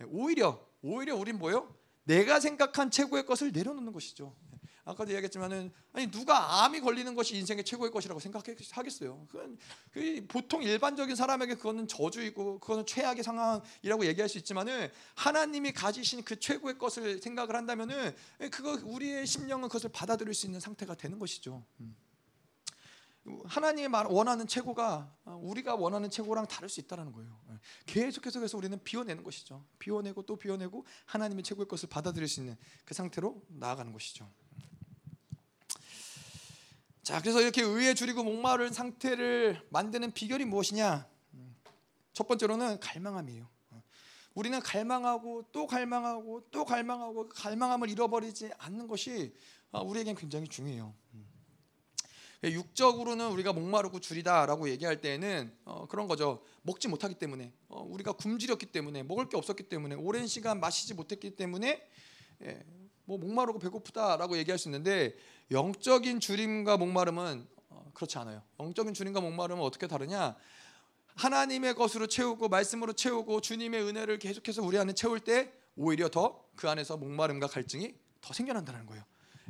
예, 0.01 0.05
오히려 0.09 0.59
오히려 0.81 1.15
우린 1.15 1.37
뭐요? 1.37 1.73
내가 2.03 2.39
생각한 2.39 2.91
최고의 2.91 3.25
것을 3.25 3.51
내려놓는 3.51 3.93
것이죠. 3.93 4.35
아까도 4.85 5.11
이야기했지만은 5.11 5.71
아니 5.93 6.09
누가 6.09 6.63
암이 6.63 6.81
걸리는 6.81 7.13
것이 7.15 7.37
인생의 7.37 7.63
최고의 7.63 7.91
것이라고 7.91 8.19
생각하겠어요. 8.19 9.27
그 9.91 10.25
보통 10.27 10.63
일반적인 10.63 11.15
사람에게 11.15 11.55
그거는 11.55 11.87
저주이고 11.87 12.59
그거는 12.59 12.85
최악의 12.85 13.23
상황이라고 13.23 14.05
얘기할 14.05 14.29
수 14.29 14.37
있지만은 14.37 14.91
하나님이 15.15 15.73
가지신 15.73 16.23
그 16.23 16.39
최고의 16.39 16.77
것을 16.77 17.19
생각을 17.19 17.55
한다면은 17.55 18.15
그거 18.51 18.79
우리의 18.83 19.27
심령은 19.27 19.69
그것을 19.69 19.91
받아들일 19.91 20.33
수 20.33 20.45
있는 20.45 20.59
상태가 20.59 20.95
되는 20.95 21.19
것이죠. 21.19 21.63
음. 21.81 21.95
하나님이 23.45 23.87
원하는 24.09 24.47
최고가 24.47 25.13
우리가 25.25 25.75
원하는 25.75 26.09
최고랑 26.09 26.47
다를 26.47 26.69
수 26.69 26.79
있다는 26.79 27.11
거예요. 27.11 27.39
계속해서 27.85 28.39
그래서 28.39 28.57
우리는 28.57 28.81
비워내는 28.83 29.23
것이죠. 29.23 29.63
비워내고 29.77 30.23
또 30.23 30.35
비워내고 30.35 30.85
하나님의 31.05 31.43
최고의 31.43 31.67
것을 31.67 31.89
받아들일 31.89 32.27
수 32.27 32.39
있는 32.39 32.57
그 32.85 32.93
상태로 32.93 33.43
나아가는 33.49 33.91
것이죠. 33.91 34.29
자, 37.09 37.19
그래서 37.19 37.41
이렇게 37.41 37.63
의에 37.63 37.95
줄이고 37.95 38.23
목마른 38.23 38.71
상태를 38.71 39.65
만드는 39.71 40.11
비결이 40.11 40.45
무엇이냐? 40.45 41.07
첫 42.13 42.27
번째로는 42.27 42.79
갈망함이에요. 42.79 43.49
우리는 44.35 44.59
갈망하고 44.59 45.45
또 45.51 45.65
갈망하고 45.65 46.45
또 46.51 46.65
갈망하고 46.65 47.29
그 47.29 47.41
갈망함을 47.41 47.89
잃어버리지 47.89 48.51
않는 48.59 48.87
것이 48.87 49.33
우리에겐 49.71 50.17
굉장히 50.17 50.47
중요해요. 50.47 50.93
육적으로는 52.43 53.31
우리가 53.31 53.53
목마르고 53.53 54.01
줄이다라고 54.01 54.69
얘기할 54.69 55.01
때에는 55.01 55.51
어, 55.65 55.87
그런 55.87 56.07
거죠. 56.07 56.43
먹지 56.61 56.87
못하기 56.87 57.15
때문에 57.15 57.51
어, 57.69 57.81
우리가 57.89 58.11
굶주렸기 58.11 58.67
때문에 58.67 59.01
먹을 59.01 59.29
게 59.29 59.35
없었기 59.35 59.63
때문에 59.63 59.95
오랜 59.95 60.27
시간 60.27 60.59
마시지 60.59 60.93
못했기 60.93 61.35
때문에 61.35 61.89
예, 62.43 62.65
뭐 63.09 63.17
목마르고 63.17 63.57
배고프다라고 63.57 64.37
얘기할 64.37 64.59
수 64.59 64.67
있는데 64.67 65.15
영적인 65.49 66.19
줄임과 66.19 66.77
목마름은 66.77 67.47
어, 67.69 67.91
그렇지 67.95 68.19
않아요. 68.19 68.43
영적인 68.59 68.93
줄임과 68.93 69.19
목마름은 69.19 69.63
어떻게 69.63 69.87
다르냐? 69.87 70.35
하나님의 71.15 71.73
것으로 71.73 72.05
채우고 72.05 72.49
말씀으로 72.49 72.93
채우고 72.93 73.41
주님의 73.41 73.81
은혜를 73.81 74.19
계속해서 74.19 74.61
우리 74.61 74.77
안에 74.77 74.93
채울 74.93 75.19
때 75.19 75.51
오히려 75.75 76.07
더 76.09 76.47
그 76.55 76.69
안에서 76.69 76.97
목마름과 76.97 77.47
갈증이 77.47 77.95
더 78.19 78.33
생겨난다는 78.33 78.85
거예요. 78.85 79.03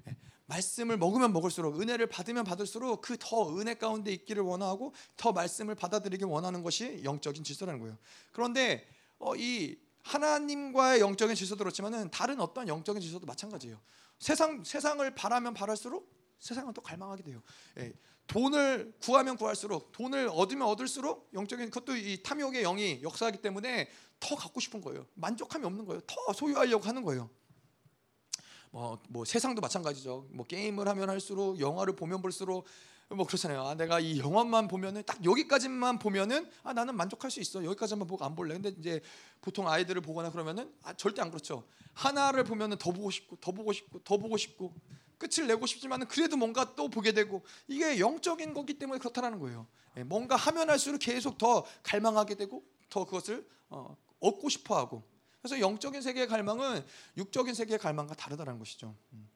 예, 0.07 0.15
말씀을 0.45 0.95
먹으면 0.95 1.34
먹을수록 1.34 1.81
은혜를 1.81 2.06
받으면 2.07 2.45
받을수록 2.45 3.02
그 3.02 3.18
더 3.18 3.57
은혜 3.57 3.73
가운데 3.73 4.14
있기를 4.14 4.44
원하고 4.44 4.94
더 5.18 5.31
말씀을 5.34 5.73
받아들이길 5.76 6.27
원하는 6.27 6.61
것이 6.64 7.02
영적인 7.03 7.44
질서라는 7.44 7.80
거예요. 7.81 7.98
그런데 8.31 8.88
어, 9.18 9.36
이 9.36 9.76
하나님과의 10.04 11.02
영적인 11.02 11.36
질서도 11.36 11.60
그렇지만은 11.64 12.10
다른 12.12 12.40
어떤 12.40 12.68
영적인 12.68 13.02
질서도 13.02 13.26
마찬가지예요. 13.26 13.80
세상 14.20 14.64
세상을 14.64 15.16
바라면 15.16 15.54
바랄수록 15.54 16.10
세상은 16.40 16.74
또 16.74 16.82
갈망하게 16.82 17.24
돼요. 17.24 17.42
예, 17.78 17.94
돈을 18.28 18.94
구하면 19.02 19.36
구할수록 19.36 19.92
돈을 19.92 20.30
얻으면 20.32 20.68
얻을수록 20.68 21.30
영적인 21.34 21.70
그것도 21.70 21.98
이 21.98 22.22
탐욕의 22.24 22.64
영이 22.64 23.02
역사하기 23.02 23.42
때문에 23.42 23.90
더 24.20 24.36
갖고 24.36 24.60
싶은 24.60 24.82
거예요. 24.82 25.06
만족함이 25.16 25.66
없는 25.66 25.86
거예요. 25.86 26.02
더 26.02 26.34
소유하려고 26.34 26.86
하는 26.86 27.04
거예요. 27.04 27.30
뭐, 28.72 29.02
뭐 29.10 29.26
세상도 29.26 29.62
마찬가지죠. 29.62 30.28
뭐 30.32 30.46
게임을 30.46 30.88
하면 30.88 31.10
할수록 31.10 31.60
영화를 31.60 31.96
보면 31.96 32.22
볼수록 32.22 32.66
뭐 33.15 33.26
그렇잖아요. 33.26 33.64
아, 33.65 33.73
내가 33.73 33.99
이 33.99 34.19
영화만 34.19 34.68
보면은 34.68 35.03
딱 35.03 35.23
여기까지만 35.26 35.98
보면은 35.98 36.48
아 36.64 36.73
나는 36.73 36.95
만족할 36.95 37.31
수 37.31 37.40
있어. 37.40 37.64
여기까지만 37.64 38.07
보고 38.07 38.23
안 38.23 38.36
볼래. 38.36 38.53
근데 38.53 38.69
이제 38.77 39.02
보통 39.41 39.68
아이들을 39.68 40.02
보거나 40.02 40.31
그러면은 40.31 40.72
아, 40.84 40.94
절대 40.94 41.22
안 41.22 41.31
그렇죠. 41.31 41.64
하나를 41.94 42.44
보면은 42.44 42.77
더 42.77 42.91
보고 42.91 43.10
싶고 43.10 43.38
더 43.38 43.52
보고 43.52 43.73
싶고 43.73 43.99
더 44.03 44.18
보고 44.18 44.38
싶고 44.38 44.73
끝을 45.18 45.48
내고 45.48 45.65
싶지만은 45.65 46.07
그래도 46.07 46.38
뭔가 46.38 46.76
또 46.76 46.88
보게 46.88 47.11
되고 47.11 47.44
이게 47.68 47.99
영적인 47.99 48.53
거기 48.53 48.76
때문에 48.76 48.99
그렇다라는 48.99 49.40
거예요. 49.40 49.68
예, 49.98 50.03
뭔가 50.03 50.36
하면 50.36 50.69
할수록 50.69 50.99
계속 50.99 51.40
더 51.40 51.65
갈망하게 51.81 52.36
되고 52.36 52.64
더 52.90 53.06
그것을 53.06 53.45
어, 53.69 53.98
얻고 54.19 54.49
싶어하고 54.49 55.03
그래서 55.41 55.60
영적인 55.60 56.02
세계의 56.02 56.27
갈망은 56.27 56.86
육적인 57.18 57.56
세계의 57.56 57.80
갈망과 57.80 58.14
다르다는 58.14 58.60
것이죠. 58.60 58.95
음. 59.14 59.27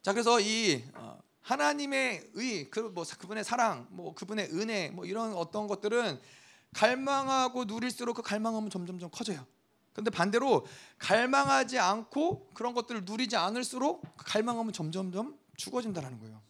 자 0.00 0.12
그래서 0.12 0.40
이 0.40 0.82
어, 0.94 1.18
하나님의 1.46 2.30
의, 2.34 2.70
그뭐 2.70 3.04
그분의 3.18 3.44
사랑, 3.44 3.86
뭐 3.90 4.14
그분의 4.14 4.50
은혜, 4.52 4.90
뭐 4.90 5.06
이런 5.06 5.32
어떤 5.34 5.68
것들은 5.68 6.20
갈망하고 6.74 7.66
누릴수록 7.66 8.16
그 8.16 8.22
갈망함은 8.22 8.68
점점점 8.68 9.10
커져요. 9.12 9.46
근데 9.92 10.10
반대로 10.10 10.66
갈망하지 10.98 11.78
않고 11.78 12.50
그런 12.52 12.74
것들을 12.74 13.02
누리지 13.04 13.36
않을수록 13.36 14.02
그 14.16 14.24
갈망함은 14.26 14.72
점점점 14.72 15.38
죽어진다라는 15.56 16.18
거예요. 16.18 16.42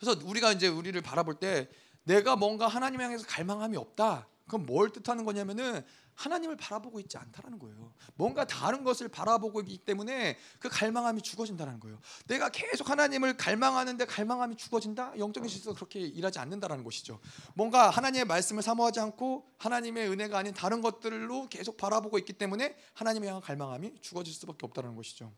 그래서 0.00 0.18
우리가 0.24 0.52
이제 0.52 0.68
우리를 0.68 0.98
바라볼 1.02 1.34
때 1.34 1.68
내가 2.04 2.34
뭔가 2.34 2.68
하나님 2.68 3.02
향해서 3.02 3.26
갈망함이 3.26 3.76
없다. 3.76 4.26
그럼 4.48 4.64
뭘 4.64 4.88
뜻하는 4.88 5.26
거냐면은 5.26 5.84
하나님을 6.14 6.56
바라보고 6.56 7.00
있지 7.00 7.16
않다라는 7.16 7.58
거예요. 7.58 7.92
뭔가 8.14 8.44
다른 8.44 8.84
것을 8.84 9.08
바라보고 9.08 9.60
있기 9.60 9.78
때문에 9.78 10.38
그 10.58 10.68
갈망함이 10.68 11.22
죽어진다는 11.22 11.80
거예요. 11.80 11.98
내가 12.26 12.48
계속 12.48 12.90
하나님을 12.90 13.36
갈망하는데 13.36 14.04
갈망함이 14.04 14.56
죽어진다? 14.56 15.18
영적인 15.18 15.48
실수 15.48 15.74
그렇게 15.74 16.00
일하지 16.00 16.38
않는다라는 16.38 16.84
것이죠. 16.84 17.20
뭔가 17.54 17.90
하나님의 17.90 18.24
말씀을 18.26 18.62
사모하지 18.62 19.00
않고 19.00 19.46
하나님의 19.58 20.08
은혜가 20.10 20.38
아닌 20.38 20.54
다른 20.54 20.80
것들로 20.82 21.48
계속 21.48 21.76
바라보고 21.76 22.18
있기 22.18 22.32
때문에 22.34 22.76
하나님에 22.94 23.26
향한 23.28 23.42
갈망함이 23.42 23.94
죽어질 24.00 24.32
수밖에 24.32 24.66
없다는 24.66 24.94
것이죠. 24.96 25.32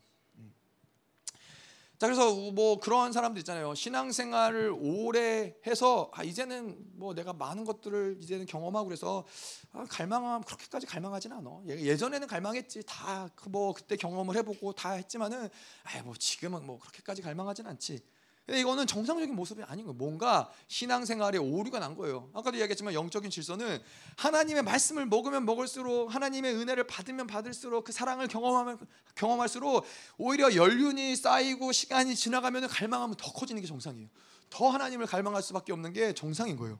자 1.97 2.07
그래서 2.07 2.33
뭐 2.51 2.79
그런 2.79 3.13
사람들 3.13 3.39
있잖아요. 3.39 3.73
신앙생활을 3.73 4.75
오래 4.77 5.55
해서 5.65 6.11
아 6.13 6.23
이제는 6.23 6.77
뭐 6.95 7.13
내가 7.13 7.31
많은 7.33 7.63
것들을 7.63 8.17
이제는 8.21 8.45
경험하고 8.45 8.87
그래서 8.87 9.25
아, 9.71 9.85
갈망함 9.89 10.43
그렇게까지 10.43 10.87
갈망하지는 10.87 11.37
않아. 11.37 11.61
예전에는 11.67 12.27
갈망했지 12.27 12.83
다 12.85 13.29
뭐 13.49 13.73
그때 13.73 13.95
경험을 13.95 14.35
해보고 14.37 14.73
다 14.73 14.91
했지만은 14.91 15.49
아뭐 15.83 16.15
지금은 16.17 16.65
뭐 16.65 16.79
그렇게까지 16.79 17.21
갈망하지는 17.21 17.69
않지. 17.71 17.99
근데 18.45 18.59
이거는 18.59 18.85
정상적인 18.85 19.35
모습이 19.35 19.63
아닌 19.63 19.85
거예요. 19.85 19.97
뭔가 19.97 20.51
신앙생활에 20.67 21.39
오류가 21.39 21.79
난 21.79 21.95
거예요. 21.95 22.29
아까도 22.33 22.57
이야기했지만 22.57 22.93
영적인 22.93 23.31
질서는 23.31 23.81
하나님의 24.17 24.61
말씀을 24.61 25.07
먹으면 25.07 25.45
먹을수록 25.45 26.13
하나님의 26.13 26.53
은혜를 26.53 26.85
받으면 26.85 27.25
받을수록 27.25 27.85
그 27.85 27.91
사랑을 27.91 28.27
경험하면 28.27 28.77
경험할수록 29.15 29.85
오히려 30.19 30.53
연륜이 30.53 31.15
쌓이고 31.15 31.71
시간이 31.71 32.15
지나가면 32.15 32.67
갈망하면 32.67 33.15
더 33.17 33.31
커지는 33.33 33.61
게 33.63 33.67
정상이에요. 33.67 34.09
더 34.51 34.69
하나님을 34.69 35.07
갈망할 35.07 35.41
수밖에 35.41 35.73
없는 35.73 35.93
게 35.93 36.13
정상인 36.13 36.55
거예요. 36.55 36.77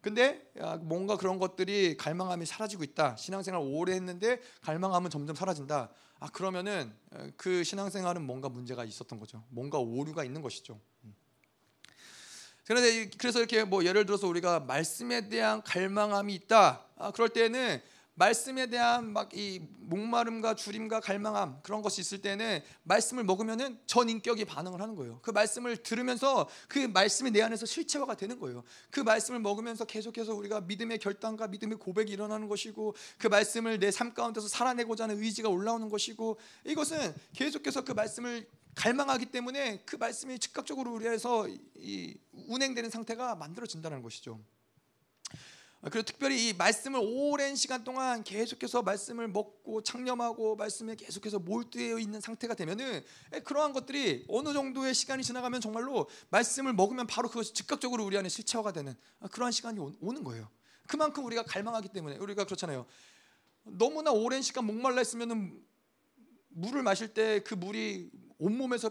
근데 0.00 0.50
뭔가 0.80 1.18
그런 1.18 1.38
것들이 1.38 1.98
갈망함이 1.98 2.46
사라지고 2.46 2.84
있다. 2.84 3.16
신앙생활 3.16 3.60
오래 3.62 3.92
했는데 3.92 4.40
갈망함은 4.62 5.10
점점 5.10 5.36
사라진다. 5.36 5.90
아 6.20 6.28
그러면은 6.28 6.92
그 7.36 7.64
신앙생활은 7.64 8.22
뭔가 8.22 8.50
문제가 8.50 8.84
있었던 8.84 9.18
거죠. 9.18 9.42
뭔가 9.48 9.78
오류가 9.78 10.22
있는 10.22 10.42
것이죠. 10.42 10.78
음. 11.04 11.14
그런데 12.66 13.10
그래서 13.18 13.38
이렇게 13.38 13.64
뭐 13.64 13.84
예를 13.84 14.06
들어서 14.06 14.28
우리가 14.28 14.60
말씀에 14.60 15.28
대한 15.28 15.62
갈망함이 15.62 16.34
있다. 16.34 16.84
아, 16.98 17.10
그럴 17.10 17.30
때는 17.30 17.82
말씀에 18.20 18.66
대한 18.66 19.12
막 19.14 19.30
이 19.32 19.60
목마름과 19.90 20.54
주림과 20.54 21.00
갈망함 21.00 21.60
그런 21.62 21.82
것이 21.82 22.00
있을 22.00 22.20
때는 22.20 22.62
말씀을 22.84 23.24
먹으면은 23.24 23.78
전 23.86 24.08
인격이 24.08 24.44
반응을 24.44 24.80
하는 24.80 24.94
거예요. 24.94 25.20
그 25.22 25.30
말씀을 25.30 25.78
들으면서 25.78 26.48
그 26.68 26.78
말씀이 26.78 27.30
내 27.30 27.42
안에서 27.42 27.66
실체화가 27.66 28.14
되는 28.16 28.38
거예요. 28.38 28.62
그 28.90 29.00
말씀을 29.00 29.40
먹으면서 29.40 29.84
계속해서 29.84 30.34
우리가 30.34 30.60
믿음의 30.62 30.98
결단과 30.98 31.48
믿음의 31.48 31.78
고백이 31.78 32.12
일어나는 32.12 32.48
것이고 32.48 32.94
그 33.18 33.26
말씀을 33.28 33.78
내 33.78 33.90
삶 33.90 34.14
가운데서 34.14 34.48
살아내고자 34.48 35.04
하는 35.04 35.20
의지가 35.20 35.48
올라오는 35.48 35.88
것이고 35.88 36.38
이것은 36.64 37.14
계속해서 37.34 37.82
그 37.84 37.92
말씀을 37.92 38.48
갈망하기 38.76 39.26
때문에 39.26 39.82
그 39.84 39.96
말씀이 39.96 40.38
즉각적으로 40.38 40.92
우리에서 40.94 41.48
이 41.76 42.16
운행되는 42.32 42.90
상태가 42.90 43.34
만들어진다는 43.34 44.02
것이죠. 44.02 44.40
그리고 45.82 46.02
특별히 46.02 46.48
이 46.48 46.52
말씀을 46.52 47.00
오랜 47.02 47.56
시간 47.56 47.84
동안 47.84 48.22
계속해서 48.22 48.82
말씀을 48.82 49.28
먹고 49.28 49.82
창념하고 49.82 50.56
말씀에 50.56 50.94
계속해서 50.94 51.38
몰두해 51.38 51.98
있는 52.00 52.20
상태가 52.20 52.54
되면은 52.54 53.02
그러한 53.44 53.72
것들이 53.72 54.26
어느 54.28 54.52
정도의 54.52 54.92
시간이 54.92 55.22
지나가면 55.22 55.62
정말로 55.62 56.06
말씀을 56.28 56.74
먹으면 56.74 57.06
바로 57.06 57.28
그것이 57.28 57.54
즉각적으로 57.54 58.04
우리 58.04 58.18
안에 58.18 58.28
실체화가 58.28 58.72
되는 58.72 58.94
그러한 59.30 59.52
시간이 59.52 59.78
오는 60.00 60.22
거예요. 60.22 60.50
그만큼 60.86 61.24
우리가 61.24 61.44
갈망하기 61.44 61.88
때문에 61.88 62.18
우리가 62.18 62.44
그렇잖아요. 62.44 62.84
너무나 63.62 64.10
오랜 64.10 64.42
시간 64.42 64.66
목말라 64.66 65.00
있으면은 65.00 65.64
물을 66.48 66.82
마실 66.82 67.14
때 67.14 67.40
그 67.40 67.54
물이 67.54 68.10
온몸에서 68.38 68.90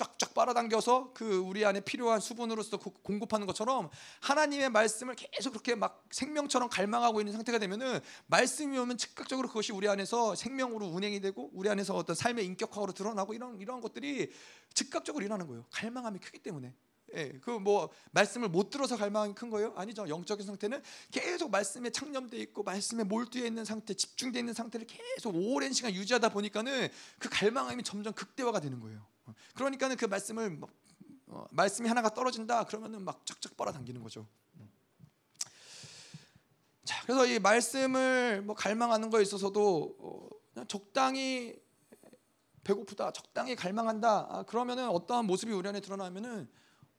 쫙쫙 0.00 0.32
빨아당겨서 0.32 1.12
그 1.12 1.36
우리 1.36 1.64
안에 1.66 1.80
필요한 1.80 2.20
수분으로서 2.20 2.78
공급하는 2.78 3.46
것처럼 3.46 3.90
하나님의 4.20 4.70
말씀을 4.70 5.14
계속 5.14 5.50
그렇게 5.50 5.74
막 5.74 6.06
생명처럼 6.10 6.70
갈망하고 6.70 7.20
있는 7.20 7.34
상태가 7.34 7.58
되면은 7.58 8.00
말씀이 8.26 8.78
오면 8.78 8.96
즉각적으로 8.96 9.48
그것이 9.48 9.72
우리 9.72 9.88
안에서 9.88 10.34
생명으로 10.34 10.86
운행이 10.86 11.20
되고 11.20 11.50
우리 11.52 11.68
안에서 11.68 11.94
어떤 11.94 12.16
삶의 12.16 12.46
인격화로 12.46 12.92
드러나고 12.92 13.34
이런 13.34 13.60
이런 13.60 13.82
것들이 13.82 14.32
즉각적으로 14.72 15.22
일어나는 15.22 15.46
거예요. 15.46 15.66
갈망함이 15.70 16.18
크기 16.20 16.38
때문에. 16.38 16.74
예, 17.14 17.32
그 17.40 17.58
뭐 17.58 17.90
말씀을 18.12 18.48
못 18.48 18.70
들어서 18.70 18.96
갈망이 18.96 19.34
큰 19.34 19.50
거예요? 19.50 19.74
아니죠. 19.76 20.08
영적인 20.08 20.46
상태는 20.46 20.80
계속 21.10 21.50
말씀에 21.50 21.90
창념돼 21.90 22.38
있고 22.38 22.62
말씀에 22.62 23.04
몰두해 23.04 23.48
있는 23.48 23.64
상태, 23.64 23.92
집중돼 23.92 24.38
있는 24.38 24.54
상태를 24.54 24.86
계속 24.86 25.34
오랜 25.34 25.72
시간 25.72 25.92
유지하다 25.92 26.30
보니까는 26.30 26.88
그 27.18 27.28
갈망함이 27.28 27.82
점점 27.82 28.14
극대화가 28.14 28.60
되는 28.60 28.80
거예요. 28.80 29.09
그러니까는 29.54 29.96
그 29.96 30.04
말씀을 30.06 30.50
뭐, 30.50 30.68
어, 31.26 31.46
말씀이 31.50 31.88
하나가 31.88 32.08
떨어진다 32.10 32.64
그러면은 32.64 33.02
막 33.02 33.24
쫙쫙 33.26 33.56
빨아당기는 33.56 34.02
거죠. 34.02 34.26
자, 36.84 37.02
그래서 37.02 37.24
이 37.24 37.38
말씀을 37.38 38.42
뭐 38.42 38.54
갈망하는 38.54 39.10
거에 39.10 39.22
있어서도 39.22 39.96
어, 39.98 40.28
그냥 40.52 40.66
적당히 40.66 41.56
배고프다, 42.64 43.12
적당히 43.12 43.54
갈망한다. 43.54 44.26
아, 44.28 44.42
그러면은 44.42 44.88
어떠한 44.88 45.24
모습이 45.26 45.52
우리 45.52 45.68
안에 45.68 45.80
드러나면은 45.80 46.48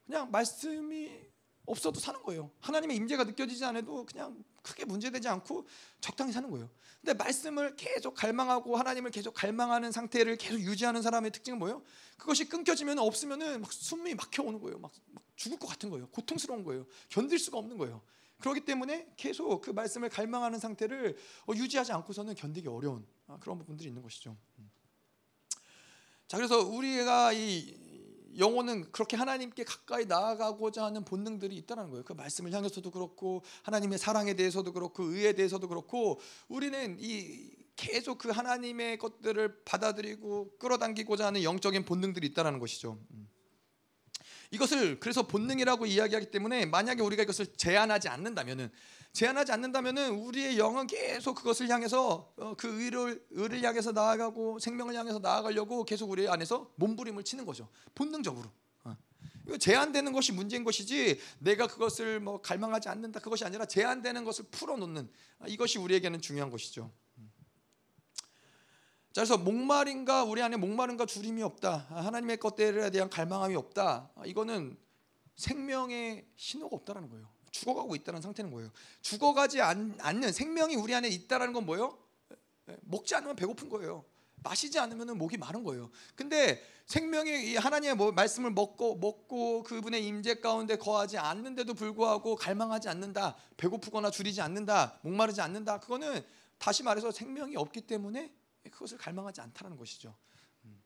그냥 0.05 0.31
말씀이 0.31 1.30
없어도 1.65 1.99
사는 1.99 2.21
거예요. 2.23 2.51
하나님의 2.59 2.97
임재가 2.97 3.23
느껴지지 3.23 3.63
않아도 3.65 4.05
그냥 4.05 4.43
크게 4.61 4.85
문제되지 4.85 5.27
않고 5.27 5.67
적당히 5.99 6.31
사는 6.31 6.49
거예요. 6.49 6.69
근데 6.99 7.13
말씀을 7.13 7.75
계속 7.75 8.13
갈망하고 8.13 8.77
하나님을 8.77 9.11
계속 9.11 9.33
갈망하는 9.33 9.91
상태를 9.91 10.37
계속 10.37 10.59
유지하는 10.59 11.01
사람의 11.01 11.31
특징은 11.31 11.59
뭐예요? 11.59 11.81
그것이 12.17 12.45
끊겨지면 12.45 12.99
없으면은 12.99 13.61
막 13.61 13.73
숨이 13.73 14.15
막혀 14.15 14.43
오는 14.43 14.59
거예요. 14.59 14.77
막, 14.79 14.91
막 15.07 15.23
죽을 15.35 15.57
것 15.57 15.67
같은 15.67 15.89
거예요. 15.89 16.07
고통스러운 16.09 16.63
거예요. 16.63 16.85
견딜 17.09 17.39
수가 17.39 17.57
없는 17.57 17.77
거예요. 17.77 18.01
그렇기 18.39 18.61
때문에 18.61 19.07
계속 19.17 19.61
그 19.61 19.69
말씀을 19.71 20.09
갈망하는 20.09 20.59
상태를 20.59 21.17
어, 21.47 21.53
유지하지 21.53 21.91
않고서는 21.93 22.35
견디기 22.35 22.67
어려운 22.67 23.05
아, 23.27 23.37
그런 23.39 23.57
부분들이 23.57 23.89
있는 23.89 24.01
것이죠. 24.01 24.35
음. 24.59 24.69
자, 26.27 26.37
그래서 26.37 26.59
우리가 26.59 27.33
이 27.33 27.75
영혼은 28.37 28.91
그렇게 28.91 29.17
하나님께 29.17 29.63
가까이 29.63 30.05
나아가고자 30.05 30.85
하는 30.85 31.03
본능들이 31.03 31.55
있다는 31.57 31.89
거예요. 31.89 32.03
그 32.03 32.13
말씀을 32.13 32.51
향해서도 32.51 32.91
그렇고 32.91 33.43
하나님의 33.63 33.97
사랑에 33.99 34.33
대해서도 34.33 34.73
그렇고 34.73 35.03
의에 35.03 35.33
대해서도 35.33 35.67
그렇고 35.67 36.19
우리는 36.47 36.97
이 36.99 37.51
계속 37.75 38.17
그 38.17 38.29
하나님의 38.29 38.97
것들을 38.97 39.63
받아들이고 39.63 40.57
끌어당기고자 40.59 41.27
하는 41.27 41.43
영적인 41.43 41.85
본능들이 41.85 42.27
있다는 42.27 42.59
것이죠. 42.59 42.99
음. 43.11 43.27
이것을 44.51 44.99
그래서 44.99 45.25
본능이라고 45.25 45.85
이야기하기 45.85 46.29
때문에 46.29 46.65
만약에 46.65 47.01
우리가 47.01 47.23
이것을 47.23 47.47
제한하지 47.55 48.09
않는다면은 48.09 48.69
제한하지 49.13 49.51
않는다면은 49.51 50.11
우리의 50.11 50.57
영은 50.57 50.87
계속 50.87 51.35
그것을 51.35 51.69
향해서 51.69 52.33
어, 52.37 52.53
그 52.55 52.81
의를 52.81 53.25
의를 53.31 53.61
향해서 53.61 53.91
나아가고 53.91 54.59
생명을 54.59 54.95
향해서 54.95 55.19
나아가려고 55.19 55.83
계속 55.83 56.09
우리 56.09 56.29
안에서 56.29 56.71
몸부림을 56.75 57.23
치는 57.23 57.45
거죠. 57.45 57.67
본능적으로. 57.93 58.49
어. 58.85 58.95
이거 59.47 59.57
제한되는 59.57 60.13
것이 60.13 60.31
문제인 60.31 60.63
것이지 60.63 61.19
내가 61.39 61.67
그것을 61.67 62.21
뭐 62.21 62.39
갈망하지 62.41 62.87
않는다 62.87 63.19
그것이 63.19 63.43
아니라 63.43 63.65
제한되는 63.65 64.23
것을 64.23 64.45
풀어놓는 64.49 65.09
아, 65.39 65.45
이것이 65.47 65.77
우리에게는 65.77 66.21
중요한 66.21 66.49
것이죠. 66.49 66.89
음. 67.17 67.29
자, 69.11 69.21
그래서 69.21 69.37
목마름과 69.37 70.23
우리 70.23 70.41
안에 70.41 70.55
목마름과 70.55 71.05
주림이 71.05 71.43
없다. 71.43 71.87
아, 71.89 72.05
하나님의 72.05 72.37
것들에 72.37 72.89
대한 72.91 73.09
갈망함이 73.09 73.55
없다. 73.55 74.11
아, 74.15 74.25
이거는 74.25 74.77
생명의 75.35 76.25
신호가 76.37 76.77
없다라는 76.77 77.09
거예요. 77.09 77.30
죽어가고 77.51 77.95
있다는 77.95 78.21
상태는 78.21 78.49
뭐예요? 78.49 78.71
죽어가지 79.01 79.61
않, 79.61 79.97
는 79.97 80.31
생명이 80.31 80.75
우리 80.75 80.95
안에 80.95 81.09
있다라는 81.09 81.53
건 81.53 81.65
뭐예요? 81.65 81.97
먹지 82.81 83.15
않으면 83.15 83.35
배고픈 83.35 83.69
거예요. 83.69 84.05
마시지 84.43 84.79
않으면 84.79 85.17
목이 85.17 85.37
마른 85.37 85.63
거예요. 85.63 85.91
근데 86.15 86.63
생명이 86.87 87.55
하나님의 87.57 87.95
뭐 87.95 88.11
말씀을 88.11 88.51
먹고 88.51 88.95
먹고 88.95 89.63
그분의 89.63 90.05
임재 90.05 90.35
가운데 90.35 90.77
거하지 90.77 91.17
않는데도 91.17 91.73
불구하고 91.73 92.35
갈망하지 92.35 92.89
않는다, 92.89 93.37
배고프거나 93.57 94.09
줄이지 94.09 94.41
않는다, 94.41 94.99
목마르지 95.03 95.41
않는다. 95.41 95.79
그거는 95.79 96.25
다시 96.57 96.83
말해서 96.83 97.11
생명이 97.11 97.55
없기 97.55 97.81
때문에 97.81 98.33
그것을 98.71 98.97
갈망하지 98.97 99.41
않다는 99.41 99.77
것이죠. 99.77 100.15
음. 100.65 100.81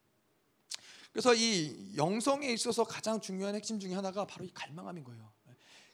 그래서 1.11 1.33
이 1.33 1.95
영성에 1.95 2.47
있어서 2.51 2.83
가장 2.83 3.19
중요한 3.19 3.55
핵심 3.55 3.79
중에 3.79 3.93
하나가 3.93 4.25
바로 4.25 4.45
이 4.45 4.51
갈망함인 4.53 5.03
거예요. 5.03 5.34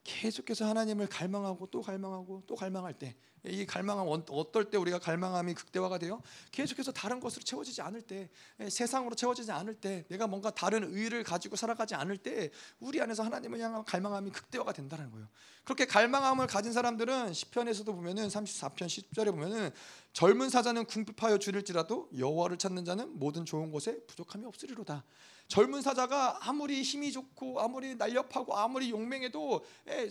계속해서 0.04 0.66
하나님을 0.66 1.08
갈망하고 1.08 1.68
또 1.68 1.82
갈망하고 1.82 2.44
또 2.48 2.56
갈망할 2.56 2.94
때 2.94 3.16
이 3.44 3.66
갈망함 3.66 4.08
어떨 4.08 4.70
때 4.70 4.78
우리가 4.78 5.00
갈망함이 5.00 5.56
극대화가 5.56 5.98
돼요? 5.98 6.22
계속해서 6.52 6.92
다른 6.92 7.20
것으로 7.20 7.44
채워지지 7.44 7.82
않을 7.82 8.04
때 8.04 8.30
세상으로 8.70 9.16
채워지지 9.16 9.52
않을 9.52 9.76
때 9.76 10.06
내가 10.10 10.28
뭔가 10.28 10.52
다른 10.52 10.84
의를 10.94 11.24
가지고 11.24 11.56
살아가지 11.56 11.96
않을 11.96 12.18
때 12.18 12.52
우리 12.80 13.02
안에서 13.02 13.24
하나님을 13.24 13.60
향한 13.60 13.84
갈망함이 13.84 14.32
극대화가 14.32 14.74
된다는 14.74 15.10
거예요. 15.12 15.28
그렇게 15.64 15.86
갈망함을 15.86 16.46
가진 16.48 16.72
사람들은 16.72 17.34
시편에서도 17.34 17.96
보면은 17.96 18.28
34편 18.28 18.86
10절에 18.86 19.32
보면은 19.32 19.72
젊은 20.14 20.50
사자는 20.50 20.86
궁핍하여 20.86 21.40
줄일지라도 21.40 22.10
여호와를 22.16 22.58
찾는 22.58 22.86
자는 22.86 23.18
모든 23.18 23.46
좋은 23.46 23.72
곳에 23.72 24.00
부족함이 24.06 24.46
없으리로다. 24.46 25.04
젊은 25.52 25.82
사자가 25.82 26.48
아무리 26.48 26.82
힘이 26.82 27.12
좋고 27.12 27.60
아무리 27.60 27.96
날렵하고 27.96 28.56
아무리 28.56 28.90
용맹해도 28.90 29.66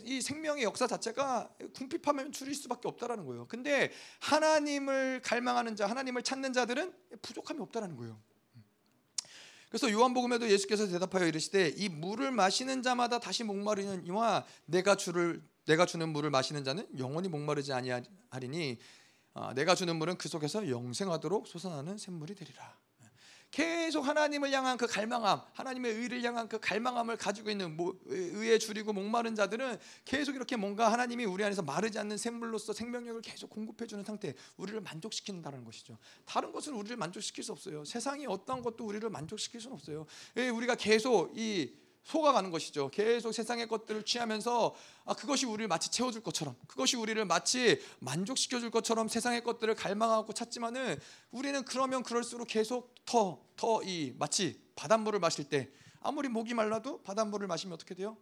이 0.05 0.21
생명의 0.21 0.65
역사 0.65 0.87
자체가 0.87 1.49
궁핍하면 1.75 2.31
줄일 2.31 2.55
수밖에 2.55 2.87
없다라는 2.89 3.25
거예요. 3.25 3.47
근데 3.49 3.91
하나님을 4.21 5.23
갈망하는 5.25 5.77
자, 5.77 5.87
하나님을 5.87 6.23
찾는 6.23 6.53
자들은 6.53 6.93
부족함이 7.23 7.59
없다라는 7.59 7.97
거예요. 7.97 8.21
그래서 9.71 9.91
요한복음에도 9.91 10.47
예수께서 10.51 10.87
대답하여 10.87 11.27
이르시되 11.27 11.69
이 11.69 11.89
물을 11.89 12.31
마시는 12.33 12.83
자마다 12.83 13.19
다시 13.19 13.43
목마르는 13.43 14.05
이와 14.05 14.45
내가 14.67 14.95
주를 14.95 15.43
내가 15.65 15.87
주는 15.87 16.07
물을 16.11 16.29
마시는 16.29 16.65
자는 16.65 16.87
영원히 16.99 17.29
목마르지 17.31 17.73
아니하리니 17.73 18.79
아, 19.33 19.55
내가 19.55 19.75
주는 19.75 19.97
물은 19.97 20.19
그 20.19 20.29
속에서 20.29 20.69
영생하도록 20.69 21.47
솟아나는 21.47 21.97
샘물이 21.97 22.35
되리라. 22.35 22.77
계속 23.51 24.07
하나님을 24.07 24.53
향한 24.53 24.77
그 24.77 24.87
갈망함, 24.87 25.41
하나님의 25.53 25.93
의를 25.95 26.23
향한 26.23 26.49
그 26.49 26.61
갈망함을 26.61 27.17
가지고 27.17 27.51
있는 27.51 27.77
의에 28.07 28.59
줄이고 28.59 28.93
목마른 28.93 29.35
자들은 29.35 29.79
계속 30.05 30.37
이렇게 30.37 30.57
뭔가 30.57 30.93
하나님이 30.93 31.25
우리 31.25 31.43
안에서 31.43 31.63
마르지 31.63 31.99
않는 31.99 32.17
샘물로서 32.17 32.73
생명력을 32.73 33.21
계속 33.23 33.51
공급해 33.51 33.87
주는 33.87 34.05
상태, 34.05 34.35
우리를 34.57 34.81
만족시킨다는 34.81 35.65
것이죠. 35.65 35.99
다른 36.25 36.53
것은 36.53 36.75
우리를 36.75 36.97
만족시킬 36.97 37.43
수 37.43 37.51
없어요. 37.53 37.85
세상이 37.85 38.27
어떤 38.27 38.63
것도 38.63 38.87
우리를 38.87 39.09
만족시킬 39.11 39.61
수는 39.61 39.75
없어요. 39.75 40.07
예, 40.37 40.49
우리가 40.49 40.77
계속 40.77 41.37
이 41.37 41.73
속아가는 42.03 42.51
것이죠. 42.51 42.91
계속 42.91 43.33
세상의 43.33 43.69
것들을 43.69 44.05
취하면서 44.05 44.75
아, 45.05 45.15
그것이 45.15 45.47
우리를 45.47 45.69
마치 45.69 45.91
채워줄 45.91 46.23
것처럼, 46.23 46.57
그것이 46.67 46.97
우리를 46.97 47.23
마치 47.25 47.81
만족시켜줄 48.01 48.71
것처럼 48.71 49.09
세상의 49.09 49.45
것들을 49.45 49.75
갈망하고 49.75 50.33
찾지만은 50.33 50.99
우리는 51.31 51.65
그러면 51.65 52.03
그럴수록 52.03 52.49
계속 52.49 52.95
더 53.05 53.51
더 53.61 53.83
이 53.85 54.15
마치 54.19 54.59
바닷물을 54.75 55.21
마실 55.21 55.45
때 55.45 55.71
아무리 56.01 56.29
목이 56.29 56.55
말라도 56.55 57.03
바닷물을 57.03 57.47
마시면 57.47 57.75
어떻게 57.75 57.95
돼요? 57.95 58.17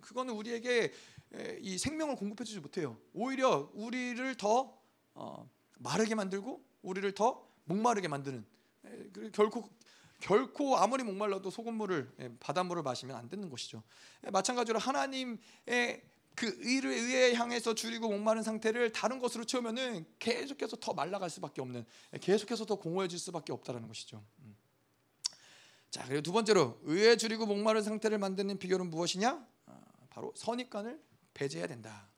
그거는 0.00 0.34
우리에게 0.34 0.92
이 1.60 1.78
생명을 1.78 2.16
공급해주지 2.16 2.58
못해요. 2.58 2.98
오히려 3.14 3.70
우리를 3.74 4.34
더 4.34 4.76
어, 5.14 5.48
마르게 5.78 6.16
만들고 6.16 6.64
우리를 6.82 7.12
더 7.12 7.46
목마르게 7.64 8.08
만드는 8.08 8.44
결코 9.32 9.68
결코 10.22 10.76
아무리 10.76 11.02
목말라도 11.02 11.50
소금물을 11.50 12.14
예, 12.20 12.30
바닷물을 12.38 12.82
마시면 12.84 13.16
안 13.16 13.28
되는 13.28 13.50
것이죠. 13.50 13.82
예, 14.24 14.30
마찬가지로 14.30 14.78
하나님의 14.78 15.40
그 16.36 16.56
의를 16.60 16.92
의에 16.92 17.34
향해서 17.34 17.74
줄이고 17.74 18.08
목마른 18.08 18.42
상태를 18.44 18.92
다른 18.92 19.18
것으로 19.18 19.44
채우면은 19.44 20.06
계속해서 20.20 20.76
더 20.76 20.94
말라갈 20.94 21.28
수밖에 21.28 21.60
없는 21.60 21.84
예, 22.14 22.18
계속해서 22.18 22.64
더 22.66 22.76
공허해질 22.76 23.18
수밖에 23.18 23.52
없다라는 23.52 23.88
것이죠. 23.88 24.24
음. 24.38 24.56
자 25.90 26.04
그리고 26.06 26.22
두 26.22 26.30
번째로 26.30 26.78
의에 26.84 27.16
줄이고 27.16 27.44
목마른 27.44 27.82
상태를 27.82 28.18
만드는 28.18 28.58
비결은 28.58 28.90
무엇이냐? 28.90 29.44
아, 29.66 29.80
바로 30.08 30.32
선입관을 30.36 31.02
배제해야 31.34 31.66
된다. 31.66 32.11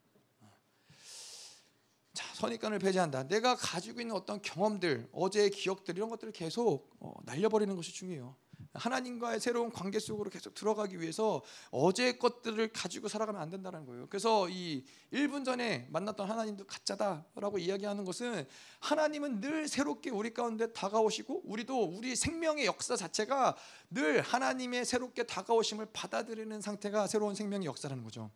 아. 2.14 2.24
자, 2.24 2.24
선입관을 2.34 2.78
배제한다. 2.78 3.26
내가 3.26 3.56
가지고 3.56 4.00
있는 4.00 4.14
어떤 4.14 4.40
경험들, 4.40 5.08
어제의 5.12 5.50
기억들 5.50 5.96
이런 5.96 6.08
것들을 6.10 6.32
계속 6.32 6.88
어, 7.00 7.12
날려버리는 7.24 7.74
것이 7.74 7.92
중요해요. 7.92 8.36
하나님과의 8.74 9.40
새로운 9.40 9.70
관계 9.70 10.00
속으로 10.00 10.30
계속 10.30 10.54
들어가기 10.54 11.00
위해서 11.00 11.42
어제의 11.70 12.18
것들을 12.18 12.72
가지고 12.72 13.08
살아가면 13.08 13.40
안 13.40 13.50
된다는 13.50 13.86
거예요. 13.86 14.08
그래서 14.08 14.48
이 14.48 14.84
1분 15.12 15.44
전에 15.44 15.86
만났던 15.90 16.28
하나님도 16.28 16.66
가짜다라고 16.66 17.58
이야기하는 17.58 18.04
것은 18.04 18.46
하나님은 18.80 19.40
늘 19.40 19.68
새롭게 19.68 20.10
우리 20.10 20.34
가운데 20.34 20.72
다가오시고 20.72 21.42
우리도 21.44 21.84
우리 21.84 22.16
생명의 22.16 22.66
역사 22.66 22.96
자체가 22.96 23.56
늘 23.90 24.20
하나님의 24.22 24.84
새롭게 24.84 25.22
다가오심을 25.24 25.86
받아들이는 25.92 26.60
상태가 26.60 27.06
새로운 27.06 27.36
생명의 27.36 27.66
역사라는 27.66 28.02
거죠. 28.02 28.30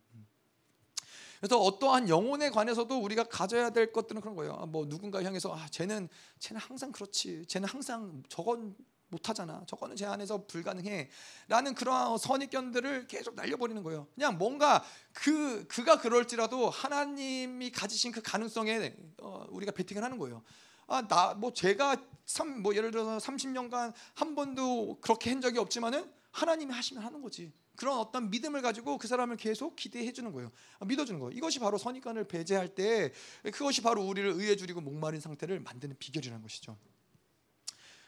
그래서 1.40 1.58
어떠한 1.58 2.08
영혼에 2.08 2.50
관해서도 2.50 2.98
우리가 3.00 3.24
가져야 3.24 3.70
될 3.70 3.92
것들은 3.92 4.20
그런 4.20 4.34
거예요. 4.36 4.54
아, 4.60 4.66
뭐 4.66 4.86
누군가 4.88 5.22
향해서 5.22 5.54
아 5.54 5.66
쟤는 5.68 6.08
쟤는 6.38 6.60
항상 6.60 6.92
그렇지. 6.92 7.44
쟤는 7.46 7.68
항상 7.68 8.22
저건 8.28 8.74
못하잖아. 9.10 9.62
저거는 9.66 9.96
제 9.96 10.04
안에서 10.04 10.44
불가능해. 10.46 11.08
라는 11.48 11.74
그러한 11.74 12.18
선입견들을 12.18 13.06
계속 13.06 13.34
날려버리는 13.34 13.82
거예요. 13.82 14.06
그냥 14.14 14.36
뭔가 14.36 14.84
그 15.12 15.66
그가 15.68 15.98
그럴지라도 15.98 16.68
하나님이 16.68 17.70
가지신 17.70 18.12
그 18.12 18.20
가능성에 18.20 18.94
어, 19.22 19.46
우리가 19.50 19.72
베팅을 19.72 20.02
하는 20.04 20.18
거예요. 20.18 20.42
아 20.88 21.02
나 21.02 21.34
뭐 21.34 21.52
제가 21.52 21.96
삼, 22.24 22.62
뭐 22.62 22.74
예를 22.74 22.90
들어서 22.90 23.18
30년간 23.18 23.92
한 24.14 24.34
번도 24.34 24.98
그렇게 25.00 25.30
한 25.30 25.40
적이 25.40 25.58
없지만은 25.58 26.10
하나님이 26.40 26.72
하시면 26.72 27.02
하는 27.02 27.20
거지. 27.22 27.52
그런 27.76 27.98
어떤 27.98 28.30
믿음을 28.30 28.60
가지고 28.62 28.98
그 28.98 29.06
사람을 29.08 29.36
계속 29.36 29.76
기대해 29.76 30.12
주는 30.12 30.32
거예요. 30.32 30.50
아, 30.78 30.84
믿어 30.84 31.04
주는 31.04 31.20
거예요. 31.20 31.32
이것이 31.36 31.58
바로 31.58 31.78
선입관을 31.78 32.24
배제할 32.28 32.74
때 32.74 33.12
그것이 33.52 33.82
바로 33.82 34.02
우리를 34.02 34.28
의에 34.30 34.56
줄이고 34.56 34.80
목마른 34.80 35.20
상태를 35.20 35.60
만드는 35.60 35.96
비결이라는 35.98 36.42
것이죠. 36.42 36.76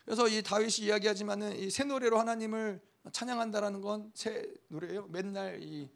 그래서 0.04 0.28
이 0.28 0.42
다윗이 0.42 0.86
이야기하지만은 0.86 1.58
이 1.58 1.70
새 1.70 1.84
노래로 1.84 2.18
하나님을 2.18 2.80
찬양한다라는 3.12 3.80
건 3.80 4.10
새 4.14 4.44
노래예요. 4.68 5.06
맨날 5.08 5.62
이 5.62 5.88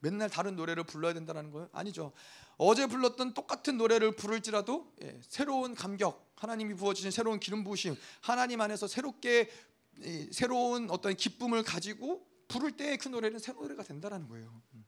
맨날 0.00 0.28
다른 0.28 0.56
노래를 0.56 0.84
불러야 0.84 1.14
된다는 1.14 1.50
거예요? 1.50 1.68
아니죠. 1.72 2.12
어제 2.58 2.86
불렀던 2.86 3.34
똑같은 3.34 3.76
노래를 3.76 4.14
부를지라도 4.16 4.92
예, 5.02 5.18
새로운 5.22 5.74
감격, 5.74 6.32
하나님이 6.36 6.74
부어주신 6.74 7.10
새로운 7.10 7.40
기름 7.40 7.64
부으심, 7.64 7.96
하나님 8.20 8.60
안에서 8.60 8.86
새롭게 8.86 9.48
이, 9.48 9.75
새로운 10.30 10.90
어떤 10.90 11.14
기쁨을 11.14 11.62
가지고 11.62 12.26
부를 12.48 12.72
때그 12.72 13.08
노래는 13.08 13.38
새 13.38 13.52
노래가 13.52 13.82
된다라는 13.82 14.28
거예요. 14.28 14.62
음. 14.74 14.84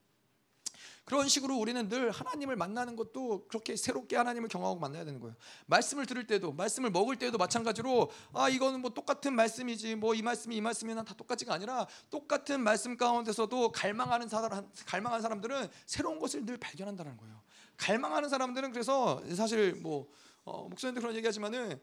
그런 1.09 1.27
식으로 1.27 1.57
우리는 1.57 1.89
늘 1.89 2.11
하나님을 2.11 2.55
만나는 2.55 2.95
것도 2.95 3.47
그렇게 3.47 3.75
새롭게 3.75 4.15
하나님을 4.15 4.47
경험하고 4.47 4.79
만나야 4.79 5.05
되는 5.05 5.19
거예요. 5.19 5.35
말씀을 5.65 6.05
들을 6.05 6.27
때도, 6.27 6.51
말씀을 6.51 6.91
먹을 6.91 7.15
때도 7.15 7.39
마찬가지로 7.39 8.11
아 8.31 8.47
이거는 8.47 8.81
뭐 8.81 8.91
똑같은 8.91 9.33
말씀이지, 9.33 9.95
뭐 9.95 10.13
이 10.13 10.21
말씀이 10.21 10.55
이 10.55 10.61
말씀이나 10.61 11.03
다 11.03 11.15
똑같지가 11.15 11.51
아니라 11.51 11.87
똑같은 12.11 12.61
말씀 12.61 12.95
가운데서도 12.95 13.71
갈망하는 13.71 14.29
사람, 14.29 14.69
갈망하는 14.85 15.23
사람들은 15.23 15.69
새로운 15.87 16.19
것을 16.19 16.45
늘 16.45 16.57
발견한다는 16.57 17.17
거예요. 17.17 17.41
갈망하는 17.77 18.29
사람들은 18.29 18.71
그래서 18.71 19.23
사실 19.35 19.73
뭐 19.81 20.07
어, 20.43 20.67
목사님도 20.69 21.01
그런 21.01 21.15
얘기하지만은 21.15 21.81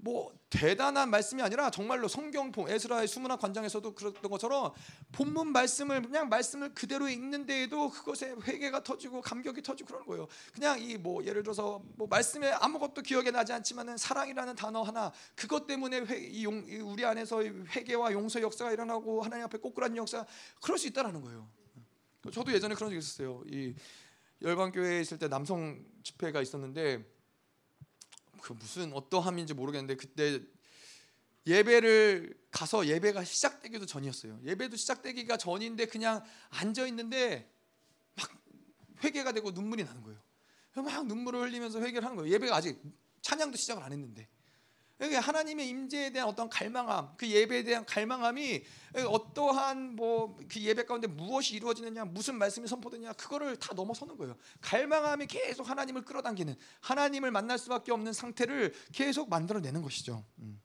뭐 0.00 0.32
대단한 0.48 1.10
말씀이 1.10 1.42
아니라 1.42 1.70
정말로 1.70 2.06
성경 2.08 2.52
에스라의 2.56 3.08
수문학 3.08 3.40
관장에서도 3.40 3.94
그랬던 3.94 4.30
것처럼 4.30 4.72
본문 5.12 5.48
말씀을 5.52 6.02
그냥 6.02 6.28
말씀을 6.28 6.72
그대로 6.74 7.08
읽는데에도 7.08 7.90
그것에 7.90 8.34
회개가 8.46 8.82
터지고 8.84 9.20
감격이 9.20 9.62
터지고 9.62 9.88
그러는 9.88 10.06
거예요. 10.06 10.28
그냥 10.54 10.80
이 10.80 10.98
뭐 10.98 11.24
예를 11.24 11.42
들어서 11.42 11.82
뭐 11.96 12.06
말씀에 12.08 12.50
아무것도 12.50 13.02
기억에 13.02 13.30
나지 13.30 13.52
않지만은 13.52 13.96
사랑이라는 13.96 14.56
단어 14.56 14.82
하나 14.82 15.12
그것 15.34 15.66
때문에 15.66 16.00
회, 16.00 16.18
이 16.18 16.44
용, 16.44 16.64
우리 16.82 17.04
안에서 17.04 17.42
회개와 17.42 18.12
용서 18.12 18.40
역사가 18.40 18.72
일어나고 18.72 19.22
하나님 19.22 19.44
앞에 19.44 19.58
꼬꾸라는 19.58 19.96
역사 19.96 20.26
그럴 20.60 20.78
수 20.78 20.86
있다라는 20.88 21.22
거예요. 21.22 21.48
저도 22.32 22.52
예전에 22.52 22.74
그런 22.74 22.90
적 22.90 22.96
있었어요. 22.96 23.42
이 23.46 23.74
열방교회에 24.42 25.00
있을 25.00 25.18
때 25.18 25.28
남성 25.28 25.84
집회가 26.02 26.42
있었는데 26.42 27.17
그 28.40 28.52
무슨 28.52 28.92
어떠함인지 28.92 29.54
모르겠는데 29.54 29.96
그때 29.96 30.40
예배를 31.46 32.38
가서 32.50 32.86
예배가 32.86 33.24
시작되기도 33.24 33.86
전이었어요. 33.86 34.40
예배도 34.44 34.76
시작되기가 34.76 35.36
전인데 35.36 35.86
그냥 35.86 36.22
앉아 36.50 36.86
있는데 36.88 37.50
막 38.14 38.30
회개가 39.02 39.32
되고 39.32 39.50
눈물이 39.50 39.84
나는 39.84 40.02
거예요. 40.02 40.20
막 40.74 41.06
눈물을 41.06 41.40
흘리면서 41.42 41.80
회개를 41.80 42.04
하는 42.04 42.16
거예요. 42.16 42.32
예배가 42.34 42.54
아직 42.54 42.80
찬양도 43.22 43.56
시작을 43.56 43.82
안 43.82 43.92
했는데 43.92 44.28
하나님의 45.00 45.68
임재에 45.68 46.10
대한 46.10 46.28
어떤 46.28 46.48
갈망함, 46.48 47.14
그 47.16 47.28
예배에 47.28 47.62
대한 47.62 47.84
갈망함이 47.84 48.64
어떠한 49.08 49.96
뭐 49.96 50.36
그 50.48 50.60
예배 50.60 50.84
가운데 50.84 51.06
무엇이 51.06 51.54
이루어지느냐, 51.56 52.04
무슨 52.06 52.36
말씀이 52.36 52.66
선포되냐, 52.66 53.12
그거를 53.12 53.56
다 53.56 53.74
넘어서는 53.74 54.16
거예요. 54.16 54.36
갈망함이 54.60 55.26
계속 55.26 55.68
하나님을 55.68 56.04
끌어당기는 56.04 56.54
하나님을 56.80 57.30
만날 57.30 57.58
수밖에 57.58 57.92
없는 57.92 58.12
상태를 58.12 58.74
계속 58.92 59.28
만들어내는 59.28 59.82
것이죠. 59.82 60.24
음. 60.38 60.60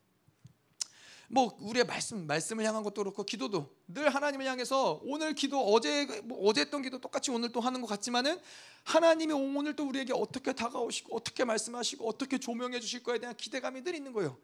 뭐 1.34 1.58
우리의 1.60 1.86
말씀 1.86 2.28
말씀을 2.28 2.64
향한 2.64 2.84
것도 2.84 3.02
그렇고 3.02 3.24
기도도 3.24 3.68
늘 3.88 4.14
하나님을 4.14 4.46
향해서 4.46 5.02
오늘 5.04 5.34
기도 5.34 5.60
어제 5.74 6.06
뭐 6.26 6.48
어제 6.48 6.62
했던 6.62 6.84
기도 6.84 7.00
똑같이 7.00 7.32
오늘 7.32 7.52
또 7.52 7.60
하는 7.60 7.82
것 7.82 7.88
같지만은 7.88 8.40
하나님이 8.84 9.34
오늘 9.34 9.76
또 9.76 9.88
우리에게 9.88 10.14
어떻게 10.14 10.54
다가오시고 10.54 11.16
어떻게 11.16 11.44
말씀하시고 11.44 12.08
어떻게 12.08 12.38
조명해 12.38 12.80
주실 12.80 13.02
거에 13.02 13.18
대한 13.18 13.36
기대감이 13.36 13.82
늘 13.82 13.96
있는 13.96 14.14
거예요. 14.14 14.38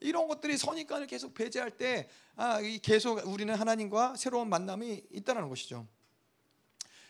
이런 0.00 0.28
것들이 0.28 0.58
선입관을 0.58 1.06
계속 1.06 1.32
배제할 1.32 1.78
때 1.78 2.10
아, 2.36 2.60
계속 2.82 3.26
우리는 3.26 3.54
하나님과 3.54 4.16
새로운 4.16 4.50
만남이 4.50 5.04
있다는 5.12 5.48
것이죠. 5.48 5.86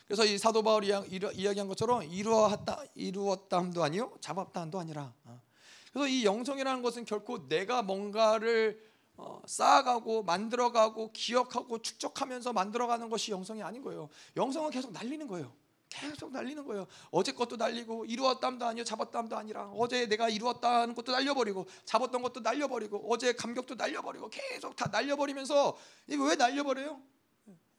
그래서 0.06 0.24
이 0.24 0.38
사도 0.38 0.62
바울이 0.62 0.92
이야기한 1.34 1.66
것처럼 1.66 2.04
이루었다 2.04 2.84
이루었다 2.94 3.56
함도 3.56 3.82
아니요 3.82 4.16
잡았다 4.20 4.60
함도 4.60 4.78
아니라. 4.78 5.12
아. 5.24 5.40
그래서 5.92 6.06
이 6.06 6.24
영성이라는 6.24 6.82
것은 6.82 7.04
결코 7.04 7.48
내가 7.48 7.82
뭔가를 7.82 8.93
어, 9.16 9.40
쌓아가고 9.46 10.22
만들어가고 10.24 11.12
기억하고 11.12 11.80
축적하면서 11.80 12.52
만들어가는 12.52 13.08
것이 13.08 13.30
영성이 13.30 13.62
아닌 13.62 13.82
거예요. 13.82 14.08
영성은 14.36 14.70
계속 14.70 14.92
날리는 14.92 15.26
거예요. 15.28 15.52
계속 15.88 16.32
날리는 16.32 16.64
거예요. 16.64 16.86
어제 17.12 17.32
것도 17.32 17.56
날리고 17.56 18.04
이루었담도 18.06 18.66
아니요 18.66 18.82
잡았담도 18.82 19.36
아니라 19.36 19.70
어제 19.74 20.06
내가 20.06 20.28
이루었다는 20.28 20.94
것도 20.94 21.12
날려버리고 21.12 21.66
잡았던 21.84 22.22
것도 22.22 22.40
날려버리고 22.40 23.12
어제 23.12 23.32
감격도 23.32 23.76
날려버리고 23.76 24.28
계속 24.30 24.74
다 24.74 24.88
날려버리면서 24.90 25.76
이거 26.08 26.24
왜 26.24 26.34
날려버려요? 26.34 27.00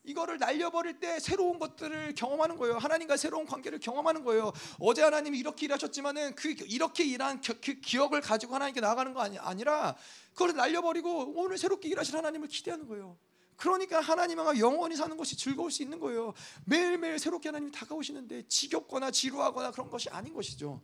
이거를 0.05 0.37
날려버릴 0.37 0.99
때 0.99 1.19
새로운 1.19 1.59
것들을 1.59 2.13
경험하는 2.15 2.57
거예요. 2.57 2.77
하나님과 2.77 3.17
새로운 3.17 3.45
관계를 3.45 3.79
경험하는 3.79 4.23
거예요. 4.23 4.51
어제 4.79 5.01
하나님이 5.01 5.39
이렇게 5.39 5.65
일하셨지만은 5.65 6.35
그 6.35 6.55
이렇게 6.67 7.03
일한 7.03 7.41
그 7.41 7.79
기억을 7.81 8.21
가지고 8.21 8.55
하나님께 8.55 8.81
나가는 8.81 9.13
거 9.13 9.21
아니, 9.21 9.37
아니라 9.37 9.95
그걸 10.33 10.55
날려버리고 10.55 11.33
오늘 11.35 11.57
새롭게 11.57 11.89
일하실 11.89 12.15
하나님을 12.15 12.47
기대하는 12.47 12.87
거예요. 12.87 13.17
그러니까 13.57 14.01
하나님과 14.01 14.59
영원히 14.59 14.95
사는 14.95 15.15
것이 15.15 15.37
즐거울 15.37 15.71
수 15.71 15.81
있는 15.81 15.99
거예요. 15.99 16.33
매일매일 16.65 17.17
새롭게 17.19 17.49
하나님이 17.49 17.71
다가오시는데 17.71 18.47
지겹거나 18.47 19.11
지루하거나 19.11 19.71
그런 19.71 19.89
것이 19.89 20.09
아닌 20.09 20.33
것이죠. 20.33 20.81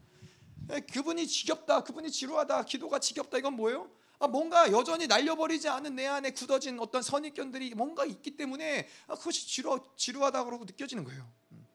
예, 0.71 0.79
그분이 0.79 1.27
지겹다, 1.27 1.83
그분이 1.83 2.11
지루하다, 2.11 2.63
기도가 2.63 2.99
지겹다 2.99 3.39
이건 3.39 3.55
뭐예요? 3.55 3.89
아, 4.21 4.27
뭔가 4.27 4.71
여전히 4.71 5.07
날려버리지 5.07 5.67
않은 5.67 5.95
내 5.95 6.05
안에 6.05 6.29
굳어진 6.31 6.79
어떤 6.79 7.01
선입견들이 7.01 7.73
뭔가 7.73 8.05
있기 8.05 8.37
때문에 8.37 8.87
아, 9.07 9.15
그것이 9.15 9.47
지루, 9.47 9.79
지루하다 9.97 10.43
고 10.43 10.63
느껴지는 10.63 11.03
거예요. 11.03 11.27
음. 11.51 11.65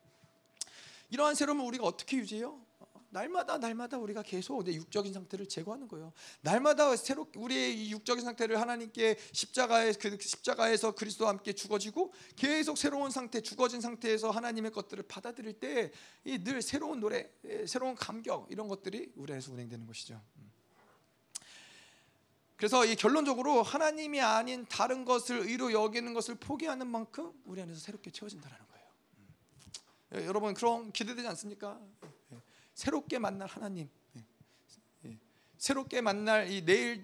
이러한 1.10 1.34
새로움을 1.34 1.64
우리가 1.66 1.84
어떻게 1.84 2.18
유지해요? 2.18 2.64
날마다 3.10 3.58
날마다 3.58 3.98
우리가 3.98 4.22
계속 4.22 4.62
내 4.62 4.74
육적인 4.74 5.12
상태를 5.12 5.48
제거하는 5.48 5.88
거예요. 5.88 6.12
날마다 6.42 6.94
새로 6.96 7.26
우리의 7.34 7.90
육적인 7.90 8.22
상태를 8.24 8.60
하나님께 8.60 9.16
십자가에 9.32 9.92
그 9.94 10.18
십자가에서 10.20 10.94
그리스도와 10.94 11.30
함께 11.30 11.52
죽어지고 11.52 12.12
계속 12.36 12.76
새로운 12.76 13.10
상태, 13.10 13.40
죽어진 13.40 13.80
상태에서 13.80 14.30
하나님의 14.30 14.70
것들을 14.70 15.04
받아들일 15.04 15.54
때이늘 15.54 16.62
새로운 16.62 17.00
노래, 17.00 17.30
새로운 17.66 17.94
감격 17.94 18.46
이런 18.50 18.68
것들이 18.68 19.12
우리 19.16 19.32
안에서 19.32 19.52
운행되는 19.52 19.86
것이죠. 19.86 20.20
음. 22.56 22.58
그래서 22.58 22.84
이 22.84 22.96
결론적으로 22.96 23.62
하나님이 23.62 24.20
아닌 24.20 24.66
다른 24.68 25.04
것을 25.04 25.40
의로 25.40 25.72
여기는 25.72 26.14
것을 26.14 26.36
포기하는 26.36 26.86
만큼 26.86 27.32
우리 27.44 27.60
안에서 27.60 27.78
새롭게 27.78 28.10
채워진다는 28.10 28.56
거예요. 28.56 28.86
음. 29.18 29.34
예, 30.14 30.26
여러분 30.26 30.54
그런 30.54 30.90
기대되지 30.92 31.28
않습니까? 31.28 31.78
새롭게 32.74 33.18
만날 33.18 33.48
하나님, 33.48 33.88
예. 34.16 34.24
예. 35.06 35.18
새롭게 35.56 36.02
만날 36.02 36.50
이 36.50 36.62
내일 36.64 37.02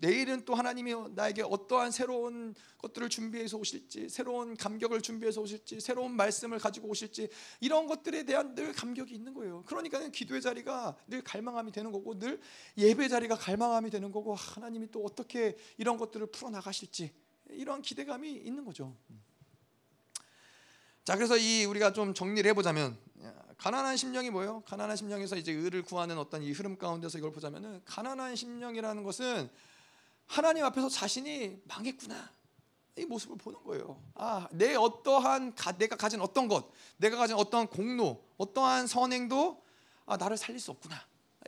내일은 0.00 0.44
또 0.44 0.54
하나님이 0.54 0.94
나에게 1.14 1.42
어떠한 1.42 1.90
새로운 1.90 2.54
것들을 2.78 3.08
준비해서 3.08 3.56
오실지, 3.56 4.08
새로운 4.08 4.56
감격을 4.56 5.00
준비해서 5.02 5.40
오실지, 5.40 5.80
새로운 5.80 6.16
말씀을 6.16 6.58
가지고 6.58 6.88
오실지 6.88 7.28
이런 7.60 7.86
것들에 7.86 8.24
대한 8.24 8.54
늘 8.54 8.72
감격이 8.72 9.14
있는 9.14 9.34
거예요. 9.34 9.62
그러니까 9.66 10.08
기도의 10.08 10.42
자리가 10.42 10.96
늘 11.06 11.22
갈망함이 11.22 11.72
되는 11.72 11.92
거고, 11.92 12.18
늘 12.18 12.40
예배 12.76 13.08
자리가 13.08 13.36
갈망함이 13.36 13.90
되는 13.90 14.12
거고, 14.12 14.34
하나님이 14.34 14.90
또 14.90 15.04
어떻게 15.04 15.56
이런 15.78 15.96
것들을 15.96 16.26
풀어 16.28 16.50
나가실지 16.50 17.12
이런 17.50 17.82
기대감이 17.82 18.30
있는 18.30 18.64
거죠. 18.64 18.96
자, 21.04 21.14
그래서 21.14 21.36
이 21.36 21.64
우리가 21.64 21.92
좀 21.92 22.14
정리를 22.14 22.48
해보자면 22.50 22.98
가난한 23.58 23.96
심령이 23.96 24.30
뭐예요? 24.30 24.62
가난한 24.66 24.96
심령에서 24.96 25.36
이제 25.36 25.52
의를 25.52 25.82
구하는 25.82 26.18
어떤 26.18 26.42
이 26.42 26.50
흐름 26.52 26.76
가운데서 26.76 27.18
이걸 27.18 27.32
보자면은 27.32 27.80
가난한 27.84 28.36
심령이라는 28.36 29.02
것은 29.04 29.48
하나님 30.26 30.64
앞에서 30.64 30.88
자신이 30.88 31.60
망했구나 31.64 32.36
이 32.98 33.04
모습을 33.04 33.36
보는 33.36 33.62
거예요. 33.64 34.00
아, 34.14 34.48
내 34.52 34.74
어떠한 34.74 35.54
가, 35.54 35.72
내가 35.72 35.96
가진 35.96 36.20
어떤 36.20 36.48
것, 36.48 36.70
내가 36.96 37.16
가진 37.18 37.36
어떠한 37.36 37.66
공로, 37.68 38.24
어떠한 38.38 38.86
선행도 38.86 39.62
아, 40.06 40.16
나를 40.16 40.36
살릴 40.36 40.60
수 40.60 40.70
없구나. 40.70 40.96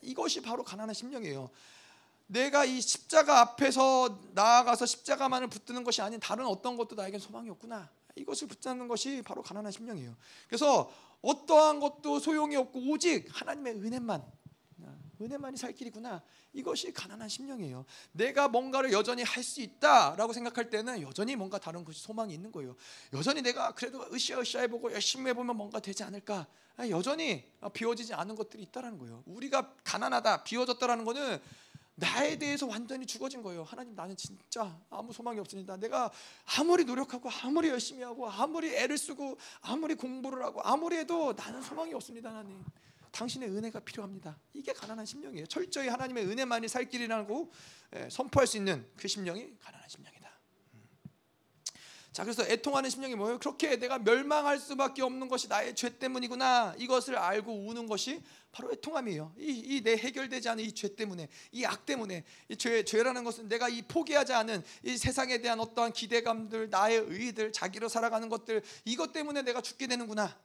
이것이 0.03 0.43
바로 0.43 0.63
가난한 0.63 0.95
심령이에요. 0.95 1.51
내가 2.27 2.67
이 2.67 2.81
십자가 2.81 3.41
앞에서 3.41 4.19
나아가서 4.33 4.85
십자가만을 4.85 5.49
붙드는 5.49 5.85
것이 5.85 6.03
아닌 6.03 6.21
다른 6.21 6.45
어떤 6.47 6.77
것도 6.77 6.95
나에겐 6.95 7.19
소망이 7.19 7.49
없구나. 7.49 7.89
이것을 8.17 8.49
붙잡는 8.49 8.89
것이 8.89 9.23
바로 9.23 9.43
가난한 9.43 9.73
심령이에요. 9.73 10.15
그래서 10.47 10.93
어떠한 11.23 11.81
것도 11.81 12.21
소용이 12.21 12.57
없고 12.57 12.81
오직 12.91 13.27
하나님의 13.33 13.75
은혜만 13.75 14.23
은혜만이 15.21 15.57
살 15.57 15.73
길이구나. 15.73 16.23
이것이 16.53 16.93
가난한 16.93 17.29
심령이에요. 17.29 17.85
내가 18.13 18.49
뭔가를 18.49 18.93
여전히 18.93 19.23
할 19.23 19.43
수 19.43 19.61
있다라고 19.61 20.33
생각할 20.33 20.69
때는 20.69 21.01
여전히 21.03 21.35
뭔가 21.35 21.59
다른 21.59 21.85
것이 21.85 22.01
소망이 22.03 22.35
있는 22.35 22.53
거예요. 22.53 22.77
여전히 23.13 23.41
내가 23.41 23.73
그래도 23.73 24.03
으쌰으쌰 24.13 24.61
해보고 24.61 24.93
열심히 24.93 25.29
해보면 25.31 25.57
뭔가 25.57 25.81
되지 25.81 26.03
않을까. 26.03 26.47
여전히 26.91 27.45
비워지지 27.73 28.15
않은 28.15 28.37
것들이 28.37 28.63
있다라는 28.65 28.99
거예요. 28.99 29.23
우리가 29.27 29.75
가난하다, 29.85 30.45
비워졌다라는 30.45 31.05
거는 31.05 31.41
나에 31.97 32.39
대해서 32.39 32.65
완전히 32.67 33.07
죽어진 33.07 33.43
거예요. 33.43 33.65
하나님 33.65 33.95
나는 33.97 34.17
진짜 34.17 34.79
아무 34.89 35.13
소망이 35.13 35.41
없습니다. 35.41 35.77
내가 35.77 36.11
아무리 36.59 36.85
노력하고 36.85 37.29
아무리 37.43 37.69
열심히 37.69 38.05
하고 38.05 38.31
아무리 38.31 38.69
애를 38.77 38.97
쓰고 38.97 39.37
아무리 39.63 39.97
공부를 39.97 40.45
하고 40.45 40.61
아무리 40.63 40.97
해도 40.97 41.33
나는 41.33 41.61
소망이 41.61 41.93
없습니다. 41.95 42.31
하나님. 42.31 42.63
당신의 43.19 43.49
은혜가 43.49 43.81
필요합니다. 43.81 44.39
이게 44.55 44.73
가난한 44.73 45.05
심령이에요. 45.05 45.47
철저히 45.47 45.89
하나님의 45.89 46.25
은혜만이 46.27 46.69
살 46.69 46.89
길이라고 46.89 47.51
예, 47.97 48.09
선포할 48.11 48.47
수 48.47 48.57
있는 48.57 48.87
그 48.97 49.09
심령이 49.09 49.59
가난한 49.59 49.89
심령이다. 49.89 50.31
음. 50.75 50.89
자, 52.13 52.23
그래서 52.23 52.45
애통하는 52.45 52.89
심령이 52.91 53.17
뭐예요? 53.17 53.41
그렇게 53.41 53.77
내가 53.77 53.99
멸망할 53.99 54.61
수밖에 54.61 55.03
없는 55.03 55.29
것이 55.29 55.49
나의 55.49 55.75
죄 55.75 55.99
때문이구나. 55.99 56.77
이것을 56.79 57.17
알고 57.17 57.67
우는 57.67 57.87
것이 57.89 58.23
바로 58.53 58.71
애통함이에요. 58.73 59.35
이 59.37 59.81
내 59.83 59.97
해결되지 59.97 60.49
않은 60.51 60.63
이 60.63 60.73
죄 60.73 60.95
때문에, 60.95 61.29
이 61.51 61.65
악 61.67 61.87
때문에, 61.87 62.25
이 62.49 62.57
죄, 62.57 62.85
죄라는 62.85 63.25
것은 63.25 63.49
내가 63.49 63.69
이 63.69 63.83
포기하지 63.83 64.33
않은 64.33 64.63
이 64.85 64.97
세상에 64.97 65.39
대한 65.39 65.59
어떠한 65.59 65.93
기대감들, 65.93 66.71
나의 66.71 67.05
의들, 67.09 67.51
자기로 67.53 67.89
살아가는 67.89 68.29
것들, 68.29 68.63
이것 68.85 69.13
때문에 69.13 69.43
내가 69.43 69.61
죽게 69.61 69.89
되는구나. 69.89 70.39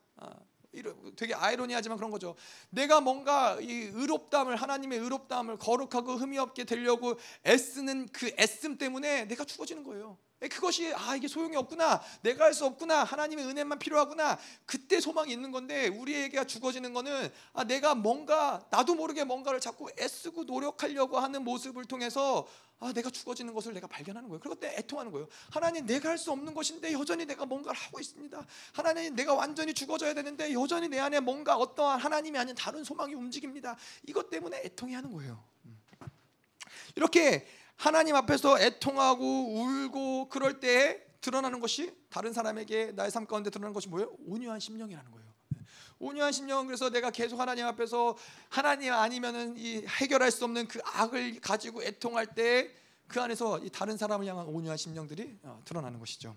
아, 0.75 1.11
되게 1.15 1.33
아이러니하지만 1.33 1.97
그런 1.97 2.09
거죠. 2.11 2.35
내가 2.69 2.99
뭔가 3.01 3.57
이 3.61 3.71
의롭다함을 3.93 4.55
하나님의 4.55 4.99
의롭다함을 4.99 5.57
거룩하고 5.57 6.15
흠이 6.15 6.37
없게 6.39 6.63
되려고 6.63 7.17
애쓰는 7.45 8.09
그 8.11 8.31
애씀 8.39 8.77
때문에 8.77 9.25
내가 9.25 9.43
죽어지는 9.45 9.83
거예요. 9.83 10.17
그것이 10.49 10.93
아 10.93 11.15
이게 11.15 11.29
소용이 11.29 11.55
없구나 11.55 12.01
내가 12.21 12.43
할 12.45 12.53
수 12.53 12.65
없구나 12.65 13.05
하나님의 13.05 13.45
은혜만 13.45 13.79
필요하구나 13.79 14.37
그때 14.65 14.99
소망이 14.99 15.31
있는 15.31 15.51
건데 15.53 15.87
우리에게 15.87 16.45
죽어지는 16.45 16.93
거는 16.93 17.31
아 17.53 17.63
내가 17.63 17.95
뭔가 17.95 18.65
나도 18.69 18.93
모르게 18.95 19.23
뭔가를 19.23 19.61
자꾸 19.61 19.89
애쓰고 19.97 20.43
노력하려고 20.43 21.17
하는 21.17 21.43
모습을 21.45 21.85
통해서 21.85 22.45
아 22.84 22.91
내가 22.91 23.10
죽어지는 23.10 23.53
것을 23.53 23.73
내가 23.73 23.88
발견하는 23.88 24.27
거예요 24.27 24.39
그럴 24.41 24.55
때 24.57 24.76
애통하는 24.77 25.11
거예요 25.11 25.27
하나님 25.49 25.85
내가 25.85 26.10
할 26.10 26.18
수 26.18 26.31
없는 26.31 26.53
것인데 26.53 26.93
여전히 26.93 27.26
내가 27.26 27.45
뭔가를 27.45 27.77
하고 27.77 27.99
있습니다 27.99 28.45
하나님 28.72 29.15
내가 29.15 29.34
완전히 29.34 29.73
죽어져야 29.73 30.14
되는데 30.14 30.53
여전히 30.53 30.88
내 30.88 30.99
안에 30.99 31.19
뭔가 31.19 31.57
어떠한 31.57 31.99
하나님이 31.99 32.38
아닌 32.38 32.55
다른 32.55 32.84
소망이 32.84 33.14
움직입니다 33.14 33.76
이것 34.07 34.30
때문에 34.30 34.61
애통해 34.65 34.95
하는 34.95 35.11
거예요 35.11 35.43
음. 35.65 35.81
이렇게 36.95 37.47
하나님 37.76 38.15
앞에서 38.15 38.60
애통하고 38.60 39.55
울고 39.55 40.30
그럴 40.30 40.60
때 40.60 41.05
드러나는 41.23 41.60
것이 41.60 41.95
다른 42.10 42.34
사람에게 42.34 42.91
나의 42.93 43.10
삶 43.10 43.26
가운데 43.26 43.49
드러나는 43.49 43.73
것이 43.73 43.88
뭐예요? 43.89 44.15
온유한 44.27 44.60
심령이라는 44.60 45.10
거예요. 45.10 45.22
온유한 46.03 46.31
심령은 46.31 46.67
그래서 46.67 46.89
내가 46.89 47.09
계속 47.09 47.39
하나님 47.39 47.65
앞에서 47.65 48.15
하나님 48.49 48.93
아니면은 48.93 49.55
이 49.57 49.85
해결할 49.88 50.31
수 50.31 50.43
없는 50.45 50.67
그 50.67 50.80
악을 50.84 51.39
가지고 51.41 51.84
애통할 51.84 52.27
때 52.27 52.84
그 53.13 53.21
안에서 53.21 53.59
이 53.59 53.69
다른 53.69 53.95
사람을 53.95 54.25
향한 54.25 54.47
온유한 54.47 54.75
심령들이 54.75 55.38
어, 55.43 55.61
드러나는 55.65 55.99
것이죠. 55.99 56.35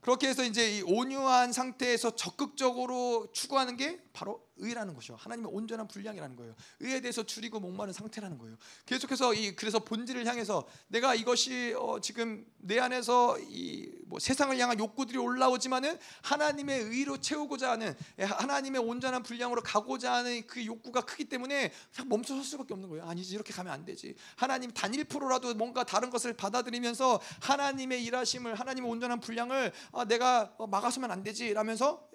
그렇게 0.00 0.28
해서 0.28 0.44
이제 0.44 0.78
이 0.78 0.82
온유한 0.82 1.52
상태에서 1.52 2.14
적극적으로 2.16 3.28
추구하는 3.32 3.76
게 3.76 4.02
바로 4.12 4.43
의라는 4.56 4.94
것이요. 4.94 5.16
하나님의 5.16 5.50
온전한 5.52 5.88
분량이라는 5.88 6.36
거예요. 6.36 6.54
의에 6.80 7.00
대해서 7.00 7.22
줄이고 7.22 7.60
목마른 7.60 7.92
상태라는 7.92 8.38
거예요. 8.38 8.56
계속해서 8.86 9.34
이 9.34 9.56
그래서 9.56 9.78
본질을 9.80 10.26
향해서 10.26 10.66
내가 10.88 11.14
이것이 11.14 11.74
어 11.78 12.00
지금 12.00 12.46
내 12.58 12.78
안에서 12.78 13.38
이 13.40 14.04
뭐 14.14 14.20
세상을 14.20 14.56
향한 14.58 14.78
욕구들이 14.78 15.18
올라오지만은 15.18 15.98
하나님의 16.22 16.82
의로 16.82 17.16
채우고자 17.16 17.72
하는 17.72 17.96
예, 18.20 18.22
하나님의 18.24 18.80
온전한 18.80 19.24
분량으로 19.24 19.60
가고자 19.60 20.12
하는 20.12 20.46
그 20.46 20.64
욕구가 20.64 21.00
크기 21.00 21.24
때문에 21.24 21.72
멈춰설 22.06 22.44
수밖에 22.44 22.74
없는 22.74 22.88
거예요. 22.90 23.04
아니지 23.06 23.34
이렇게 23.34 23.52
가면 23.52 23.72
안 23.72 23.84
되지. 23.84 24.14
하나님 24.36 24.70
단 24.70 24.92
1%라도 24.92 25.52
뭔가 25.54 25.82
다른 25.82 26.10
것을 26.10 26.32
받아들이면서 26.34 27.20
하나님의 27.40 28.04
일하심을 28.04 28.54
하나님의 28.54 28.88
온전한 28.88 29.18
분량을 29.18 29.72
아, 29.90 30.04
내가 30.04 30.54
막아서면 30.68 31.10
안 31.10 31.24
되지. 31.24 31.52
라면서 31.52 32.08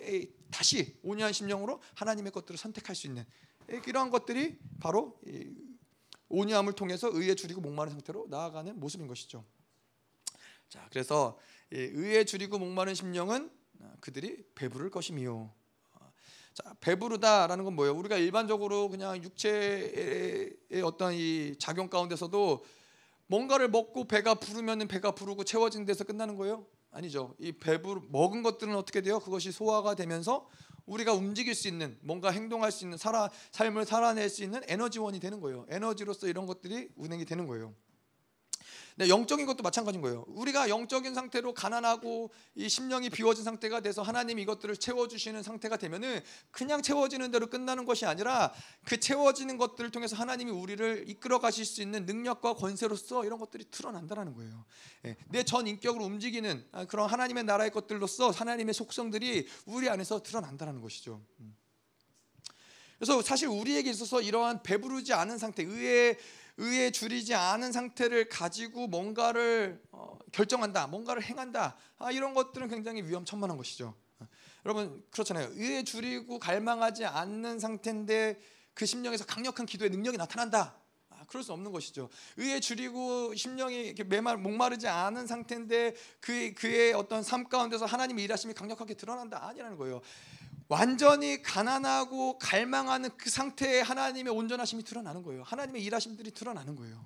다시 0.51 0.97
온유한 1.03 1.33
심령으로 1.33 1.81
하나님의 1.95 2.28
것들을 2.31 2.57
선택할 2.57 2.95
수 2.95 3.07
있는 3.07 3.25
이러한 3.87 4.09
것들이 4.09 4.59
바로 4.79 5.19
온유함을 6.29 6.73
통해서 6.73 7.09
의에 7.11 7.35
줄이고 7.35 7.61
목마른 7.61 7.91
상태로 7.91 8.27
나아가는 8.29 8.79
모습인 8.79 9.07
것이죠. 9.07 9.43
자, 10.69 10.87
그래서 10.91 11.37
의에 11.71 12.23
줄이고 12.25 12.59
목마른 12.59 12.93
심령은 12.93 13.51
그들이 13.99 14.43
배부를 14.55 14.89
것이미요. 14.89 15.51
자, 16.53 16.75
배부르다라는 16.81 17.63
건 17.63 17.75
뭐예요? 17.75 17.95
우리가 17.95 18.17
일반적으로 18.17 18.89
그냥 18.89 19.23
육체의 19.23 20.57
어떤 20.83 21.13
이 21.13 21.55
작용 21.57 21.89
가운데서도 21.89 22.65
뭔가를 23.27 23.69
먹고 23.69 24.05
배가 24.05 24.35
부르면 24.35 24.87
배가 24.87 25.11
부르고 25.11 25.43
채워진 25.43 25.85
데서 25.85 26.03
끝나는 26.03 26.35
거예요? 26.35 26.65
아니죠. 26.91 27.35
이 27.39 27.51
배부 27.51 28.07
먹은 28.09 28.41
것들은 28.41 28.75
어떻게 28.75 29.01
돼요? 29.01 29.19
그것이 29.19 29.51
소화가 29.51 29.95
되면서 29.95 30.49
우리가 30.89 31.13
움직일 31.13 31.55
수 31.55 31.67
있는 31.67 31.97
뭔가 32.01 32.31
행동할 32.31 32.71
수 32.71 32.83
있는 32.83 32.97
살아 32.97 33.29
삶을 33.51 33.85
살아낼 33.85 34.29
수 34.29 34.43
있는 34.43 34.61
에너지원이 34.67 35.19
되는 35.19 35.39
거예요. 35.39 35.65
에너지로서 35.69 36.27
이런 36.27 36.45
것들이 36.45 36.89
운행이 36.95 37.25
되는 37.25 37.47
거예요. 37.47 37.73
네, 38.99 39.07
영적인 39.07 39.45
것도 39.45 39.63
마찬가지인 39.63 40.01
거예요. 40.01 40.25
우리가 40.27 40.67
영적인 40.67 41.13
상태로 41.13 41.53
가난하고 41.53 42.31
이 42.55 42.67
심령이 42.67 43.09
비워진 43.09 43.45
상태가 43.45 43.79
돼서 43.79 44.01
하나님 44.01 44.39
이것들을 44.39 44.75
채워주시는 44.75 45.41
상태가 45.41 45.77
되면은 45.77 46.19
그냥 46.51 46.81
채워지는 46.81 47.31
대로 47.31 47.47
끝나는 47.47 47.85
것이 47.85 48.05
아니라 48.05 48.53
그 48.83 48.99
채워지는 48.99 49.55
것들을 49.55 49.89
통해서 49.91 50.17
하나님이 50.17 50.51
우리를 50.51 51.05
이끌어 51.07 51.39
가실 51.39 51.63
수 51.63 51.81
있는 51.81 52.05
능력과 52.05 52.55
권세로서 52.55 53.23
이런 53.23 53.39
것들이 53.39 53.71
드러난다는 53.71 54.33
거예요. 54.33 54.65
예, 55.05 55.15
내전 55.29 55.67
인격으로 55.67 56.03
움직이는 56.03 56.67
아, 56.73 56.83
그런 56.83 57.09
하나님의 57.09 57.45
나라의 57.45 57.71
것들로서 57.71 58.31
하나님의 58.31 58.73
속성들이 58.73 59.47
우리 59.65 59.87
안에서 59.87 60.21
드러난다는 60.21 60.81
것이죠. 60.81 61.21
음. 61.39 61.55
그래서 62.97 63.21
사실 63.21 63.47
우리에게 63.47 63.89
있어서 63.91 64.21
이러한 64.21 64.61
배부르지 64.61 65.13
않은 65.13 65.37
상태, 65.37 65.63
의의 65.63 66.17
의에 66.59 66.91
줄이지 66.91 67.33
않은 67.33 67.71
상태를 67.71 68.27
가지고 68.27 68.87
뭔가를 68.87 69.81
어, 69.91 70.17
결정한다, 70.33 70.87
뭔가를 70.87 71.23
행한다. 71.23 71.77
아, 71.97 72.11
이런 72.11 72.33
것들은 72.33 72.67
굉장히 72.67 73.01
위험천만한 73.01 73.57
것이죠. 73.57 73.95
여러분 74.65 75.01
그렇잖아요. 75.09 75.49
의에 75.53 75.83
줄이고 75.83 76.37
갈망하지 76.37 77.05
않는 77.05 77.59
상태인데 77.59 78.39
그 78.73 78.85
심령에서 78.85 79.25
강력한 79.25 79.65
기도의 79.65 79.89
능력이 79.89 80.17
나타난다. 80.17 80.75
아, 81.09 81.23
그럴 81.27 81.43
수 81.43 81.53
없는 81.53 81.71
것이죠. 81.71 82.09
의에 82.35 82.59
줄이고 82.59 83.33
심령이 83.35 83.95
메말 84.07 84.37
목마르지 84.37 84.89
않은 84.89 85.27
상태인데 85.27 85.95
그 86.19 86.53
그의 86.55 86.91
어떤 86.91 87.23
삶 87.23 87.47
가운데서 87.47 87.85
하나님의 87.85 88.25
일하심이 88.25 88.53
강력하게 88.53 88.95
드러난다 88.95 89.47
아니라는 89.47 89.77
거예요. 89.77 90.01
완전히 90.69 91.41
가난하고 91.41 92.37
갈망하는 92.37 93.09
그 93.17 93.29
상태에 93.29 93.81
하나님의 93.81 94.31
온전하심이 94.31 94.83
드러나는 94.83 95.23
거예요. 95.23 95.41
하나님의 95.43 95.83
일하심들이 95.83 96.31
드러나는 96.31 96.75
거예요. 96.75 97.05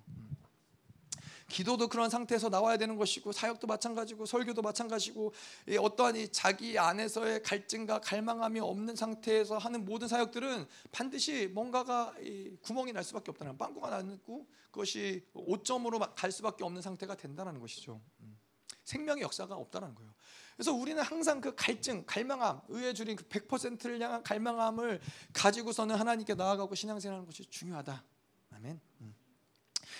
기도도 1.48 1.88
그런 1.88 2.10
상태에서 2.10 2.50
나와야 2.50 2.78
되는 2.78 2.98
것이고 2.98 3.32
사역도 3.32 3.68
마찬가지고 3.68 4.26
설교도 4.26 4.62
마찬가지고 4.62 5.34
이 5.70 5.78
어떠한 5.78 6.16
이 6.18 6.28
자기 6.30 6.78
안에서의 6.78 7.44
갈증과 7.44 8.02
갈망함이 8.02 8.60
없는 8.60 8.96
상태에서 8.96 9.60
하는 9.60 9.86
모든 9.86 10.08
사역들은 10.10 10.68
반드시 10.92 11.48
뭔가가 11.48 12.14
이 12.22 12.58
구멍이 12.64 12.92
날 12.92 13.04
수밖에 13.04 13.32
없다는 13.32 13.58
빵꾸가 13.58 14.02
나고 14.02 14.46
그것이 14.72 15.26
오점으로 15.34 16.00
갈 16.16 16.32
수밖에 16.32 16.66
없는 16.66 16.82
상태가 16.82 17.16
된다는 17.16 17.60
것이죠. 17.60 18.02
음. 18.22 18.38
생명의 18.84 19.24
역사가 19.24 19.56
없다는 19.56 19.96
거예요. 19.96 20.14
그래서 20.56 20.74
우리는 20.74 21.02
항상 21.02 21.42
그 21.42 21.56
갈증, 21.56 22.06
갈망함, 22.06 22.62
의에 22.70 22.94
줄인 22.94 23.16
그 23.16 23.24
100%를 23.26 24.02
향한 24.02 24.24
갈망함을 24.24 25.02
가지고서는 25.34 25.96
하나님께 25.96 26.36
나아가고 26.36 26.76
신앙생활하는 26.76 27.26
것이 27.26 27.46
중요하다. 27.46 28.04
아멘. 28.52 28.80
음. 29.02 29.16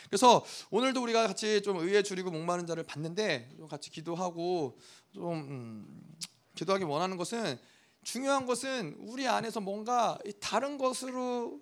그래서 0.08 0.46
오늘도 0.70 1.02
우리가 1.02 1.28
같이 1.28 1.62
좀 1.62 1.78
의에 1.78 2.04
줄이고 2.04 2.30
목마른 2.30 2.68
자를 2.68 2.84
봤는데 2.84 3.56
좀 3.58 3.68
같이 3.68 3.90
기도하고 3.90 4.78
좀 5.12 5.34
음, 5.34 6.16
기도하기 6.56 6.84
원하는 6.86 7.18
것은 7.18 7.60
중요한 8.04 8.46
것은 8.46 8.96
우리 9.00 9.28
안에서 9.28 9.60
뭔가 9.60 10.20
다른 10.40 10.78
것으로 10.78 11.60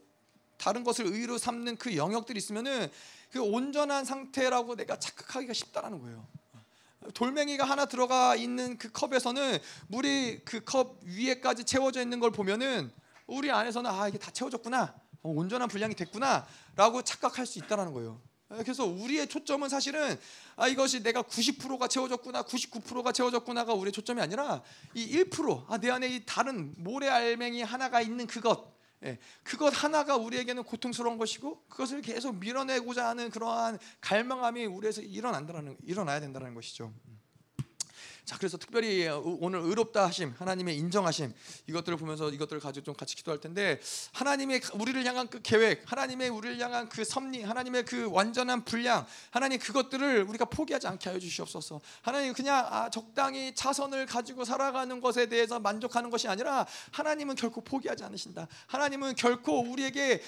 다른 0.58 0.84
것을 0.84 1.06
의로 1.06 1.38
삼는 1.38 1.78
그 1.78 1.96
영역들이 1.96 2.38
있으면은 2.38 2.90
그 3.32 3.42
온전한 3.42 4.06
상태라고 4.06 4.76
내가 4.76 5.00
착각하기가 5.00 5.54
쉽다라는 5.54 6.00
거예요. 6.00 6.28
돌멩이가 7.14 7.64
하나 7.66 7.86
들어가 7.86 8.36
있는 8.36 8.78
그 8.78 8.92
컵에서는 8.92 9.60
물이 9.88 10.42
그 10.46 10.62
컵 10.64 11.00
위에까지 11.04 11.64
채워져 11.64 12.02
있는 12.02 12.20
걸 12.20 12.32
보면은 12.32 12.92
우리 13.28 13.50
안에서는 13.52 13.90
아 13.90 14.08
이게 14.08 14.18
다 14.18 14.32
채워졌구나 14.32 14.94
어, 15.24 15.30
온전한 15.30 15.68
분량이 15.68 15.96
됐구나라고 15.96 17.02
착각할 17.04 17.46
수 17.46 17.60
있다라는 17.60 17.94
거예요. 17.94 18.22
그래서 18.50 18.86
우리의 18.86 19.28
초점은 19.30 19.70
사실은 19.70 20.20
아 20.58 20.68
이것이 20.68 21.02
내가 21.04 21.22
90%가 21.24 21.88
채워졌구나, 21.88 22.44
99%가 22.44 23.14
채워졌구나가 23.14 23.74
우리의 23.74 23.94
초점이 23.94 24.20
아니라 24.22 24.62
이 24.94 25.24
1%, 25.24 25.66
아 25.70 25.78
내 25.78 25.90
안에 25.90 26.10
이 26.10 26.26
다른 26.26 26.74
모래 26.78 27.08
알맹이 27.08 27.62
하나가 27.64 28.02
있는 28.02 28.28
그것, 28.28 28.60
예, 28.60 28.72
그것 29.44 29.70
하나가 29.84 30.16
우리에게는 30.16 30.64
고통스러운 30.64 31.18
것이고 31.18 31.64
그것을 31.70 32.02
계속 32.02 32.36
밀어내고자 32.36 33.08
하는 33.08 33.30
그러한 33.30 33.80
갈망함이 34.00 34.66
우리에서 34.66 35.02
일어난다는 35.02 35.78
일어나야 35.84 36.20
된다는 36.20 36.54
것이죠. 36.54 36.94
자, 38.32 38.38
그래서 38.38 38.56
특별히 38.56 39.10
오늘 39.10 39.60
의롭다 39.60 40.06
하심, 40.06 40.34
하나님의 40.40 40.78
인정하심 40.78 41.34
이것들을 41.68 41.98
보면서 41.98 42.30
이것들을 42.30 42.62
가지고 42.62 42.86
좀 42.86 42.96
같이 42.96 43.14
기도할 43.18 43.42
텐데 43.42 43.78
하나님의 44.14 44.62
우리를 44.76 45.06
향한 45.06 45.28
그 45.28 45.42
계획, 45.42 45.84
하나님의 45.92 46.30
우리를 46.30 46.58
향한 46.62 46.88
그 46.88 47.04
섭리, 47.04 47.44
하나님의 47.44 47.84
그 47.84 48.10
완전한 48.10 48.64
분량, 48.64 49.06
하나님 49.32 49.60
그것들을 49.60 50.24
우리가 50.30 50.46
포기하지 50.46 50.88
않게 50.88 51.10
하여 51.10 51.20
주시옵소서. 51.20 51.82
하나님 52.02 52.32
그냥 52.32 52.66
아, 52.70 52.90
적당히 52.90 53.54
차선을 53.54 54.06
가지고 54.06 54.46
살아가는 54.46 55.02
것에 55.02 55.26
대해서 55.26 55.60
만족하는 55.60 56.10
것이 56.10 56.30
아니라 56.30 56.66
하나님은 56.94 57.36
결코 57.36 57.60
포기하지 57.60 58.06
않으신다. 58.06 58.48
하나님은 58.68 59.16
결코 59.16 59.60
우리에게 59.60 60.22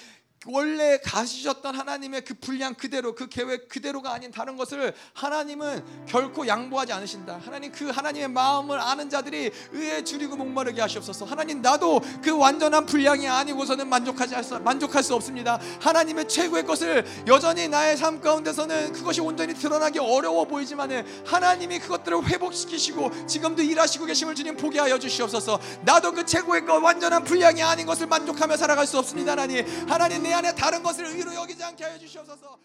원래 0.46 0.98
가시셨던 0.98 1.74
하나님의 1.74 2.22
그 2.22 2.34
분량 2.34 2.74
그대로 2.74 3.14
그 3.14 3.28
계획 3.28 3.68
그대로가 3.68 4.12
아닌 4.12 4.30
다른 4.30 4.56
것을 4.56 4.94
하나님은 5.14 6.06
결코 6.06 6.46
양보하지 6.46 6.92
않으신다. 6.92 7.40
하나님 7.44 7.72
그 7.72 7.88
하나님의 7.88 8.28
마음을 8.28 8.78
아는 8.78 9.08
자들이 9.08 9.50
의에 9.72 10.04
줄이고 10.04 10.36
목마르게 10.36 10.80
하시옵소서. 10.82 11.24
하나님 11.24 11.62
나도 11.62 12.00
그 12.22 12.36
완전한 12.36 12.84
분량이 12.84 13.26
아니고서는 13.26 13.88
만족하지 13.88 14.34
수, 14.42 14.58
만족할 14.58 15.02
수 15.02 15.14
없습니다. 15.14 15.58
하나님의 15.80 16.28
최고의 16.28 16.66
것을 16.66 17.04
여전히 17.26 17.68
나의 17.68 17.96
삶 17.96 18.20
가운데서는 18.20 18.92
그것이 18.92 19.20
온전히 19.20 19.54
드러나기 19.54 19.98
어려워 19.98 20.44
보이지만은 20.44 21.06
하나님이 21.24 21.78
그것들을 21.78 22.26
회복시키시고 22.26 23.26
지금도 23.26 23.62
일하시고 23.62 24.04
계심을 24.04 24.34
주님 24.34 24.56
보게 24.56 24.78
하여 24.78 24.98
주시옵소서. 24.98 25.58
나도 25.82 26.12
그 26.12 26.26
최고의 26.26 26.66
것 26.66 26.82
완전한 26.82 27.24
분량이 27.24 27.62
아닌 27.62 27.86
것을 27.86 28.06
만족하며 28.06 28.56
살아갈 28.56 28.86
수 28.86 28.98
없습니다. 28.98 29.32
하나님. 29.32 29.64
하나님 29.88 30.22
내 30.22 30.33
안에 30.34 30.54
다른 30.54 30.82
것을 30.82 31.06
의로 31.06 31.34
여기지 31.34 31.62
않게 31.62 31.84
하여 31.84 31.98
주시옵소서. 31.98 32.58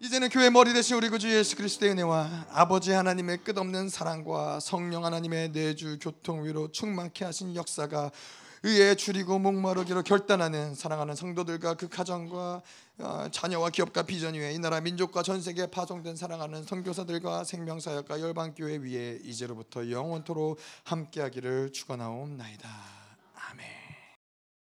이제는 0.00 0.28
교회 0.28 0.50
머리 0.50 0.74
대신 0.74 0.96
우리 0.96 1.08
구주 1.08 1.32
예수 1.34 1.56
그리스도의 1.56 1.92
은혜와 1.92 2.46
아버지 2.50 2.90
하나님의 2.90 3.38
끝없는 3.38 3.88
사랑과 3.88 4.60
성령 4.60 5.04
하나님의 5.04 5.52
내주 5.52 5.98
교통 6.00 6.44
위로 6.44 6.70
충만케 6.70 7.24
하신 7.24 7.54
역사가 7.54 8.10
의에 8.64 8.94
줄이고 8.94 9.38
목마르기로 9.38 10.02
결단하는 10.02 10.74
사랑하는 10.74 11.14
성도들과 11.14 11.74
그 11.74 11.88
가정과 11.88 12.62
어, 12.98 13.28
자녀와 13.30 13.70
기업과 13.70 14.04
비전 14.04 14.34
위에 14.34 14.52
이 14.52 14.58
나라 14.58 14.80
민족과 14.80 15.22
전 15.22 15.42
세계에 15.42 15.66
파송된 15.66 16.16
사랑하는 16.16 16.64
선교사들과 16.64 17.44
생명사역과 17.44 18.20
열방교회 18.20 18.76
위에 18.78 19.18
이제로부터 19.22 19.90
영원토록 19.90 20.58
함께하기를 20.84 21.72
축원하옵나이다. 21.72 22.93